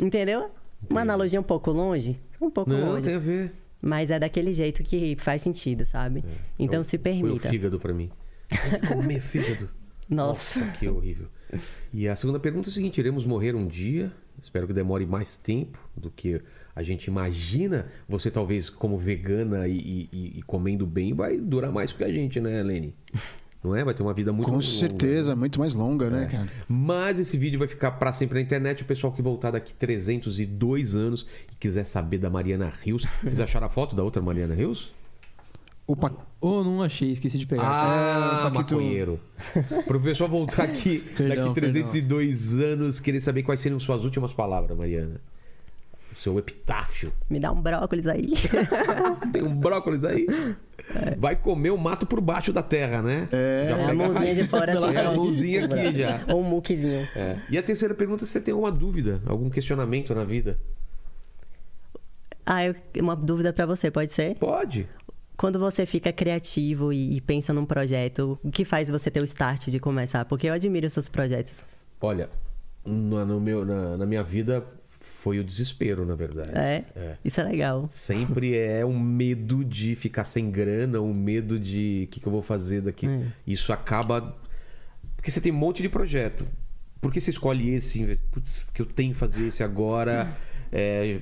Entendeu? 0.00 0.50
Uma 0.90 1.02
analogia 1.02 1.40
um 1.40 1.44
pouco 1.44 1.70
longe, 1.70 2.20
um 2.40 2.50
pouco 2.50 2.70
Não, 2.70 2.92
longe. 2.92 3.06
tem 3.06 3.14
a 3.14 3.18
ver. 3.18 3.52
Mas 3.80 4.10
é 4.10 4.18
daquele 4.18 4.52
jeito 4.52 4.82
que 4.82 5.14
faz 5.20 5.42
sentido, 5.42 5.86
sabe? 5.86 6.24
Então 6.58 6.82
se 6.82 6.90
Foi 6.90 6.98
o 6.98 7.02
permita. 7.02 7.48
fígado 7.48 7.78
pra 7.78 7.92
mim. 7.92 8.10
Tem 8.48 8.80
que 8.80 8.86
comer 8.88 9.20
fígado. 9.20 9.70
Nossa. 10.08 10.60
que 10.72 10.88
horrível. 10.88 11.28
E 11.92 12.08
a 12.08 12.16
segunda 12.16 12.38
pergunta 12.40 12.68
é 12.68 12.70
o 12.70 12.72
seguinte: 12.72 12.98
iremos 12.98 13.24
morrer 13.24 13.54
um 13.54 13.66
dia? 13.66 14.12
Espero 14.42 14.66
que 14.66 14.72
demore 14.72 15.06
mais 15.06 15.36
tempo 15.36 15.78
do 15.96 16.10
que 16.10 16.40
a 16.74 16.82
gente 16.82 17.06
imagina. 17.06 17.86
Você, 18.08 18.30
talvez, 18.30 18.68
como 18.68 18.98
vegana 18.98 19.66
e, 19.68 20.08
e- 20.12 20.32
e 20.38 20.42
comendo 20.42 20.86
bem, 20.86 21.14
vai 21.14 21.38
durar 21.38 21.70
mais 21.72 21.92
que 21.92 22.02
a 22.04 22.12
gente, 22.12 22.40
né, 22.40 22.62
Lene? 22.62 22.94
Não 23.62 23.74
é? 23.74 23.82
Vai 23.82 23.94
ter 23.94 24.02
uma 24.02 24.12
vida 24.12 24.30
muito 24.32 24.44
Com 24.46 24.52
longa. 24.56 24.64
certeza, 24.66 25.34
muito 25.34 25.58
mais 25.58 25.72
longa, 25.72 26.06
É. 26.06 26.10
né, 26.10 26.26
cara? 26.26 26.48
Mas 26.68 27.18
esse 27.18 27.38
vídeo 27.38 27.58
vai 27.58 27.68
ficar 27.68 27.92
pra 27.92 28.12
sempre 28.12 28.34
na 28.34 28.40
internet. 28.42 28.82
O 28.82 28.84
pessoal 28.84 29.10
que 29.12 29.22
voltar 29.22 29.52
daqui 29.52 29.72
302 29.72 30.94
anos 30.94 31.26
e 31.50 31.56
quiser 31.56 31.84
saber 31.84 32.18
da 32.18 32.28
Mariana 32.28 32.70
Rios. 32.82 33.06
Vocês 33.22 33.40
acharam 33.40 33.66
a 33.66 33.70
foto 33.70 33.96
da 33.96 34.02
outra 34.02 34.20
Mariana 34.20 34.54
Rios? 34.54 34.92
O 35.86 35.94
pa... 35.94 36.10
Ou 36.40 36.64
não 36.64 36.82
achei, 36.82 37.10
esqueci 37.10 37.38
de 37.38 37.46
pegar. 37.46 37.62
Ah, 37.64 38.46
É, 38.46 38.50
Paquito. 38.50 38.74
maconheiro. 38.74 39.20
Para 39.86 39.96
o 39.96 40.00
pessoal 40.00 40.28
voltar 40.30 40.62
aqui 40.64 40.98
Perdão, 41.16 41.48
daqui 41.48 41.60
302 41.60 42.54
anos, 42.56 43.00
querer 43.00 43.20
saber 43.20 43.42
quais 43.42 43.60
seriam 43.60 43.78
suas 43.80 44.04
últimas 44.04 44.32
palavras, 44.32 44.76
Mariana. 44.76 45.20
O 46.12 46.16
seu 46.16 46.38
epitáfio. 46.38 47.12
Me 47.28 47.40
dá 47.40 47.50
um 47.50 47.60
brócolis 47.60 48.06
aí. 48.06 48.32
Tem 49.32 49.42
um 49.42 49.54
brócolis 49.54 50.04
aí? 50.04 50.26
Vai 51.18 51.34
comer 51.34 51.70
o 51.70 51.78
mato 51.78 52.06
por 52.06 52.20
baixo 52.20 52.52
da 52.52 52.62
terra, 52.62 53.02
né? 53.02 53.28
É, 53.32 53.68
É, 53.70 53.90
a 53.90 53.94
mãozinha 53.94 54.34
de 54.34 54.44
fora 54.44 54.72
assim. 54.78 54.94
É, 54.96 55.00
a 55.00 55.12
mãozinha 55.12 55.64
aqui 55.64 55.98
já. 55.98 56.24
Ou 56.28 56.40
um 56.40 56.44
muquezinho. 56.44 57.08
É. 57.16 57.38
E 57.50 57.58
a 57.58 57.62
terceira 57.62 57.94
pergunta, 57.94 58.24
se 58.24 58.30
você 58.32 58.40
tem 58.40 58.52
alguma 58.52 58.70
dúvida, 58.70 59.20
algum 59.26 59.50
questionamento 59.50 60.14
na 60.14 60.24
vida? 60.24 60.58
Ah, 62.46 62.64
eu, 62.64 62.74
uma 63.00 63.16
dúvida 63.16 63.52
pra 63.52 63.66
você, 63.66 63.90
pode 63.90 64.12
ser? 64.12 64.36
Pode. 64.36 64.86
Quando 65.36 65.58
você 65.58 65.84
fica 65.84 66.12
criativo 66.12 66.92
e, 66.92 67.16
e 67.16 67.20
pensa 67.20 67.52
num 67.52 67.66
projeto, 67.66 68.38
o 68.42 68.50
que 68.50 68.64
faz 68.64 68.88
você 68.88 69.10
ter 69.10 69.20
o 69.20 69.24
start 69.24 69.68
de 69.68 69.78
começar? 69.80 70.24
Porque 70.24 70.48
eu 70.48 70.52
admiro 70.52 70.88
seus 70.88 71.08
projetos. 71.08 71.62
Olha, 72.00 72.28
na, 72.84 73.24
no 73.24 73.40
meu, 73.40 73.64
na, 73.64 73.96
na 73.96 74.06
minha 74.06 74.22
vida 74.22 74.64
foi 75.00 75.38
o 75.38 75.44
desespero, 75.44 76.04
na 76.04 76.14
verdade. 76.14 76.52
É? 76.54 76.84
É. 76.94 77.16
Isso 77.24 77.40
é 77.40 77.44
legal. 77.44 77.88
Sempre 77.90 78.54
é 78.58 78.84
um 78.84 78.98
medo 78.98 79.64
de 79.64 79.96
ficar 79.96 80.24
sem 80.24 80.50
grana, 80.50 81.00
um 81.00 81.12
medo 81.14 81.58
de 81.58 82.04
o 82.06 82.12
que, 82.12 82.20
que 82.20 82.26
eu 82.26 82.32
vou 82.32 82.42
fazer 82.42 82.82
daqui. 82.82 83.08
Hum. 83.08 83.26
Isso 83.46 83.72
acaba. 83.72 84.36
Porque 85.16 85.30
você 85.30 85.40
tem 85.40 85.50
um 85.50 85.56
monte 85.56 85.82
de 85.82 85.88
projeto. 85.88 86.46
Por 87.00 87.12
que 87.12 87.20
você 87.20 87.30
escolhe 87.30 87.70
esse? 87.74 88.00
em 88.00 88.06
vez- 88.06 88.20
Putz, 88.30 88.62
porque 88.62 88.82
eu 88.82 88.86
tenho 88.86 89.12
que 89.12 89.18
fazer 89.18 89.46
esse 89.46 89.62
agora. 89.62 90.30
é, 90.70 91.20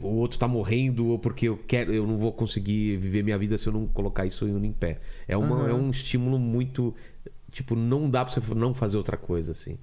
o 0.00 0.08
outro 0.16 0.38
tá 0.38 0.46
morrendo, 0.46 1.06
ou 1.08 1.18
porque 1.18 1.48
eu 1.48 1.56
quero, 1.56 1.92
eu 1.92 2.06
não 2.06 2.18
vou 2.18 2.32
conseguir 2.32 2.96
viver 2.96 3.22
minha 3.22 3.38
vida 3.38 3.56
se 3.56 3.66
eu 3.66 3.72
não 3.72 3.86
colocar 3.86 4.26
isso 4.26 4.46
em 4.46 4.72
pé. 4.72 4.98
É, 5.26 5.36
uma, 5.36 5.68
é 5.68 5.74
um 5.74 5.90
estímulo 5.90 6.38
muito. 6.38 6.94
Tipo, 7.50 7.74
não 7.74 8.10
dá 8.10 8.24
pra 8.24 8.34
você 8.34 8.54
não 8.54 8.74
fazer 8.74 8.96
outra 8.96 9.16
coisa, 9.16 9.52
assim. 9.52 9.78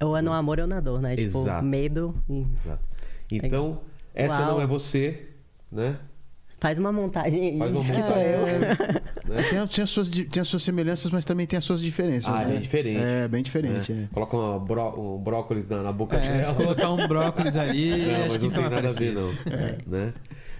Ou 0.00 0.16
é 0.16 0.22
no 0.22 0.32
amor 0.32 0.60
ou 0.60 0.66
na 0.66 0.80
dor, 0.80 1.00
né? 1.00 1.16
Tipo, 1.16 1.38
Exato. 1.38 1.64
medo. 1.64 2.14
e 2.28 2.46
Exato. 2.56 2.84
Então, 3.30 3.80
essa 4.14 4.40
Uau. 4.42 4.52
não 4.52 4.60
é 4.60 4.66
você, 4.66 5.28
né? 5.70 5.98
Faz 6.60 6.78
uma 6.78 6.90
montagem 6.90 7.50
aí. 7.52 7.58
Faz 7.58 7.70
uma 7.70 7.80
montagem. 7.82 8.02
sou 8.04 8.16
eu. 8.16 9.38
Tem, 9.50 9.66
tem, 9.68 9.84
as 9.84 9.90
suas, 9.90 10.08
tem 10.10 10.40
as 10.40 10.48
suas 10.48 10.62
semelhanças, 10.62 11.10
mas 11.10 11.24
também 11.24 11.46
tem 11.46 11.56
as 11.56 11.64
suas 11.64 11.80
diferenças, 11.80 12.34
Ah, 12.34 12.42
é 12.42 12.46
né? 12.46 12.52
bem 12.54 12.60
diferente. 12.60 13.00
É, 13.00 13.28
bem 13.28 13.42
diferente, 13.42 13.92
é. 13.92 14.08
Coloca 14.12 14.36
uma 14.36 14.58
bró- 14.58 14.94
um 14.96 15.18
brócolis 15.18 15.68
na, 15.68 15.82
na 15.82 15.92
boca 15.92 16.16
É, 16.16 16.20
dela. 16.20 16.44
se 16.44 16.54
colocar 16.54 16.90
um 16.90 17.06
brócolis 17.06 17.54
ali, 17.56 17.90
Não, 17.90 18.12
mas 18.18 18.26
acho 18.26 18.38
que 18.38 18.44
não 18.46 18.52
tem 18.52 18.68
nada 18.70 18.88
a 18.88 18.92
ver, 18.92 19.12
não. 19.12 19.30
Né? 19.86 20.12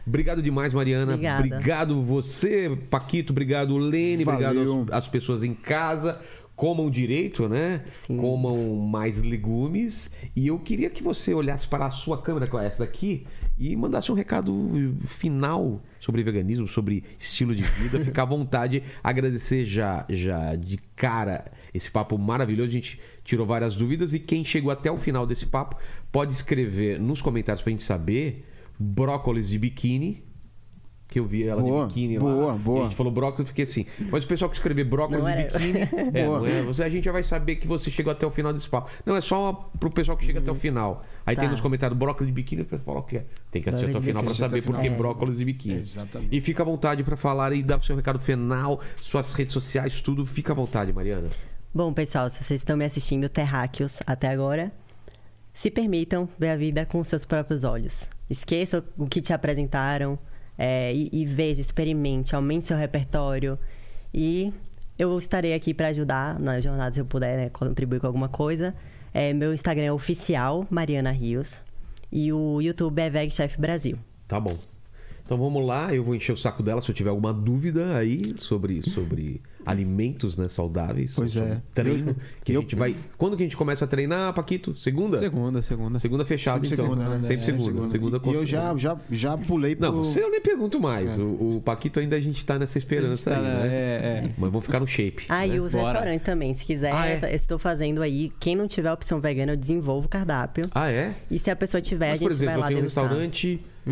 Obrigado 0.06 0.40
demais, 0.40 0.72
Mariana. 0.72 1.14
Obrigada. 1.14 1.44
Obrigado 1.46 2.02
você, 2.02 2.78
Paquito. 2.88 3.32
Obrigado, 3.32 3.76
Lene. 3.76 4.24
Valeu. 4.24 4.50
Obrigado 4.50 4.86
às, 4.92 4.98
às 5.04 5.08
pessoas 5.08 5.42
em 5.42 5.52
casa. 5.54 6.18
Comam 6.54 6.90
direito, 6.90 7.48
né? 7.48 7.82
Sim. 8.06 8.16
Comam 8.16 8.56
mais 8.76 9.20
legumes. 9.20 10.10
E 10.34 10.46
eu 10.48 10.58
queria 10.58 10.90
que 10.90 11.02
você 11.02 11.32
olhasse 11.34 11.66
para 11.68 11.86
a 11.86 11.90
sua 11.90 12.20
câmera, 12.22 12.46
que 12.48 12.56
é 12.56 12.66
essa 12.66 12.78
daqui, 12.84 13.26
e 13.58 13.74
mandasse 13.74 14.12
um 14.12 14.14
recado 14.14 14.94
final 15.06 15.82
sobre 15.98 16.22
veganismo, 16.22 16.68
sobre 16.68 17.02
estilo 17.18 17.54
de 17.54 17.62
vida. 17.62 18.00
Fica 18.04 18.22
à 18.22 18.24
vontade. 18.24 18.82
Agradecer 19.02 19.64
já, 19.64 20.06
já 20.08 20.54
de 20.54 20.78
cara 20.94 21.50
esse 21.74 21.90
papo 21.90 22.16
maravilhoso. 22.16 22.70
A 22.70 22.72
gente 22.72 23.00
tirou 23.24 23.44
várias 23.46 23.74
dúvidas. 23.74 24.14
E 24.14 24.20
quem 24.20 24.44
chegou 24.44 24.70
até 24.70 24.90
o 24.90 24.98
final 24.98 25.26
desse 25.26 25.46
papo 25.46 25.76
pode 26.12 26.32
escrever 26.32 27.00
nos 27.00 27.20
comentários 27.20 27.62
pra 27.62 27.70
gente 27.70 27.82
saber 27.82 28.46
brócolis 28.78 29.48
de 29.48 29.58
biquíni. 29.58 30.22
Que 31.08 31.18
eu 31.18 31.24
vi 31.24 31.44
ela 31.48 31.62
Boa, 31.62 31.86
de 31.86 31.94
biquíni 31.94 32.18
boa, 32.18 32.46
lá. 32.48 32.52
boa. 32.52 32.78
E 32.78 32.80
a 32.80 32.84
gente 32.84 32.96
falou 32.96 33.10
brócolis, 33.10 33.40
eu 33.40 33.46
fiquei 33.46 33.64
assim. 33.64 33.86
Mas 34.12 34.24
o 34.24 34.28
pessoal 34.28 34.50
que 34.50 34.56
escrever 34.56 34.84
brócolis 34.84 35.24
Não 35.24 35.34
de 35.34 35.42
biquíni. 35.44 35.80
é, 36.12 36.24
Boa. 36.26 36.38
não 36.40 36.46
é? 36.46 36.62
Você, 36.64 36.82
a 36.82 36.88
gente 36.90 37.04
já 37.04 37.12
vai 37.12 37.22
saber 37.22 37.56
que 37.56 37.66
você 37.66 37.90
chegou 37.90 38.10
até 38.12 38.26
o 38.26 38.30
final 38.30 38.52
desse 38.52 38.68
papo. 38.68 38.90
Não, 39.06 39.16
é 39.16 39.20
só 39.22 39.70
pro 39.80 39.90
pessoal 39.90 40.18
que 40.18 40.26
chega 40.26 40.38
até 40.40 40.50
o 40.50 40.54
final. 40.54 41.00
Aí 41.24 41.34
tem 41.34 41.46
Tá. 41.46 41.50
nos 41.50 41.62
comentários 41.62 41.98
brócolis 41.98 42.26
de 42.28 42.34
biquíni, 42.34 42.60
o 42.60 42.64
pessoal 42.66 42.84
fala 42.84 42.98
o 42.98 43.02
que 43.04 43.16
é. 43.16 43.24
Tem 43.50 43.62
que 43.62 43.70
assistir 43.70 43.88
até 43.88 43.98
o 43.98 44.02
final 44.02 44.22
pra 44.22 44.32
biquíni, 44.32 44.48
saber 44.50 44.62
por 44.62 44.76
que 44.76 44.82
final. 44.82 44.98
brócolis 44.98 45.38
de 45.38 45.44
biquíni. 45.46 45.74
Exatamente. 45.76 46.36
E 46.36 46.40
fica 46.42 46.62
à 46.62 46.66
vontade 46.66 47.02
pra 47.02 47.16
falar 47.16 47.54
e 47.54 47.62
dar 47.62 47.78
o 47.78 47.82
seu 47.82 47.96
recado 47.96 48.18
final, 48.18 48.78
suas 49.00 49.32
redes 49.32 49.54
sociais, 49.54 50.02
tudo. 50.02 50.26
Fica 50.26 50.52
à 50.52 50.56
vontade, 50.56 50.92
Mariana. 50.92 51.28
Bom, 51.74 51.90
pessoal, 51.94 52.28
se 52.28 52.44
vocês 52.44 52.60
estão 52.60 52.76
me 52.76 52.84
assistindo 52.84 53.30
terráqueos 53.30 53.98
até 54.06 54.28
agora, 54.28 54.70
se 55.54 55.70
permitam 55.70 56.28
ver 56.38 56.50
a 56.50 56.56
vida 56.56 56.84
com 56.84 57.02
seus 57.02 57.24
próprios 57.24 57.64
olhos. 57.64 58.06
Esqueça 58.28 58.84
o 58.98 59.06
que 59.06 59.22
te 59.22 59.32
apresentaram 59.32 60.18
é, 60.58 60.92
e, 60.92 61.08
e 61.12 61.24
veja, 61.24 61.60
experimente, 61.60 62.34
aumente 62.34 62.64
seu 62.64 62.76
repertório. 62.76 63.56
E 64.12 64.52
eu 64.98 65.16
estarei 65.16 65.54
aqui 65.54 65.72
para 65.72 65.88
ajudar 65.88 66.38
na 66.40 66.60
jornada 66.60 66.92
se 66.92 67.00
eu 67.00 67.06
puder 67.06 67.36
né, 67.36 67.48
contribuir 67.50 68.00
com 68.00 68.08
alguma 68.08 68.28
coisa. 68.28 68.74
É, 69.14 69.32
meu 69.32 69.54
Instagram 69.54 69.84
é 69.84 69.92
oficial, 69.92 70.66
Mariana 70.68 71.12
Rios. 71.12 71.54
E 72.10 72.32
o 72.32 72.60
YouTube 72.60 73.00
é 73.00 73.08
VegChef 73.08 73.60
Brasil. 73.60 73.96
Tá 74.26 74.40
bom. 74.40 74.58
Então 75.24 75.38
vamos 75.38 75.64
lá, 75.64 75.94
eu 75.94 76.02
vou 76.02 76.14
encher 76.14 76.32
o 76.32 76.36
saco 76.36 76.62
dela 76.62 76.80
se 76.80 76.90
eu 76.90 76.94
tiver 76.94 77.10
alguma 77.10 77.34
dúvida 77.34 77.96
aí 77.96 78.34
sobre, 78.36 78.82
sobre 78.82 79.42
alimentos 79.64 80.36
né, 80.36 80.48
saudáveis. 80.48 81.12
Pois 81.14 81.36
é. 81.36 81.60
Treino. 81.74 82.16
Que 82.44 82.52
Eu- 82.52 82.60
a 82.60 82.62
gente 82.62 82.74
vai. 82.76 82.94
Quando 83.16 83.36
que 83.36 83.42
a 83.42 83.46
gente 83.46 83.56
começa 83.56 83.84
a 83.84 83.88
treinar, 83.88 84.32
Paquito? 84.34 84.76
Segunda? 84.76 85.18
Segunda, 85.18 85.62
segunda. 85.62 85.98
Segunda 85.98 86.24
fechada, 86.24 86.56
Sempre 86.66 86.74
então. 86.74 86.86
segunda, 86.94 87.08
né? 87.10 87.20
Sempre 87.20 87.34
É, 87.34 87.36
segunda. 87.38 87.86
Segunda, 87.86 88.20
E 88.24 88.34
eu 88.34 88.46
já, 88.46 88.76
já, 88.76 88.96
já 89.10 89.36
pulei 89.36 89.76
pro... 89.76 89.86
Não, 89.92 90.04
você 90.04 90.22
eu 90.22 90.30
nem 90.30 90.40
pergunto 90.40 90.80
mais. 90.80 91.18
O, 91.18 91.56
o 91.56 91.62
Paquito 91.64 92.00
ainda 92.00 92.16
a 92.16 92.20
gente 92.20 92.44
tá 92.44 92.58
nessa 92.58 92.78
esperança 92.78 93.30
aí, 93.30 93.36
Tá, 93.36 93.42
né? 93.42 93.66
é, 93.66 94.24
é. 94.24 94.30
Mas 94.38 94.50
vamos 94.50 94.64
ficar 94.64 94.80
no 94.80 94.86
shape. 94.86 95.24
Ah, 95.28 95.46
né? 95.46 95.48
e 95.56 95.60
os 95.60 95.72
Bora. 95.72 95.86
restaurantes 95.92 96.24
também. 96.24 96.54
Se 96.54 96.64
quiser, 96.64 96.92
Ah, 96.92 97.06
é? 97.08 97.20
eu 97.22 97.28
estou 97.36 97.58
fazendo 97.58 98.02
aí. 98.02 98.32
Quem 98.40 98.56
não 98.56 98.66
tiver 98.66 98.92
opção 98.92 99.20
vegana, 99.20 99.52
eu 99.52 99.56
desenvolvo 99.56 100.06
o 100.06 100.08
cardápio. 100.08 100.64
Ah, 100.74 100.90
é? 100.90 101.14
E 101.30 101.38
se 101.38 101.50
a 101.50 101.56
pessoa 101.56 101.80
tiver, 101.80 102.10
Mas, 102.12 102.22
a 102.22 102.24
por 102.24 102.30
gente 102.32 102.38
exemplo, 102.42 102.46
vai 102.46 102.54
eu 102.56 102.60
lá 102.60 102.66
tenho 102.68 102.78
um 102.78 102.82
degustar. 102.82 103.04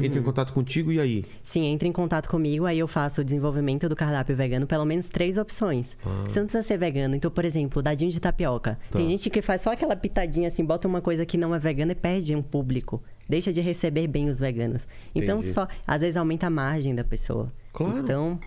Restaurante, 0.00 0.06
entro 0.06 0.20
em 0.20 0.22
contato 0.22 0.52
contigo 0.52 0.92
e 0.92 1.00
aí? 1.00 1.24
Sim, 1.42 1.64
entre 1.66 1.88
em 1.88 1.92
contato 1.92 2.28
comigo, 2.28 2.64
aí 2.66 2.78
eu 2.78 2.88
faço 2.88 3.20
o 3.20 3.24
desenvolvimento 3.24 3.88
do 3.88 3.96
cardápio 3.96 4.36
vegano, 4.36 4.66
pelo 4.66 4.84
menos 4.84 5.08
três 5.08 5.36
opções. 5.36 5.96
Você 6.24 6.38
não 6.38 6.46
precisa 6.46 6.62
ser 6.62 6.78
vegano. 6.78 7.16
Então, 7.16 7.30
por 7.30 7.44
exemplo, 7.44 7.82
dadinho 7.82 8.10
de 8.10 8.20
tapioca. 8.20 8.78
Tá. 8.90 8.98
Tem 8.98 9.08
gente 9.08 9.30
que 9.30 9.42
faz 9.42 9.62
só 9.62 9.72
aquela 9.72 9.96
pitadinha 9.96 10.48
assim, 10.48 10.64
bota 10.64 10.86
uma 10.86 11.00
coisa 11.00 11.26
que 11.26 11.36
não 11.36 11.54
é 11.54 11.58
vegana 11.58 11.92
e 11.92 11.94
perde 11.94 12.34
um 12.34 12.42
público. 12.42 13.02
Deixa 13.28 13.52
de 13.52 13.60
receber 13.60 14.06
bem 14.06 14.28
os 14.28 14.38
veganos. 14.38 14.86
Então, 15.14 15.38
Entendi. 15.38 15.52
só, 15.52 15.66
às 15.86 16.00
vezes 16.00 16.16
aumenta 16.16 16.46
a 16.46 16.50
margem 16.50 16.94
da 16.94 17.02
pessoa. 17.02 17.52
Claro. 17.72 17.98
Então, 17.98 18.38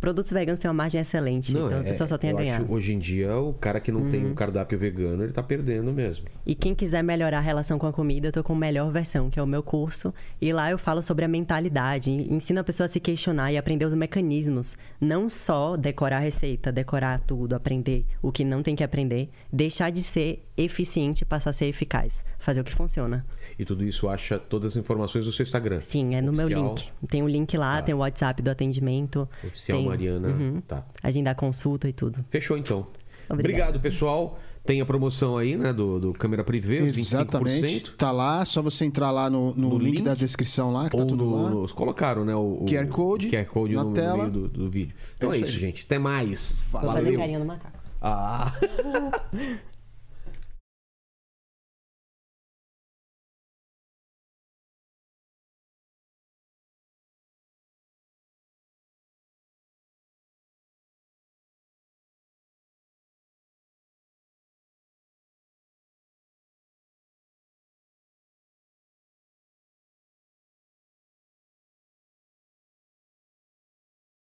Produtos 0.00 0.32
veganos 0.32 0.60
têm 0.60 0.68
uma 0.68 0.74
margem 0.74 1.00
excelente, 1.00 1.52
então 1.52 1.80
a 1.80 1.82
pessoa 1.84 2.08
só 2.08 2.18
tem 2.18 2.30
a 2.30 2.32
é, 2.32 2.36
ganhar. 2.36 2.62
Uhum. 2.62 2.72
hoje 2.72 2.92
em 2.92 2.98
dia, 2.98 3.36
o 3.36 3.52
cara 3.54 3.78
que 3.78 3.92
não 3.92 4.08
tem 4.08 4.26
um 4.26 4.34
cardápio 4.34 4.76
vegano, 4.78 5.22
ele 5.22 5.32
tá 5.32 5.42
perdendo 5.42 5.92
mesmo. 5.92 6.26
E 6.44 6.54
quem 6.54 6.74
quiser 6.74 7.04
melhorar 7.04 7.38
a 7.38 7.40
relação 7.40 7.78
com 7.78 7.86
a 7.86 7.92
comida, 7.92 8.28
eu 8.28 8.32
tô 8.32 8.42
com 8.42 8.52
a 8.52 8.56
melhor 8.56 8.90
versão, 8.90 9.30
que 9.30 9.38
é 9.38 9.42
o 9.42 9.46
meu 9.46 9.62
curso. 9.62 10.12
E 10.40 10.52
lá 10.52 10.70
eu 10.70 10.78
falo 10.78 11.02
sobre 11.02 11.24
a 11.24 11.28
mentalidade, 11.28 12.10
ensino 12.10 12.60
a 12.60 12.64
pessoa 12.64 12.86
a 12.86 12.88
se 12.88 12.98
questionar 12.98 13.52
e 13.52 13.56
aprender 13.56 13.84
os 13.84 13.94
mecanismos. 13.94 14.76
Não 15.00 15.30
só 15.30 15.76
decorar 15.76 16.16
a 16.16 16.20
receita, 16.20 16.72
decorar 16.72 17.20
tudo, 17.20 17.54
aprender 17.54 18.04
o 18.20 18.32
que 18.32 18.44
não 18.44 18.62
tem 18.62 18.74
que 18.74 18.82
aprender, 18.82 19.30
deixar 19.52 19.90
de 19.90 20.02
ser 20.02 20.44
eficiente 20.64 21.24
passar 21.24 21.50
a 21.50 21.52
ser 21.52 21.66
eficaz. 21.66 22.24
Fazer 22.38 22.60
o 22.60 22.64
que 22.64 22.74
funciona. 22.74 23.24
E 23.58 23.64
tudo 23.64 23.84
isso 23.84 24.08
acha 24.08 24.38
todas 24.38 24.72
as 24.72 24.76
informações 24.76 25.26
no 25.26 25.32
seu 25.32 25.44
Instagram. 25.44 25.80
Sim, 25.80 26.14
é 26.14 26.20
no 26.22 26.32
meu 26.32 26.46
Oficial. 26.46 26.68
link. 26.74 26.92
Tem 27.08 27.22
o 27.22 27.28
link 27.28 27.56
lá, 27.56 27.80
tem 27.82 27.94
o 27.94 27.98
WhatsApp 27.98 28.42
do 28.42 28.50
atendimento. 28.50 29.28
Oficial 29.44 29.78
tem, 29.78 29.86
Mariana. 29.88 30.28
Uhum. 30.28 30.60
Tá. 30.60 30.84
Agendar 31.02 31.34
consulta 31.36 31.88
e 31.88 31.92
tudo. 31.92 32.24
Fechou 32.30 32.56
então. 32.58 32.86
Obrigada. 33.28 33.32
Obrigado, 33.32 33.80
pessoal. 33.80 34.38
Tem 34.64 34.80
a 34.80 34.86
promoção 34.86 35.36
aí, 35.36 35.56
né, 35.56 35.72
do, 35.72 35.98
do 35.98 36.12
câmera 36.12 36.44
privê, 36.44 36.82
os 36.82 36.96
25%. 36.96 36.98
Exatamente. 37.00 37.90
Tá 37.96 38.12
lá, 38.12 38.44
só 38.44 38.62
você 38.62 38.84
entrar 38.84 39.10
lá 39.10 39.28
no, 39.28 39.52
no 39.56 39.70
No 39.70 39.78
link, 39.78 39.96
link? 39.96 40.04
da 40.04 40.14
descrição 40.14 40.72
lá, 40.72 40.88
que 40.88 40.94
Ou 40.94 41.02
tá 41.02 41.08
tudo 41.08 41.24
no, 41.24 41.42
lá. 41.42 41.50
nos- 41.50 41.72
colocaram, 41.72 42.24
né? 42.24 42.32
O, 42.34 42.62
o 42.62 42.64
QR 42.64 42.86
Code 42.86 43.28
QR 43.28 43.44
Code 43.46 43.74
na 43.74 43.82
no, 43.82 43.88
no 43.90 43.94
tela. 43.96 44.16
meio 44.18 44.30
do, 44.30 44.48
do 44.48 44.70
vídeo. 44.70 44.94
Então 45.16 45.32
É 45.32 45.36
é 45.36 45.40
isso 45.40 45.48
aí. 45.54 45.58
gente. 45.58 45.84
Até 45.84 45.98
mais. 45.98 46.62
Fala. 46.62 46.84
Vou 46.84 46.92
fazer 46.94 47.04
Valeu. 47.06 47.18
carinho 47.20 47.38
no 47.40 47.46
macaco. 47.46 47.78
Ah. 48.00 48.52